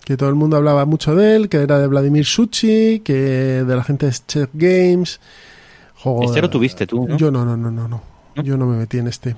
Que 0.04 0.16
todo 0.16 0.28
el 0.28 0.34
mundo 0.34 0.56
hablaba 0.56 0.84
mucho 0.84 1.14
de 1.16 1.36
él, 1.36 1.48
que 1.48 1.58
era 1.58 1.78
de 1.78 1.86
Vladimir 1.86 2.24
Suchi, 2.26 3.00
que 3.00 3.14
de 3.14 3.76
la 3.76 3.82
gente 3.82 4.06
de 4.06 4.12
Check 4.12 4.50
Games. 4.52 5.20
Juego 5.96 6.24
Este 6.24 6.42
lo 6.42 6.50
tuviste 6.50 6.86
tú, 6.86 7.06
¿no? 7.08 7.16
Yo 7.16 7.30
no, 7.30 7.44
no, 7.44 7.56
no, 7.56 7.70
no, 7.70 7.88
no. 7.88 8.02
Yo 8.42 8.56
no 8.56 8.66
me 8.66 8.76
metí 8.76 8.98
en 8.98 9.08
este. 9.08 9.34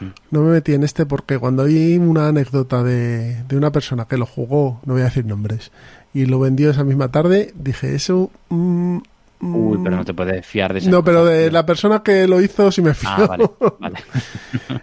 Mm. 0.00 0.06
No 0.30 0.42
me 0.42 0.52
metí 0.52 0.74
en 0.74 0.84
este 0.84 1.06
porque 1.06 1.38
cuando 1.38 1.64
oí 1.64 1.98
una 1.98 2.28
anécdota 2.28 2.82
de, 2.82 3.42
de 3.44 3.56
una 3.56 3.72
persona 3.72 4.04
que 4.04 4.16
lo 4.16 4.26
jugó, 4.26 4.80
no 4.84 4.92
voy 4.94 5.02
a 5.02 5.06
decir 5.06 5.24
nombres, 5.24 5.72
y 6.12 6.26
lo 6.26 6.38
vendió 6.38 6.70
esa 6.70 6.84
misma 6.84 7.08
tarde, 7.10 7.52
dije, 7.56 7.94
eso... 7.94 8.30
mm, 8.50 8.98
Uy, 9.40 9.78
mm, 9.78 9.84
pero 9.84 9.96
no 9.96 10.04
te 10.04 10.14
puedes 10.14 10.46
fiar 10.46 10.72
de 10.72 10.78
esa 10.78 10.90
No, 10.90 11.02
pero 11.04 11.24
de 11.24 11.50
la 11.50 11.66
persona 11.66 12.02
que 12.02 12.26
lo 12.26 12.40
hizo 12.40 12.70
sí 12.70 12.80
me 12.80 12.94
fío. 12.94 13.10
Ah, 13.10 13.26
vale, 13.26 13.50
vale. 13.80 13.98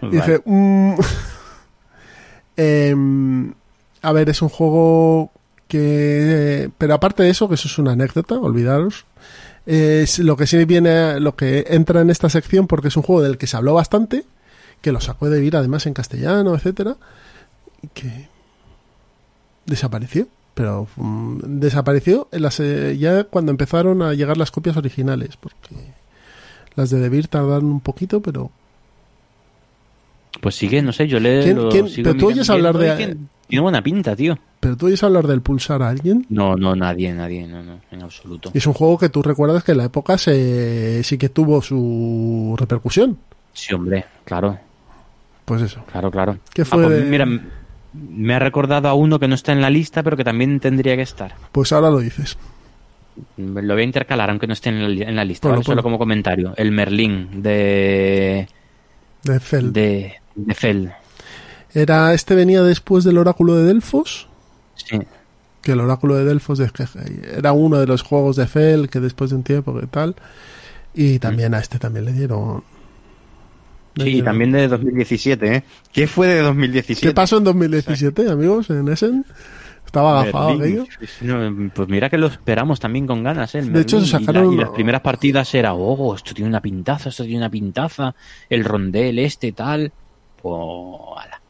Dije, 0.10 0.42
mm, 0.44 0.94
em, 2.56 3.52
a 4.02 4.12
ver, 4.12 4.28
es 4.28 4.42
un 4.42 4.48
juego 4.48 5.30
que... 5.68 6.70
Pero 6.78 6.94
aparte 6.94 7.22
de 7.22 7.30
eso, 7.30 7.48
que 7.48 7.54
eso 7.54 7.68
es 7.68 7.78
una 7.78 7.92
anécdota, 7.92 8.34
olvidaros. 8.34 9.06
Es 9.64 10.18
lo 10.18 10.36
que 10.36 10.46
sí 10.46 10.64
viene, 10.64 11.20
lo 11.20 11.36
que 11.36 11.66
entra 11.68 12.00
en 12.00 12.10
esta 12.10 12.28
sección, 12.28 12.66
porque 12.66 12.88
es 12.88 12.96
un 12.96 13.04
juego 13.04 13.22
del 13.22 13.38
que 13.38 13.46
se 13.46 13.56
habló 13.56 13.74
bastante, 13.74 14.24
que 14.80 14.92
lo 14.92 15.00
sacó 15.00 15.30
de 15.30 15.40
vir 15.40 15.56
además 15.56 15.86
en 15.86 15.94
castellano, 15.94 16.54
etcétera, 16.54 16.96
que 17.94 18.28
desapareció. 19.66 20.26
Pero 20.54 20.88
mm, 20.96 21.38
desapareció 21.60 22.28
en 22.32 22.42
las, 22.42 22.60
eh, 22.60 22.96
ya 22.98 23.24
cuando 23.24 23.52
empezaron 23.52 24.02
a 24.02 24.14
llegar 24.14 24.36
las 24.36 24.50
copias 24.50 24.76
originales, 24.76 25.36
porque 25.36 25.76
las 26.74 26.90
de 26.90 26.98
Debir 26.98 27.28
tardaron 27.28 27.66
un 27.66 27.80
poquito, 27.80 28.20
pero 28.20 28.50
Pues 30.40 30.54
sigue, 30.54 30.82
no 30.82 30.92
sé, 30.92 31.06
yo 31.08 31.20
le. 31.20 31.42
¿Quién- 31.42 31.56
lo 31.56 31.68
quién- 31.68 31.88
sigo 31.88 32.04
pero 32.10 32.18
tú 32.18 32.28
oyes 32.28 32.48
hablar 32.50 32.76
de- 32.78 33.16
Tiene 33.48 33.60
buena 33.62 33.82
pinta, 33.82 34.16
tío. 34.16 34.38
¿Pero 34.60 34.76
tú 34.76 34.86
oyes 34.86 35.02
hablar 35.02 35.26
del 35.26 35.42
pulsar 35.42 35.82
a 35.82 35.88
alguien? 35.90 36.24
No, 36.30 36.56
no, 36.56 36.74
nadie, 36.74 37.12
nadie, 37.12 37.46
no, 37.46 37.62
no, 37.62 37.80
en 37.90 38.02
absoluto. 38.02 38.50
Y 38.54 38.58
es 38.58 38.66
un 38.66 38.72
juego 38.72 38.96
que 38.98 39.08
tú 39.10 39.22
recuerdas 39.22 39.62
que 39.62 39.72
en 39.72 39.78
la 39.78 39.84
época 39.84 40.16
se, 40.16 41.02
sí 41.04 41.18
que 41.18 41.28
tuvo 41.28 41.60
su 41.60 42.56
repercusión. 42.58 43.18
Sí, 43.52 43.74
hombre, 43.74 44.06
claro, 44.24 44.58
Pues 45.44 45.60
eso. 45.62 45.84
claro, 45.90 46.10
claro. 46.10 46.38
¿Qué 46.54 46.62
Ah, 46.62 46.64
fue 46.64 46.84
pues 46.84 46.96
de- 46.98 47.04
Mira, 47.04 47.26
me 47.92 48.34
ha 48.34 48.38
recordado 48.38 48.88
a 48.88 48.94
uno 48.94 49.18
que 49.18 49.28
no 49.28 49.34
está 49.34 49.52
en 49.52 49.60
la 49.60 49.68
lista, 49.68 50.02
pero 50.02 50.16
que 50.16 50.24
también 50.24 50.58
tendría 50.60 50.96
que 50.96 51.02
estar. 51.02 51.34
Pues 51.52 51.72
ahora 51.72 51.90
lo 51.90 51.98
dices. 51.98 52.38
Lo 53.36 53.74
voy 53.74 53.82
a 53.82 53.84
intercalar, 53.84 54.30
aunque 54.30 54.46
no 54.46 54.54
esté 54.54 54.70
en 54.70 54.80
la, 54.82 54.88
li- 54.88 55.02
en 55.02 55.14
la 55.16 55.24
lista, 55.26 55.48
Ponlo, 55.48 55.56
¿vale? 55.56 55.64
solo 55.66 55.82
como 55.82 55.98
comentario. 55.98 56.54
El 56.56 56.70
Merlín 56.72 57.42
de. 57.42 58.48
De 59.24 59.40
Feld. 59.40 59.72
de. 59.74 60.14
De 60.34 60.54
Fell. 60.54 60.92
Era, 61.74 62.12
este 62.14 62.34
venía 62.34 62.62
después 62.62 63.04
del 63.04 63.18
Oráculo 63.18 63.54
de 63.56 63.64
Delfos. 63.64 64.28
Sí. 64.74 64.98
Que 65.62 65.72
el 65.72 65.80
Oráculo 65.80 66.16
de 66.16 66.24
Delfos 66.24 66.58
de- 66.58 66.70
era 67.36 67.52
uno 67.52 67.78
de 67.78 67.86
los 67.86 68.02
juegos 68.02 68.36
de 68.36 68.46
Feld 68.46 68.88
que 68.90 69.00
después 69.00 69.30
de 69.30 69.36
un 69.36 69.42
tiempo 69.42 69.78
que 69.78 69.86
tal. 69.86 70.16
Y 70.94 71.18
también 71.18 71.54
a 71.54 71.58
este 71.60 71.78
también 71.78 72.04
le 72.04 72.12
dieron. 72.12 72.62
le 73.94 74.04
Sí, 74.04 74.10
y 74.10 74.12
dieron- 74.14 74.24
también 74.26 74.52
de 74.52 74.68
2017, 74.68 75.54
¿eh? 75.54 75.64
¿Qué 75.92 76.06
fue 76.06 76.26
de 76.26 76.40
2017? 76.40 77.06
¿Qué 77.08 77.14
pasó 77.14 77.38
en 77.38 77.44
2017, 77.44 78.28
amigos? 78.30 78.68
En 78.70 78.88
Essen. 78.88 79.24
Estaba 79.86 80.22
agafado 80.22 80.50
aquello. 80.52 80.86
No, 81.20 81.70
pues 81.74 81.88
mira 81.88 82.08
que 82.08 82.16
lo 82.16 82.26
esperamos 82.28 82.80
también 82.80 83.06
con 83.06 83.22
ganas, 83.22 83.54
¿eh? 83.54 83.58
el 83.58 83.72
De 83.74 83.82
hecho. 83.82 83.98
Y 83.98 84.06
sacaron- 84.06 84.48
la- 84.48 84.54
y, 84.54 84.56
las 84.64 84.70
primeras 84.70 85.02
partidas 85.02 85.54
era, 85.54 85.74
oh, 85.74 86.14
esto 86.14 86.32
tiene 86.34 86.48
una 86.48 86.62
pintaza, 86.62 87.10
esto 87.10 87.24
tiene 87.24 87.38
una 87.38 87.50
pintaza, 87.50 88.14
el 88.48 88.64
rondel 88.64 89.18
este, 89.18 89.52
tal. 89.52 89.92
Pues, 90.42 91.24
ala. 91.24 91.40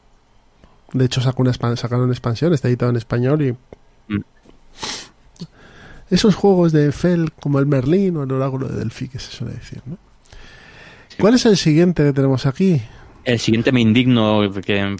De 0.93 1.05
hecho, 1.05 1.21
sacó 1.21 1.41
una 1.41 1.53
sacaron 1.53 2.11
expansión, 2.11 2.53
está 2.53 2.67
editado 2.67 2.91
en 2.91 2.97
español 2.97 3.41
y. 3.41 3.51
Mm. 4.13 4.21
Esos 6.09 6.35
juegos 6.35 6.71
de 6.71 6.91
Fel 6.91 7.31
como 7.33 7.59
el 7.59 7.65
Merlín 7.65 8.17
o 8.17 8.23
el 8.23 8.31
Oráculo 8.31 8.67
de 8.67 8.77
Delphi, 8.77 9.07
que 9.07 9.17
se 9.19 9.31
suele 9.31 9.55
decir, 9.55 9.81
¿no? 9.85 9.97
¿Cuál 11.19 11.35
es 11.35 11.45
el 11.45 11.57
siguiente 11.57 12.03
que 12.03 12.13
tenemos 12.13 12.45
aquí? 12.45 12.81
El 13.23 13.39
siguiente 13.39 13.71
me 13.71 13.79
indigno 13.81 14.41
que, 14.65 14.97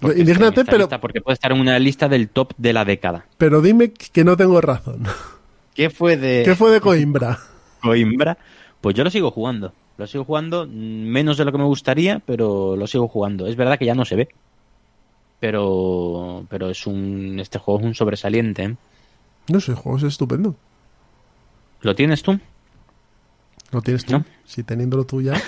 esta 0.62 0.64
pero- 0.72 0.78
lista, 0.86 1.02
porque 1.02 1.22
puede 1.22 1.34
estar 1.34 1.52
en 1.52 1.60
una 1.60 1.78
lista 1.78 2.08
del 2.08 2.30
top 2.30 2.54
de 2.58 2.74
la 2.74 2.86
década. 2.86 3.26
Pero 3.38 3.62
dime 3.62 3.92
que 3.92 4.24
no 4.24 4.38
tengo 4.38 4.62
razón. 4.62 5.04
¿Qué 5.76 5.90
fue 5.90 6.18
de 6.18 6.44
¿Qué 6.46 6.56
fue 6.56 6.72
de 6.72 6.80
Coimbra? 6.80 7.40
Coimbra? 7.82 8.38
Pues 8.80 8.96
yo 8.96 9.04
lo 9.04 9.10
sigo 9.10 9.32
jugando. 9.32 9.74
Lo 9.98 10.08
sigo 10.08 10.24
jugando 10.24 10.68
menos 10.68 11.38
de 11.38 11.46
lo 11.46 11.52
que 11.52 11.58
me 11.58 11.64
gustaría, 11.66 12.20
pero 12.26 12.76
lo 12.76 12.88
sigo 12.88 13.08
jugando. 13.08 13.48
Es 13.48 13.56
verdad 13.56 13.78
que 13.78 13.86
ya 13.86 13.96
no 13.96 14.06
se 14.06 14.16
ve. 14.16 14.30
Pero 15.40 16.46
pero 16.50 16.70
es 16.70 16.88
un 16.88 17.40
este 17.40 17.60
juego 17.60 17.80
es 17.82 17.86
un 17.86 17.96
sobresaliente. 17.96 18.64
¿eh? 18.64 18.76
No 19.50 19.60
sé, 19.60 19.72
el 19.72 19.78
juego 19.78 19.98
es 19.98 20.04
estupendo. 20.04 20.56
¿Lo 21.82 21.96
tienes 21.96 22.24
tú? 22.24 22.40
Lo 23.72 23.82
tienes 23.82 24.06
tú. 24.06 24.14
¿No? 24.14 24.26
Si 24.46 24.64
teniéndolo 24.64 25.06
tú 25.06 25.22
ya. 25.22 25.34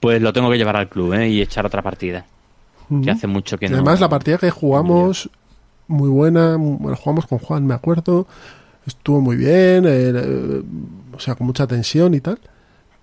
Pues 0.00 0.22
lo 0.22 0.32
tengo 0.32 0.48
que 0.50 0.56
llevar 0.56 0.76
al 0.76 0.88
club 0.88 1.14
¿eh? 1.14 1.28
y 1.28 1.42
echar 1.42 1.66
otra 1.66 1.82
partida. 1.82 2.24
Que 3.02 3.10
hace 3.10 3.26
mucho 3.26 3.58
que 3.58 3.66
Y 3.66 3.68
no. 3.68 3.76
Además, 3.76 4.00
la 4.00 4.08
partida 4.08 4.38
que 4.38 4.50
jugamos, 4.50 5.28
muy 5.88 6.08
buena. 6.08 6.56
Bueno, 6.56 6.96
jugamos 6.96 7.26
con 7.26 7.38
Juan, 7.38 7.66
me 7.66 7.74
acuerdo. 7.74 8.26
Estuvo 8.86 9.20
muy 9.20 9.36
bien. 9.36 9.84
eh, 9.86 10.12
eh, 10.14 10.62
o 11.12 11.18
sea, 11.18 11.34
con 11.34 11.48
mucha 11.48 11.66
tensión 11.66 12.14
y 12.14 12.20
tal. 12.20 12.38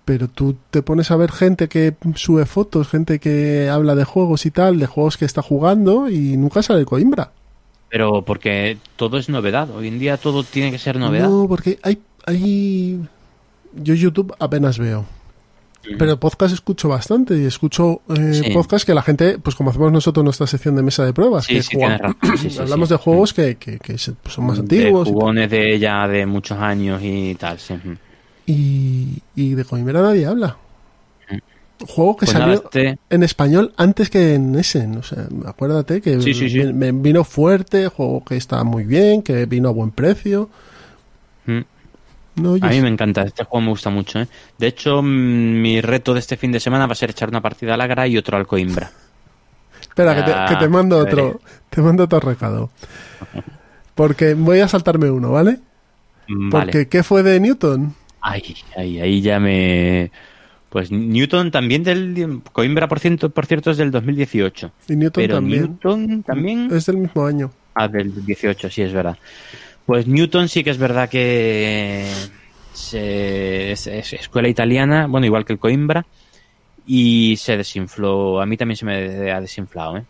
Pero 0.06 0.28
tú 0.28 0.56
te 0.70 0.80
pones 0.82 1.10
a 1.10 1.16
ver 1.16 1.30
gente 1.32 1.68
que 1.68 1.94
sube 2.14 2.46
fotos, 2.46 2.88
gente 2.88 3.18
que 3.18 3.68
habla 3.68 3.94
de 3.94 4.04
juegos 4.04 4.46
y 4.46 4.50
tal, 4.52 4.78
de 4.78 4.86
juegos 4.86 5.16
que 5.18 5.24
está 5.26 5.42
jugando 5.42 6.08
y 6.08 6.36
nunca 6.38 6.62
sale 6.62 6.84
Coimbra. 6.86 7.32
Pero 7.90 8.22
porque 8.22 8.78
todo 8.96 9.18
es 9.18 9.28
novedad. 9.28 9.68
Hoy 9.70 9.88
en 9.88 9.98
día 9.98 10.16
todo 10.16 10.42
tiene 10.44 10.70
que 10.70 10.78
ser 10.78 10.98
novedad. 10.98 11.28
No, 11.28 11.46
porque 11.48 11.78
hay, 11.82 11.98
hay... 12.24 13.00
Yo 13.74 13.94
YouTube 13.94 14.32
apenas 14.38 14.78
veo. 14.78 15.04
Pero 15.98 16.18
podcast 16.18 16.52
escucho 16.54 16.88
bastante 16.88 17.36
y 17.38 17.44
escucho 17.44 18.00
eh, 18.16 18.34
Sí. 18.44 18.50
podcast 18.52 18.84
que 18.86 18.94
la 18.94 19.02
gente, 19.02 19.38
pues 19.38 19.54
como 19.54 19.70
hacemos 19.70 19.92
nosotros 19.92 20.24
nuestra 20.24 20.46
sección 20.48 20.74
de 20.76 20.82
mesa 20.82 21.04
de 21.04 21.12
pruebas, 21.12 21.44
Sí, 21.44 21.54
que 21.54 21.62
sí, 21.62 21.78
hablamos 22.60 22.88
de 22.88 22.96
juegos 22.96 23.32
que, 23.32 23.56
que- 23.56 23.78
pues, 23.78 24.10
son 24.28 24.46
más 24.46 24.56
de 24.56 24.62
antiguos 24.62 25.04
tal. 25.04 25.14
jugones 25.14 25.50
de 25.50 25.78
ya 25.78 26.08
de 26.08 26.26
muchos 26.26 26.58
años 26.58 27.00
y 27.04 27.34
tal. 27.36 27.58
sí. 27.58 27.74
Y, 28.46 29.22
y 29.34 29.54
de 29.54 29.64
Coimbra 29.64 30.00
nadie 30.02 30.26
habla. 30.26 30.56
Juego 31.86 32.16
que 32.16 32.24
Pues 32.26 32.30
salió 32.30 32.54
este- 32.54 32.98
en 33.10 33.22
español 33.22 33.74
antes 33.76 34.08
que 34.08 34.34
en 34.34 34.54
Essen. 34.58 34.96
O 34.96 35.02
sea, 35.02 35.26
acuérdate 35.44 36.00
que 36.00 36.20
Sí, 36.22 36.32
sí, 36.32 36.48
sí. 36.48 36.58
me- 36.60 36.72
me 36.72 36.92
vino 36.92 37.22
fuerte, 37.22 37.88
juego 37.88 38.24
que 38.24 38.36
está 38.36 38.64
muy 38.64 38.84
bien, 38.84 39.22
que 39.22 39.44
vino 39.44 39.68
a 39.68 39.72
buen 39.72 39.90
precio. 39.90 40.48
Mm. 41.44 41.60
No, 42.36 42.54
A 42.54 42.68
mí 42.68 42.80
me 42.80 42.88
encanta, 42.88 43.22
este 43.22 43.44
juego 43.44 43.62
me 43.64 43.70
gusta 43.70 43.90
mucho. 43.90 44.20
¿eh? 44.20 44.28
De 44.58 44.66
hecho, 44.68 45.02
mm, 45.02 45.60
mi 45.60 45.80
reto 45.82 46.14
de 46.14 46.20
este 46.20 46.36
fin 46.38 46.50
de 46.52 46.60
semana 46.60 46.86
va 46.86 46.92
a 46.92 46.96
ser 46.96 47.10
echar 47.10 47.28
una 47.28 47.42
partida 47.42 47.74
a 47.74 47.76
la 47.76 47.86
Gra 47.86 48.06
y 48.06 48.16
otro 48.16 48.36
al 48.38 48.46
Coimbra. 48.46 48.90
Espera, 49.80 50.14
que 50.14 50.22
te, 50.22 50.30
Ya, 50.30 50.46
que 50.48 50.56
te 50.56 50.68
mando 50.68 50.98
otro. 50.98 51.40
Te 51.70 51.80
mando 51.82 52.04
otro 52.04 52.20
recado. 52.20 52.70
Porque 53.94 54.34
voy 54.34 54.60
a 54.60 54.68
saltarme 54.68 55.10
uno, 55.10 55.30
¿vale? 55.30 55.60
Mm, 56.28 56.50
Porque 56.50 56.66
Vale. 56.78 56.88
¿qué 56.88 57.02
fue 57.02 57.22
de 57.22 57.38
Newton? 57.40 57.94
Ay, 58.28 58.42
ay, 58.76 59.00
ahí 59.00 59.20
ya 59.20 59.38
me... 59.38 60.10
Pues 60.68 60.90
Newton 60.90 61.50
también 61.52 61.84
del... 61.84 62.40
Coimbra, 62.52 62.88
por 62.88 62.98
cierto, 62.98 63.30
por 63.30 63.46
cierto 63.46 63.70
es 63.70 63.76
del 63.76 63.90
2018. 63.92 64.72
Y 64.88 64.96
Newton 64.96 65.22
Pero 65.22 65.34
también. 65.36 65.62
Newton 65.62 66.22
también... 66.24 66.68
Es 66.72 66.86
del 66.86 66.96
mismo 66.98 67.24
año. 67.24 67.50
Ah, 67.74 67.86
del 67.88 68.24
18, 68.26 68.68
sí, 68.68 68.82
es 68.82 68.92
verdad. 68.92 69.16
Pues 69.86 70.06
Newton 70.08 70.48
sí 70.48 70.64
que 70.64 70.70
es 70.70 70.78
verdad 70.78 71.08
que 71.08 72.10
se- 72.72 73.72
es, 73.72 73.86
es 73.86 74.12
escuela 74.14 74.48
italiana, 74.48 75.06
bueno, 75.06 75.26
igual 75.26 75.44
que 75.44 75.52
el 75.52 75.58
Coimbra, 75.60 76.04
y 76.86 77.36
se 77.36 77.56
desinfló. 77.56 78.40
A 78.40 78.46
mí 78.46 78.56
también 78.56 78.76
se 78.76 78.84
me 78.84 79.30
ha 79.30 79.40
desinflado, 79.40 79.98
¿eh? 79.98 80.04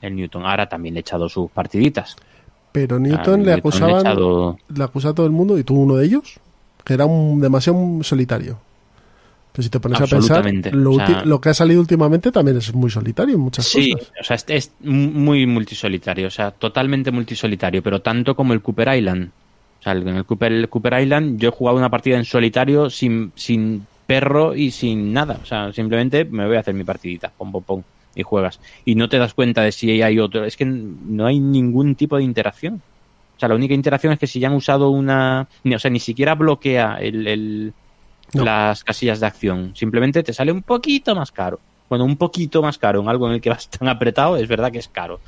El 0.00 0.14
Newton. 0.14 0.44
Ahora 0.46 0.68
también 0.68 0.94
le 0.94 1.00
he 1.00 1.02
echado 1.02 1.28
sus 1.28 1.50
partiditas. 1.50 2.14
Pero 2.72 2.98
Newton 2.98 3.40
le 3.40 3.46
Newton 3.46 3.58
acusaban, 3.58 3.96
he 3.96 4.00
echado- 4.00 4.58
le 4.68 4.84
acusaba 4.84 5.12
a 5.12 5.14
todo 5.14 5.26
el 5.26 5.32
mundo, 5.32 5.58
y 5.58 5.64
tú 5.64 5.74
uno 5.74 5.96
de 5.96 6.06
ellos, 6.06 6.38
que 6.86 6.94
era 6.94 7.04
un 7.04 7.40
demasiado 7.40 7.98
solitario. 8.02 8.58
Pero 9.52 9.62
si 9.64 9.70
te 9.70 9.80
pones 9.80 10.00
a 10.00 10.06
pensar, 10.06 10.44
lo, 10.72 10.92
O 10.92 10.96
sea- 10.98 11.24
lo 11.24 11.40
que 11.40 11.48
ha 11.48 11.54
salido 11.54 11.80
últimamente 11.80 12.30
también 12.30 12.58
es 12.58 12.72
muy 12.74 12.90
solitario 12.90 13.34
en 13.34 13.40
muchas 13.40 13.64
Sí, 13.66 13.92
cosas. 13.92 14.12
o 14.20 14.24
sea, 14.24 14.36
es, 14.36 14.44
es 14.48 14.72
muy 14.80 15.46
multisolitario, 15.46 16.28
o 16.28 16.30
sea, 16.30 16.52
totalmente 16.52 17.10
multisolitario, 17.10 17.82
pero 17.82 18.00
tanto 18.00 18.36
como 18.36 18.52
el 18.52 18.62
Cooper 18.62 18.96
Island. 18.96 19.30
O 19.80 19.82
sea, 19.82 19.92
en 19.94 20.08
el 20.08 20.24
Cooper, 20.24 20.52
el 20.52 20.68
Cooper 20.68 21.00
Island 21.02 21.40
yo 21.40 21.48
he 21.48 21.52
jugado 21.52 21.76
una 21.78 21.90
partida 21.90 22.16
en 22.16 22.24
solitario 22.24 22.88
sin, 22.90 23.32
sin 23.34 23.84
perro 24.06 24.54
y 24.54 24.70
sin 24.70 25.12
nada. 25.12 25.40
O 25.42 25.46
sea, 25.46 25.72
simplemente 25.72 26.24
me 26.24 26.46
voy 26.46 26.56
a 26.56 26.60
hacer 26.60 26.74
mi 26.74 26.84
partidita, 26.84 27.32
pom, 27.36 27.50
pom, 27.50 27.62
pom, 27.64 27.82
y 28.14 28.22
juegas. 28.22 28.60
Y 28.84 28.94
no 28.94 29.08
te 29.08 29.18
das 29.18 29.34
cuenta 29.34 29.62
de 29.62 29.72
si 29.72 30.02
hay 30.02 30.18
otro. 30.20 30.44
Es 30.44 30.56
que 30.56 30.64
no 30.66 31.26
hay 31.26 31.40
ningún 31.40 31.94
tipo 31.96 32.16
de 32.18 32.24
interacción. 32.24 32.82
O 33.36 33.38
sea, 33.38 33.48
la 33.50 33.54
única 33.54 33.74
interacción 33.74 34.12
es 34.12 34.18
que 34.18 34.26
si 34.26 34.40
ya 34.40 34.48
han 34.48 34.54
usado 34.54 34.90
una... 34.90 35.46
O 35.64 35.78
sea, 35.78 35.90
ni 35.90 36.00
siquiera 36.00 36.34
bloquea 36.34 36.96
el, 37.00 37.26
el- 37.26 37.72
No. 38.34 38.44
las 38.44 38.82
casillas 38.82 39.20
de 39.20 39.26
acción. 39.26 39.72
Simplemente 39.76 40.22
te 40.22 40.32
sale 40.32 40.50
un 40.52 40.62
poquito 40.62 41.14
más 41.14 41.30
caro. 41.32 41.60
Bueno, 41.88 42.04
un 42.04 42.16
poquito 42.16 42.62
más 42.62 42.78
caro 42.78 43.00
en 43.00 43.08
algo 43.08 43.28
en 43.28 43.34
el 43.34 43.40
que 43.40 43.50
vas 43.54 43.68
tan 43.68 43.88
apretado, 43.88 44.36
es 44.36 44.48
verdad 44.48 44.72
que 44.72 44.78
es 44.78 44.88
caro. 44.88 45.20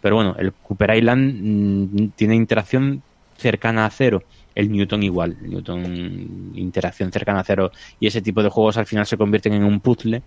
Pero 0.00 0.16
bueno, 0.16 0.36
el 0.38 0.52
Cooper 0.52 0.96
Island 0.96 1.40
mm, 1.42 2.08
tiene 2.14 2.34
interacción 2.36 3.02
cercana 3.38 3.86
a 3.86 3.90
cero. 3.90 4.22
El 4.54 4.70
Newton 4.70 5.02
igual, 5.02 5.36
el 5.42 5.50
Newton 5.50 6.52
interacción 6.54 7.10
cercana 7.10 7.40
a 7.40 7.44
cero. 7.44 7.72
Y 8.00 8.06
ese 8.06 8.22
tipo 8.22 8.42
de 8.42 8.48
juegos 8.50 8.76
al 8.76 8.86
final 8.86 9.06
se 9.06 9.16
convierten 9.16 9.52
en 9.54 9.64
un 9.64 9.80
puzzle 9.80 10.22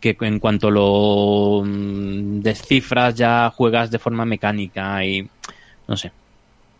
que 0.00 0.16
en 0.20 0.40
cuanto 0.40 0.70
lo 0.70 1.62
mm, 1.64 2.40
descifras 2.40 3.14
ya 3.14 3.52
juegas 3.54 3.90
de 3.90 3.98
forma 4.00 4.24
mecánica 4.24 5.04
y 5.04 5.28
no 5.88 5.96
sé. 5.96 6.12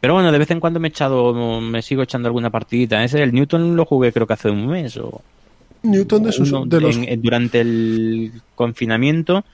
Pero 0.00 0.14
bueno, 0.14 0.30
de 0.30 0.38
vez 0.38 0.50
en 0.50 0.60
cuando 0.60 0.78
me 0.78 0.88
he 0.88 0.90
echado, 0.90 1.32
me 1.60 1.82
sigo 1.82 2.02
echando 2.02 2.28
alguna 2.28 2.50
partidita. 2.50 3.02
Ese 3.02 3.22
el 3.22 3.32
Newton 3.32 3.76
lo 3.76 3.84
jugué 3.86 4.12
creo 4.12 4.26
que 4.26 4.34
hace 4.34 4.50
un 4.50 4.66
mes 4.66 4.96
o 4.98 5.22
Newton 5.82 6.24
de, 6.24 6.32
sus, 6.32 6.50
uno 6.52 6.66
de 6.66 6.80
los... 6.80 6.96
en- 6.96 7.22
durante 7.22 7.60
el 7.60 8.32
confinamiento 8.54 9.44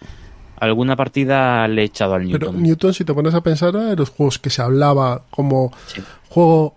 alguna 0.57 0.95
partida 0.97 1.67
le 1.69 1.83
he 1.83 1.85
echado 1.87 2.15
al 2.15 2.23
Pero 2.31 2.47
Newton. 2.53 2.63
Newton, 2.63 2.95
si 2.95 3.05
te 3.05 3.13
pones 3.15 3.35
a 3.35 3.41
pensar, 3.43 3.71
era 3.75 3.87
de 3.87 3.97
los 3.97 4.11
juegos 4.11 4.39
que 4.39 4.49
se 4.51 4.63
hablaba 4.63 5.23
como 5.31 5.73
Sí. 5.87 6.01
juego, 6.29 6.75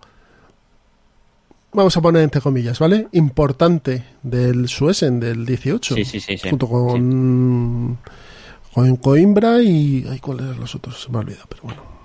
vamos 1.72 1.96
a 1.96 2.00
poner 2.00 2.22
entre 2.22 2.40
comillas, 2.40 2.78
¿vale? 2.78 3.06
Importante 3.12 4.04
del 4.22 4.68
Suesen 4.68 5.20
del 5.20 5.44
18. 5.46 5.94
Sí, 5.94 6.04
sí, 6.04 6.20
sí, 6.20 6.36
sí. 6.38 6.48
Junto 6.50 6.66
con, 6.68 7.98
con 8.72 8.96
Coimbra 8.96 9.62
y... 9.62 10.04
Ay, 10.10 10.18
¿Cuáles 10.18 10.46
eran 10.46 10.60
los 10.60 10.74
otros? 10.74 11.02
Se 11.02 11.10
me 11.10 11.18
ha 11.18 11.20
olvidado, 11.20 11.44
pero 11.48 11.62
bueno. 11.64 11.95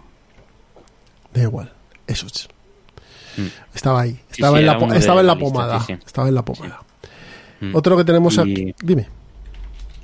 Da 1.33 1.41
igual. 1.41 1.71
Esos. 2.07 2.49
Mm. 3.37 3.47
Estaba 3.73 4.01
ahí. 4.01 4.19
Estaba 4.29 4.57
sí, 4.57 4.59
en 4.61 4.65
la, 4.65 4.95
estaba 4.97 5.21
en 5.21 5.27
la 5.27 5.37
pomada. 5.37 5.79
sí, 5.81 5.93
sí. 5.93 5.99
Estaba 6.05 6.27
en 6.27 6.35
la 6.35 6.43
pomada. 6.43 6.79
Mm. 7.61 7.75
Otro 7.75 7.95
que 7.97 8.03
tenemos 8.03 8.35
Y- 8.37 8.39
aquí. 8.41 8.75
Dime. 8.81 9.07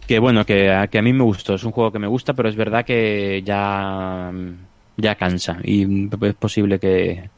Que 0.07 0.19
bueno, 0.19 0.45
que, 0.45 0.71
a- 0.71 0.87
que 0.87 0.99
a 0.99 1.01
mí 1.01 1.11
me 1.11 1.23
gustó, 1.23 1.55
es 1.55 1.63
un 1.65 1.71
juego 1.73 1.91
que 1.91 1.99
me 1.99 2.07
gusta, 2.07 2.33
pero 2.33 2.47
es 2.47 2.55
verdad 2.55 2.85
que 2.85 3.41
ya, 3.45 4.31
ya 4.95 5.15
cansa 5.15 5.57
y 5.63 6.07
es 6.25 6.33
posible 6.35 6.79
que, 6.79 7.29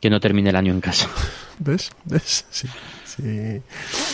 que 0.00 0.10
no 0.10 0.20
termine 0.20 0.50
el 0.50 0.56
año 0.56 0.72
en 0.74 0.80
casa. 0.82 1.08
¿Ves? 1.58 1.90
¿Ves? 2.04 2.44
Sí. 2.50 2.68
Sí. 3.04 3.62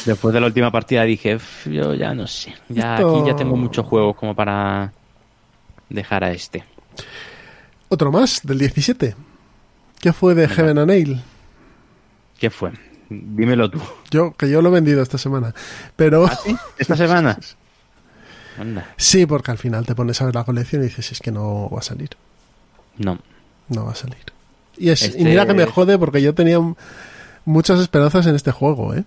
Después 0.06 0.32
de 0.32 0.40
la 0.40 0.46
última 0.46 0.70
partida 0.70 1.02
dije, 1.02 1.34
"Uf, 1.34 1.66
yo 1.66 1.92
ya 1.94 2.14
no 2.14 2.26
sé, 2.28 2.54
ya 2.68 2.94
Esto- 2.94 3.18
aquí 3.18 3.28
ya 3.28 3.36
tengo 3.36 3.56
muchos 3.56 3.84
juegos 3.84 4.14
como 4.16 4.34
para 4.36 4.92
dejar 5.90 6.22
a 6.24 6.30
este. 6.30 6.62
Otro 7.94 8.10
más, 8.10 8.40
del 8.42 8.58
17. 8.58 9.14
¿Qué 10.00 10.12
fue 10.12 10.34
de 10.34 10.48
Heaven 10.48 10.78
and 10.78 10.88
Nail? 10.88 11.22
¿Qué 12.36 12.50
fue? 12.50 12.72
Dímelo 13.08 13.70
tú. 13.70 13.80
Yo, 14.10 14.32
que 14.32 14.50
yo 14.50 14.60
lo 14.62 14.70
he 14.70 14.72
vendido 14.72 15.00
esta 15.00 15.16
semana. 15.16 15.54
Pero 15.94 16.26
¿Ah, 16.26 16.36
sí? 16.44 16.56
¿Esta 16.76 16.96
semana? 16.96 17.38
Anda. 18.58 18.88
sí, 18.96 19.26
porque 19.26 19.52
al 19.52 19.58
final 19.58 19.86
te 19.86 19.94
pones 19.94 20.20
a 20.20 20.24
ver 20.26 20.34
la 20.34 20.42
colección 20.42 20.82
y 20.82 20.86
dices, 20.86 21.12
es 21.12 21.20
que 21.20 21.30
no 21.30 21.70
va 21.70 21.78
a 21.78 21.82
salir. 21.82 22.10
No. 22.98 23.20
No 23.68 23.84
va 23.84 23.92
a 23.92 23.94
salir. 23.96 24.18
Y, 24.76 24.90
es, 24.90 25.02
Este- 25.02 25.20
y 25.20 25.24
mira 25.24 25.46
que 25.46 25.54
me 25.54 25.64
jode 25.66 25.96
porque 25.96 26.20
yo 26.20 26.34
tenía 26.34 26.58
muchas 27.44 27.78
esperanzas 27.78 28.26
en 28.26 28.34
este 28.34 28.50
juego, 28.50 28.92
¿eh? 28.94 29.04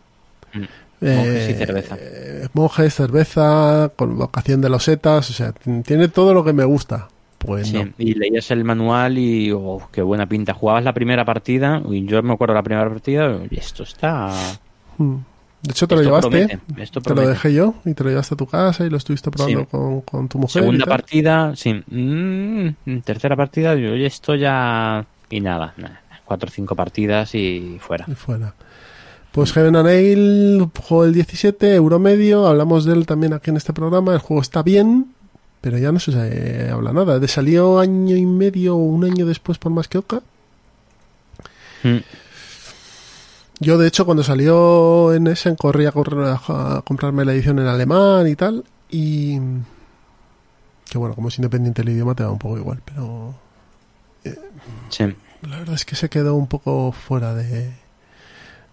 Mm. 0.54 1.06
Monjes 1.06 1.50
y 1.50 1.54
cerveza. 1.56 1.98
eh, 2.00 2.48
monjes, 2.54 2.96
cerveza, 2.96 3.92
colocación 3.98 4.62
de 4.62 4.70
losetas, 4.70 5.30
o 5.30 5.34
sea, 5.34 5.52
tiene 5.84 6.08
todo 6.08 6.34
lo 6.34 6.46
que 6.46 6.54
me 6.54 6.64
gusta. 6.64 7.10
Pues 7.48 7.70
Sí, 7.70 7.78
no. 7.82 7.90
y 7.98 8.14
leías 8.14 8.52
el 8.52 8.64
manual 8.66 9.18
y 9.18 9.52
oh, 9.54 9.82
qué 9.92 10.02
buena 10.02 10.28
pinta. 10.28 10.54
Jugabas 10.54 10.84
la 10.84 10.94
primera 10.94 11.24
partida, 11.26 11.82
y 11.90 12.06
yo 12.06 12.22
me 12.22 12.34
acuerdo 12.34 12.54
la 12.54 12.62
primera 12.62 12.88
partida, 12.90 13.40
y 13.50 13.58
esto 13.58 13.84
está... 13.84 14.32
Mm. 14.98 15.16
De 15.64 15.72
hecho, 15.72 15.88
te 15.88 15.96
lo 15.96 16.04
llevaste. 16.04 16.30
promete, 16.30 16.60
esto 16.84 17.02
te 17.02 17.16
lo 17.16 17.28
dejé 17.28 17.54
yo 17.54 17.74
y 17.84 17.94
te 17.94 18.04
lo 18.04 18.10
llevaste 18.12 18.36
a 18.36 18.38
tu 18.38 18.46
casa 18.46 18.86
y 18.86 18.90
lo 18.92 18.98
estuviste 18.98 19.32
probando 19.32 19.62
Sí. 19.62 19.68
con, 19.72 20.02
con 20.02 20.28
tu 20.30 20.38
mujer. 20.38 20.62
Segunda 20.62 20.86
partida, 20.86 21.56
sí. 21.56 21.74
Mm, 21.88 23.00
tercera 23.04 23.36
partida, 23.36 23.74
yo 23.76 23.96
esto 23.96 24.36
ya... 24.36 25.06
Y 25.30 25.40
nada, 25.42 25.74
nada, 25.78 26.02
cuatro 26.26 26.48
o 26.50 26.52
cinco 26.52 26.76
partidas 26.76 27.34
y 27.34 27.78
fuera. 27.80 28.06
y 28.08 28.14
fuera. 28.14 28.54
Pues 29.32 29.52
Heaven 29.54 29.76
and 29.76 30.72
juego 30.84 31.04
del 31.06 31.14
17, 31.14 31.76
euro 31.76 32.00
medio, 32.00 32.48
hablamos 32.48 32.86
de 32.86 32.94
él 32.94 33.06
también 33.06 33.34
aquí 33.34 33.50
en 33.50 33.58
este 33.58 33.74
programa, 33.74 34.14
el 34.14 34.20
juego 34.20 34.42
está 34.42 34.64
bien, 34.64 35.14
pero 35.62 35.78
ya 35.78 35.92
no 35.92 36.00
se 36.00 36.12
eh, 36.14 36.70
habla 36.72 36.94
nada. 36.94 37.20
De 37.20 37.28
salió 37.28 37.80
año 37.80 38.16
y 38.16 38.26
medio 38.26 38.76
o 38.76 38.80
un 38.80 39.04
año 39.06 39.26
después 39.26 39.58
por 39.58 39.72
más 39.72 39.88
que 39.88 39.98
Oca. 39.98 40.22
Mm, 41.84 41.98
Yo 43.60 43.78
de 43.78 43.88
hecho 43.88 44.06
cuando 44.06 44.24
salió 44.24 45.14
en 45.14 45.28
Essen 45.28 45.56
corrí 45.56 45.86
a, 45.86 45.92
correr 45.92 46.26
a- 46.48 46.82
comprarme 46.86 47.26
la 47.26 47.34
edición 47.34 47.60
en 47.60 47.68
alemán 47.68 48.28
y 48.28 48.36
tal, 48.36 48.64
y... 48.90 49.40
Que 50.90 50.98
bueno, 50.98 51.16
como 51.16 51.28
es 51.28 51.38
independiente 51.38 51.82
el 51.82 51.90
idioma 51.90 52.16
te 52.16 52.24
da 52.24 52.30
un 52.32 52.40
poco 52.40 52.58
igual, 52.58 52.82
pero 52.86 53.36
Sí. 54.90 55.04
la 55.42 55.58
verdad 55.60 55.76
es 55.76 55.84
que 55.86 55.96
se 55.98 56.10
quedó 56.10 56.36
un 56.36 56.48
poco 56.48 56.92
fuera 56.94 57.34
de, 57.34 57.72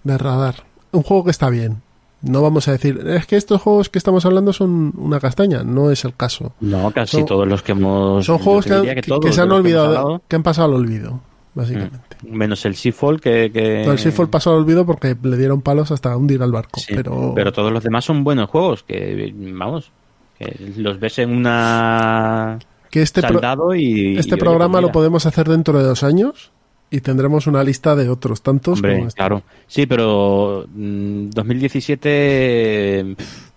de 0.04 0.18
radar. 0.18 0.62
Un 0.92 1.02
juego 1.02 1.24
que 1.24 1.30
está 1.32 1.50
bien. 1.50 1.82
No 2.24 2.42
vamos 2.42 2.68
a 2.68 2.72
decir, 2.72 3.00
es 3.06 3.26
que 3.26 3.36
estos 3.36 3.60
juegos 3.60 3.88
que 3.90 3.98
estamos 3.98 4.24
hablando 4.24 4.52
son 4.52 4.92
una 4.96 5.20
castaña. 5.20 5.62
No 5.62 5.90
es 5.90 6.04
el 6.04 6.14
caso. 6.14 6.52
No, 6.60 6.90
casi 6.90 7.18
Son- 7.18 7.26
todos 7.26 7.46
los 7.46 7.62
que 7.62 7.72
hemos... 7.72 8.24
Son 8.24 8.38
juegos 8.38 8.64
que, 8.64 8.72
han- 8.72 8.82
que- 8.84 9.32
se 9.32 9.40
han 9.42 9.48
que 9.48 9.54
olvidado, 9.54 9.86
hablado, 9.86 10.22
que 10.26 10.36
han 10.36 10.42
pasado 10.42 10.68
al 10.68 10.74
olvido, 10.80 11.20
básicamente. 11.54 11.98
Menos 12.22 12.64
el 12.64 12.74
Seafall 12.76 13.20
que... 13.20 13.82
No, 13.86 13.92
el 13.92 13.98
Seafall 13.98 14.30
pasó 14.30 14.50
al 14.52 14.56
olvido 14.60 14.86
porque 14.86 15.16
le 15.22 15.36
dieron 15.36 15.60
palos 15.60 15.90
hasta 15.90 16.16
hundir 16.16 16.42
al 16.42 16.52
barco. 16.52 16.80
Sí, 16.80 16.94
pero, 16.94 17.32
pero 17.34 17.52
todos 17.52 17.70
los 17.72 17.82
demás 17.82 18.04
son 18.04 18.24
buenos 18.24 18.48
juegos, 18.48 18.82
que 18.82 19.32
vamos, 19.36 19.90
que 20.38 20.72
los 20.78 20.98
ves 20.98 21.18
en 21.18 21.30
una 21.30 22.58
que 22.90 23.02
este, 23.02 23.22
pro- 23.22 23.74
y... 23.74 24.16
este 24.16 24.36
y, 24.36 24.38
programa 24.38 24.80
lo 24.80 24.92
podemos 24.92 25.26
hacer 25.26 25.48
dentro 25.48 25.76
de 25.78 25.84
dos 25.84 26.02
años 26.04 26.52
y 26.96 27.00
tendremos 27.00 27.46
una 27.46 27.62
lista 27.64 27.94
de 27.96 28.08
otros 28.08 28.42
tantos 28.42 28.78
Hombre, 28.78 28.94
como 28.96 29.08
este. 29.08 29.18
claro. 29.18 29.42
Sí, 29.66 29.86
pero 29.86 30.66
mm, 30.74 31.30
2017 31.30 33.14
pf, 33.16 33.50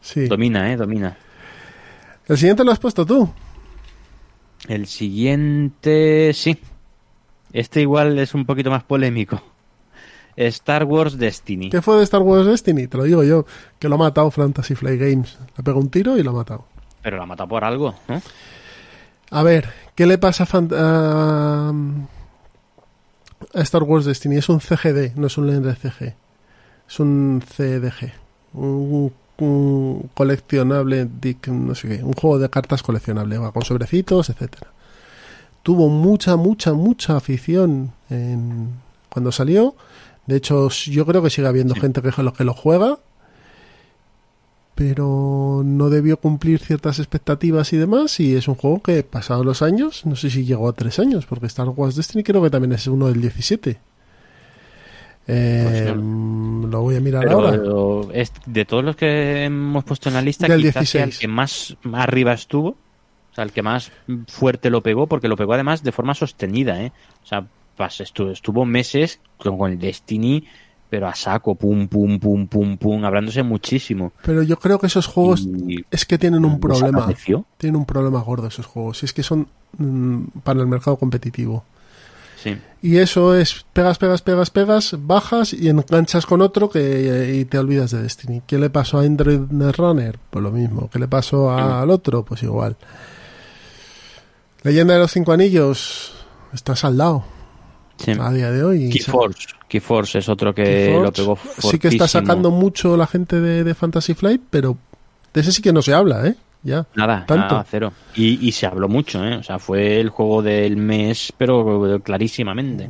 Sí. 0.00 0.26
domina, 0.26 0.72
¿eh? 0.72 0.76
Domina. 0.76 1.16
El 2.26 2.38
siguiente 2.38 2.64
lo 2.64 2.72
has 2.72 2.78
puesto 2.78 3.04
tú. 3.06 3.30
El 4.68 4.86
siguiente, 4.86 6.32
sí. 6.34 6.58
Este 7.52 7.80
igual 7.80 8.18
es 8.18 8.34
un 8.34 8.44
poquito 8.46 8.70
más 8.70 8.82
polémico. 8.84 9.42
Star 10.36 10.84
Wars 10.84 11.18
Destiny. 11.18 11.70
¿Qué 11.70 11.82
fue 11.82 11.96
de 11.98 12.04
Star 12.04 12.22
Wars 12.22 12.46
Destiny? 12.46 12.86
Te 12.86 12.96
lo 12.96 13.02
digo 13.04 13.22
yo, 13.24 13.44
que 13.78 13.88
lo 13.88 13.96
ha 13.96 13.98
matado 13.98 14.30
Fantasy 14.30 14.74
Flight 14.74 15.00
Games. 15.00 15.38
Le 15.56 15.62
pegó 15.64 15.80
un 15.80 15.90
tiro 15.90 16.16
y 16.16 16.22
lo 16.22 16.30
ha 16.30 16.34
matado. 16.34 16.64
Pero 17.02 17.16
la 17.18 17.26
mata 17.26 17.46
por 17.46 17.64
algo, 17.64 17.94
¿no? 18.08 18.22
A 19.32 19.42
ver, 19.42 19.68
¿qué 19.94 20.06
le 20.06 20.18
pasa 20.18 20.44
a, 20.44 20.46
Fant- 20.46 20.72
a- 20.74 21.68
a 21.70 21.72
Star 23.54 23.82
Wars 23.82 24.04
Destiny? 24.04 24.36
Es 24.36 24.48
un 24.48 24.60
CGD, 24.60 25.16
no 25.16 25.26
es 25.26 25.38
un 25.38 25.48
LCG. 25.48 26.14
Es 26.88 27.00
un 27.00 27.42
CDG. 27.46 28.12
Un, 28.54 29.12
un 29.38 30.10
coleccionable, 30.14 31.08
no 31.48 31.74
sé 31.74 31.88
qué. 31.88 32.04
Un 32.04 32.12
juego 32.12 32.38
de 32.38 32.50
cartas 32.50 32.82
coleccionable, 32.82 33.38
va 33.38 33.52
con 33.52 33.62
sobrecitos, 33.62 34.30
etcétera. 34.30 34.68
Tuvo 35.62 35.88
mucha, 35.88 36.36
mucha, 36.36 36.72
mucha 36.72 37.16
afición 37.16 37.92
en, 38.08 38.70
cuando 39.08 39.30
salió. 39.32 39.74
De 40.26 40.36
hecho, 40.36 40.68
yo 40.68 41.06
creo 41.06 41.22
que 41.22 41.30
sigue 41.30 41.48
habiendo 41.48 41.74
gente 41.74 42.02
que 42.02 42.22
lo, 42.22 42.32
que 42.32 42.44
lo 42.44 42.54
juega. 42.54 42.98
Pero 44.80 45.60
no 45.62 45.90
debió 45.90 46.16
cumplir 46.16 46.58
ciertas 46.58 47.00
expectativas 47.00 47.70
y 47.74 47.76
demás. 47.76 48.18
Y 48.18 48.34
es 48.34 48.48
un 48.48 48.54
juego 48.54 48.80
que, 48.82 49.02
pasados 49.02 49.44
los 49.44 49.60
años, 49.60 50.06
no 50.06 50.16
sé 50.16 50.30
si 50.30 50.46
llegó 50.46 50.70
a 50.70 50.72
tres 50.72 50.98
años, 50.98 51.26
porque 51.26 51.44
Star 51.48 51.68
Wars 51.68 51.96
Destiny 51.96 52.24
creo 52.24 52.42
que 52.42 52.48
también 52.48 52.72
es 52.72 52.86
uno 52.86 53.08
del 53.08 53.20
17. 53.20 53.78
Eh, 55.26 55.64
Pues 55.92 55.96
Lo 56.70 56.80
voy 56.80 56.96
a 56.96 57.00
mirar 57.00 57.24
Pero 57.24 57.40
ahora. 57.46 58.10
es- 58.14 58.32
de 58.46 58.64
todos 58.64 58.82
los 58.82 58.96
que 58.96 59.44
hemos 59.44 59.84
puesto 59.84 60.08
en 60.08 60.14
la 60.14 60.22
lista, 60.22 60.46
Del 60.48 60.62
quizás 60.62 60.88
sea 60.88 61.04
el 61.04 61.10
16. 61.10 61.18
que 61.20 61.28
más 61.28 61.76
arriba 61.92 62.32
estuvo. 62.32 62.70
O 62.70 63.34
sea, 63.34 63.44
el 63.44 63.52
que 63.52 63.62
más 63.62 63.92
fuerte 64.28 64.70
lo 64.70 64.82
pegó, 64.82 65.06
porque 65.08 65.28
lo 65.28 65.36
pegó 65.36 65.52
además 65.52 65.82
de 65.84 65.92
forma 65.92 66.14
sostenida, 66.14 66.82
¿eh? 66.82 66.90
O 67.22 67.26
sea, 67.26 67.42
pas- 67.78 68.02
estu- 68.02 68.32
estuvo 68.32 68.64
meses 68.64 69.20
con 69.36 69.70
el 69.70 69.78
Destiny, 69.78 70.46
pero 70.90 71.06
a 71.08 71.14
saco, 71.14 71.54
pum, 71.54 71.86
pum, 71.86 72.18
pum, 72.18 72.46
pum, 72.48 72.76
pum, 72.76 73.04
hablándose 73.04 73.42
muchísimo. 73.44 74.12
Pero 74.22 74.42
yo 74.42 74.58
creo 74.58 74.78
que 74.80 74.88
esos 74.88 75.06
juegos 75.06 75.46
Y 75.68 75.84
es 75.90 76.04
que 76.04 76.18
tienen 76.18 76.44
un 76.44 76.58
problema. 76.58 77.06
Tienen 77.56 77.76
un 77.76 77.86
problema 77.86 78.20
gordo 78.20 78.48
esos 78.48 78.66
juegos. 78.66 79.02
Y 79.02 79.06
es 79.06 79.12
que 79.12 79.22
son 79.22 79.46
mm, 79.78 80.40
para 80.42 80.60
el 80.60 80.66
mercado 80.66 80.96
competitivo. 80.96 81.64
Sí. 82.42 82.56
Y 82.82 82.96
eso 82.96 83.34
es 83.36 83.66
pegas, 83.72 83.98
pegas, 83.98 84.22
pegas, 84.22 84.50
pegas, 84.50 84.96
bajas 84.98 85.52
y 85.52 85.68
enganchas 85.68 86.24
con 86.26 86.40
otro 86.40 86.70
que 86.70 87.36
y 87.38 87.44
te 87.44 87.58
olvidas 87.58 87.90
de 87.90 88.02
Destiny. 88.02 88.42
¿Qué 88.46 88.58
le 88.58 88.70
pasó 88.70 88.98
a 88.98 89.02
Android 89.02 89.40
Runner? 89.76 90.18
Pues 90.30 90.42
lo 90.42 90.50
mismo. 90.50 90.88
¿Qué 90.90 90.98
le 90.98 91.06
pasó 91.06 91.50
a- 91.50 91.82
al 91.82 91.90
otro? 91.90 92.24
Pues 92.24 92.42
igual. 92.42 92.76
Leyenda 94.62 94.94
de 94.94 95.00
los 95.00 95.12
Cinco 95.12 95.32
Anillos 95.32 96.12
está 96.52 96.74
saldado 96.76 97.24
sí. 98.04 98.12
a 98.18 98.30
día 98.30 98.50
de 98.50 98.64
hoy. 98.64 98.90
Keyforce. 98.90 99.48
Keyforce 99.68 100.18
es 100.18 100.28
otro 100.28 100.54
que 100.54 100.64
Keyforge 100.64 101.02
lo 101.02 101.12
pegó 101.12 101.38
sí 101.58 101.78
que 101.78 101.88
está 101.88 102.08
sacando 102.08 102.50
mucho 102.50 102.96
la 102.96 103.06
gente 103.06 103.40
de, 103.40 103.64
de 103.64 103.74
Fantasy 103.74 104.14
Flight, 104.14 104.42
pero 104.50 104.76
de 105.32 105.40
ese 105.40 105.52
sí 105.52 105.62
que 105.62 105.72
no 105.72 105.82
se 105.82 105.94
habla, 105.94 106.26
¿eh? 106.26 106.34
ya. 106.62 106.86
Nada, 106.94 107.24
Tanto. 107.26 107.54
nada, 107.54 107.66
cero. 107.70 107.92
Y, 108.14 108.46
y 108.46 108.52
se 108.52 108.66
habló 108.66 108.88
mucho, 108.88 109.24
¿eh? 109.24 109.36
O 109.36 109.42
sea, 109.42 109.58
fue 109.58 110.00
el 110.00 110.10
juego 110.10 110.42
del 110.42 110.76
mes, 110.76 111.32
pero 111.36 112.00
clarísimamente. 112.02 112.88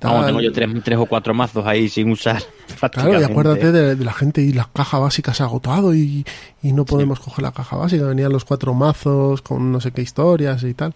Vamos, 0.00 0.26
tengo 0.26 0.40
yo 0.40 0.52
tres, 0.52 0.68
tres 0.84 0.98
o 0.98 1.06
cuatro 1.06 1.32
mazos 1.32 1.64
ahí 1.66 1.88
sin 1.88 2.10
usar. 2.10 2.42
Claro, 2.90 3.20
y 3.20 3.22
acuérdate 3.22 3.72
de, 3.72 3.94
de 3.94 4.04
la 4.04 4.12
gente 4.12 4.42
y 4.42 4.52
la 4.52 4.68
caja 4.70 4.98
básica 4.98 5.32
se 5.32 5.42
ha 5.42 5.46
agotado 5.46 5.94
y, 5.94 6.26
y 6.62 6.72
no 6.72 6.84
podemos 6.84 7.20
coger 7.20 7.44
la 7.44 7.52
caja 7.52 7.76
básica. 7.76 8.04
Venían 8.04 8.32
los 8.32 8.44
cuatro 8.44 8.74
mazos 8.74 9.40
con 9.40 9.72
no 9.72 9.80
sé 9.80 9.92
qué 9.92 10.02
historias 10.02 10.62
y 10.64 10.74
tal. 10.74 10.94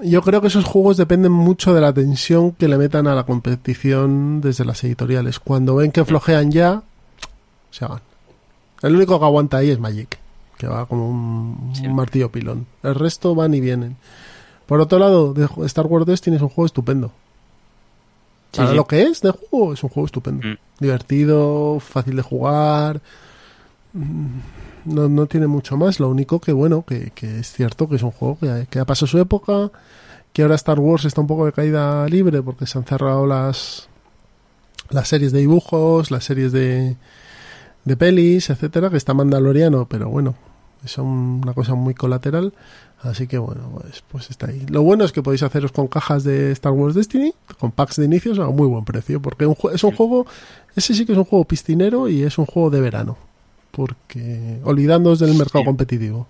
Yo 0.00 0.22
creo 0.22 0.40
que 0.40 0.46
esos 0.46 0.64
juegos 0.64 0.96
dependen 0.96 1.32
mucho 1.32 1.74
de 1.74 1.80
la 1.80 1.92
tensión 1.92 2.52
que 2.52 2.66
le 2.68 2.78
metan 2.78 3.06
a 3.06 3.14
la 3.14 3.24
competición 3.24 4.40
desde 4.40 4.64
las 4.64 4.82
editoriales. 4.84 5.38
Cuando 5.38 5.76
ven 5.76 5.92
que 5.92 6.04
flojean 6.04 6.50
ya, 6.50 6.82
se 7.70 7.84
van. 7.84 8.00
El 8.80 8.96
único 8.96 9.18
que 9.18 9.24
aguanta 9.24 9.58
ahí 9.58 9.70
es 9.70 9.78
Magic, 9.78 10.18
que 10.56 10.66
va 10.66 10.86
como 10.86 11.08
un, 11.10 11.72
Sí. 11.74 11.86
un 11.86 11.94
martillo 11.94 12.32
pilón. 12.32 12.66
El 12.82 12.94
resto 12.94 13.34
van 13.34 13.52
y 13.54 13.60
vienen. 13.60 13.96
Por 14.66 14.80
otro 14.80 14.98
lado, 14.98 15.34
de 15.34 15.46
Star 15.66 15.86
Wars 15.86 16.06
Destiny 16.06 16.36
es 16.36 16.42
un 16.42 16.48
juego 16.48 16.66
estupendo. 16.66 17.12
Sí, 18.52 18.58
Para 18.58 18.70
sí. 18.70 18.76
lo 18.76 18.86
que 18.86 19.02
es 19.02 19.20
de 19.20 19.30
juego, 19.30 19.74
es 19.74 19.82
un 19.84 19.90
juego 19.90 20.06
estupendo. 20.06 20.46
Mm. 20.48 20.56
Divertido, 20.80 21.80
fácil 21.80 22.16
de 22.16 22.22
jugar. 22.22 23.00
Mm, 23.92 24.38
No, 24.84 25.08
no 25.08 25.26
tiene 25.26 25.46
mucho 25.46 25.76
más. 25.76 26.00
Lo 26.00 26.08
único 26.08 26.40
que, 26.40 26.52
bueno, 26.52 26.84
que, 26.86 27.10
que 27.14 27.40
es 27.40 27.52
cierto 27.52 27.88
que 27.88 27.96
es 27.96 28.02
un 28.02 28.10
juego 28.10 28.38
que, 28.38 28.66
que 28.68 28.78
ha 28.78 28.84
pasado 28.84 29.06
su 29.06 29.18
época. 29.18 29.70
Que 30.32 30.42
ahora 30.42 30.54
Star 30.54 30.80
Wars 30.80 31.04
está 31.04 31.20
un 31.20 31.26
poco 31.26 31.44
de 31.46 31.52
caída 31.52 32.06
libre 32.08 32.42
porque 32.42 32.66
se 32.66 32.78
han 32.78 32.84
cerrado 32.84 33.26
las, 33.26 33.88
las 34.90 35.08
series 35.08 35.32
de 35.32 35.40
dibujos, 35.40 36.10
las 36.10 36.24
series 36.24 36.52
de, 36.52 36.96
de 37.84 37.96
pelis, 37.96 38.48
etcétera. 38.50 38.88
Que 38.90 38.96
está 38.96 39.14
Mandaloriano, 39.14 39.86
pero 39.86 40.08
bueno, 40.08 40.34
es 40.84 40.96
un- 40.98 41.40
una 41.42 41.52
cosa 41.54 41.74
muy 41.74 41.94
colateral. 41.94 42.52
Así 43.02 43.26
que 43.26 43.36
bueno, 43.36 43.62
pues, 43.80 44.02
pues 44.10 44.30
está 44.30 44.46
ahí. 44.46 44.64
Lo 44.68 44.82
bueno 44.82 45.04
es 45.04 45.10
que 45.12 45.22
podéis 45.22 45.42
haceros 45.42 45.72
con 45.72 45.88
cajas 45.88 46.22
de 46.22 46.52
Star 46.52 46.72
Wars 46.72 46.94
Destiny, 46.94 47.34
con 47.58 47.72
packs 47.72 47.96
de 47.96 48.04
inicios 48.04 48.38
a 48.38 48.46
muy 48.46 48.68
buen 48.68 48.84
precio, 48.84 49.20
porque 49.20 49.44
un 49.44 49.56
es 49.74 49.82
un 49.82 49.90
juego, 49.92 50.24
ese 50.76 50.94
sí 50.94 51.04
que 51.04 51.10
es 51.12 51.18
un 51.18 51.24
juego 51.24 51.44
piscinero 51.44 52.08
y 52.08 52.22
es 52.22 52.38
un 52.38 52.46
juego 52.46 52.70
de 52.70 52.80
verano, 52.80 53.18
porque 53.72 54.60
olvidándoos 54.62 55.18
del 55.18 55.34
mercado 55.34 55.60
Sí. 55.62 55.66
competitivo. 55.66 56.28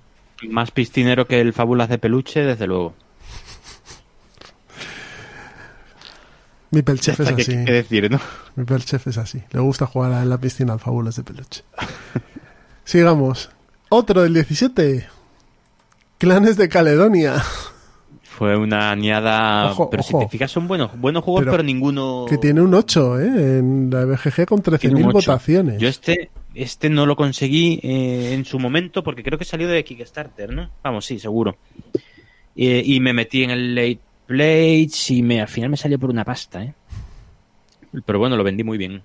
Más 0.48 0.70
piscinero 0.70 1.26
que 1.26 1.40
el 1.40 1.52
Fábulas 1.52 1.88
de 1.90 1.98
Peluche, 1.98 2.40
desde 2.40 2.66
luego. 2.66 2.94
Mi 6.70 6.80
pelchef 6.82 7.20
es 7.20 7.28
así, 7.28 7.44
¿Qué, 7.44 7.64
qué 7.66 7.72
decir, 7.72 8.10
no? 8.10 8.18
mi 8.56 8.64
pelchef 8.64 9.06
es 9.06 9.18
así, 9.18 9.42
le 9.52 9.60
gusta 9.60 9.84
jugar 9.86 10.22
en 10.22 10.30
la 10.30 10.38
piscina 10.38 10.72
al 10.72 10.80
fábulas 10.80 11.16
de 11.16 11.22
peluche. 11.22 11.62
Sigamos. 12.84 13.50
Otro 13.90 14.22
del 14.22 14.32
17. 14.32 15.06
Clanes 16.16 16.56
de 16.56 16.68
Caledonia. 16.70 17.34
Fue 18.22 18.56
una 18.56 18.90
añada. 18.90 19.70
Ojo, 19.72 19.90
pero 19.90 20.02
si 20.02 20.18
te 20.18 20.28
fijas, 20.28 20.50
son 20.50 20.66
buenos, 20.66 20.98
buenos 20.98 21.22
juegos, 21.22 21.40
Pero 21.42 21.52
pero, 21.52 21.62
ninguno. 21.62 22.24
Que 22.26 22.38
tiene 22.38 22.62
un 22.62 22.72
8, 22.72 23.20
¿eh? 23.20 23.58
En 23.58 23.90
la 23.90 24.06
BGG 24.06 24.46
con 24.46 24.62
tiene 24.62 24.96
un 24.96 25.02
13.000 25.02 25.08
ocho. 25.08 25.12
votaciones. 25.12 25.78
Yo 25.78 25.88
este, 25.88 26.30
este 26.54 26.88
no 26.90 27.06
lo 27.06 27.16
conseguí 27.16 27.80
eh, 27.82 28.32
en 28.34 28.44
su 28.44 28.58
momento 28.58 29.02
porque 29.02 29.22
creo 29.22 29.38
que 29.38 29.44
salió 29.44 29.68
de 29.68 29.84
Kickstarter, 29.84 30.52
¿no? 30.52 30.70
Vamos, 30.82 31.04
sí, 31.06 31.18
seguro. 31.18 31.56
Eh, 32.56 32.82
y 32.84 33.00
me 33.00 33.12
metí 33.12 33.42
en 33.44 33.50
el 33.50 33.74
late 33.74 33.98
plates 34.26 35.10
y 35.10 35.22
me, 35.22 35.40
al 35.40 35.48
final 35.48 35.70
me 35.70 35.76
salió 35.76 35.98
por 35.98 36.10
una 36.10 36.24
pasta, 36.24 36.62
¿eh? 36.64 36.74
Pero 38.06 38.18
bueno, 38.18 38.36
lo 38.36 38.44
vendí 38.44 38.64
muy 38.64 38.78
bien. 38.78 39.02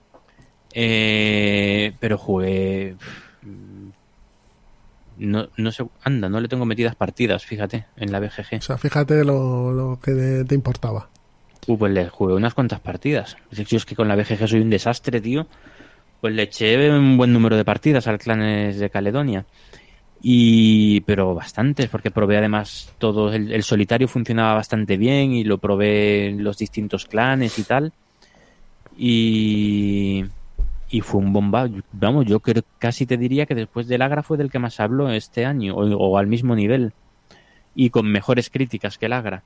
Eh, 0.74 1.92
pero 2.00 2.18
jugué. 2.18 2.96
mm, 3.42 3.90
No, 5.18 5.48
no 5.58 5.72
sé, 5.72 5.84
anda, 6.04 6.30
no 6.30 6.40
le 6.40 6.48
tengo 6.48 6.66
metidas 6.66 6.96
partidas, 6.96 7.46
fíjate, 7.46 7.86
en 7.98 8.12
la 8.12 8.20
BGG. 8.20 8.58
O 8.60 8.62
sea, 8.62 8.78
fíjate 8.78 9.24
lo, 9.26 9.72
lo 9.72 10.00
que 10.00 10.12
te, 10.12 10.46
te 10.46 10.56
importaba. 10.56 11.10
Uh, 11.66 11.78
pues 11.78 11.92
le 11.92 12.08
jugué 12.08 12.34
unas 12.36 12.54
cuantas 12.54 12.80
partidas. 12.80 13.36
Yo 13.52 13.78
es 13.78 13.86
que 13.86 13.96
con 13.96 14.08
la 14.08 14.16
BGG 14.16 14.48
soy 14.48 14.62
un 14.62 14.70
desastre, 14.70 15.20
tío. 15.20 15.48
Pues 16.28 16.36
le 16.36 16.44
eché 16.44 16.92
un 16.92 17.16
buen 17.16 17.32
número 17.32 17.56
de 17.56 17.64
partidas 17.64 18.06
al 18.06 18.20
Clanes 18.20 18.78
de 18.80 18.90
Caledonia. 18.90 19.46
Y, 20.22 21.00
pero 21.06 21.34
bastantes, 21.34 21.88
porque 21.88 22.12
probé 22.12 22.36
además 22.36 22.94
todo. 22.98 23.32
El, 23.32 23.64
solitario 23.64 24.10
funcionaba 24.10 24.56
bastante 24.56 24.98
bien 24.98 25.32
y 25.32 25.46
lo 25.46 25.58
probé 25.58 26.36
los 26.38 26.58
distintos 26.58 27.06
clanes 27.06 27.58
y 27.60 27.64
tal. 27.64 27.94
Y, 28.98 30.26
y 30.90 31.00
fue 31.00 31.22
un 31.22 31.32
bomba. 31.32 31.70
Vamos, 31.94 32.26
yo 32.26 32.42
creo, 32.42 32.64
casi 32.78 33.06
te 33.06 33.16
diría 33.16 33.46
que 33.46 33.56
después 33.56 33.88
del 33.88 34.02
Agra 34.02 34.22
fue 34.22 34.36
del 34.36 34.52
que 34.52 34.60
más 34.60 34.82
habló 34.82 35.10
este 35.10 35.46
año, 35.46 35.76
o, 35.76 35.86
o 35.96 36.18
al 36.18 36.28
mismo 36.28 36.58
nivel. 36.58 36.92
Y 37.74 37.90
con 37.90 38.12
mejores 38.12 38.50
críticas 38.50 38.98
que 38.98 39.06
el 39.06 39.14
Agra. 39.14 39.44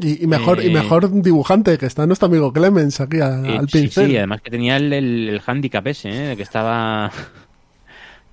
Y, 0.00 0.24
y 0.24 0.26
mejor, 0.26 0.62
y 0.62 0.66
Eh, 0.66 0.70
mejor 0.70 1.08
dibujante, 1.22 1.78
que 1.78 1.86
está 1.86 2.06
nuestro 2.06 2.26
amigo 2.26 2.52
Clemens 2.52 3.00
aquí 3.00 3.20
a- 3.20 3.40
Eh, 3.44 3.58
al 3.58 3.68
pincel. 3.68 4.08
sí, 4.10 4.16
además 4.16 4.40
que 4.42 4.50
tenía 4.50 4.76
el, 4.76 4.92
el, 4.92 5.28
el 5.28 5.42
handicap 5.46 5.86
ese, 5.86 6.08
¿eh? 6.10 6.28
de 6.28 6.36
que 6.36 6.42
estaba 6.42 7.10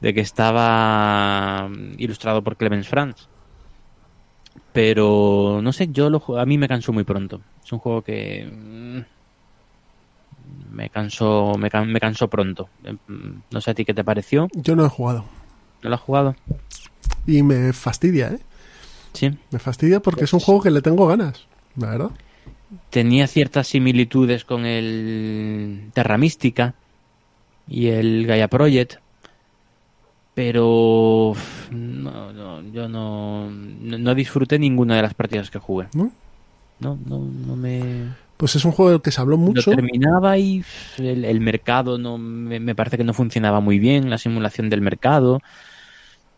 de 0.01 0.13
que 0.15 0.21
estaba 0.21 1.69
ilustrado 1.97 2.43
por 2.43 2.57
Clemens 2.57 2.87
Franz. 2.87 3.27
Pero 4.73 5.59
no 5.61 5.71
sé, 5.73 5.89
yo 5.91 6.09
lo, 6.09 6.23
a 6.39 6.45
mí 6.45 6.57
me 6.57 6.67
cansó 6.67 6.91
muy 6.93 7.03
pronto. 7.03 7.41
Es 7.63 7.71
un 7.71 7.79
juego 7.79 8.01
que 8.01 8.49
mm, 8.51 8.99
me 10.73 10.89
cansó, 10.89 11.53
me, 11.59 11.69
can- 11.69 11.91
me 11.91 11.99
cansó 11.99 12.27
pronto. 12.29 12.69
Mm, 13.07 13.39
No 13.51 13.61
sé 13.61 13.71
a 13.71 13.73
ti 13.75 13.85
qué 13.85 13.93
te 13.93 14.03
pareció. 14.03 14.47
Yo 14.53 14.75
no 14.75 14.85
he 14.85 14.89
jugado. 14.89 15.25
¿No 15.83 15.89
lo 15.89 15.95
has 15.95 16.01
jugado? 16.01 16.35
Y 17.27 17.43
me 17.43 17.73
fastidia, 17.73 18.29
¿eh? 18.29 18.39
Sí. 19.13 19.31
Me 19.51 19.59
fastidia 19.59 19.99
porque 19.99 20.23
es 20.23 20.33
un 20.33 20.39
juego 20.39 20.61
que 20.61 20.71
le 20.71 20.81
tengo 20.81 21.05
ganas, 21.05 21.45
la 21.75 21.89
verdad. 21.91 22.11
tenía 22.89 23.27
ciertas 23.27 23.67
similitudes 23.67 24.45
con 24.45 24.65
el 24.65 25.89
Terra 25.93 26.17
Mística 26.17 26.75
y 27.67 27.87
el 27.89 28.25
Gaia 28.27 28.47
Project, 28.49 28.95
pero 30.33 31.33
no, 31.69 32.33
no, 32.33 32.61
yo 32.71 32.87
no, 32.87 33.49
no, 33.51 34.15
disfruté 34.15 34.57
ninguna 34.59 34.95
de 34.95 35.01
las 35.01 35.13
partidas 35.13 35.51
que 35.51 35.59
jugué. 35.59 35.89
¿No? 35.93 36.11
No, 36.79 36.97
no, 37.05 37.19
no 37.19 37.55
me 37.55 38.15
Pues 38.37 38.55
es 38.55 38.65
un 38.65 38.71
juego 38.71 38.91
del 38.91 39.01
que 39.01 39.11
se 39.11 39.21
habló 39.21 39.37
mucho. 39.37 39.71
lo 39.71 39.75
terminaba 39.75 40.37
y 40.37 40.63
el, 40.97 41.25
el 41.25 41.41
mercado 41.41 41.97
no 41.97 42.17
me, 42.17 42.59
me 42.59 42.75
parece 42.75 42.97
que 42.97 43.03
no 43.03 43.13
funcionaba 43.13 43.59
muy 43.59 43.79
bien, 43.79 44.09
la 44.09 44.17
simulación 44.17 44.69
del 44.69 44.81
mercado. 44.81 45.41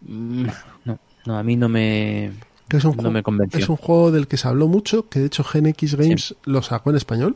Mm, 0.02 0.48
No, 0.86 1.00
no, 1.26 1.38
a 1.38 1.44
mí 1.44 1.56
no 1.56 1.70
me, 1.70 2.34
que 2.74 2.78
es 2.78 2.86
un, 2.86 2.96
no 2.96 3.04
juego, 3.04 3.12
me 3.12 3.22
convenció. 3.22 3.60
es 3.60 3.70
un 3.70 3.78
juego 3.78 4.12
del 4.12 4.28
que 4.28 4.36
se 4.36 4.48
habló 4.48 4.68
mucho, 4.68 5.08
que 5.08 5.20
de 5.20 5.28
hecho 5.28 5.44
GenX 5.44 5.94
Games 5.94 6.36
lo 6.44 6.64
sacó 6.64 6.90
en 6.90 6.96
español. 6.96 7.36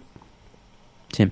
Sí. 1.11 1.29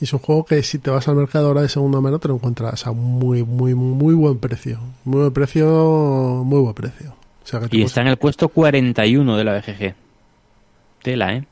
Y 0.00 0.04
es 0.04 0.12
un 0.12 0.20
juego 0.20 0.44
que 0.44 0.62
si 0.62 0.78
te 0.78 0.90
vas 0.90 1.08
al 1.08 1.16
mercado 1.16 1.48
ahora 1.48 1.62
de 1.62 1.68
segunda 1.68 2.00
mano 2.00 2.20
te 2.20 2.28
lo 2.28 2.34
encuentras 2.34 2.86
a 2.86 2.92
muy, 2.92 3.42
muy, 3.42 3.74
muy 3.74 4.14
buen 4.14 4.38
precio. 4.38 4.78
Muy 5.04 5.22
buen 5.22 5.32
precio, 5.32 6.44
muy 6.46 6.60
buen 6.60 6.74
precio. 6.74 7.16
O 7.42 7.46
sea 7.48 7.62
Y 7.72 7.82
está 7.82 8.02
en 8.02 8.06
el 8.06 8.16
puesto 8.16 8.48
41 8.48 9.36
de 9.36 9.44
la 9.44 9.58
BGG. 9.58 9.94
Tela, 11.02 11.34
¿eh? 11.34 11.44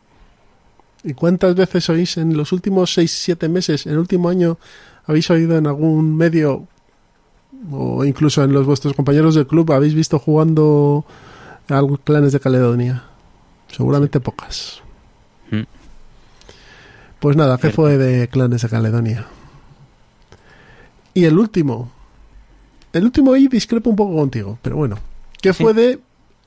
¿Y 1.03 1.15
cuántas 1.15 1.57
veces 1.57 1.89
oís 1.91 2.19
en 2.19 2.37
los 2.37 2.53
últimos 2.53 2.97
6-7 2.97 3.49
meses, 3.49 3.87
en 3.87 3.95
el 3.95 3.99
último 3.99 4.29
año, 4.29 4.59
habéis 5.07 5.29
oído 5.29 5.59
en 5.59 5.67
algún 5.67 6.17
medio 6.17 6.69
o 7.73 8.05
incluso 8.05 8.45
en 8.45 8.53
los 8.53 8.65
vuestros 8.65 8.95
compañeros 8.95 9.35
del 9.35 9.49
club, 9.49 9.73
habéis 9.73 9.95
visto 9.95 10.21
jugando 10.21 11.05
a 11.69 11.79
algún 11.79 11.97
clanes 11.99 12.33
de 12.33 12.41
Caledonia? 12.41 13.05
Seguramente 13.69 14.21
pocas. 14.21 14.81
Mm. 15.51 15.63
Pues 17.21 17.37
nada, 17.37 17.59
¿qué 17.59 17.71
fue 17.71 17.97
de 17.97 18.29
clanes 18.29 18.63
de 18.63 18.69
Caledonia? 18.69 19.27
Y 21.15 21.25
el 21.25 21.39
último. 21.39 21.91
El 22.93 23.05
último 23.05 23.33
ahí 23.33 23.49
discrepo 23.49 23.91
un 23.91 23.97
poco 23.97 24.17
contigo, 24.17 24.59
pero 24.63 24.77
bueno. 24.77 24.99
¿Qué 25.41 25.53
Sí. 25.53 25.63
fue 25.63 25.75
de 25.75 26.01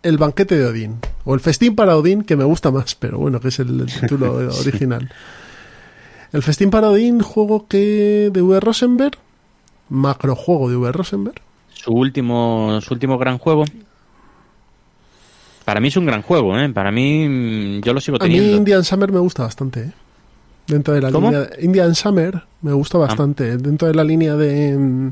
El 0.04 0.18
banquete 0.18 0.58
de 0.58 0.66
Odín? 0.66 1.00
O 1.26 1.34
el 1.34 1.40
festín 1.40 1.76
para 1.76 1.98
Odín, 1.98 2.24
que 2.24 2.36
me 2.36 2.44
gusta 2.44 2.72
más, 2.72 2.96
pero 2.96 3.18
bueno, 3.18 3.40
que 3.40 3.50
es 3.50 3.60
el, 3.60 3.82
el 3.82 3.88
título 3.88 4.34
original. 4.62 5.10
El 6.32 6.44
festín 6.44 6.70
para 6.70 6.90
Odín, 6.90 7.20
juego 7.22 7.68
que 7.68 8.30
de 8.32 8.42
V. 8.42 8.60
Rosenberg, 8.60 9.18
macrojuego 9.90 10.70
de 10.70 10.76
V. 10.78 10.92
Rosenberg. 10.92 11.42
Su 11.74 11.92
último, 11.94 12.80
su 12.82 12.94
último 12.94 13.18
gran 13.18 13.38
juego. 13.38 13.66
Para 15.68 15.82
mí 15.82 15.90
es 15.90 15.98
un 15.98 16.06
gran 16.06 16.22
juego, 16.22 16.58
¿eh? 16.58 16.70
Para 16.70 16.94
mí, 16.94 17.28
mm, 17.28 17.82
yo 17.82 17.92
lo 17.94 18.00
sigo 18.00 18.16
A 18.22 18.24
mí 18.26 18.36
teniendo. 18.36 18.56
Indian 18.58 18.86
Summer 18.86 19.12
me 19.12 19.20
gusta 19.20 19.44
bastante, 19.44 19.82
¿eh? 19.82 19.92
Dentro 20.66 20.94
de 20.94 21.02
la 21.02 21.12
¿Cómo? 21.12 21.30
línea 21.30 21.50
Indian 21.60 21.94
Summer 21.94 22.42
me 22.62 22.72
gusta 22.72 22.98
bastante. 22.98 23.58
Dentro 23.58 23.90
de 23.90 23.94
la 23.94 24.06
línea 24.06 24.38
de, 24.38 24.78
mm, 24.78 25.08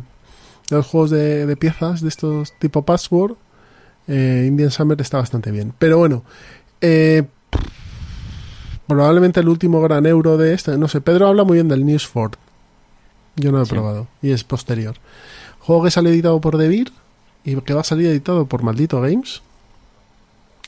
de 0.69 0.75
los 0.77 0.85
juegos 0.87 1.09
de, 1.11 1.45
de 1.45 1.57
piezas 1.57 1.99
de 1.99 2.07
estos 2.07 2.53
tipo 2.57 2.85
Password, 2.85 3.33
eh, 4.07 4.45
Indian 4.47 4.71
Summer 4.71 4.99
está 5.01 5.17
bastante 5.17 5.51
bien. 5.51 5.73
Pero 5.77 5.97
bueno, 5.97 6.23
eh, 6.79 7.23
probablemente 8.87 9.41
el 9.41 9.49
último 9.49 9.81
gran 9.81 10.05
euro 10.05 10.37
de 10.37 10.53
este, 10.53 10.77
no 10.77 10.87
sé, 10.87 11.01
Pedro 11.01 11.27
habla 11.27 11.43
muy 11.43 11.55
bien 11.55 11.67
del 11.67 11.85
Newsford. 11.85 12.35
Yo 13.35 13.51
no 13.51 13.57
lo 13.57 13.63
he 13.63 13.65
Sí. 13.65 13.73
probado 13.73 14.07
y 14.21 14.31
es 14.31 14.45
posterior. 14.45 14.95
Juego 15.59 15.83
que 15.83 15.91
sale 15.91 16.11
editado 16.11 16.39
por 16.39 16.57
Devir 16.57 16.93
y 17.43 17.55
que 17.57 17.73
va 17.73 17.81
a 17.81 17.83
salir 17.83 18.07
editado 18.07 18.45
por 18.45 18.63
Maldito 18.63 19.01
Games, 19.01 19.41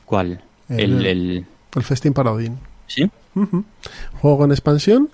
¿Cuál? 0.08 0.40
El- 0.68 0.80
El, 0.80 1.06
el- 1.06 1.46
el 1.76 1.82
Festín 1.82 2.12
para 2.14 2.32
Odín. 2.32 2.56
¿Sí? 2.86 3.08
Juego 4.20 4.38
con 4.38 4.50
expansión 4.50 5.10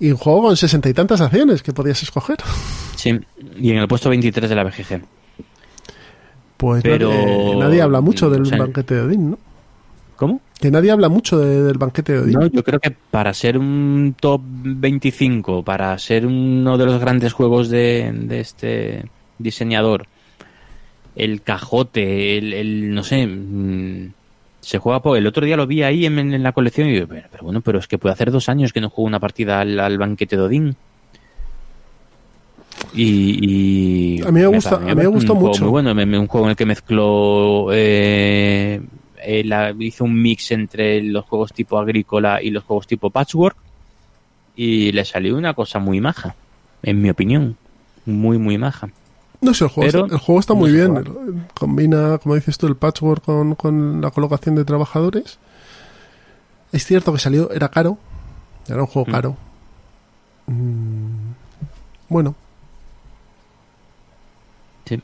y 0.00 0.10
un 0.10 0.16
juego 0.16 0.42
con 0.42 0.56
sesenta 0.56 0.88
y 0.88 0.94
tantas 0.94 1.20
acciones 1.20 1.62
que 1.62 1.72
podías 1.72 2.02
escoger. 2.02 2.38
Sí. 2.96 3.18
Y 3.58 3.70
en 3.70 3.78
el 3.78 3.86
puesto 3.88 4.10
23 4.10 4.50
de 4.50 4.56
la 4.56 4.64
BGG. 4.64 5.02
Pues 6.56 6.82
Pero- 6.82 7.10
nadie, 7.10 7.56
nadie 7.56 7.82
habla 7.82 8.00
mucho 8.00 8.28
del 8.30 8.42
o 8.42 8.44
sea, 8.46 8.58
banquete 8.58 8.94
de 8.96 9.00
Odín, 9.02 9.30
¿no? 9.32 9.38
¿Cómo? 10.16 10.40
Que 10.60 10.70
nadie 10.70 10.90
habla 10.90 11.08
mucho 11.08 11.38
de- 11.38 11.62
del 11.62 11.78
banquete 11.78 12.12
de 12.14 12.18
Odín. 12.20 12.32
No, 12.34 12.46
yo 12.46 12.62
creo 12.64 12.80
que 12.80 12.90
para 12.90 13.34
ser 13.34 13.58
un 13.58 14.14
top 14.18 14.40
25, 14.44 15.62
para 15.64 15.96
ser 15.98 16.26
uno 16.26 16.76
de 16.78 16.86
los 16.86 17.00
grandes 17.00 17.32
juegos 17.32 17.68
de, 17.68 18.10
de 18.14 18.40
este 18.40 19.04
diseñador, 19.38 20.06
el 21.16 21.42
cajote, 21.42 22.38
el, 22.38 22.52
el- 22.52 22.94
no 22.94 23.02
sé, 23.04 23.26
mm, 23.26 24.12
se 24.64 24.78
juega. 24.78 25.00
El 25.16 25.26
otro 25.26 25.44
día 25.46 25.56
lo 25.56 25.66
vi 25.66 25.82
ahí 25.82 26.06
en, 26.06 26.18
en 26.18 26.42
la 26.42 26.52
colección 26.52 26.88
y 26.88 26.92
digo, 26.92 27.06
pero, 27.08 27.28
pero 27.30 27.44
bueno, 27.44 27.60
pero 27.60 27.78
es 27.78 27.86
que 27.88 27.98
puede 27.98 28.12
hacer 28.12 28.30
dos 28.30 28.48
años 28.48 28.72
que 28.72 28.80
no 28.80 28.90
juego 28.90 29.06
una 29.06 29.20
partida 29.20 29.60
al, 29.60 29.78
al 29.78 29.98
banquete 29.98 30.36
de 30.36 30.42
Odín. 30.42 30.76
Y, 32.92 34.18
y 34.18 34.22
A 34.22 34.30
mí 34.30 34.40
me 34.40 34.46
gusta- 34.46 34.70
parece 34.70 34.90
a 34.90 34.94
mí 34.94 35.00
me 35.02 35.08
mucho. 35.34 35.62
Muy 35.64 35.70
bueno, 35.70 35.94
me- 35.94 36.06
me- 36.06 36.18
un 36.18 36.26
juego 36.26 36.46
en 36.46 36.50
el 36.50 36.56
que 36.56 36.66
mezcló 36.66 37.68
eh, 37.72 38.80
eh, 39.24 39.44
la- 39.44 39.74
hizo 39.78 40.04
un 40.04 40.20
mix 40.20 40.50
entre 40.52 41.02
los 41.02 41.24
juegos 41.24 41.52
tipo 41.52 41.78
agrícola 41.78 42.42
y 42.42 42.50
los 42.50 42.64
juegos 42.64 42.86
tipo 42.86 43.10
patchwork 43.10 43.56
y 44.56 44.92
le 44.92 45.04
salió 45.04 45.36
una 45.36 45.54
cosa 45.54 45.78
muy 45.78 46.00
maja, 46.00 46.34
en 46.82 47.02
mi 47.02 47.10
opinión, 47.10 47.56
muy 48.06 48.38
muy 48.38 48.58
maja. 48.58 48.88
No 49.44 49.54
sé, 49.54 49.64
el 49.64 49.70
juego, 49.70 49.90
Pero 49.90 50.04
está, 50.04 50.14
el 50.16 50.20
juego 50.20 50.40
está 50.40 50.54
no 50.54 50.60
muy 50.60 50.72
bien. 50.72 51.46
Combina, 51.54 52.18
como 52.18 52.34
dices 52.34 52.56
tú, 52.58 52.66
el 52.66 52.76
patchwork 52.76 53.22
con, 53.24 53.54
con 53.54 54.00
la 54.00 54.10
colocación 54.10 54.54
de 54.54 54.64
trabajadores. 54.64 55.38
Es 56.72 56.84
cierto 56.86 57.12
que 57.12 57.18
salió, 57.18 57.50
era 57.50 57.68
caro. 57.68 57.98
Era 58.68 58.80
un 58.80 58.86
juego 58.86 59.08
Mm. 59.08 59.12
caro. 59.12 59.36
Mm, 60.46 61.32
bueno, 62.08 62.34
Sí, 64.86 65.00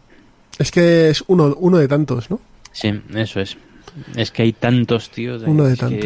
es 0.59 0.71
que 0.71 1.09
es 1.11 1.25
uno, 1.27 1.55
uno 1.59 1.79
de 1.79 1.89
tantos, 1.89 2.31
¿no? 2.31 2.41
sí, 2.73 3.01
eso 3.15 3.41
es. 3.41 3.57
Es 4.17 4.31
que 4.31 4.43
hay 4.43 4.53
tantos 4.53 5.11
tíos. 5.11 5.43
Uno 5.47 5.65
de 5.65 5.75
que- 5.75 5.81
tantos. 5.81 6.01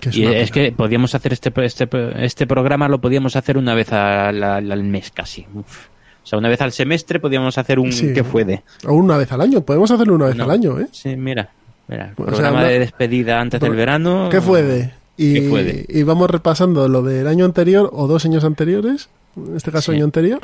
Que 0.00 0.08
es 0.10 0.16
y 0.16 0.26
es 0.26 0.50
que 0.50 0.70
podíamos 0.72 1.14
hacer 1.14 1.32
este, 1.32 1.50
este, 1.64 1.88
este 2.24 2.46
programa, 2.46 2.88
lo 2.88 3.00
podíamos 3.00 3.36
hacer 3.36 3.56
una 3.56 3.74
vez 3.74 3.90
al 3.92 4.82
mes 4.84 5.10
casi. 5.10 5.46
Uf. 5.54 5.86
O 6.24 6.26
sea, 6.26 6.38
una 6.38 6.48
vez 6.48 6.60
al 6.62 6.72
semestre 6.72 7.20
podíamos 7.20 7.56
hacer 7.58 7.78
un 7.78 7.92
Sí. 7.92 8.12
que 8.14 8.24
fue 8.24 8.44
de. 8.44 8.62
O 8.88 8.94
una 8.94 9.16
vez 9.18 9.30
al 9.30 9.42
año, 9.42 9.60
podemos 9.60 9.90
hacerlo 9.90 10.14
una 10.14 10.26
vez 10.26 10.36
No. 10.36 10.44
al 10.44 10.50
año, 10.50 10.80
¿eh? 10.80 10.88
Sí, 10.90 11.14
mira, 11.16 11.50
mira, 11.86 12.12
O 12.16 12.24
programa 12.24 12.64
de 12.64 12.78
despedida 12.80 13.40
antes 13.40 13.60
del 13.60 13.74
verano. 13.76 14.28
¿Qué 14.30 14.40
fue 14.40 14.62
de? 14.62 14.90
Y, 15.16 15.34
¿Qué 15.34 15.48
fue 15.48 15.62
de? 15.64 15.86
y 15.88 16.02
vamos 16.02 16.28
repasando 16.30 16.88
lo 16.88 17.02
del 17.02 17.26
año 17.28 17.44
anterior 17.44 17.88
o 17.92 18.06
dos 18.08 18.24
años 18.24 18.42
anteriores, 18.42 19.08
en 19.36 19.54
este 19.56 19.70
caso 19.70 19.92
Sí. 19.92 19.96
año 19.96 20.04
anterior, 20.06 20.40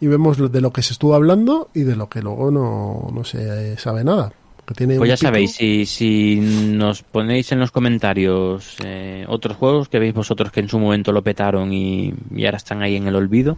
y 0.00 0.06
vemos 0.06 0.36
de 0.52 0.60
lo 0.60 0.70
que 0.72 0.82
se 0.82 0.92
estuvo 0.92 1.14
hablando 1.14 1.70
y 1.74 1.80
de 1.80 1.96
lo 1.96 2.08
que 2.08 2.20
luego 2.22 2.50
no, 2.50 3.08
no 3.12 3.24
se 3.24 3.76
sabe 3.78 4.04
nada. 4.04 4.32
Que 4.66 4.74
tiene 4.74 4.96
Pues 4.96 5.08
ya 5.08 5.14
pico. 5.14 5.26
sabéis, 5.28 5.52
si, 5.54 5.86
si 5.86 6.40
nos 6.40 7.02
ponéis 7.04 7.50
en 7.52 7.60
los 7.60 7.70
comentarios 7.70 8.76
eh, 8.84 9.24
otros 9.28 9.56
juegos 9.56 9.88
que 9.88 9.98
veis 10.00 10.12
vosotros 10.12 10.50
que 10.52 10.60
en 10.60 10.68
su 10.68 10.78
momento 10.78 11.12
lo 11.12 11.22
petaron 11.22 11.72
y, 11.72 12.12
y 12.34 12.44
ahora 12.44 12.56
están 12.58 12.82
ahí 12.82 12.96
en 12.96 13.06
el 13.06 13.14
olvido, 13.14 13.56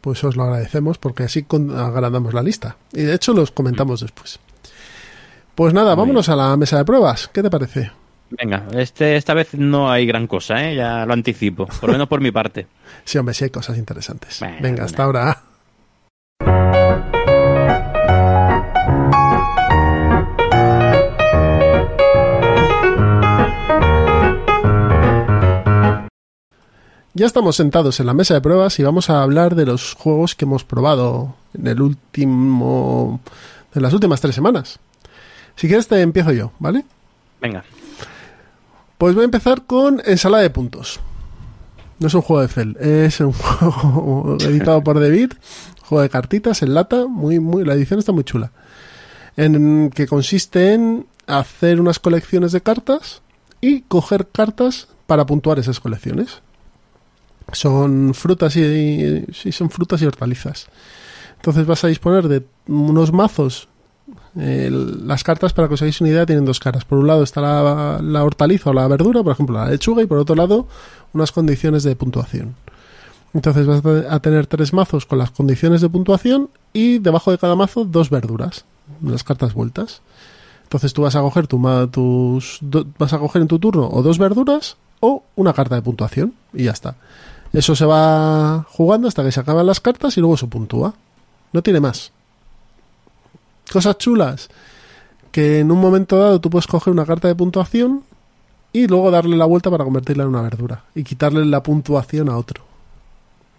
Pues 0.00 0.24
os 0.24 0.36
lo 0.36 0.44
agradecemos 0.44 0.98
porque 0.98 1.24
así 1.24 1.46
agrandamos 1.76 2.34
la 2.34 2.42
lista. 2.42 2.76
Y 2.92 3.02
de 3.02 3.14
hecho 3.14 3.32
los 3.32 3.50
comentamos 3.50 4.00
después. 4.00 4.38
Pues 5.54 5.74
nada, 5.74 5.94
vámonos 5.94 6.28
a 6.28 6.36
la 6.36 6.56
mesa 6.56 6.78
de 6.78 6.84
pruebas. 6.84 7.28
¿Qué 7.28 7.42
te 7.42 7.50
parece? 7.50 7.90
venga, 8.30 8.66
este, 8.74 9.16
esta 9.16 9.34
vez 9.34 9.54
no 9.54 9.90
hay 9.90 10.06
gran 10.06 10.26
cosa, 10.26 10.64
¿eh? 10.64 10.76
ya 10.76 11.04
lo 11.04 11.12
anticipo, 11.12 11.66
por 11.66 11.88
lo 11.88 11.92
menos 11.94 12.08
por 12.08 12.20
mi 12.20 12.30
parte. 12.30 12.66
Sí, 13.04 13.18
hombre, 13.18 13.34
sí 13.34 13.44
hay 13.44 13.50
cosas 13.50 13.78
interesantes. 13.78 14.38
Bueno, 14.40 14.58
Venga, 14.60 14.84
hasta 14.84 15.02
ahora. 15.02 15.42
Ya 27.12 27.26
estamos 27.26 27.56
sentados 27.56 27.98
en 27.98 28.06
la 28.06 28.14
mesa 28.14 28.34
de 28.34 28.40
pruebas 28.40 28.78
y 28.78 28.84
vamos 28.84 29.10
a 29.10 29.22
hablar 29.22 29.56
de 29.56 29.66
los 29.66 29.94
juegos 29.94 30.36
que 30.36 30.44
hemos 30.44 30.62
probado 30.62 31.34
en 31.54 31.66
el 31.66 31.82
último. 31.82 33.20
en 33.74 33.82
las 33.82 33.92
últimas 33.92 34.20
tres 34.20 34.36
semanas. 34.36 34.78
Si 35.56 35.66
quieres, 35.66 35.88
te 35.88 36.00
empiezo 36.00 36.30
yo, 36.32 36.52
¿vale? 36.60 36.84
Venga, 37.40 37.64
Pues 38.96 39.14
voy 39.14 39.22
a 39.22 39.24
empezar 39.24 39.62
con 39.62 40.00
Ensalada 40.04 40.44
de 40.44 40.50
Puntos. 40.50 41.00
No 41.98 42.06
es 42.06 42.14
un 42.14 42.22
juego 42.22 42.42
de 42.42 42.48
Fel, 42.48 42.76
es 42.78 43.18
un 43.18 43.32
juego 43.32 44.36
editado 44.40 44.82
por 44.84 45.00
David, 45.00 45.32
juego 45.82 46.02
de 46.02 46.10
cartitas 46.10 46.62
en 46.62 46.74
lata, 46.74 47.06
muy, 47.08 47.40
muy, 47.40 47.64
la 47.64 47.74
edición 47.74 47.98
está 47.98 48.12
muy 48.12 48.22
chula. 48.22 48.52
En 49.36 49.90
que 49.90 50.06
consiste 50.06 50.74
en 50.74 51.06
hacer 51.26 51.80
unas 51.80 51.98
colecciones 51.98 52.52
de 52.52 52.60
cartas 52.60 53.20
y 53.60 53.80
coger 53.82 54.28
cartas 54.28 54.86
para 55.08 55.26
puntuar 55.26 55.58
esas 55.58 55.80
colecciones. 55.80 56.40
Son 57.52 58.14
frutas 58.14 58.56
y, 58.56 59.24
son 59.52 59.70
frutas 59.70 60.02
y 60.02 60.06
hortalizas. 60.06 60.68
Entonces 61.36 61.66
vas 61.66 61.84
a 61.84 61.88
disponer 61.88 62.28
de 62.28 62.44
unos 62.68 63.12
mazos 63.12 63.68
las 64.34 65.24
cartas, 65.24 65.52
para 65.52 65.66
que 65.68 65.74
os 65.74 65.82
hagáis 65.82 66.00
una 66.00 66.10
idea, 66.10 66.26
tienen 66.26 66.44
dos 66.44 66.60
caras. 66.60 66.84
Por 66.84 66.98
un 66.98 67.06
lado 67.06 67.22
está 67.22 67.40
la, 67.40 68.24
hortaliza 68.24 68.70
o 68.70 68.72
la 68.72 68.86
verdura, 68.86 69.22
por 69.22 69.32
ejemplo, 69.32 69.58
la 69.58 69.68
lechuga, 69.68 70.02
y 70.02 70.06
por 70.06 70.18
otro 70.18 70.36
lado, 70.36 70.66
unas 71.12 71.32
condiciones 71.32 71.82
de 71.82 71.96
puntuación. 71.96 72.54
Entonces 73.32 73.66
vas 73.66 73.82
a 74.08 74.20
tener 74.20 74.46
tres 74.46 74.72
mazos 74.72 75.06
con 75.06 75.18
las 75.18 75.30
condiciones 75.30 75.80
de 75.80 75.88
puntuación 75.88 76.48
y 76.72 76.98
debajo 76.98 77.30
de 77.30 77.38
cada 77.38 77.54
mazo 77.54 77.84
dos 77.84 78.10
verduras, 78.10 78.64
las 79.02 79.22
cartas 79.22 79.54
vueltas. 79.54 80.02
Entonces 80.64 80.92
tú 80.92 81.02
vas 81.02 81.16
a 81.16 81.20
coger 81.20 81.46
tu 81.46 81.58
ma- 81.58 81.88
tus 81.88 82.58
vas 82.98 83.12
a 83.12 83.18
coger 83.18 83.42
en 83.42 83.48
tu 83.48 83.58
turno 83.58 83.88
o 83.88 84.02
dos 84.02 84.18
verduras 84.18 84.76
o 85.00 85.22
una 85.36 85.52
carta 85.52 85.76
de 85.76 85.82
puntuación 85.82 86.34
y 86.52 86.64
ya 86.64 86.72
está. 86.72 86.96
Eso 87.52 87.74
se 87.74 87.84
va 87.84 88.64
jugando 88.70 89.08
hasta 89.08 89.24
que 89.24 89.32
se 89.32 89.40
acaban 89.40 89.66
las 89.66 89.80
cartas 89.80 90.16
y 90.16 90.20
luego 90.20 90.36
se 90.36 90.46
puntúa. 90.46 90.94
No 91.52 91.62
tiene 91.62 91.80
más 91.80 92.12
cosas 93.70 93.96
chulas 93.98 94.48
que 95.30 95.60
en 95.60 95.70
un 95.70 95.80
momento 95.80 96.18
dado 96.18 96.40
tú 96.40 96.50
puedes 96.50 96.66
coger 96.66 96.92
una 96.92 97.06
carta 97.06 97.28
de 97.28 97.34
puntuación 97.34 98.02
y 98.72 98.86
luego 98.86 99.10
darle 99.10 99.36
la 99.36 99.44
vuelta 99.44 99.70
para 99.70 99.84
convertirla 99.84 100.24
en 100.24 100.30
una 100.30 100.42
verdura 100.42 100.84
y 100.94 101.04
quitarle 101.04 101.44
la 101.44 101.62
puntuación 101.62 102.28
a 102.28 102.36
otro. 102.36 102.64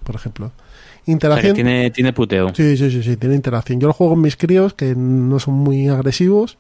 Por 0.04 0.16
ejemplo. 0.16 0.48
o 0.48 0.50
sea, 0.50 1.06
que 1.06 1.12
Interacción. 1.12 1.56
tiene, 1.56 1.92
tiene 1.92 2.14
puteo. 2.14 2.54
Sí, 2.54 2.78
sí, 2.78 2.92
sí, 2.92 3.04
sí, 3.04 3.18
tiene 3.18 3.36
interacción. 3.36 3.80
Yo 3.80 3.88
lo 3.88 3.94
juego 3.94 4.14
con 4.14 4.22
mis 4.22 4.36
críos 4.36 4.74
que 4.74 4.96
no 4.96 5.40
son 5.40 5.54
muy 5.56 5.88
agresivos, 5.88 6.58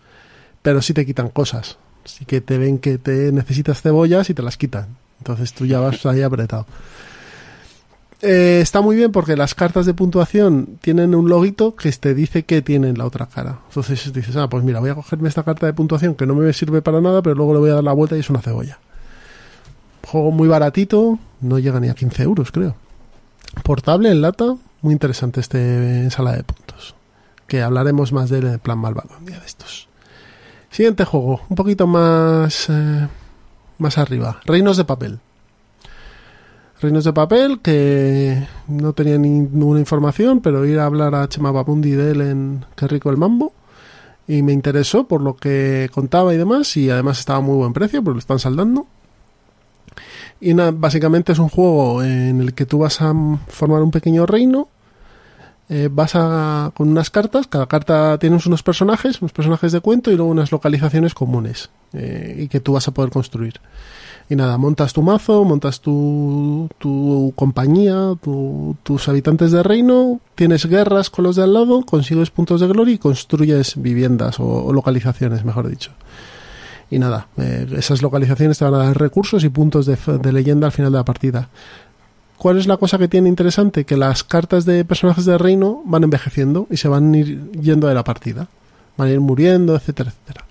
pero 0.62 0.82
sí 0.82 0.94
te 0.94 1.06
quitan 1.06 1.30
cosas. 1.30 1.78
Sí 2.06 2.26
que 2.26 2.41
te 2.41 2.58
ven 2.58 2.80
que 2.80 2.98
te 2.98 3.32
necesitas 3.32 3.82
cebollas 3.82 4.30
y 4.30 4.34
te 4.34 4.41
las 4.41 4.58
quitan. 4.58 4.98
Entonces 5.20 5.53
tú 5.53 5.66
ya 5.66 5.80
vas 5.80 6.06
ahí 6.06 6.22
apretado. 6.22 6.66
Eh, 8.22 8.60
está 8.61 8.81
muy 8.81 8.95
bien 8.95 9.11
porque 9.11 9.35
las 9.35 9.56
cartas 9.56 9.85
de 9.85 9.95
puntuación 9.95 10.77
tienen 10.81 11.15
un 11.15 11.27
loguito 11.27 11.76
que 11.76 11.91
te 11.91 12.14
dice 12.14 12.43
que 12.43 12.61
tienen 12.61 12.98
la 12.98 13.06
otra 13.06 13.26
cara. 13.26 13.60
Entonces 13.69 14.14
dices, 14.14 14.35
ah, 14.35 14.48
pues 14.48 14.64
mira, 14.64 14.80
voy 14.80 14.91
a 14.91 14.95
cogerme 14.95 15.27
esta 15.27 15.43
carta 15.43 15.65
de 15.65 15.73
puntuación 15.73 16.14
que 16.14 16.27
no 16.27 16.35
me 16.35 16.53
sirve 16.53 16.81
para 16.81 17.02
nada, 17.02 17.22
pero 17.22 17.35
luego 17.35 17.53
le 17.53 17.60
voy 17.60 17.69
a 17.72 17.76
dar 17.76 17.84
la 17.84 17.93
vuelta 17.93 18.15
y 18.15 18.19
es 18.19 18.30
una 18.30 18.41
cebolla. 18.41 18.80
Juego 20.06 20.31
muy 20.31 20.48
baratito, 20.48 21.18
no 21.41 21.57
llega 21.57 21.80
ni 21.80 21.89
a 21.89 21.95
15 21.95 22.23
euros, 22.23 22.52
creo. 22.52 22.76
Portable 23.64 24.11
en 24.11 24.22
lata, 24.22 24.56
muy 24.81 24.93
interesante 24.93 25.39
este 25.39 26.10
sala 26.11 26.34
de 26.34 26.43
puntos. 26.43 26.95
Que 27.48 27.64
hablaremos 27.64 28.14
más 28.14 28.30
de 28.30 28.39
él 28.39 28.45
en 28.45 28.53
el 28.53 28.60
plan 28.60 28.77
malvado 28.77 29.10
un 29.19 29.26
día 29.26 29.39
de 29.39 29.45
estos. 29.45 29.88
Siguiente 30.69 31.06
juego, 31.06 31.41
un 31.49 31.56
poquito 31.56 31.88
más 31.88 32.69
eh, 32.69 33.07
más 33.77 33.98
arriba. 33.98 34.39
Reinos 34.45 34.77
de 34.77 34.85
papel. 34.85 35.19
Reinos 36.82 37.03
de 37.03 37.14
papel 37.14 37.60
que 37.62 38.48
no 38.68 38.94
tenía 38.94 39.20
ninguna 39.20 39.80
información, 39.80 40.41
pero 40.41 40.66
ir 40.66 40.80
a 40.80 40.86
hablar 40.86 41.14
a 41.14 41.30
Chema 41.30 41.52
Babundi 41.52 41.91
de 41.91 42.12
él 42.12 42.22
en 42.22 42.66
Qué 42.76 42.88
rico 42.88 43.12
el 43.12 43.18
mambo. 43.18 43.53
Y 44.28 44.41
me 44.41 44.52
interesó 44.52 45.08
por 45.08 45.22
lo 45.22 45.36
que 45.36 45.91
contaba 45.94 46.34
y 46.34 46.38
demás. 46.38 46.76
Y 46.78 46.90
además 46.90 47.20
estaba 47.20 47.40
muy 47.40 47.56
buen 47.56 47.74
precio, 47.74 48.03
porque 48.03 48.16
lo 48.16 48.20
están 48.20 48.40
saldando. 48.40 48.88
Y 50.40 50.53
básicamente 50.53 51.34
es 51.34 51.40
un 51.40 51.49
juego 51.49 52.02
en 52.02 52.41
el 52.41 52.56
que 52.56 52.66
tú 52.66 52.80
vas 52.80 52.99
a 53.02 53.14
formar 53.48 53.84
un 53.84 53.91
pequeño 53.91 54.26
reino. 54.26 54.70
eh, 55.70 55.88
vas 55.91 56.16
a 56.16 56.72
con 56.76 56.90
unas 56.90 57.10
cartas, 57.12 57.48
cada 57.48 57.68
carta 57.68 58.18
tienes 58.18 58.45
unos 58.45 58.64
personajes, 58.64 59.22
unos 59.22 59.32
personajes 59.32 59.72
de 59.72 59.80
cuento 59.82 60.12
y 60.12 60.16
luego 60.16 60.32
unas 60.32 60.52
localizaciones 60.52 61.14
comunes. 61.14 61.70
eh, 61.94 62.38
y 62.40 62.48
que 62.48 62.60
tú 62.60 62.74
vas 62.74 62.88
a 62.88 62.91
poder 62.91 63.12
construir. 63.12 63.62
Y 64.32 64.36
nada, 64.38 64.58
montas 64.58 64.94
tu 64.94 65.02
mazo, 65.02 65.44
montas 65.44 65.82
tu, 65.82 66.70
tu 66.78 67.34
compañía, 67.36 68.14
tu- 68.24 68.78
tus 68.82 69.10
habitantes 69.10 69.52
de 69.52 69.62
reino, 69.62 70.22
tienes 70.36 70.66
guerras 70.68 71.10
con 71.10 71.26
los 71.26 71.36
de 71.36 71.44
al 71.44 71.53
lado, 71.53 71.82
consigues 71.86 72.30
puntos 72.32 72.62
de 72.62 72.68
gloria 72.68 72.94
y 72.95 72.98
construyes 72.98 73.74
viviendas 73.76 74.40
o, 74.40 74.72
localizaciones, 74.72 75.44
mejor 75.44 75.68
dicho. 75.68 75.91
Y 76.90 76.98
nada, 76.98 77.28
eh, 77.36 77.68
esas 77.78 78.02
localizaciones 78.02 78.58
te 78.58 78.64
van 78.64 78.76
a 78.76 78.86
dar 78.86 78.98
recursos 78.98 79.44
y 79.44 79.49
puntos 79.49 79.86
de, 79.86 79.98
de 80.24 80.32
leyenda 80.32 80.68
al 80.68 80.72
final 80.72 80.94
de 80.94 80.99
la 80.99 81.03
partida. 81.03 81.49
¿Cuál 82.38 82.58
es 82.58 82.68
la 82.68 82.78
cosa 82.78 82.98
que 82.98 83.10
tiene 83.10 83.28
interesante? 83.28 83.84
Que 83.84 83.98
las 83.98 84.24
cartas 84.24 84.64
de 84.64 84.86
personajes 84.86 85.26
de 85.26 85.38
reino 85.38 85.82
van 85.86 86.06
envejeciendo 86.06 86.68
y 86.72 86.78
se 86.78 86.88
van 86.88 87.14
ir 87.14 87.52
yendo 87.52 87.88
de 87.88 87.95
la 87.95 88.06
partida. 88.06 88.48
Van 88.95 89.10
a 89.10 89.12
ir 89.12 89.20
muriendo, 89.20 89.76
etcétera, 89.76 90.10
etcétera. 90.12 90.45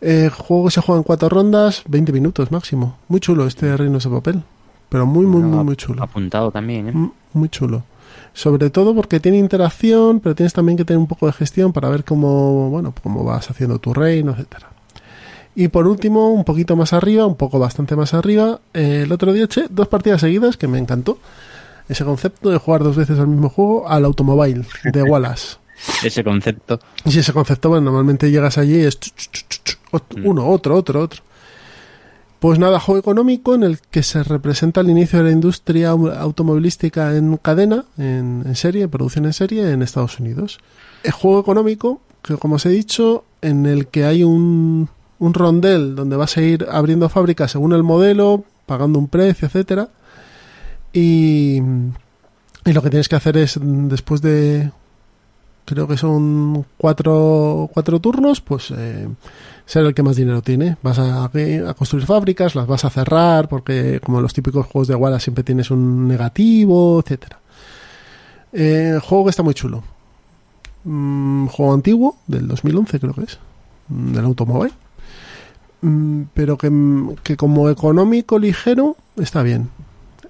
El 0.00 0.30
juego 0.30 0.70
se 0.70 0.80
juega 0.80 0.98
en 0.98 1.02
cuatro 1.02 1.28
rondas, 1.28 1.82
20 1.86 2.12
minutos 2.12 2.50
máximo. 2.50 2.96
Muy 3.08 3.20
chulo 3.20 3.46
este 3.46 3.76
Reinos 3.76 4.04
de 4.04 4.10
Papel. 4.10 4.42
Pero 4.88 5.06
muy, 5.06 5.26
muy, 5.26 5.42
muy, 5.42 5.64
muy 5.64 5.76
chulo. 5.76 6.02
Apuntado 6.02 6.50
también, 6.50 6.88
¿eh? 6.88 7.10
Muy 7.32 7.48
chulo. 7.48 7.84
Sobre 8.32 8.70
todo 8.70 8.94
porque 8.94 9.20
tiene 9.20 9.38
interacción, 9.38 10.20
pero 10.20 10.34
tienes 10.34 10.52
también 10.52 10.76
que 10.76 10.84
tener 10.84 10.98
un 10.98 11.06
poco 11.06 11.26
de 11.26 11.32
gestión 11.32 11.72
para 11.72 11.88
ver 11.88 12.04
cómo, 12.04 12.70
bueno, 12.70 12.94
cómo 13.02 13.24
vas 13.24 13.50
haciendo 13.50 13.78
tu 13.78 13.92
reino, 13.92 14.32
etcétera. 14.32 14.70
Y 15.54 15.68
por 15.68 15.86
último, 15.86 16.30
un 16.30 16.44
poquito 16.44 16.76
más 16.76 16.92
arriba, 16.92 17.26
un 17.26 17.36
poco 17.36 17.58
bastante 17.58 17.96
más 17.96 18.14
arriba, 18.14 18.60
eh, 18.72 19.02
el 19.04 19.12
otro 19.12 19.32
día 19.32 19.44
eché 19.44 19.66
dos 19.68 19.88
partidas 19.88 20.20
seguidas 20.20 20.56
que 20.56 20.68
me 20.68 20.78
encantó. 20.78 21.18
Ese 21.88 22.04
concepto 22.04 22.50
de 22.50 22.58
jugar 22.58 22.84
dos 22.84 22.96
veces 22.96 23.18
al 23.18 23.26
mismo 23.26 23.48
juego 23.48 23.88
al 23.88 24.04
automóvil 24.04 24.64
de 24.84 25.02
Wallace. 25.08 25.56
Ese 26.04 26.22
concepto. 26.22 26.78
Y 27.04 27.18
ese 27.18 27.32
concepto, 27.32 27.68
bueno, 27.68 27.86
normalmente 27.86 28.30
llegas 28.30 28.58
allí 28.58 28.76
y 28.76 28.84
es 28.84 29.00
ch, 29.00 29.12
ch, 29.14 29.49
uno, 30.24 30.46
otro, 30.48 30.76
otro, 30.76 31.00
otro. 31.02 31.22
Pues 32.38 32.58
nada, 32.58 32.80
juego 32.80 32.98
económico 33.00 33.54
en 33.54 33.62
el 33.64 33.80
que 33.80 34.02
se 34.02 34.22
representa 34.22 34.80
el 34.80 34.88
inicio 34.88 35.18
de 35.18 35.26
la 35.26 35.30
industria 35.32 35.92
au- 35.92 36.10
automovilística 36.16 37.14
en 37.16 37.36
cadena, 37.36 37.84
en, 37.98 38.42
en 38.46 38.56
serie, 38.56 38.88
producción 38.88 39.26
en 39.26 39.34
serie 39.34 39.70
en 39.70 39.82
Estados 39.82 40.18
Unidos. 40.20 40.58
El 41.02 41.12
juego 41.12 41.38
económico, 41.40 42.00
que 42.22 42.36
como 42.38 42.54
os 42.54 42.64
he 42.64 42.70
dicho, 42.70 43.24
en 43.42 43.66
el 43.66 43.88
que 43.88 44.04
hay 44.06 44.24
un, 44.24 44.88
un 45.18 45.34
rondel 45.34 45.94
donde 45.94 46.16
vas 46.16 46.36
a 46.38 46.40
ir 46.42 46.66
abriendo 46.70 47.10
fábricas 47.10 47.50
según 47.50 47.74
el 47.74 47.82
modelo, 47.82 48.44
pagando 48.64 48.98
un 48.98 49.08
precio, 49.08 49.46
etcétera. 49.46 49.88
Y, 50.94 51.60
y 52.64 52.72
lo 52.72 52.82
que 52.82 52.90
tienes 52.90 53.08
que 53.08 53.16
hacer 53.16 53.36
es, 53.36 53.58
mm, 53.60 53.88
después 53.88 54.22
de, 54.22 54.70
creo 55.66 55.86
que 55.86 55.96
son 55.98 56.64
cuatro, 56.78 57.68
cuatro 57.72 58.00
turnos, 58.00 58.40
pues 58.40 58.72
eh, 58.76 59.08
ser 59.70 59.86
el 59.86 59.94
que 59.94 60.02
más 60.02 60.16
dinero 60.16 60.42
tiene. 60.42 60.76
Vas 60.82 60.98
a, 60.98 61.26
a 61.26 61.74
construir 61.74 62.04
fábricas, 62.04 62.56
las 62.56 62.66
vas 62.66 62.84
a 62.84 62.90
cerrar, 62.90 63.48
porque 63.48 64.00
como 64.04 64.20
los 64.20 64.32
típicos 64.32 64.66
juegos 64.66 64.88
de 64.88 64.96
Wallace 64.96 65.24
siempre 65.24 65.44
tienes 65.44 65.70
un 65.70 66.08
negativo, 66.08 66.98
etcétera. 66.98 67.38
Eh, 68.52 68.98
juego 69.00 69.24
que 69.24 69.30
está 69.30 69.44
muy 69.44 69.54
chulo. 69.54 69.84
Mm, 70.82 71.46
juego 71.46 71.72
antiguo, 71.72 72.16
del 72.26 72.48
2011 72.48 72.98
creo 72.98 73.14
que 73.14 73.22
es, 73.22 73.38
mm, 73.88 74.12
del 74.12 74.24
automóvil. 74.24 74.72
Mm, 75.82 76.22
pero 76.34 76.58
que, 76.58 76.68
que 77.22 77.36
como 77.36 77.70
económico 77.70 78.40
ligero 78.40 78.96
está 79.18 79.44
bien. 79.44 79.70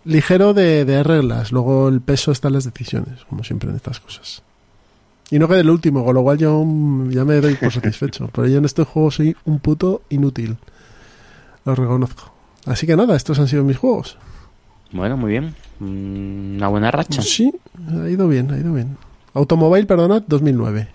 Ligero 0.04 0.52
de, 0.52 0.84
de 0.84 1.02
reglas, 1.02 1.50
luego 1.50 1.88
el 1.88 2.02
peso 2.02 2.30
está 2.30 2.48
en 2.48 2.54
las 2.54 2.64
decisiones, 2.64 3.24
como 3.26 3.42
siempre 3.42 3.70
en 3.70 3.76
estas 3.76 4.00
cosas. 4.00 4.42
Y 5.30 5.38
no 5.38 5.46
quede 5.48 5.60
el 5.60 5.70
último, 5.70 6.04
con 6.04 6.14
lo 6.14 6.22
cual 6.22 6.38
yo 6.38 6.64
ya 7.08 7.24
me 7.24 7.40
doy 7.40 7.54
por 7.54 7.72
satisfecho. 7.72 8.28
Pero 8.32 8.48
yo 8.48 8.58
en 8.58 8.64
este 8.64 8.84
juego 8.84 9.10
soy 9.10 9.36
un 9.44 9.60
puto 9.60 10.02
inútil. 10.10 10.56
Lo 11.64 11.74
reconozco. 11.74 12.32
Así 12.66 12.86
que 12.86 12.96
nada, 12.96 13.16
estos 13.16 13.38
han 13.38 13.46
sido 13.48 13.62
mis 13.64 13.76
juegos. 13.78 14.18
Bueno, 14.92 15.16
muy 15.16 15.30
bien. 15.32 15.54
Mm, 15.78 16.56
Una 16.56 16.68
buena 16.68 16.90
racha. 16.90 17.22
Sí, 17.22 17.52
ha 18.02 18.08
ido 18.08 18.26
bien, 18.28 18.50
ha 18.50 18.58
ido 18.58 18.72
bien. 18.72 18.96
Automobile, 19.34 19.86
perdonad, 19.86 20.22
2009. 20.26 20.88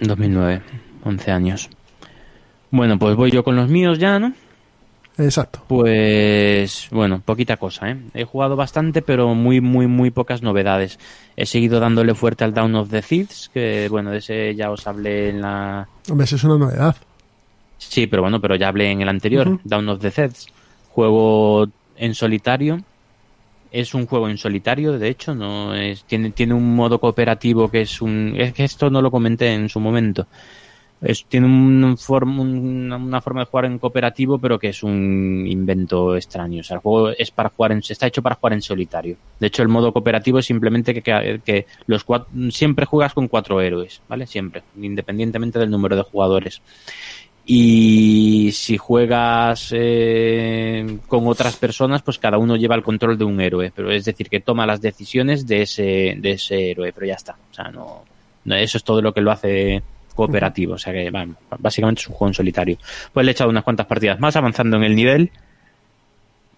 2009, 0.00 0.62
11 1.04 1.30
años. 1.30 1.70
Bueno, 2.70 2.98
pues 2.98 3.14
voy 3.16 3.30
yo 3.30 3.44
con 3.44 3.56
los 3.56 3.68
míos 3.68 3.98
ya, 3.98 4.18
¿no? 4.18 4.32
Exacto. 5.18 5.60
Pues 5.66 6.88
bueno, 6.92 7.20
poquita 7.24 7.56
cosa, 7.56 7.90
¿eh? 7.90 7.96
He 8.14 8.24
jugado 8.24 8.54
bastante, 8.54 9.02
pero 9.02 9.34
muy, 9.34 9.60
muy, 9.60 9.88
muy 9.88 10.10
pocas 10.10 10.42
novedades. 10.42 10.98
He 11.36 11.44
seguido 11.44 11.80
dándole 11.80 12.14
fuerte 12.14 12.44
al 12.44 12.54
Down 12.54 12.74
of 12.76 12.90
the 12.90 13.02
Thieves, 13.02 13.50
que 13.52 13.88
bueno, 13.90 14.10
de 14.12 14.18
ese 14.18 14.54
ya 14.54 14.70
os 14.70 14.86
hablé 14.86 15.30
en 15.30 15.40
la... 15.40 15.88
Hombre, 16.08 16.24
eso 16.24 16.36
es 16.36 16.44
una 16.44 16.56
novedad. 16.56 16.94
Sí, 17.78 18.06
pero 18.06 18.22
bueno, 18.22 18.40
pero 18.40 18.54
ya 18.56 18.68
hablé 18.68 18.90
en 18.92 19.02
el 19.02 19.08
anterior, 19.08 19.48
Ujú. 19.48 19.60
Down 19.64 19.88
of 19.88 20.00
the 20.00 20.10
Thieves. 20.10 20.46
Juego 20.90 21.66
en 21.96 22.14
solitario. 22.14 22.80
Es 23.70 23.94
un 23.94 24.06
juego 24.06 24.28
en 24.28 24.38
solitario, 24.38 24.98
de 24.98 25.08
hecho, 25.08 25.34
no 25.34 25.74
es, 25.74 26.04
tiene, 26.04 26.30
tiene 26.30 26.54
un 26.54 26.74
modo 26.74 26.98
cooperativo 26.98 27.68
que 27.70 27.82
es 27.82 28.00
un... 28.00 28.34
Es 28.36 28.54
que 28.54 28.64
esto 28.64 28.88
no 28.88 29.02
lo 29.02 29.10
comenté 29.10 29.52
en 29.52 29.68
su 29.68 29.78
momento. 29.78 30.26
Es, 31.00 31.24
tiene 31.26 31.46
un 31.46 31.84
una 31.84 33.20
forma 33.20 33.40
de 33.42 33.46
jugar 33.46 33.66
en 33.66 33.78
cooperativo, 33.78 34.38
pero 34.38 34.58
que 34.58 34.70
es 34.70 34.82
un 34.82 35.44
invento 35.46 36.16
extraño. 36.16 36.60
O 36.60 36.64
sea, 36.64 36.74
el 36.76 36.80
juego 36.82 37.10
es 37.10 37.30
para 37.30 37.50
jugar 37.50 37.70
en, 37.72 37.78
está 37.88 38.06
hecho 38.08 38.20
para 38.22 38.34
jugar 38.34 38.54
en 38.54 38.62
solitario. 38.62 39.16
De 39.38 39.46
hecho, 39.46 39.62
el 39.62 39.68
modo 39.68 39.92
cooperativo 39.92 40.40
es 40.40 40.46
simplemente 40.46 41.00
que, 41.00 41.66
los 41.86 42.04
cuat- 42.04 42.26
siempre 42.50 42.84
juegas 42.84 43.14
con 43.14 43.28
cuatro 43.28 43.60
héroes, 43.60 44.00
¿vale? 44.08 44.26
Siempre, 44.26 44.62
independientemente 44.80 45.58
del 45.60 45.70
número 45.70 45.94
de 45.94 46.02
jugadores. 46.02 46.60
Y 47.50 48.50
si 48.52 48.76
juegas 48.76 49.70
eh, 49.74 50.98
con 51.06 51.26
otras 51.28 51.56
personas, 51.56 52.02
pues 52.02 52.18
cada 52.18 52.36
uno 52.36 52.56
lleva 52.56 52.74
el 52.74 52.82
control 52.82 53.16
de 53.16 53.24
un 53.24 53.40
héroe. 53.40 53.72
Pero 53.74 53.90
es 53.90 54.04
decir, 54.04 54.28
que 54.28 54.40
toma 54.40 54.66
las 54.66 54.80
decisiones 54.82 55.46
de 55.46 55.62
ese, 55.62 56.16
de 56.18 56.32
ese 56.32 56.70
héroe, 56.72 56.92
pero 56.92 57.06
ya 57.06 57.14
está. 57.14 57.36
O 57.50 57.54
sea, 57.54 57.70
no, 57.70 58.04
no- 58.44 58.54
eso 58.56 58.76
es 58.76 58.84
todo 58.84 59.00
lo 59.00 59.14
que 59.14 59.22
lo 59.22 59.30
hace 59.30 59.82
cooperativo. 60.18 60.74
O 60.74 60.78
sea 60.78 60.92
que, 60.92 61.10
bueno, 61.10 61.34
básicamente 61.58 62.00
es 62.02 62.08
un 62.08 62.14
juego 62.14 62.28
en 62.30 62.34
solitario. 62.34 62.78
Pues 63.12 63.24
le 63.24 63.30
he 63.30 63.32
echado 63.32 63.50
unas 63.50 63.62
cuantas 63.64 63.86
partidas 63.86 64.18
más, 64.20 64.34
avanzando 64.36 64.76
en 64.76 64.82
el 64.84 64.94
nivel. 64.96 65.30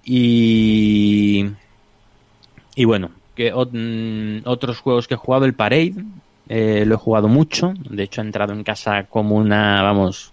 Y. 0.05 1.47
Y 2.75 2.85
bueno, 2.85 3.11
que 3.35 3.53
mm, 3.53 4.49
otros 4.49 4.79
juegos 4.81 5.07
que 5.07 5.15
he 5.15 5.17
jugado, 5.19 5.45
el 5.45 5.55
Parade, 5.55 5.95
eh, 6.49 6.85
lo 6.87 6.95
he 6.95 6.99
jugado 6.99 7.29
mucho. 7.29 7.75
De 7.91 8.05
hecho, 8.05 8.21
he 8.21 8.25
entrado 8.25 8.53
en 8.53 8.65
casa 8.65 9.05
como 9.05 9.37
una, 9.37 9.83
vamos, 9.83 10.33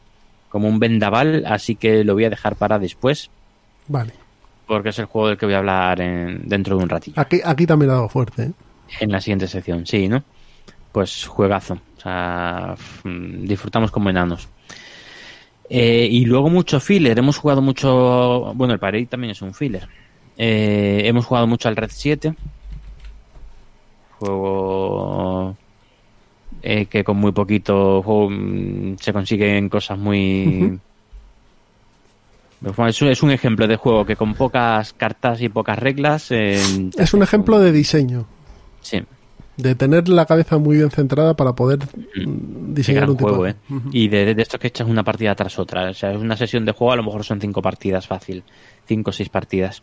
como 0.49 0.67
un 0.67 0.79
vendaval, 0.79 1.43
así 1.47 1.75
que 1.75 2.03
lo 2.03 2.13
voy 2.13 2.25
a 2.25 2.29
dejar 2.29 2.55
para 2.55 2.79
después, 2.79 3.29
Vale. 3.87 4.13
porque 4.65 4.89
es 4.89 4.99
el 4.99 5.05
juego 5.05 5.27
del 5.29 5.37
que 5.37 5.45
voy 5.45 5.55
a 5.55 5.59
hablar 5.59 5.99
en- 5.99 6.47
dentro 6.47 6.77
de 6.77 6.83
un 6.83 6.89
ratillo. 6.89 7.19
Aquí, 7.19 7.41
aquí 7.43 7.65
también 7.65 7.91
ha 7.91 7.95
dado 7.95 8.09
fuerte. 8.09 8.43
¿eh? 8.43 8.51
En 9.01 9.11
la 9.11 9.19
siguiente 9.19 9.47
sección, 9.47 9.85
sí, 9.85 10.07
¿no? 10.07 10.23
Pues 10.93 11.25
juegazo. 11.27 11.79
Sea, 12.11 12.75
mm, 13.03 13.43
disfrutamos 13.45 13.91
como 13.91 14.09
enanos. 14.09 14.47
Eh, 15.69 16.07
y 16.09 16.23
luego 16.25 16.49
mucho 16.49 16.79
filler. 16.79 17.19
Hemos 17.19 17.37
jugado 17.37 17.61
mucho. 17.61 18.53
Bueno, 18.55 18.73
el 18.73 18.79
Parade 18.79 19.07
también 19.07 19.31
es 19.31 19.41
un 19.41 19.53
filler. 19.53 19.89
Eh, 20.37 21.01
hemos 21.03 21.25
jugado 21.25 21.47
mucho 21.47 21.67
al 21.67 21.75
Red 21.75 21.89
7. 21.91 22.33
Juego. 24.19 25.55
eh, 26.63 26.85
que 26.87 27.03
con 27.03 27.17
muy 27.17 27.31
poquito 27.33 28.01
juego, 28.01 28.29
mm, 28.31 28.95
se 28.99 29.13
consiguen 29.13 29.69
cosas 29.69 29.97
muy. 29.99 30.79
Es 32.87 33.01
un- 33.01 33.07
es 33.09 33.21
un 33.23 33.29
ejemplo 33.31 33.67
de 33.67 33.75
juego 33.75 34.05
que 34.05 34.15
con 34.15 34.33
pocas 34.33 34.91
cartas 34.93 35.39
y 35.41 35.49
pocas 35.49 35.77
reglas. 35.77 36.31
eh, 36.31 36.89
Es 36.97 37.13
un 37.13 37.21
ejemplo 37.21 37.59
de 37.59 37.71
diseño. 37.71 38.25
Sí. 38.81 39.03
De 39.57 39.73
tener 39.75 40.07
la 40.07 40.25
cabeza 40.27 40.57
muy 40.59 40.77
bien 40.77 40.91
centrada 40.91 41.35
para 41.35 41.53
poder 41.53 41.79
mm, 41.79 41.83
Qué 42.13 42.73
diseñar 42.73 43.09
un 43.09 43.17
tipo 43.17 43.29
juego, 43.29 43.43
de- 43.45 43.49
¿eh? 43.51 43.55
Y 43.91 44.07
de, 44.07 44.35
de 44.35 44.41
esto 44.41 44.59
que 44.59 44.67
echas 44.67 44.87
una 44.87 45.03
partida 45.03 45.33
tras 45.35 45.57
otra. 45.59 45.89
O 45.89 45.93
sea, 45.93 46.11
es 46.11 46.17
una 46.21 46.37
sesión 46.37 46.63
de 46.63 46.71
juego, 46.73 46.93
a 46.93 46.95
lo 46.95 47.03
mejor 47.03 47.23
son 47.23 47.41
cinco 47.41 47.61
partidas 47.61 48.05
fácil. 48.07 48.43
Cinco 48.85 49.09
o 49.09 49.13
seis 49.13 49.29
partidas. 49.29 49.81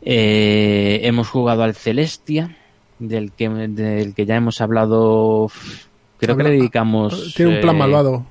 Eh, 0.00 1.00
hemos 1.04 1.28
jugado 1.28 1.62
al 1.62 1.74
Celestia, 1.74 2.56
del 2.98 3.32
que, 3.32 3.48
del 3.48 4.14
que 4.14 4.26
ya 4.26 4.36
hemos 4.36 4.60
hablado. 4.60 5.50
Creo 6.18 6.36
que 6.36 6.42
le 6.44 6.50
dedicamos. 6.50 7.34
Tiene 7.36 7.56
un 7.56 7.60
plan 7.60 7.76
eh, 7.76 7.78
malvado. 7.78 8.26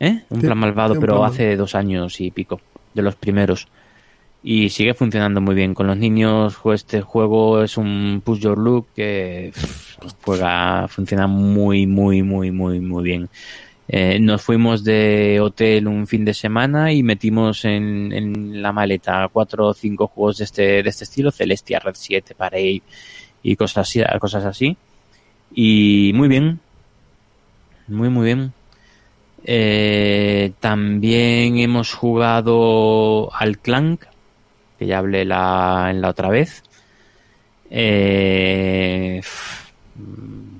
¿Eh? 0.00 0.22
Un 0.28 0.40
plan 0.40 0.58
malvado, 0.58 0.94
pero 1.00 1.16
plan 1.16 1.30
hace 1.30 1.56
dos 1.56 1.74
años 1.74 2.20
y 2.20 2.30
pico, 2.30 2.60
de 2.92 3.02
los 3.02 3.16
primeros. 3.16 3.68
Y 4.46 4.68
sigue 4.68 4.92
funcionando 4.92 5.40
muy 5.40 5.54
bien. 5.54 5.72
Con 5.72 5.86
los 5.86 5.96
niños, 5.96 6.58
este 6.66 7.00
juego 7.00 7.62
es 7.62 7.78
un 7.78 8.20
push 8.22 8.40
your 8.40 8.58
look 8.58 8.88
que 8.94 9.50
juega, 10.22 10.86
funciona 10.86 11.26
muy, 11.26 11.86
muy, 11.86 12.22
muy, 12.22 12.50
muy, 12.50 12.78
muy 12.78 13.02
bien. 13.02 13.30
Eh, 13.88 14.18
nos 14.20 14.42
fuimos 14.42 14.84
de 14.84 15.40
hotel 15.40 15.88
un 15.88 16.06
fin 16.06 16.26
de 16.26 16.34
semana 16.34 16.92
y 16.92 17.02
metimos 17.02 17.64
en, 17.64 18.12
en 18.12 18.62
la 18.62 18.70
maleta 18.72 19.28
cuatro 19.32 19.68
o 19.68 19.74
cinco 19.74 20.08
juegos 20.08 20.38
de 20.38 20.44
este, 20.44 20.82
de 20.82 20.90
este 20.90 21.04
estilo, 21.04 21.30
Celestia, 21.30 21.78
Red 21.80 21.94
7, 21.96 22.34
Parade 22.34 22.82
y 23.42 23.56
cosas 23.56 23.88
así, 23.88 24.02
cosas 24.20 24.44
así. 24.44 24.76
Y 25.54 26.12
muy 26.14 26.28
bien. 26.28 26.60
Muy, 27.88 28.10
muy 28.10 28.26
bien. 28.26 28.52
Eh, 29.44 30.52
también 30.60 31.58
hemos 31.58 31.92
jugado 31.94 33.30
al 33.34 33.58
Clank, 33.58 34.04
que 34.78 34.86
ya 34.86 34.98
hablé 34.98 35.24
la, 35.24 35.88
en 35.90 36.00
la 36.00 36.08
otra 36.08 36.28
vez. 36.28 36.62
Eh, 37.70 39.20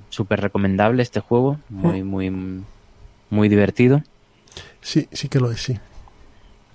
Súper 0.09 0.39
recomendable 0.39 1.03
este 1.03 1.19
juego, 1.19 1.59
muy, 1.69 2.03
muy, 2.03 2.31
muy 3.29 3.49
divertido. 3.49 4.01
Sí, 4.81 5.09
sí 5.11 5.27
que 5.27 5.39
lo 5.39 5.51
es, 5.51 5.61
sí. 5.61 5.77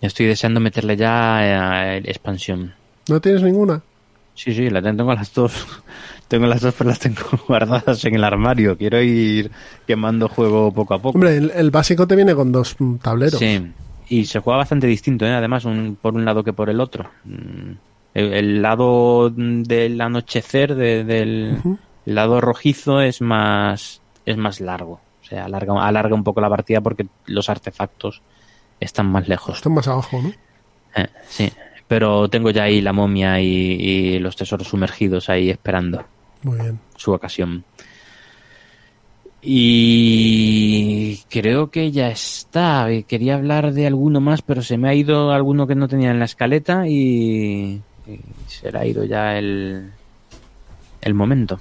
Estoy 0.02 0.26
deseando 0.26 0.60
meterle 0.60 0.96
ya 0.96 1.94
eh, 1.96 2.02
expansión. 2.04 2.74
¿No 3.08 3.20
tienes 3.20 3.42
ninguna? 3.42 3.82
Sí, 4.34 4.54
sí, 4.54 4.68
la 4.70 4.82
tengo 4.82 5.12
las 5.14 5.32
dos. 5.32 5.66
Tengo 6.28 6.46
las 6.46 6.60
dos, 6.60 6.74
pero 6.78 6.90
las 6.90 7.00
tengo 7.00 7.22
guardadas 7.48 8.04
en 8.04 8.14
el 8.14 8.22
armario. 8.22 8.78
Quiero 8.78 9.02
ir 9.02 9.50
quemando 9.84 10.28
juego 10.28 10.72
poco 10.72 10.94
a 10.94 10.98
poco. 10.98 11.16
Hombre, 11.18 11.36
el, 11.36 11.50
el 11.50 11.72
básico 11.72 12.06
te 12.06 12.14
viene 12.14 12.36
con 12.36 12.52
dos 12.52 12.76
mm, 12.78 12.96
tableros. 12.98 13.40
Sí, 13.40 13.60
y 14.10 14.26
se 14.26 14.40
juega 14.40 14.58
bastante 14.58 14.86
distinto, 14.86 15.24
¿eh? 15.24 15.32
además, 15.32 15.64
un, 15.64 15.96
por 16.00 16.14
un 16.14 16.24
lado 16.26 16.44
que 16.44 16.52
por 16.52 16.68
el 16.68 16.80
otro. 16.80 17.08
Mm, 17.24 17.72
El, 18.12 18.32
el 18.34 18.60
lado 18.62 19.30
del 19.30 20.00
anochecer, 20.00 20.74
de- 20.74 21.04
del 21.04 21.58
lado 22.04 22.40
rojizo, 22.40 23.00
es 23.00 23.20
más, 23.22 24.02
es 24.26 24.36
más 24.36 24.60
largo. 24.60 25.00
O 25.22 25.24
sea, 25.24 25.44
alarga, 25.44 25.86
alarga 25.86 26.14
un 26.16 26.24
poco 26.24 26.40
la 26.40 26.48
partida 26.50 26.80
porque 26.80 27.06
los 27.26 27.48
artefactos 27.48 28.20
están 28.80 29.06
más 29.06 29.28
lejos. 29.28 29.56
Están 29.58 29.74
más 29.74 29.86
abajo, 29.86 30.20
¿no? 30.20 30.32
Eh, 30.96 31.06
sí, 31.28 31.52
pero 31.86 32.28
tengo 32.28 32.50
ya 32.50 32.64
ahí 32.64 32.80
la 32.80 32.92
momia 32.92 33.40
y, 33.40 33.46
y 33.46 34.18
los 34.18 34.34
tesoros 34.34 34.66
sumergidos 34.66 35.28
ahí 35.28 35.48
esperando 35.50 36.04
Muy 36.42 36.58
bien. 36.58 36.80
su 36.96 37.12
ocasión. 37.12 37.62
Y 39.42 41.18
creo 41.30 41.70
que 41.70 41.90
ya 41.90 42.10
está. 42.10 42.92
Y 42.92 43.04
Quería 43.04 43.36
hablar 43.36 43.72
de 43.72 43.86
alguno 43.86 44.20
más, 44.20 44.42
pero 44.42 44.62
se 44.62 44.76
me 44.76 44.88
ha 44.88 44.94
ido 44.94 45.32
alguno 45.32 45.66
que 45.66 45.74
no 45.74 45.88
tenía 45.88 46.10
en 46.10 46.18
la 46.18 46.26
escaleta 46.26 46.86
y, 46.86 47.80
y 48.06 48.20
se 48.46 48.70
le 48.70 48.78
ha 48.78 48.86
ido 48.86 49.04
ya 49.04 49.38
el, 49.38 49.90
el 51.00 51.14
momento. 51.14 51.58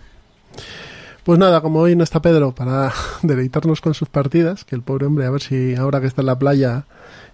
Pues 1.23 1.37
nada, 1.37 1.61
como 1.61 1.79
hoy 1.79 1.95
no 1.95 2.03
está 2.03 2.21
Pedro 2.21 2.53
para 2.53 2.91
deleitarnos 3.21 3.81
con 3.81 3.93
sus 3.93 4.09
partidas, 4.09 4.65
que 4.65 4.75
el 4.75 4.81
pobre 4.81 5.05
hombre, 5.05 5.25
a 5.25 5.29
ver 5.29 5.41
si 5.41 5.75
ahora 5.75 6.01
que 6.01 6.07
está 6.07 6.21
en 6.21 6.27
la 6.27 6.39
playa 6.39 6.85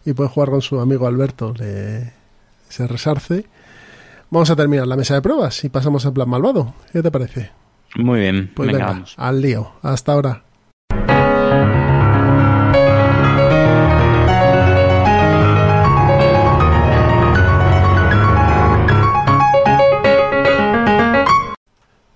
y 0.05 0.13
puede 0.13 0.29
jugar 0.29 0.49
con 0.49 0.61
su 0.61 0.79
amigo 0.79 1.07
Alberto, 1.07 1.53
le, 1.57 2.13
se 2.69 2.87
resarce. 2.87 3.45
Vamos 4.29 4.49
a 4.49 4.55
terminar 4.55 4.87
la 4.87 4.97
mesa 4.97 5.15
de 5.15 5.21
pruebas 5.21 5.63
y 5.63 5.69
pasamos 5.69 6.05
al 6.05 6.13
plan 6.13 6.29
malvado. 6.29 6.73
¿Qué 6.91 7.01
te 7.01 7.11
parece? 7.11 7.51
Muy 7.95 8.19
bien, 8.19 8.51
Pues 8.55 8.67
venga, 8.67 8.79
venga, 8.79 8.93
vamos. 8.93 9.15
al 9.17 9.41
lío. 9.41 9.71
Hasta 9.81 10.11
ahora. 10.13 10.43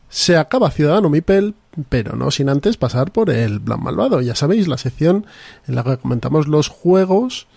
Se 0.10 0.38
acaba 0.38 0.72
Ciudadano 0.72 1.10
Mipel, 1.10 1.54
pero 1.88 2.16
no 2.16 2.32
sin 2.32 2.50
antes 2.50 2.78
pasar 2.78 3.12
por 3.12 3.30
el 3.30 3.62
plan 3.62 3.82
malvado. 3.82 4.22
Ya 4.22 4.36
sabéis, 4.36 4.68
la 4.68 4.78
sección 4.78 5.26
en 5.68 5.76
la 5.76 5.84
que 5.84 5.98
comentamos 5.98 6.48
los 6.48 6.68
juegos 6.68 7.48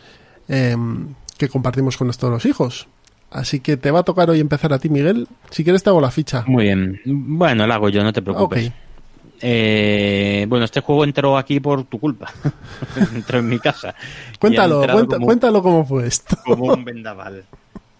em, 0.48 1.14
que 1.38 1.48
compartimos 1.48 1.96
con 1.96 2.06
nuestros 2.08 2.44
hijos. 2.44 2.88
Así 3.32 3.60
que 3.60 3.76
te 3.78 3.90
va 3.90 4.00
a 4.00 4.02
tocar 4.02 4.28
hoy 4.30 4.40
empezar 4.40 4.72
a 4.72 4.78
ti, 4.78 4.88
Miguel. 4.90 5.26
Si 5.50 5.64
quieres 5.64 5.82
te 5.82 5.88
hago 5.90 6.00
la 6.00 6.10
ficha. 6.10 6.44
Muy 6.46 6.64
bien. 6.64 7.00
Bueno, 7.06 7.66
lo 7.66 7.72
hago 7.74 7.88
yo, 7.88 8.04
no 8.04 8.12
te 8.12 8.20
preocupes. 8.22 8.68
Ok. 8.68 8.72
Eh, 9.44 10.46
bueno, 10.48 10.64
este 10.66 10.80
juego 10.80 11.04
entró 11.04 11.36
aquí 11.36 11.58
por 11.58 11.84
tu 11.84 11.98
culpa. 11.98 12.32
entró 13.14 13.38
en 13.38 13.48
mi 13.48 13.58
casa. 13.58 13.94
Y 14.34 14.38
Cuéntalo, 14.38 14.80
cuenta- 14.86 15.16
como- 15.16 15.26
cuéntalo 15.26 15.62
cómo 15.62 15.84
fue 15.84 16.06
esto. 16.06 16.36
como 16.44 16.72
un 16.74 16.84
vendaval. 16.84 17.44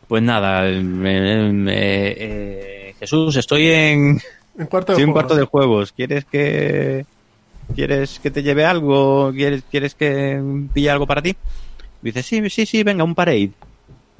Pues 0.07 0.23
nada, 0.23 0.69
eh, 0.69 0.79
eh, 0.79 2.17
eh, 2.19 2.95
Jesús, 3.01 3.35
estoy 3.37 3.69
en, 3.71 4.21
En 4.59 4.67
cuarto 4.67 4.93
de 4.93 4.97
estoy 4.97 5.05
en 5.05 5.07
juego. 5.07 5.13
cuarto 5.15 5.35
de 5.37 5.45
juegos. 5.45 5.93
¿Quieres 5.93 6.25
que 6.27 7.07
quieres 7.75 8.19
que 8.21 8.31
te 8.31 8.43
lleve 8.43 8.65
algo? 8.67 9.33
¿Quieres, 9.35 9.63
quieres 9.71 9.95
que 9.95 10.41
pille 10.75 10.91
algo 10.91 11.07
para 11.07 11.23
ti? 11.23 11.35
Dice, 12.03 12.23
sí, 12.23 12.51
sí, 12.51 12.67
sí, 12.67 12.83
venga, 12.83 13.03
un 13.05 13.15
parade. 13.15 13.51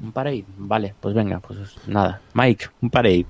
Un 0.01 0.11
parade, 0.11 0.43
vale, 0.57 0.93
pues 0.99 1.13
venga, 1.15 1.39
pues 1.39 1.59
nada. 1.87 2.21
Mike, 2.33 2.65
un 2.81 2.89
parade. 2.89 3.25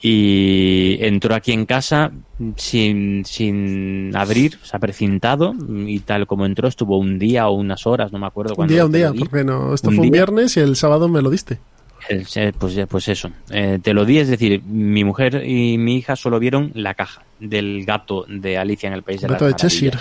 Y 0.00 0.96
entró 1.00 1.34
aquí 1.34 1.50
en 1.52 1.66
casa 1.66 2.12
sin, 2.56 3.24
sin 3.24 4.14
abrir, 4.14 4.56
o 4.62 4.64
sea, 4.64 4.78
precintado, 4.78 5.54
y 5.86 5.98
tal 6.00 6.26
como 6.28 6.46
entró, 6.46 6.68
estuvo 6.68 6.98
un 6.98 7.18
día 7.18 7.48
o 7.48 7.54
unas 7.54 7.84
horas, 7.86 8.12
no 8.12 8.18
me 8.20 8.26
acuerdo 8.26 8.52
Un 8.52 8.56
cuándo 8.56 8.74
día, 8.74 8.84
un 8.86 8.92
día, 8.92 9.06
lo 9.08 9.12
di. 9.14 9.18
porque 9.18 9.42
no, 9.44 9.74
esto 9.74 9.88
Un 9.88 9.96
fue 9.96 10.04
un 10.04 10.10
día. 10.12 10.20
viernes 10.24 10.56
y 10.56 10.60
el 10.60 10.76
sábado 10.76 11.08
me 11.08 11.20
lo 11.20 11.30
diste. 11.30 11.58
Pues, 12.08 12.86
pues 12.88 13.08
eso. 13.08 13.30
Eh, 13.50 13.80
te 13.82 13.92
lo 13.92 14.04
di, 14.04 14.18
es 14.18 14.28
decir, 14.28 14.62
mi 14.62 15.02
mujer 15.02 15.42
y 15.44 15.76
mi 15.78 15.96
hija 15.96 16.14
solo 16.14 16.38
vieron 16.38 16.70
la 16.74 16.94
caja 16.94 17.22
del 17.40 17.84
gato 17.84 18.24
de 18.28 18.56
Alicia 18.56 18.86
en 18.86 18.92
el 18.94 19.02
País 19.02 19.20
de 19.20 19.28
Gato 19.28 19.46
de 19.46 19.54
Cheshire. 19.54 19.98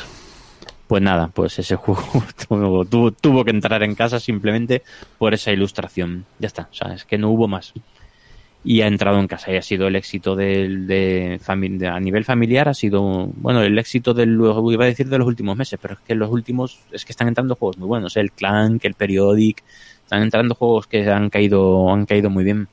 Pues 0.88 1.04
nada, 1.04 1.28
pues 1.28 1.60
ese 1.60 1.76
juego 1.76 2.02
tuvo, 2.48 2.86
tuvo, 2.86 3.12
tuvo 3.12 3.44
que 3.44 3.52
entrar 3.52 3.84
en 3.84 3.94
casa 3.94 4.20
simplemente 4.20 4.84
por 5.18 5.34
esa 5.34 5.52
ilustración. 5.52 6.26
Ya 6.40 6.48
está, 6.48 6.70
o 6.72 6.74
sea, 6.74 6.94
es 6.94 7.04
que 7.04 7.18
no 7.18 7.30
hubo 7.30 7.48
más. 7.48 7.74
Y 8.64 8.82
ha 8.82 8.88
entrado 8.88 9.20
en 9.20 9.28
casa 9.28 9.52
y 9.52 9.58
ha 9.58 9.62
sido 9.62 9.88
el 9.88 9.96
éxito 9.96 10.36
de, 10.36 11.40
a 11.46 12.00
nivel 12.00 12.26
familiar, 12.26 12.68
ha 12.68 12.74
sido, 12.74 13.28
bueno, 13.36 13.62
el 13.62 13.78
éxito 13.78 14.14
del, 14.14 14.34
iba 14.34 14.84
a 14.84 14.88
decir 14.88 15.08
de 15.08 15.18
los 15.18 15.28
últimos 15.28 15.56
meses, 15.56 15.80
pero 15.82 15.94
es 15.94 16.00
que 16.02 16.16
los 16.16 16.30
últimos, 16.30 16.80
es 16.92 17.06
que 17.06 17.14
están 17.14 17.30
entrando 17.30 17.56
juegos 17.56 17.78
muy 17.78 17.88
buenos, 17.88 18.18
el 18.18 18.32
Clank, 18.32 18.84
el 18.84 18.96
Periodic, 18.96 19.64
están 20.04 20.22
entrando 20.22 20.56
juegos 20.56 20.88
que 20.88 21.10
han 21.10 21.30
caído, 21.30 21.92
han 21.92 22.06
caído 22.06 22.30
muy 22.30 22.44
bien. 22.44 22.68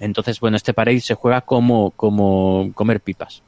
Entonces, 0.00 0.40
bueno, 0.40 0.56
este 0.56 0.74
parade 0.74 1.00
se 1.00 1.14
juega 1.14 1.42
como, 1.42 1.92
como 1.92 2.70
comer 2.74 3.00
pipas. 3.00 3.42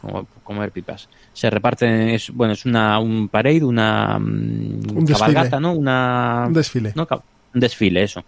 Como 0.00 0.26
comer 0.44 0.70
pipas. 0.70 1.08
Se 1.32 1.48
reparten, 1.50 2.08
es, 2.10 2.30
bueno, 2.30 2.52
es 2.52 2.64
una, 2.64 2.98
un 2.98 3.28
parade, 3.28 3.64
una 3.64 4.18
mm, 4.18 4.96
Un 4.96 5.06
cabalgata, 5.06 5.58
¿no? 5.60 5.72
Una, 5.72 6.44
Un 6.46 6.52
desfile. 6.52 6.92
no, 6.94 7.06
un 7.54 7.60
desfile, 7.60 8.02
eso. 8.02 8.24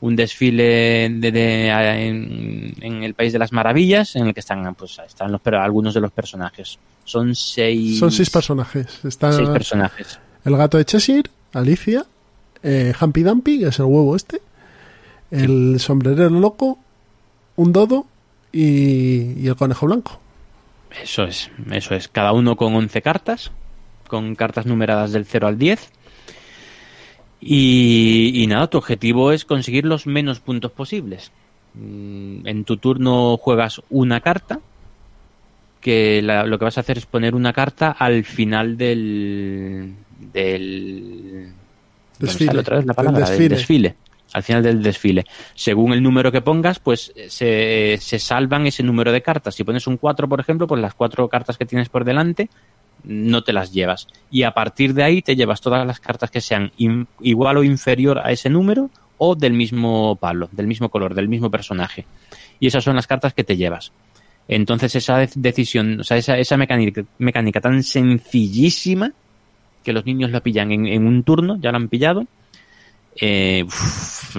Un 0.00 0.14
desfile 0.14 1.08
de, 1.10 1.32
de- 1.32 1.68
en, 2.08 2.74
en 2.82 3.02
el 3.02 3.14
País 3.14 3.32
de 3.32 3.38
las 3.38 3.50
Maravillas, 3.52 4.14
en 4.16 4.26
el 4.26 4.34
que 4.34 4.40
están, 4.40 4.74
pues, 4.74 4.98
están 5.06 5.32
los, 5.32 5.40
pero 5.40 5.60
algunos 5.60 5.94
de 5.94 6.00
los 6.02 6.12
personajes. 6.12 6.78
Son 7.04 7.34
seis, 7.34 7.98
Son 7.98 8.10
seis 8.12 8.28
personajes. 8.30 8.86
Seis 9.02 9.16
personajes. 9.48 10.18
el 10.44 10.56
gato 10.56 10.76
de 10.76 10.84
Cheshire, 10.84 11.30
Alicia, 11.54 12.04
eh, 12.62 12.92
Humpy 13.00 13.22
Dumpy, 13.22 13.60
que 13.60 13.68
es 13.68 13.78
el 13.78 13.86
huevo 13.86 14.14
este, 14.16 14.40
el 15.30 15.80
sombrerero 15.80 16.28
loco, 16.30 16.78
un 17.56 17.72
dodo 17.72 18.06
y, 18.52 19.32
y 19.40 19.46
el 19.48 19.56
conejo 19.56 19.86
blanco. 19.86 20.20
Eso 21.02 21.24
es, 21.24 21.50
eso 21.70 21.94
es. 21.94 22.08
Cada 22.08 22.32
uno 22.32 22.56
con 22.56 22.74
11 22.74 23.02
cartas, 23.02 23.50
con 24.08 24.34
cartas 24.34 24.66
numeradas 24.66 25.12
del 25.12 25.24
0 25.26 25.46
al 25.46 25.58
10. 25.58 25.90
Y, 27.40 28.32
y 28.34 28.46
nada, 28.46 28.68
tu 28.68 28.78
objetivo 28.78 29.30
es 29.32 29.44
conseguir 29.44 29.84
los 29.84 30.06
menos 30.06 30.40
puntos 30.40 30.72
posibles. 30.72 31.30
Mm, 31.74 32.46
En 32.46 32.64
tu 32.64 32.76
turno 32.78 33.36
juegas 33.36 33.82
una 33.90 34.20
carta, 34.20 34.60
que 35.80 36.22
la- 36.22 36.46
lo 36.46 36.58
que 36.58 36.64
vas 36.64 36.78
a 36.78 36.80
hacer 36.80 36.98
es 36.98 37.06
poner 37.06 37.34
una 37.34 37.52
carta 37.52 37.90
al 37.92 38.24
final 38.24 38.76
del... 38.76 39.94
del 40.32 41.52
¿dónde 42.18 42.26
Desfile, 42.32 42.58
otra 42.58 42.76
vez 42.78 42.86
la 42.86 42.94
palabra? 42.94 43.20
Del 43.20 43.28
desfile. 43.28 43.56
desfile. 43.56 43.94
Al 44.32 44.42
final 44.42 44.62
del 44.62 44.82
desfile. 44.82 45.24
Según 45.54 45.92
el 45.92 46.02
número 46.02 46.30
que 46.32 46.42
pongas, 46.42 46.78
pues 46.78 47.12
se, 47.28 47.96
se 48.00 48.18
salvan 48.18 48.66
ese 48.66 48.82
número 48.82 49.12
de 49.12 49.22
cartas. 49.22 49.54
Si 49.54 49.64
pones 49.64 49.86
un 49.86 49.96
4, 49.96 50.28
por 50.28 50.40
ejemplo, 50.40 50.66
pues 50.66 50.80
las 50.82 50.94
cuatro 50.94 51.28
cartas 51.28 51.56
que 51.56 51.64
tienes 51.64 51.88
por 51.88 52.04
delante 52.04 52.50
no 53.04 53.44
te 53.44 53.52
las 53.52 53.72
llevas. 53.72 54.08
Y 54.30 54.42
a 54.42 54.50
partir 54.52 54.92
de 54.92 55.04
ahí 55.04 55.22
te 55.22 55.36
llevas 55.36 55.60
todas 55.60 55.86
las 55.86 56.00
cartas 56.00 56.30
que 56.30 56.40
sean 56.40 56.72
igual 57.20 57.56
o 57.56 57.64
inferior 57.64 58.18
a 58.18 58.32
ese 58.32 58.50
número 58.50 58.90
o 59.18 59.36
del 59.36 59.52
mismo 59.52 60.16
palo, 60.16 60.48
del 60.52 60.66
mismo 60.66 60.88
color, 60.90 61.14
del 61.14 61.28
mismo 61.28 61.50
personaje. 61.50 62.04
Y 62.60 62.66
esas 62.66 62.84
son 62.84 62.96
las 62.96 63.06
cartas 63.06 63.32
que 63.32 63.44
te 63.44 63.56
llevas. 63.56 63.92
Entonces 64.48 64.94
esa 64.96 65.18
de- 65.18 65.30
decisión, 65.36 66.00
o 66.00 66.04
sea, 66.04 66.16
esa, 66.16 66.36
esa 66.38 66.56
mecánica, 66.56 67.04
mecánica 67.18 67.60
tan 67.60 67.82
sencillísima 67.82 69.12
que 69.82 69.92
los 69.92 70.04
niños 70.04 70.30
la 70.32 70.40
pillan 70.40 70.72
en, 70.72 70.86
en 70.86 71.06
un 71.06 71.22
turno, 71.22 71.58
ya 71.60 71.70
la 71.70 71.78
han 71.78 71.88
pillado, 71.88 72.26
eh, 73.20 73.64
uf, 73.64 74.36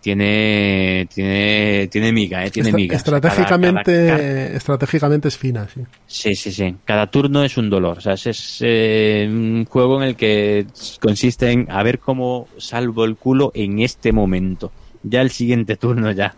tiene, 0.00 1.08
tiene, 1.12 1.88
tiene 1.90 2.12
miga, 2.12 2.44
eh, 2.44 2.50
tiene 2.50 2.72
miga. 2.72 2.88
Cada- 2.90 2.96
estratégicamente, 2.98 4.06
cada 4.06 4.46
estratégicamente 4.56 5.28
es 5.28 5.36
fina, 5.38 5.68
sí. 5.72 5.80
Sí, 6.06 6.34
sí, 6.34 6.52
sí. 6.52 6.74
Cada 6.84 7.06
turno 7.08 7.44
es 7.44 7.56
un 7.56 7.70
dolor. 7.70 7.98
O 7.98 8.00
sea, 8.00 8.14
es 8.14 8.58
eh, 8.60 9.26
un 9.30 9.64
juego 9.66 10.02
en 10.02 10.08
el 10.08 10.16
que 10.16 10.66
consiste 11.00 11.50
en 11.50 11.66
a 11.70 11.82
ver 11.82 11.98
cómo 11.98 12.48
salvo 12.58 13.04
el 13.04 13.16
culo 13.16 13.52
en 13.54 13.80
este 13.80 14.12
momento. 14.12 14.72
Ya 15.02 15.20
el 15.22 15.30
siguiente 15.30 15.76
turno 15.76 16.10
ya, 16.12 16.34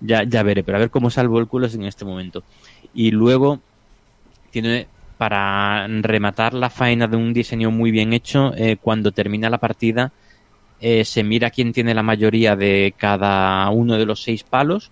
ya, 0.00 0.24
ya 0.24 0.42
veré, 0.42 0.62
pero 0.62 0.76
a 0.78 0.80
ver 0.80 0.90
cómo 0.90 1.10
salvo 1.10 1.38
el 1.38 1.46
culo 1.46 1.66
es 1.66 1.74
en 1.74 1.84
este 1.84 2.04
momento. 2.04 2.42
Y 2.94 3.10
luego 3.10 3.60
tiene 4.50 4.86
para 5.18 5.86
rematar 5.86 6.52
la 6.52 6.68
faena 6.68 7.06
de 7.06 7.16
un 7.16 7.32
diseño 7.32 7.70
muy 7.70 7.90
bien 7.90 8.12
hecho, 8.12 8.52
eh, 8.56 8.76
cuando 8.80 9.12
termina 9.12 9.48
la 9.48 9.58
partida, 9.58 10.12
eh, 10.80 11.04
se 11.04 11.22
mira 11.24 11.50
quién 11.50 11.72
tiene 11.72 11.94
la 11.94 12.02
mayoría 12.02 12.56
de 12.56 12.94
cada 12.96 13.68
uno 13.70 13.96
de 13.96 14.06
los 14.06 14.22
seis 14.22 14.42
palos 14.44 14.90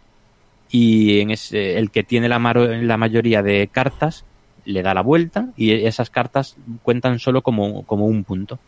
y 0.70 1.20
en 1.20 1.30
ese- 1.30 1.78
el 1.78 1.90
que 1.90 2.02
tiene 2.04 2.28
la, 2.28 2.38
la 2.38 2.96
mayoría 2.96 3.42
de 3.42 3.68
cartas 3.70 4.24
le 4.64 4.82
da 4.82 4.94
la 4.94 5.02
vuelta 5.02 5.48
y 5.56 5.72
esas 5.72 6.08
cartas 6.10 6.56
cuentan 6.82 7.18
solo 7.18 7.42
como, 7.42 7.84
como 7.84 8.06
un 8.06 8.24
punto. 8.24 8.58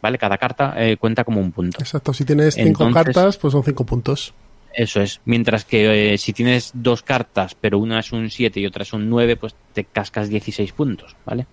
¿Vale? 0.00 0.16
Cada 0.18 0.38
carta 0.38 0.74
eh, 0.76 0.96
cuenta 0.96 1.24
como 1.24 1.40
un 1.40 1.50
punto. 1.50 1.78
Exacto, 1.80 2.12
si 2.12 2.24
tienes 2.24 2.54
cinco 2.54 2.84
Entonces- 2.86 2.94
cartas, 3.14 3.36
pues 3.38 3.52
son 3.52 3.64
cinco 3.64 3.84
puntos. 3.84 4.32
Eso 4.72 5.00
es. 5.00 5.20
Mientras 5.24 5.64
que 5.64 6.12
eh, 6.14 6.18
si 6.18 6.32
tienes 6.32 6.70
dos 6.74 7.02
cartas, 7.02 7.56
pero 7.60 7.78
una 7.80 7.98
es 7.98 8.12
un 8.12 8.30
7 8.30 8.60
y 8.60 8.66
otra 8.66 8.82
es 8.84 8.92
un 8.92 9.08
9, 9.10 9.34
pues 9.34 9.56
te 9.72 9.82
cascas 9.84 10.28
16 10.28 10.70
puntos, 10.72 11.16
¿vale? 11.26 11.46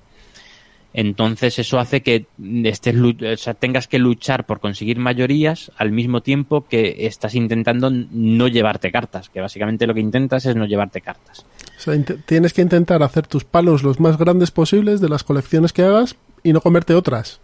Entonces 0.97 1.59
eso 1.59 1.77
hace 1.77 2.01
que 2.01 2.25
estés, 2.63 2.95
lu- 2.95 3.17
o 3.33 3.35
sea, 3.35 3.53
tengas 3.53 3.87
que 3.89 3.99
luchar 3.99 4.45
por 4.45 4.61
conseguir 4.61 4.97
mayorías 4.97 5.69
al 5.75 5.91
mismo 5.91 6.21
tiempo 6.21 6.65
que 6.69 7.05
estás 7.05 7.35
intentando 7.35 7.89
no 7.91 8.47
llevarte 8.47 8.93
cartas, 8.93 9.27
que 9.27 9.41
básicamente 9.41 9.87
lo 9.87 9.93
que 9.93 9.99
intentas 9.99 10.45
es 10.45 10.55
no 10.55 10.65
llevarte 10.65 11.01
cartas. 11.01 11.45
O 11.77 11.81
sea, 11.81 11.93
tienes 12.25 12.53
que 12.53 12.61
intentar 12.61 13.03
hacer 13.03 13.27
tus 13.27 13.43
palos 13.43 13.83
los 13.83 13.99
más 13.99 14.17
grandes 14.17 14.51
posibles 14.51 15.01
de 15.01 15.09
las 15.09 15.25
colecciones 15.25 15.73
que 15.73 15.83
hagas 15.83 16.15
y 16.43 16.53
no 16.53 16.61
comerte 16.61 16.93
otras. 16.93 17.41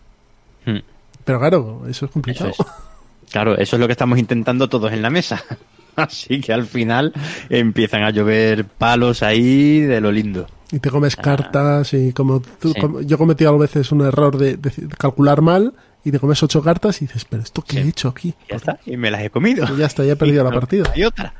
Hmm. 0.65 0.79
Pero 1.25 1.39
claro, 1.39 1.81
eso 1.89 2.05
es 2.05 2.11
complicado. 2.11 2.51
Eso 2.51 2.63
es. 2.63 2.69
Claro, 3.31 3.57
eso 3.57 3.77
es 3.77 3.79
lo 3.79 3.87
que 3.87 3.93
estamos 3.93 4.19
intentando 4.19 4.67
todos 4.67 4.91
en 4.91 5.01
la 5.01 5.09
mesa. 5.09 5.41
Así 5.95 6.41
que 6.41 6.51
al 6.51 6.65
final 6.65 7.13
empiezan 7.49 8.03
a 8.03 8.09
llover 8.09 8.65
palos 8.65 9.23
ahí 9.23 9.79
de 9.79 10.01
lo 10.01 10.11
lindo. 10.11 10.47
Y 10.71 10.79
te 10.79 10.89
comes 10.89 11.15
cartas 11.15 11.93
y 11.93 12.13
como 12.13 12.39
tú, 12.41 12.69
Ah. 12.69 12.71
Sí. 12.75 12.79
como- 12.81 13.01
yo 13.01 13.15
he 13.15 13.17
cometido 13.17 13.53
a 13.53 13.57
veces 13.57 13.91
un 13.91 14.01
error 14.01 14.37
de, 14.37 14.55
de 14.57 14.71
calcular 14.97 15.41
mal 15.41 15.73
y 16.05 16.11
te 16.11 16.19
comes 16.19 16.41
ocho 16.43 16.61
cartas 16.63 17.01
y 17.01 17.05
dices, 17.05 17.25
pero 17.25 17.43
¿esto 17.43 17.61
qué 17.61 17.73
Sí. 17.73 17.79
he 17.79 17.87
hecho 17.89 18.07
aquí? 18.07 18.33
Ya 18.49 18.55
está, 18.55 18.79
y 18.85 18.95
me 18.97 19.11
las 19.11 19.21
he 19.21 19.29
comido. 19.29 19.65
Y 19.73 19.77
ya 19.77 19.85
está, 19.87 20.03
ya 20.05 20.13
he 20.13 20.15
perdido 20.15 20.41
Y 20.41 20.45
la 20.45 20.51
no 20.51 20.59
partida. 20.59 20.91
Hay 20.95 21.03
otra. 21.03 21.33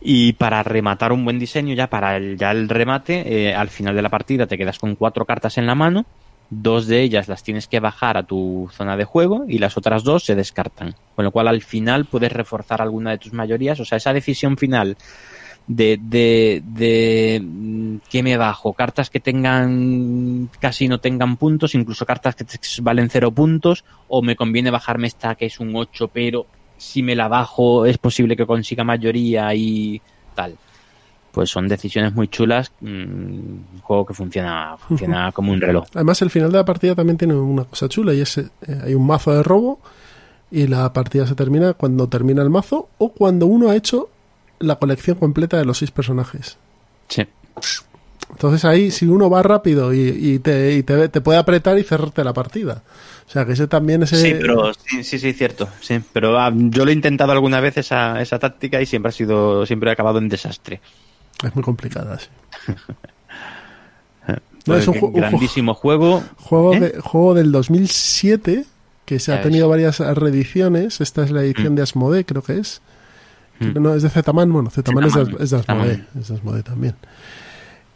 Y 0.00 0.34
para 0.34 0.62
rematar 0.62 1.12
un 1.12 1.24
buen 1.24 1.38
diseño, 1.38 1.74
ya 1.74 1.88
para 1.88 2.16
el, 2.16 2.36
ya 2.36 2.50
el 2.50 2.68
remate, 2.68 3.48
eh, 3.48 3.54
al 3.54 3.68
final 3.70 3.94
de 3.96 4.02
la 4.02 4.08
partida 4.10 4.46
te 4.46 4.58
quedas 4.58 4.78
con 4.78 4.94
cuatro 4.94 5.24
cartas 5.24 5.56
en 5.58 5.66
la 5.66 5.74
mano, 5.74 6.04
dos 6.50 6.86
de 6.86 7.00
ellas 7.02 7.26
las 7.28 7.42
tienes 7.42 7.66
que 7.66 7.80
bajar 7.80 8.16
a 8.16 8.22
tu 8.22 8.68
zona 8.72 8.96
de 8.96 9.04
juego 9.04 9.44
y 9.48 9.58
las 9.58 9.76
otras 9.76 10.04
dos 10.04 10.24
se 10.24 10.34
descartan. 10.34 10.94
Con 11.16 11.24
lo 11.24 11.30
cual 11.32 11.48
al 11.48 11.62
final 11.62 12.04
puedes 12.04 12.30
reforzar 12.32 12.82
alguna 12.82 13.10
de 13.12 13.18
tus 13.18 13.32
mayorías, 13.32 13.80
o 13.80 13.84
sea, 13.84 13.96
esa 13.98 14.12
decisión 14.12 14.56
final 14.56 14.96
de, 15.66 15.98
de, 16.00 16.62
de 16.64 17.40
mm, 17.42 17.96
que 18.08 18.22
me 18.22 18.36
bajo, 18.36 18.72
cartas 18.72 19.10
que 19.10 19.20
tengan 19.20 20.48
casi 20.60 20.88
no 20.88 20.98
tengan 20.98 21.36
puntos, 21.36 21.74
incluso 21.74 22.06
cartas 22.06 22.36
que 22.36 22.44
te 22.44 22.58
valen 22.82 23.10
cero 23.10 23.32
puntos, 23.32 23.84
o 24.08 24.22
me 24.22 24.36
conviene 24.36 24.70
bajarme 24.70 25.06
esta 25.06 25.34
que 25.34 25.46
es 25.46 25.58
un 25.60 25.74
8, 25.74 26.08
pero 26.12 26.46
si 26.76 27.02
me 27.02 27.16
la 27.16 27.28
bajo 27.28 27.86
es 27.86 27.98
posible 27.98 28.36
que 28.36 28.46
consiga 28.46 28.84
mayoría 28.84 29.52
y 29.54 30.00
tal. 30.34 30.56
Pues 31.32 31.50
son 31.50 31.68
decisiones 31.68 32.14
muy 32.14 32.28
chulas, 32.28 32.72
mm, 32.80 32.86
un 32.86 33.80
juego 33.82 34.06
que 34.06 34.14
funciona, 34.14 34.76
funciona 34.78 35.32
como 35.34 35.52
un 35.52 35.60
reloj. 35.60 35.86
Además, 35.94 36.22
el 36.22 36.30
final 36.30 36.50
de 36.50 36.58
la 36.58 36.64
partida 36.64 36.94
también 36.94 37.18
tiene 37.18 37.34
una 37.34 37.64
cosa 37.64 37.88
chula 37.88 38.14
y 38.14 38.20
es, 38.20 38.38
eh, 38.38 38.48
hay 38.84 38.94
un 38.94 39.06
mazo 39.06 39.32
de 39.32 39.42
robo 39.42 39.80
y 40.50 40.66
la 40.68 40.92
partida 40.92 41.26
se 41.26 41.34
termina 41.34 41.74
cuando 41.74 42.08
termina 42.08 42.42
el 42.42 42.50
mazo 42.50 42.88
o 42.98 43.10
cuando 43.10 43.46
uno 43.46 43.68
ha 43.68 43.76
hecho 43.76 44.08
la 44.58 44.76
colección 44.76 45.18
completa 45.18 45.56
de 45.56 45.64
los 45.64 45.78
seis 45.78 45.90
personajes. 45.90 46.56
Sí. 47.08 47.26
Entonces 48.30 48.64
ahí, 48.64 48.90
si 48.90 49.06
uno 49.06 49.30
va 49.30 49.42
rápido 49.42 49.94
y, 49.94 50.00
y 50.08 50.38
te, 50.40 50.74
y 50.74 50.82
te, 50.82 51.08
te 51.08 51.20
puede 51.20 51.38
apretar 51.38 51.78
y 51.78 51.84
cerrarte 51.84 52.24
la 52.24 52.32
partida. 52.32 52.82
O 53.26 53.30
sea, 53.30 53.44
que 53.44 53.52
ese 53.52 53.66
también 53.66 54.02
ese... 54.02 54.16
Sí, 54.16 54.34
pero 54.40 54.72
sí, 54.74 55.02
sí, 55.04 55.18
sí, 55.18 55.32
cierto. 55.32 55.68
Sí, 55.80 56.00
pero 56.12 56.38
ah, 56.38 56.52
yo 56.54 56.84
lo 56.84 56.90
he 56.90 56.94
intentado 56.94 57.32
alguna 57.32 57.60
vez 57.60 57.76
esa, 57.76 58.20
esa 58.20 58.38
táctica 58.38 58.80
y 58.80 58.86
siempre 58.86 59.08
ha 59.10 59.12
sido, 59.12 59.64
siempre 59.66 59.90
ha 59.90 59.92
acabado 59.94 60.18
en 60.18 60.28
desastre. 60.28 60.80
Es 61.44 61.54
muy 61.54 61.62
complicada, 61.64 62.18
sí. 62.18 62.28
No, 64.66 64.76
es 64.76 64.88
un 64.88 65.12
grandísimo 65.12 65.74
juego. 65.74 66.24
Juego, 66.38 66.74
¿Eh? 66.74 66.80
de- 66.80 67.00
juego 67.00 67.34
del 67.34 67.52
2007 67.52 68.64
que 69.04 69.20
se 69.20 69.30
Ya 69.30 69.38
ha 69.38 69.42
tenido 69.42 69.68
ves. 69.68 69.96
varias 70.00 70.16
reediciones. 70.16 71.00
Esta 71.00 71.22
es 71.22 71.30
la 71.30 71.42
edición 71.42 71.74
Mm. 71.74 71.76
de 71.76 71.82
Asmodee, 71.82 72.24
creo 72.24 72.42
que 72.42 72.58
es. 72.58 72.80
Mm. 73.60 73.80
No, 73.82 73.94
es 73.94 74.02
de 74.02 74.10
Zetaman. 74.10 74.52
Bueno, 74.52 74.70
Zetaman 74.70 75.04
es 75.04 75.14
de, 75.14 75.20
Zetaman, 75.24 75.42
es 75.42 75.50
de. 75.50 75.58
Zetaman. 75.58 76.06
Es 76.20 76.28
de 76.28 76.34
Asmodee 76.34 76.62
también. 76.62 76.94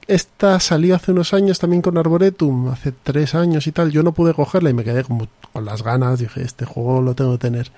Esta 0.06 0.58
salió 0.58 0.96
hace 0.96 1.12
unos 1.12 1.32
años 1.34 1.58
también 1.58 1.82
con 1.82 1.96
Arboretum, 1.96 2.68
hace 2.68 2.92
tres 2.92 3.34
años 3.34 3.66
y 3.66 3.72
tal. 3.72 3.92
Yo 3.92 4.02
no 4.02 4.12
pude 4.12 4.34
cogerla 4.34 4.70
y 4.70 4.74
me 4.74 4.82
quedé 4.84 5.04
como 5.04 5.28
con 5.52 5.64
las 5.64 5.82
ganas. 5.82 6.18
Dije, 6.18 6.42
este 6.42 6.64
juego 6.64 7.00
lo 7.00 7.14
tengo 7.14 7.32
que 7.32 7.38
tener. 7.38 7.70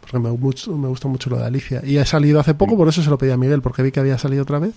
Porque 0.00 0.18
me, 0.18 0.30
mucho- 0.30 0.76
me 0.76 0.88
gusta 0.88 1.08
mucho 1.08 1.30
lo 1.30 1.38
de 1.38 1.44
Alicia. 1.46 1.80
Y 1.84 1.98
ha 1.98 2.06
salido 2.06 2.38
hace 2.38 2.54
poco, 2.54 2.76
por 2.76 2.88
eso 2.88 3.02
se 3.02 3.10
lo 3.10 3.18
pedí 3.18 3.30
a 3.32 3.36
Miguel, 3.36 3.62
porque 3.62 3.82
vi 3.82 3.90
que 3.92 4.00
había 4.00 4.18
salido 4.18 4.42
otra 4.42 4.58
vez. 4.60 4.74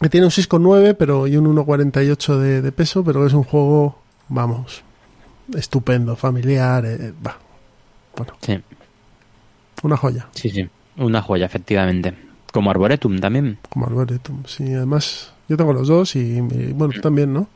Que 0.00 0.08
tiene 0.08 0.26
un 0.26 0.30
6,9 0.32 0.94
pero, 0.98 1.26
y 1.26 1.36
un 1.36 1.46
1,48 1.56 2.36
de, 2.38 2.62
de 2.62 2.72
peso, 2.72 3.02
pero 3.02 3.26
es 3.26 3.32
un 3.32 3.44
juego, 3.44 3.98
vamos, 4.28 4.82
estupendo, 5.54 6.14
familiar. 6.16 6.84
eh, 6.84 7.12
va. 7.26 7.38
Bueno, 8.16 8.34
Sí, 8.42 8.60
una 9.82 9.96
joya, 9.96 10.26
sí, 10.34 10.50
sí. 10.50 10.68
Una 10.96 11.22
joya, 11.22 11.46
efectivamente. 11.46 12.14
Como 12.52 12.70
Arboretum 12.70 13.18
también. 13.18 13.58
como 13.68 13.86
Arboretum. 13.86 14.42
Sí, 14.46 14.72
además, 14.72 15.32
yo 15.48 15.56
tengo 15.56 15.72
los 15.72 15.88
dos 15.88 16.16
y, 16.16 16.38
y, 16.38 16.72
bueno, 16.72 16.94
tú 16.94 17.00
también, 17.00 17.32
¿no? 17.32 17.48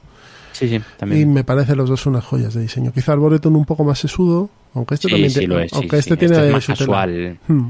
Sí, 0.52 0.68
sí, 0.68 0.74
Y 0.76 0.80
también. 0.98 1.32
me 1.32 1.42
parecen 1.44 1.76
los 1.78 1.88
dos 1.88 2.04
unas 2.06 2.24
joyas 2.24 2.52
de 2.54 2.60
diseño. 2.62 2.92
Quizá 2.92 3.12
Arboretum 3.12 3.56
un 3.56 3.64
poco 3.64 3.82
más 3.84 3.98
sesudo, 3.98 4.50
aunque 4.74 4.94
este 4.94 5.08
sí, 5.08 5.12
también 5.12 5.30
sí, 5.30 5.46
lo 5.46 5.58
es. 5.58 5.72
aunque 5.72 5.96
este 5.98 6.16
tiene 6.16 6.46
es 6.46 6.52
más 6.52 6.66
casual. 6.66 7.38
Hmm. 7.48 7.68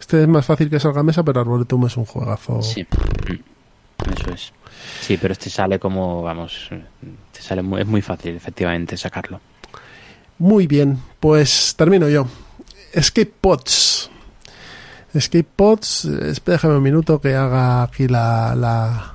Este 0.00 0.22
es 0.22 0.28
más 0.28 0.44
fácil 0.44 0.68
que 0.68 0.80
salga 0.80 1.00
a 1.00 1.04
mesa, 1.04 1.22
pero 1.22 1.40
Arboretum 1.40 1.86
es 1.86 1.96
un 1.96 2.04
juegazo. 2.04 2.60
Sí. 2.62 2.82
Mm. 2.82 4.12
Eso 4.12 4.34
es. 4.34 4.52
Sí, 5.00 5.16
pero 5.20 5.32
este 5.32 5.50
sale 5.50 5.78
como, 5.78 6.22
vamos, 6.22 6.68
te 7.32 7.40
sale 7.40 7.62
muy, 7.62 7.80
es 7.80 7.86
muy 7.86 8.02
fácil, 8.02 8.34
efectivamente, 8.36 8.96
sacarlo. 8.96 9.40
Muy 10.38 10.66
bien, 10.66 10.98
pues 11.18 11.74
termino 11.76 12.08
yo. 12.08 12.26
Escape 12.92 13.32
Pods. 13.40 14.10
Escape 15.16 15.48
Pods, 15.56 16.04
eh, 16.04 16.30
espera, 16.30 16.56
déjame 16.56 16.76
un 16.76 16.82
minuto 16.82 17.20
que 17.20 17.34
haga 17.34 17.82
aquí 17.82 18.08
la, 18.08 18.54
la, 18.54 19.14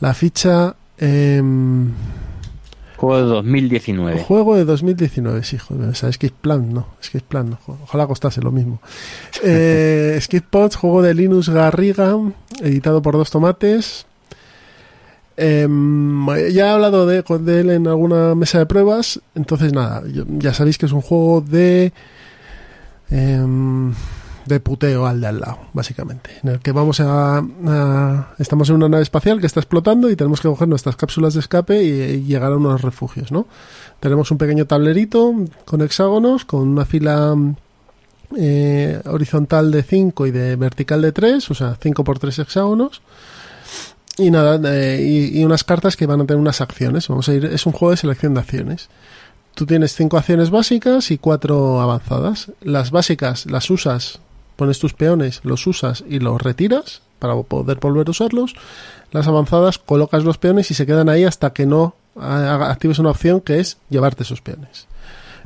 la 0.00 0.14
ficha. 0.14 0.76
Em, 0.98 1.92
Juego 2.96 3.16
de 3.16 3.24
2019. 3.24 4.22
juego 4.22 4.56
de 4.56 4.64
2019, 4.64 5.42
sí, 5.42 5.58
joder, 5.58 5.90
o 5.90 5.94
sea, 5.94 6.08
Escape 6.08 6.34
Plan, 6.40 6.72
no, 6.72 6.86
Escape 7.02 7.24
Plan, 7.28 7.50
no, 7.50 7.58
ojalá 7.82 8.06
costase 8.06 8.40
lo 8.40 8.52
mismo. 8.52 8.80
Eh, 9.42 10.14
Escape 10.16 10.46
Pods, 10.48 10.76
juego 10.76 11.02
de 11.02 11.12
Linus 11.12 11.50
Garriga, 11.50 12.16
editado 12.62 13.02
por 13.02 13.14
Dos 13.14 13.30
Tomates. 13.30 14.06
Em, 15.36 16.26
ya 16.52 16.66
he 16.66 16.70
hablado 16.70 17.06
de, 17.06 17.24
él 17.60 17.70
en 17.70 17.88
alguna 17.88 18.34
mesa 18.34 18.58
de 18.58 18.66
pruebas, 18.66 19.20
entonces 19.34 19.72
nada, 19.72 20.02
ya 20.38 20.54
sabéis 20.54 20.78
que 20.78 20.86
es 20.86 20.92
un 20.92 21.00
juego 21.02 21.40
de 21.40 21.92
em, 23.10 23.92
de 24.46 24.60
puteo 24.60 25.06
al 25.06 25.20
de 25.20 25.26
al 25.26 25.40
lado, 25.40 25.58
básicamente, 25.72 26.30
en 26.42 26.50
el 26.50 26.60
que 26.60 26.72
vamos 26.72 27.00
a, 27.00 27.44
estamos 28.38 28.68
en 28.68 28.76
una 28.76 28.88
nave 28.88 29.02
espacial 29.02 29.40
que 29.40 29.46
está 29.46 29.60
explotando 29.60 30.10
y 30.10 30.16
tenemos 30.16 30.40
que 30.40 30.48
coger 30.48 30.68
nuestras 30.68 30.96
cápsulas 30.96 31.34
de 31.34 31.40
escape 31.40 31.82
y, 31.82 32.24
llegar 32.24 32.52
a 32.52 32.56
unos 32.56 32.82
refugios, 32.82 33.32
¿no? 33.32 33.46
Tenemos 34.00 34.30
un 34.30 34.38
pequeño 34.38 34.66
tablerito 34.66 35.34
con 35.64 35.80
hexágonos, 35.82 36.44
con 36.44 36.68
una 36.68 36.84
fila 36.84 37.34
eh, 38.36 39.00
horizontal 39.06 39.70
de 39.70 39.82
5 39.82 40.26
y 40.26 40.30
de 40.30 40.56
vertical 40.56 41.02
de 41.02 41.12
3, 41.12 41.50
o 41.50 41.54
sea, 41.54 41.76
5 41.80 42.04
por 42.04 42.18
3 42.18 42.40
hexágonos. 42.40 43.02
Y 44.16 44.30
nada, 44.30 44.60
eh, 44.72 45.30
y 45.32 45.44
unas 45.44 45.64
cartas 45.64 45.96
que 45.96 46.06
van 46.06 46.20
a 46.20 46.24
tener 46.24 46.40
unas 46.40 46.60
acciones. 46.60 47.08
Vamos 47.08 47.28
a 47.28 47.34
ir, 47.34 47.46
es 47.46 47.66
un 47.66 47.72
juego 47.72 47.90
de 47.90 47.96
selección 47.96 48.34
de 48.34 48.40
acciones. 48.40 48.88
Tú 49.54 49.66
tienes 49.66 49.94
cinco 49.94 50.16
acciones 50.16 50.50
básicas 50.50 51.12
y 51.12 51.18
cuatro 51.18 51.80
avanzadas. 51.80 52.50
Las 52.60 52.90
básicas 52.90 53.46
las 53.46 53.70
usas, 53.70 54.18
pones 54.56 54.78
tus 54.78 54.94
peones, 54.94 55.40
los 55.44 55.66
usas 55.66 56.04
y 56.08 56.18
los 56.20 56.40
retiras 56.40 57.02
para 57.18 57.34
poder 57.42 57.78
volver 57.78 58.08
a 58.08 58.10
usarlos. 58.10 58.54
Las 59.12 59.26
avanzadas 59.28 59.78
colocas 59.78 60.24
los 60.24 60.38
peones 60.38 60.70
y 60.70 60.74
se 60.74 60.86
quedan 60.86 61.08
ahí 61.08 61.24
hasta 61.24 61.52
que 61.52 61.66
no 61.66 61.94
haga- 62.16 62.70
actives 62.70 62.98
una 62.98 63.10
opción 63.10 63.40
que 63.40 63.60
es 63.60 63.78
llevarte 63.90 64.22
esos 64.24 64.40
peones. 64.40 64.86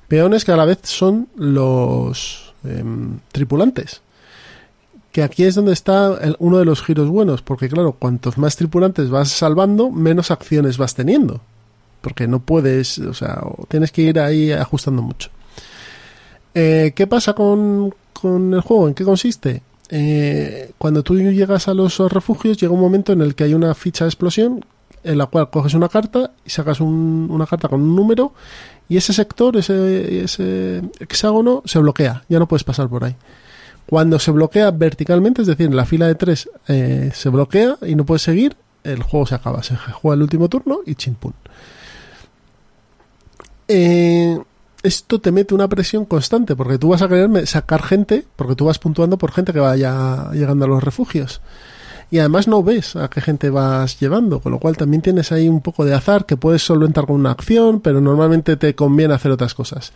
Peones 0.09 0.45
que 0.45 0.53
a 0.53 0.57
la 0.57 0.65
vez 0.65 0.79
son 0.85 1.29
los 1.37 2.55
em, 2.65 3.19
tripulantes. 3.33 4.01
Que 5.13 5.23
aquí 5.23 5.45
es 5.45 5.55
donde 5.55 5.73
está 5.73 6.19
uno 6.39 6.59
de 6.59 6.65
los 6.65 6.83
giros 6.83 7.09
buenos, 7.09 7.43
porque 7.43 7.69
claro, 7.69 7.93
cuantos 7.93 8.39
más 8.39 8.57
tripulantes 8.57 9.11
vas 9.11 9.31
salvando, 9.31 9.91
menos 9.91 10.31
acciones 10.31 10.77
vas 10.79 10.95
teniendo. 10.95 11.41
Porque 12.01 12.27
no 12.29 12.41
puedes, 12.41 12.99
o 12.99 13.13
sea, 13.15 13.43
tienes 13.69 13.91
que 13.91 14.03
ir 14.03 14.21
ahí 14.21 14.53
ajustando 14.53 15.03
mucho. 15.03 15.31
Eh, 16.55 16.93
¿Qué 16.95 17.07
pasa 17.07 17.33
con, 17.35 17.95
con 18.21 18.53
el 18.55 18.61
juego? 18.61 18.89
¿En 18.89 18.95
qué 18.95 19.05
consiste? 19.05 19.63
Eh, 19.91 20.73
cuando 20.79 21.03
tú 21.03 21.17
llegas 21.17 21.69
a 21.69 21.75
los 21.75 21.99
refugios, 22.13 22.59
llega 22.59 22.73
un 22.73 22.81
momento 22.81 23.13
en 23.13 23.23
el 23.23 23.35
que 23.35 23.45
hay 23.45 23.55
una 23.55 23.75
ficha 23.75 24.05
de 24.05 24.11
explosión 24.11 24.65
en 25.05 25.17
la 25.17 25.27
cual 25.27 25.49
coges 25.51 25.75
una 25.75 25.89
carta 25.89 26.33
y 26.45 26.51
sacas 26.51 26.81
un- 26.81 27.29
una 27.31 27.47
carta 27.47 27.69
con 27.69 27.81
un 27.81 27.95
número 27.97 28.33
y 28.89 28.97
ese 28.97 29.13
sector, 29.13 29.57
ese, 29.57 30.25
ese 30.25 30.83
hexágono, 30.99 31.63
se 31.65 31.79
bloquea, 31.79 32.25
ya 32.29 32.39
no 32.39 32.47
puedes 32.49 32.65
pasar 32.65 32.89
por 32.89 33.05
ahí. 33.05 33.15
Cuando 33.87 34.19
se 34.19 34.31
bloquea 34.33 34.71
verticalmente, 34.71 35.41
es 35.43 35.47
decir, 35.49 35.67
en 35.67 35.77
la 35.77 35.87
fila 35.87 36.07
de 36.07 36.15
tres 36.17 36.51
eh, 36.69 37.11
se 37.15 37.29
bloquea 37.31 37.79
y 37.87 37.95
no 37.95 38.05
puedes 38.05 38.23
seguir, 38.23 38.57
el 38.85 39.03
juego 39.03 39.25
se 39.27 39.35
acaba. 39.37 39.63
Se 39.63 39.77
juega 39.77 40.15
el 40.17 40.23
último 40.23 40.49
turno 40.49 40.81
y 40.85 40.95
chimpún. 40.95 41.33
Eh, 43.69 44.39
esto 44.83 45.21
te 45.21 45.33
mete 45.33 45.55
una 45.55 45.69
presión 45.69 46.05
constante 46.05 46.55
porque 46.55 46.79
tú 46.79 46.89
vas 46.91 47.03
a 47.03 47.09
querer 47.09 47.29
me- 47.29 47.47
sacar 47.47 47.83
gente, 47.83 48.25
porque 48.37 48.55
tú 48.55 48.67
vas 48.67 48.79
puntuando 48.79 49.19
por 49.19 49.33
gente 49.33 49.53
que 49.53 49.61
vaya 49.61 50.31
llegando 50.33 50.65
a 50.65 50.69
los 50.69 50.83
refugios. 50.83 51.41
Y 52.11 52.21
además 52.21 52.49
no 52.49 52.63
ves 52.63 52.97
a 52.97 53.09
qué 53.11 53.21
gente 53.21 53.51
vas 53.51 54.01
llevando, 54.01 54.41
con 54.41 54.53
lo 54.53 54.59
cual 54.59 54.77
también 54.79 55.03
tienes 55.03 55.31
ahí 55.31 55.47
un 55.49 55.61
poco 55.61 55.85
de 55.85 55.95
azar 55.95 56.25
que 56.25 56.39
puedes 56.39 56.63
solventar 56.63 57.05
con 57.07 57.17
una 57.17 57.33
acción, 57.33 57.81
pero 57.81 58.01
normalmente 58.01 58.57
te 58.57 58.75
conviene 58.75 59.13
hacer 59.15 59.31
otras 59.31 59.53
cosas. 59.53 59.93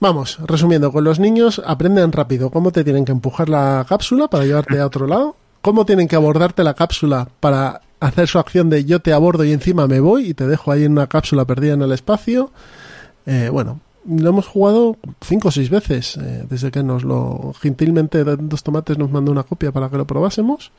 Vamos, 0.00 0.38
resumiendo, 0.44 0.92
con 0.92 1.04
los 1.04 1.18
niños 1.18 1.60
aprenden 1.64 2.12
rápido 2.12 2.50
cómo 2.50 2.70
te 2.70 2.84
tienen 2.84 3.04
que 3.04 3.12
empujar 3.12 3.48
la 3.48 3.84
cápsula 3.88 4.28
para 4.28 4.44
llevarte 4.44 4.78
a 4.78 4.86
otro 4.86 5.06
lado, 5.06 5.36
cómo 5.60 5.84
tienen 5.86 6.06
que 6.08 6.16
abordarte 6.16 6.62
la 6.64 6.74
cápsula 6.74 7.28
para 7.40 7.80
hacer 8.00 8.28
su 8.28 8.38
acción 8.38 8.70
de 8.70 8.84
yo 8.84 9.00
te 9.00 9.12
abordo 9.12 9.44
y 9.44 9.52
encima 9.52 9.88
me 9.88 9.98
voy 9.98 10.30
y 10.30 10.34
te 10.34 10.46
dejo 10.46 10.70
ahí 10.70 10.84
en 10.84 10.92
una 10.92 11.08
cápsula 11.08 11.44
perdida 11.44 11.74
en 11.74 11.82
el 11.82 11.92
espacio. 11.92 12.52
Eh, 13.28 13.50
bueno, 13.50 13.80
lo 14.08 14.30
hemos 14.30 14.46
jugado 14.46 14.96
cinco 15.20 15.48
o 15.48 15.50
seis 15.50 15.68
veces 15.68 16.16
eh, 16.16 16.46
desde 16.48 16.70
que 16.70 16.82
nos 16.82 17.04
lo 17.04 17.52
gentilmente 17.60 18.24
dos 18.24 18.62
tomates 18.62 18.96
nos 18.96 19.10
mandó 19.10 19.30
una 19.30 19.42
copia 19.42 19.70
para 19.70 19.90
que 19.90 19.98
lo 19.98 20.06
probásemos. 20.06 20.72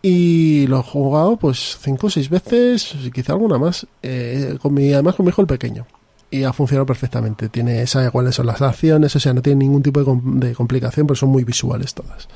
Y 0.00 0.68
lo 0.68 0.78
he 0.78 0.82
jugado 0.82 1.36
pues 1.36 1.76
cinco 1.80 2.06
o 2.06 2.10
seis 2.10 2.30
veces 2.30 2.94
quizá 3.12 3.32
alguna 3.32 3.58
más 3.58 3.86
eh, 4.02 4.56
con 4.62 4.74
mi, 4.74 4.92
además 4.92 5.16
con 5.16 5.26
mi 5.26 5.30
hijo 5.30 5.42
el 5.42 5.48
pequeño. 5.48 5.86
Y 6.30 6.44
ha 6.44 6.52
funcionado 6.52 6.86
perfectamente. 6.86 7.48
Tiene 7.48 7.84
sabe 7.88 8.12
cuáles 8.12 8.36
son 8.36 8.46
las 8.46 8.62
acciones 8.62 9.16
o 9.16 9.18
sea 9.18 9.34
no 9.34 9.42
tiene 9.42 9.64
ningún 9.64 9.82
tipo 9.82 10.00
de 10.00 10.54
complicación 10.54 11.08
pero 11.08 11.16
son 11.16 11.30
muy 11.30 11.42
visuales 11.42 11.94
todas. 11.94 12.28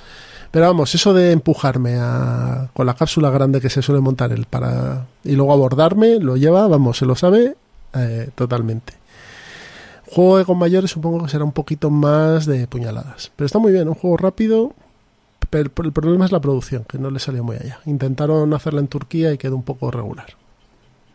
Pero 0.50 0.66
vamos 0.66 0.92
eso 0.92 1.14
de 1.14 1.30
empujarme 1.30 1.98
a, 2.00 2.70
con 2.72 2.84
la 2.84 2.94
cápsula 2.94 3.30
grande 3.30 3.60
que 3.60 3.70
se 3.70 3.80
suele 3.82 4.00
montar 4.00 4.32
él 4.32 4.46
para 4.50 5.06
y 5.22 5.36
luego 5.36 5.52
abordarme 5.52 6.18
lo 6.18 6.36
lleva 6.36 6.66
vamos 6.66 6.98
se 6.98 7.06
lo 7.06 7.14
sabe 7.14 7.54
eh, 7.94 8.30
totalmente 8.34 8.99
Juego 10.10 10.38
de 10.38 10.44
con 10.44 10.58
mayores 10.58 10.90
supongo 10.90 11.24
que 11.24 11.30
será 11.30 11.44
un 11.44 11.52
poquito 11.52 11.88
más 11.88 12.44
de 12.44 12.66
puñaladas. 12.66 13.30
Pero 13.36 13.46
está 13.46 13.58
muy 13.58 13.72
bien, 13.72 13.88
un 13.88 13.94
juego 13.94 14.16
rápido. 14.16 14.72
Pero 15.50 15.70
el 15.84 15.92
problema 15.92 16.24
es 16.24 16.32
la 16.32 16.40
producción, 16.40 16.84
que 16.84 16.98
no 16.98 17.10
le 17.10 17.18
salió 17.18 17.42
muy 17.42 17.56
allá. 17.56 17.80
Intentaron 17.86 18.52
hacerla 18.54 18.80
en 18.80 18.88
Turquía 18.88 19.32
y 19.32 19.38
quedó 19.38 19.56
un 19.56 19.62
poco 19.62 19.90
regular. 19.90 20.26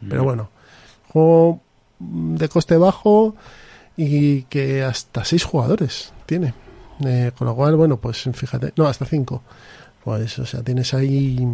Pero 0.08 0.24
bueno, 0.24 0.50
juego 1.10 1.62
de 2.00 2.50
coste 2.50 2.78
bajo 2.78 3.36
y 3.98 4.44
que 4.44 4.84
hasta 4.84 5.24
seis 5.24 5.44
jugadores 5.44 6.14
tiene. 6.26 6.54
Eh, 7.06 7.32
con 7.38 7.48
lo 7.48 7.56
cual, 7.56 7.76
bueno, 7.76 7.98
pues 7.98 8.30
fíjate, 8.34 8.74
no, 8.76 8.88
hasta 8.88 9.06
cinco. 9.06 9.42
Pues, 10.04 10.38
o 10.40 10.46
sea, 10.46 10.62
tienes 10.64 10.94
ahí 10.94 11.46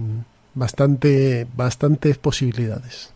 bastante, 0.54 1.48
bastantes 1.56 2.18
posibilidades. 2.18 3.14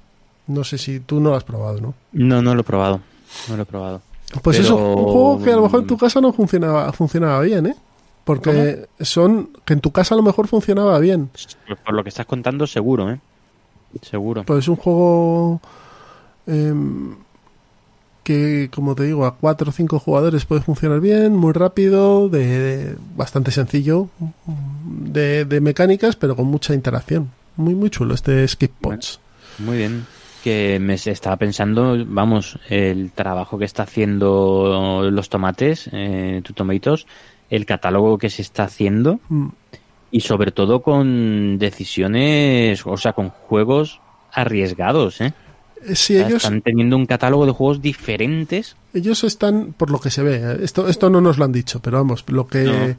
No 0.47 0.63
sé 0.63 0.77
si 0.77 0.99
tú 0.99 1.19
no 1.19 1.31
lo 1.31 1.35
has 1.35 1.43
probado, 1.43 1.81
¿no? 1.81 1.93
No, 2.11 2.41
no 2.41 2.53
lo 2.53 2.61
he 2.61 2.63
probado. 2.63 3.01
No 3.49 3.57
lo 3.57 3.63
he 3.63 3.65
probado. 3.65 4.01
Pues 4.41 4.57
Pero- 4.57 4.67
eso, 4.67 4.75
un 4.95 5.03
juego 5.05 5.43
que 5.43 5.51
a 5.51 5.55
lo 5.55 5.61
mejor 5.63 5.81
en 5.81 5.87
tu 5.87 5.97
casa 5.97 6.19
no 6.21 6.33
funcionaba, 6.33 6.91
funcionaba 6.93 7.39
bien, 7.41 7.67
¿eh? 7.67 7.75
Porque 8.23 8.87
son 9.01 9.49
que 9.65 9.73
en 9.73 9.81
tu 9.81 9.91
casa 9.91 10.15
a 10.15 10.17
lo 10.17 10.23
mejor 10.23 10.47
funcionaba 10.47 10.97
bien. 10.99 11.29
Por, 11.67 11.77
por 11.77 11.93
lo 11.93 12.03
que 12.03 12.09
estás 12.09 12.25
contando, 12.25 12.65
seguro, 12.67 13.11
¿eh? 13.11 13.19
Seguro. 14.01 14.43
Pues 14.43 14.59
es 14.59 14.67
un 14.67 14.75
juego 14.77 15.61
em, 16.47 17.15
que, 18.23 18.69
como 18.73 18.95
te 18.95 19.03
digo, 19.03 19.25
a 19.25 19.35
cuatro 19.35 19.69
o 19.69 19.71
cinco 19.71 19.99
jugadores 19.99 20.45
puede 20.45 20.61
funcionar 20.61 20.99
bien, 20.99 21.35
muy 21.35 21.53
rápido, 21.53 22.27
de, 22.27 22.47
de- 22.59 22.95
bastante 23.15 23.51
sencillo, 23.51 24.09
de, 24.85 25.45
de 25.45 25.61
mecánicas, 25.61 26.15
pero 26.15 26.35
con 26.35 26.47
mucha 26.47 26.73
interacción. 26.73 27.29
Muy, 27.57 27.75
muy 27.75 27.89
chulo 27.91 28.15
este 28.15 28.45
Skip 28.47 28.71
Pots. 28.81 29.19
Muy 29.59 29.77
bien. 29.77 30.05
Que 30.45 30.77
me 30.79 30.93
estaba 30.93 31.37
pensando, 31.37 31.97
vamos, 32.05 32.59
el 32.69 33.09
trabajo 33.09 33.57
que 33.57 33.65
está 33.65 33.81
haciendo 33.81 35.09
los 35.11 35.27
tomates, 35.27 35.89
eh, 35.91 36.43
tu 36.43 36.53
el 37.49 37.65
catálogo 37.65 38.19
que 38.19 38.29
se 38.29 38.43
está 38.43 38.65
haciendo 38.65 39.19
Mm. 39.27 39.47
y 40.11 40.19
sobre 40.19 40.51
todo 40.51 40.83
con 40.83 41.57
decisiones, 41.57 42.85
o 42.85 42.95
sea, 42.95 43.13
con 43.13 43.29
juegos 43.31 43.99
arriesgados, 44.31 45.19
¿eh? 45.21 45.33
Eh, 45.83 45.95
Sí, 45.95 46.13
O 46.13 46.19
sea, 46.19 46.27
ellos, 46.27 46.43
Están 46.43 46.61
teniendo 46.61 46.95
un 46.95 47.07
catálogo 47.07 47.47
de 47.47 47.51
juegos 47.51 47.81
diferentes. 47.81 48.75
ellos 48.93 49.23
están, 49.23 49.73
por 49.75 49.89
lo 49.89 49.99
que 49.99 50.11
se 50.11 50.21
ve, 50.21 50.35
eh, 50.35 50.57
esto, 50.61 50.87
esto 50.87 51.09
no 51.09 51.21
nos 51.21 51.39
lo 51.39 51.45
han 51.45 51.51
dicho, 51.53 51.79
pero 51.79 51.97
vamos, 51.97 52.23
lo 52.27 52.45
que, 52.45 52.63
No. 52.63 52.95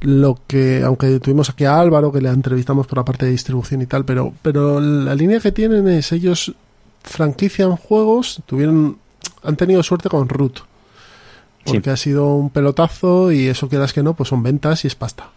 lo 0.00 0.38
que, 0.46 0.82
aunque 0.84 1.20
tuvimos 1.20 1.50
aquí 1.50 1.64
a 1.66 1.78
Álvaro, 1.78 2.10
que 2.10 2.22
le 2.22 2.30
entrevistamos 2.30 2.86
por 2.86 2.96
la 2.98 3.04
parte 3.04 3.26
de 3.26 3.32
distribución 3.32 3.82
y 3.82 3.86
tal, 3.86 4.04
pero, 4.06 4.32
pero 4.40 4.80
la 4.80 5.14
línea 5.14 5.38
que 5.38 5.52
tienen 5.52 5.86
es 5.88 6.12
ellos 6.12 6.54
franquician 7.04 7.76
juegos, 7.76 8.42
tuvieron, 8.46 8.98
han 9.42 9.56
tenido 9.56 9.82
suerte 9.82 10.08
con 10.08 10.28
Root, 10.28 10.60
Sí. 11.64 11.74
porque 11.74 11.90
ha 11.90 11.96
sido 11.96 12.34
un 12.34 12.50
pelotazo 12.50 13.30
y 13.30 13.46
eso 13.46 13.68
quieras 13.68 13.92
que 13.92 14.02
no, 14.02 14.14
pues 14.14 14.28
son 14.28 14.42
ventas 14.42 14.84
y 14.84 14.88
es 14.88 14.94
pasta. 14.96 15.30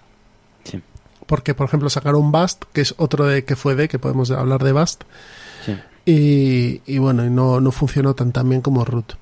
Sí. 0.64 0.82
Porque, 1.28 1.54
por 1.54 1.68
ejemplo, 1.68 1.90
sacaron 1.90 2.32
Bast, 2.32 2.64
que 2.74 2.82
es 2.82 2.96
otro 2.98 3.26
de 3.26 3.46
que 3.46 3.56
fue 3.56 3.76
de, 3.76 3.88
que 3.88 4.00
podemos 4.00 4.32
hablar 4.32 4.64
de 4.64 4.72
Bast, 4.72 5.04
Sí. 5.66 5.76
y, 6.06 6.82
y 6.92 6.98
bueno, 7.00 7.26
y 7.26 7.30
no, 7.30 7.60
no 7.62 7.72
funcionó 7.72 8.16
tan, 8.16 8.32
tan 8.32 8.50
bien 8.50 8.62
como 8.62 8.86
Root. 8.86 9.14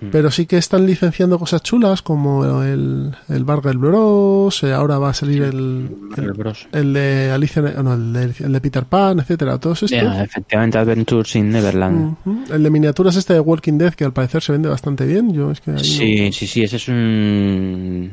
Mm. 0.00 0.06
Pero 0.12 0.30
sí 0.30 0.46
que 0.46 0.56
están 0.58 0.86
licenciando 0.86 1.38
cosas 1.38 1.62
chulas 1.62 2.02
como 2.02 2.62
el, 2.62 3.14
el 3.28 3.44
Bargel 3.44 3.78
Bros, 3.78 4.62
eh, 4.62 4.72
ahora 4.72 4.98
va 4.98 5.10
a 5.10 5.14
salir 5.14 5.42
el, 5.42 5.88
El 6.16 6.24
el, 6.24 6.32
Bros. 6.34 6.68
el 6.72 6.92
de 6.92 7.30
Alicia, 7.32 7.62
no, 7.62 7.94
el 7.94 8.12
de, 8.12 8.32
el 8.44 8.52
de 8.52 8.60
Peter 8.60 8.84
Pan, 8.84 9.18
etcétera, 9.20 9.58
todos 9.58 9.82
estos. 9.82 10.00
Efectivamente, 10.22 10.78
Adventures 10.78 11.34
in 11.36 11.50
Neverland. 11.50 12.16
El 12.50 12.62
de 12.62 12.70
miniaturas 12.70 13.16
este 13.16 13.34
de 13.34 13.40
Walking 13.40 13.78
Dead 13.78 13.94
que 13.94 14.04
al 14.04 14.12
parecer 14.12 14.42
se 14.42 14.52
vende 14.52 14.68
bastante 14.68 15.04
bien. 15.06 15.32
Yo 15.32 15.50
es 15.50 15.60
que 15.60 15.70
ahí 15.72 15.76
no- 15.76 15.82
Sí, 15.82 16.32
sí, 16.32 16.46
sí, 16.46 16.62
ese 16.62 16.76
es 16.76 16.88
un... 16.88 18.10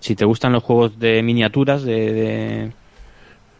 Si 0.00 0.14
te 0.14 0.24
gustan 0.24 0.52
los 0.52 0.62
juegos 0.62 0.98
de 1.00 1.22
miniaturas, 1.24 1.82
de... 1.82 1.92
de... 2.12 2.72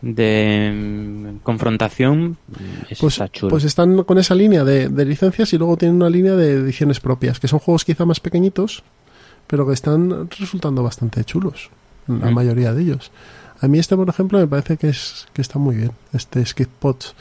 de, 0.00 0.72
mm, 0.74 1.38
confrontación, 1.42 2.36
ese 2.88 3.00
pues, 3.00 3.20
pues 3.48 3.64
están 3.64 4.02
con 4.04 4.18
esa 4.18 4.34
línea 4.34 4.64
de, 4.64 4.88
de 4.88 5.04
licencias 5.04 5.52
y 5.52 5.58
luego 5.58 5.76
tienen 5.76 5.96
una 5.96 6.10
línea 6.10 6.34
de 6.34 6.52
ediciones 6.52 7.00
propias, 7.00 7.40
que 7.40 7.48
son 7.48 7.58
juegos 7.58 7.84
quizá 7.84 8.04
más 8.04 8.20
pequeñitos, 8.20 8.82
pero 9.46 9.66
que 9.66 9.72
están 9.72 10.28
resultando 10.30 10.82
bastante 10.82 11.24
chulos, 11.24 11.70
la 12.06 12.30
Mm. 12.30 12.34
mayoría 12.34 12.72
de 12.72 12.82
ellos. 12.82 13.10
A 13.60 13.66
mí 13.66 13.78
este, 13.78 13.96
por 13.96 14.08
ejemplo, 14.08 14.38
me 14.38 14.46
parece 14.46 14.76
que, 14.76 14.88
es, 14.88 15.26
que 15.32 15.42
está 15.42 15.58
muy 15.58 15.76
bien, 15.76 15.90
este 16.12 16.44
Skip 16.44 16.68
Pots. 16.78 17.14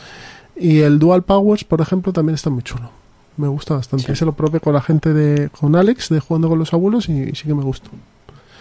Y 0.56 0.80
el 0.80 1.00
Dual 1.00 1.24
Powers, 1.24 1.64
por 1.64 1.82
ejemplo, 1.82 2.14
también 2.14 2.36
está 2.36 2.50
muy 2.50 2.64
chulo. 2.64 2.92
Me 3.38 3.48
gusta 3.48 3.76
bastante. 3.76 4.06
Sí. 4.06 4.12
Ese 4.12 4.26
lo 4.26 4.34
probé 4.34 4.60
con 4.60 4.74
la 4.74 4.82
gente 4.82 5.14
de, 5.14 5.50
con 5.50 5.76
Alex, 5.76 6.10
de 6.10 6.20
Jugando 6.20 6.50
con 6.50 6.60
los 6.60 6.74
Abuelos, 6.74 7.10
y, 7.10 7.36
sí 7.36 7.44
que 7.48 7.54
me 7.54 7.64
gustó. 7.64 7.90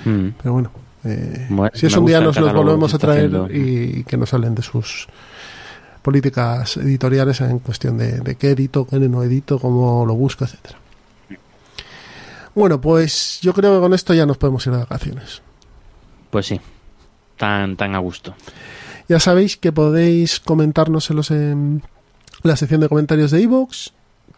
Mm. 0.04 0.28
Pero 0.42 0.52
bueno, 0.52 0.70
eh, 1.06 1.46
Bueno, 1.48 1.70
si 1.74 1.86
es 1.86 1.96
un 1.96 2.06
día 2.06 2.20
nos 2.20 2.36
los 2.38 2.52
volvemos 2.52 2.92
a 2.94 2.98
traer 2.98 3.30
y, 3.50 4.00
y 4.00 4.04
que 4.04 4.16
nos 4.16 4.32
hablen 4.34 4.54
de 4.54 4.62
sus 4.62 5.08
políticas 6.02 6.76
editoriales 6.76 7.40
en 7.40 7.58
cuestión 7.58 7.98
de, 7.98 8.20
de 8.20 8.36
qué 8.36 8.50
edito, 8.50 8.86
qué 8.86 8.98
no 9.00 9.22
edito, 9.22 9.58
cómo 9.58 10.06
lo 10.06 10.14
busco, 10.14 10.44
etcétera. 10.44 10.78
Bueno, 12.54 12.80
pues 12.80 13.40
yo 13.42 13.52
creo 13.52 13.74
que 13.74 13.80
con 13.80 13.92
esto 13.92 14.14
ya 14.14 14.24
nos 14.24 14.38
podemos 14.38 14.66
ir 14.66 14.72
de 14.72 14.78
vacaciones. 14.78 15.42
Pues 16.30 16.46
sí, 16.46 16.60
tan, 17.36 17.76
tan 17.76 17.94
a 17.94 17.98
gusto. 17.98 18.34
Ya 19.08 19.20
sabéis 19.20 19.56
que 19.56 19.72
podéis 19.72 20.40
comentárnoslos 20.40 21.30
en 21.30 21.82
la 22.42 22.56
sección 22.56 22.80
de 22.80 22.88
comentarios 22.88 23.30
de 23.30 23.42
iVoox, 23.42 23.90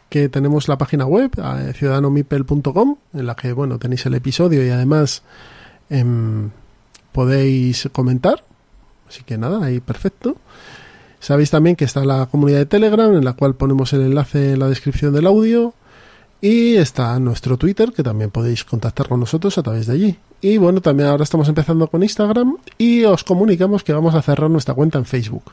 que 0.09 0.29
tenemos 0.29 0.69
la 0.69 0.79
página 0.79 1.07
web, 1.07 1.31
eh, 1.37 1.73
ciudadanomipel.com, 1.75 2.97
en 3.15 3.27
la 3.27 3.37
que 3.37 3.53
bueno 3.53 3.79
tenéis 3.79 4.07
el 4.07 4.15
episodio 4.15 4.67
y 4.67 4.71
además 4.71 5.23
em, 5.91 6.51
podéis 7.13 7.89
comentar. 7.93 8.45
Así 9.09 9.23
que 9.25 9.39
nada, 9.39 9.65
ahí 9.65 9.81
perfecto. 9.81 10.37
Sabéis 11.21 11.51
también 11.51 11.77
que 11.77 11.85
está 11.85 12.05
la 12.05 12.27
comunidad 12.27 12.59
de 12.59 12.67
Telegram, 12.67 13.13
en 13.15 13.25
la 13.25 13.33
cual 13.33 13.55
ponemos 13.55 13.93
el 13.93 14.03
enlace 14.03 14.53
en 14.53 14.61
la 14.61 14.69
descripción 14.69 15.13
del 15.13 15.27
audio. 15.27 15.75
Y 16.41 16.77
está 16.77 17.19
nuestro 17.19 17.57
Twitter, 17.57 17.93
que 17.93 18.05
también 18.05 18.31
podéis 18.31 18.65
contactar 18.65 19.09
con 19.09 19.19
nosotros 19.19 19.59
a 19.59 19.63
través 19.63 19.87
de 19.87 19.95
allí. 19.95 20.19
Y 20.41 20.59
bueno, 20.59 20.81
también 20.81 21.09
ahora 21.09 21.25
estamos 21.25 21.49
empezando 21.49 21.89
con 21.89 22.05
Instagram 22.05 22.59
y 22.79 23.03
os 23.03 23.25
comunicamos 23.25 23.83
que 23.83 23.93
vamos 23.93 24.15
a 24.15 24.23
cerrar 24.23 24.49
nuestra 24.49 24.75
cuenta 24.75 24.99
en 24.99 25.05
Facebook. 25.05 25.53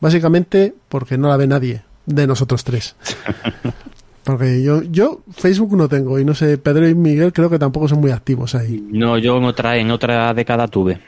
Básicamente 0.00 0.74
porque 0.88 1.18
no 1.18 1.28
la 1.28 1.36
ve 1.36 1.46
nadie 1.46 1.82
de 2.06 2.26
nosotros 2.26 2.64
tres. 2.64 2.96
Porque 4.24 4.62
yo, 4.62 4.82
yo 4.84 5.22
Facebook 5.32 5.76
no 5.76 5.88
tengo 5.88 6.16
y 6.18 6.24
no 6.24 6.34
sé, 6.34 6.56
Pedro 6.58 6.88
y 6.88 6.94
Miguel 6.94 7.32
creo 7.32 7.50
que 7.50 7.58
tampoco 7.58 7.88
son 7.88 8.00
muy 8.00 8.12
activos 8.12 8.54
ahí. 8.54 8.80
No, 8.92 9.18
yo 9.18 9.36
en 9.38 9.44
otra, 9.44 9.76
en 9.78 9.90
otra 9.90 10.32
década 10.32 10.68
tuve. 10.68 11.00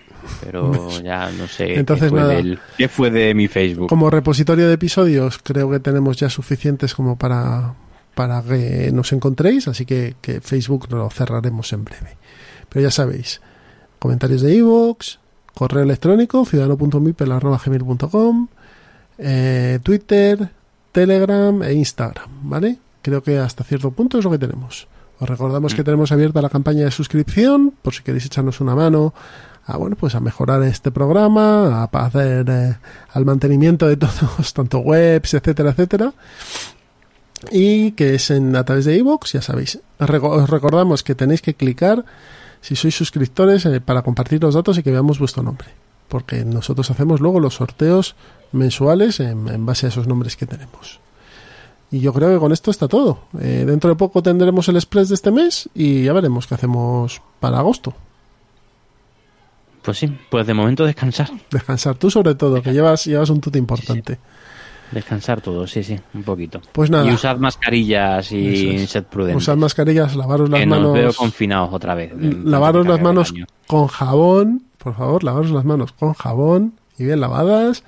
pero 0.43 0.91
ya 1.03 1.31
no 1.31 1.47
sé 1.47 1.79
Entonces, 1.79 2.07
qué, 2.07 2.11
fue 2.11 2.21
nada. 2.21 2.35
del- 2.35 2.59
qué 2.77 2.89
fue 2.89 3.11
de 3.11 3.35
mi 3.35 3.47
Facebook. 3.47 3.89
Como 3.89 4.11
repositorio 4.11 4.67
de 4.67 4.75
episodios, 4.75 5.39
creo 5.43 5.71
que 5.71 5.79
tenemos 5.81 6.17
ya 6.17 6.29
suficientes 6.29 6.93
como 6.95 7.17
para, 7.17 7.75
para 8.17 8.43
que 8.43 8.91
nos 8.93 9.13
encontréis, 9.13 9.69
así 9.69 9.87
que, 9.87 10.17
que 10.21 10.41
Facebook 10.41 10.89
lo 10.91 11.09
cerraremos 11.11 11.73
en 11.73 11.85
breve. 11.85 12.17
Pero 12.69 12.83
ya 12.83 12.91
sabéis, 12.91 13.41
comentarios 14.01 14.43
de 14.43 14.57
iVoox, 14.57 15.19
correo 15.55 15.85
electrónico, 15.85 16.45
ciudadano.mipel.gmail.com, 16.45 18.49
eh, 19.19 19.79
Twitter, 19.83 20.49
Telegram 20.93 21.63
e 21.63 21.73
Instagram, 21.75 22.29
¿vale? 22.43 22.79
Creo 23.05 23.23
que 23.23 23.39
hasta 23.39 23.63
cierto 23.65 23.91
punto 23.93 24.19
es 24.19 24.25
lo 24.25 24.31
que 24.31 24.39
tenemos. 24.39 24.89
Os 25.21 25.29
recordamos 25.29 25.75
que 25.75 25.85
tenemos 25.85 26.11
abierta 26.11 26.41
la 26.43 26.49
campaña 26.49 26.85
de 26.87 26.91
suscripción, 26.91 27.75
por 27.83 27.93
si 27.95 28.03
queréis 28.03 28.25
echarnos 28.27 28.61
una 28.61 28.75
mano 28.75 29.13
a 29.67 29.77
bueno 29.77 29.95
pues 29.97 30.15
a 30.15 30.21
mejorar 30.21 30.63
este 30.65 30.91
programa, 30.91 31.83
a 31.85 31.85
hacer 32.07 32.47
eh, 32.49 32.77
al 33.13 33.25
mantenimiento 33.25 33.87
de 33.87 33.97
todos, 34.05 34.53
tanto 34.55 34.79
webs, 34.79 35.35
etcétera, 35.35 35.71
etcétera. 35.71 36.13
Y 37.51 37.93
que 37.93 38.15
es 38.15 38.31
en, 38.31 38.57
a 38.57 38.65
través 38.65 38.87
de 38.87 38.97
iVoox, 38.97 39.33
ya 39.35 39.43
sabéis. 39.43 39.79
Os 39.99 40.09
reco- 40.09 40.31
os 40.31 40.49
recordamos 40.49 41.03
que 41.03 41.15
tenéis 41.15 41.43
que 41.43 41.55
clicar 41.55 42.05
si 42.63 42.75
sois 42.75 42.95
suscriptores 42.97 43.67
eh, 43.67 43.81
para 43.85 44.01
compartir 44.03 44.41
los 44.43 44.55
datos 44.55 44.79
y 44.79 44.83
que 44.83 44.91
veamos 44.91 45.19
vuestro 45.19 45.43
nombre. 45.43 45.69
Porque 46.09 46.45
nosotros 46.45 46.91
hacemos 46.91 47.21
luego 47.21 47.41
los 47.41 47.55
sorteos 47.57 48.17
mensuales 48.53 49.21
en, 49.21 49.49
en 49.49 49.67
base 49.67 49.87
a 49.87 49.89
esos 49.91 50.07
nombres 50.07 50.37
que 50.37 50.47
tenemos. 50.47 51.01
Y 51.95 52.01
yo 52.01 52.13
creo 52.13 52.29
que 52.29 52.41
con 52.41 52.51
esto 52.51 52.73
está 52.73 52.89
todo. 52.89 53.21
Eh, 53.41 53.63
dentro 53.65 53.89
de 53.89 53.95
poco 53.95 54.21
tendremos 54.21 54.69
el 54.69 54.75
express 54.75 55.11
de 55.11 55.15
este 55.15 55.31
mes 55.31 55.69
y 55.77 56.03
ya 56.03 56.13
veremos 56.13 56.45
qué 56.49 56.57
hacemos 56.57 57.23
para 57.39 57.61
agosto. 57.61 57.95
Pues 59.81 59.99
sí, 59.99 60.13
pues 60.29 60.45
de 60.45 60.55
momento 60.55 60.85
descansar. 60.85 61.31
Descansar 61.53 61.95
tú 61.95 62.11
sobre 62.11 62.35
todo, 62.35 62.61
que 62.63 62.73
llevas, 62.73 63.05
llevas 63.05 63.31
un 63.31 63.41
tute 63.41 63.61
importante. 63.61 64.19
Descansar 64.91 65.41
todo, 65.41 65.69
sí, 65.69 65.85
sí, 65.85 65.97
un 66.15 66.25
poquito. 66.25 66.61
Pues 66.73 66.91
nada. 66.91 67.09
Y 67.09 67.15
usad 67.15 67.37
mascarillas 67.37 68.33
y 68.33 68.75
es. 68.75 68.91
sed 68.91 69.05
prudentes. 69.05 69.45
Usad 69.45 69.57
mascarillas, 69.57 70.17
lavaros 70.17 70.51
las 70.51 70.59
que 70.59 70.67
nos 70.67 70.81
veo 70.81 70.93
manos. 70.95 71.17
confinados 71.17 71.73
otra 71.73 71.95
vez. 71.95 72.13
Lavaros 72.19 72.89
las 72.89 73.01
manos 73.01 73.33
con 73.69 73.87
jabón, 73.87 74.65
por 74.79 74.97
favor, 74.97 75.23
lavaros 75.23 75.53
las 75.53 75.65
manos 75.65 75.93
con 75.93 76.13
jabón 76.15 76.75
y 76.99 77.05
bien 77.05 77.21
lavadas. 77.21 77.85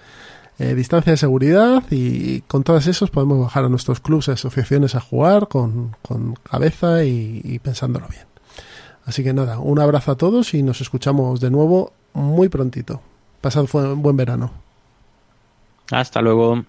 Eh, 0.58 0.74
distancia 0.74 1.12
de 1.12 1.16
seguridad 1.18 1.82
y 1.90 2.40
con 2.42 2.62
todas 2.64 2.86
esos 2.86 3.10
podemos 3.10 3.38
bajar 3.40 3.64
a 3.64 3.68
nuestros 3.68 4.00
clubs 4.00 4.28
y 4.28 4.32
asociaciones 4.32 4.94
a 4.94 5.00
jugar 5.00 5.48
con, 5.48 5.94
con 6.02 6.34
cabeza 6.50 7.04
y, 7.04 7.58
pensándolo 7.62 8.06
bien. 8.08 8.24
Así 9.04 9.22
que 9.22 9.32
nada, 9.32 9.58
un 9.58 9.78
abrazo 9.78 10.12
a 10.12 10.16
todos 10.16 10.54
y 10.54 10.62
nos 10.62 10.80
escuchamos 10.80 11.40
de 11.40 11.50
nuevo 11.50 11.92
muy 12.14 12.48
prontito. 12.48 13.00
Pasad 13.40 13.66
fu- 13.66 13.94
buen 13.96 14.16
verano. 14.16 14.50
Hasta 15.90 16.20
luego. 16.22 16.64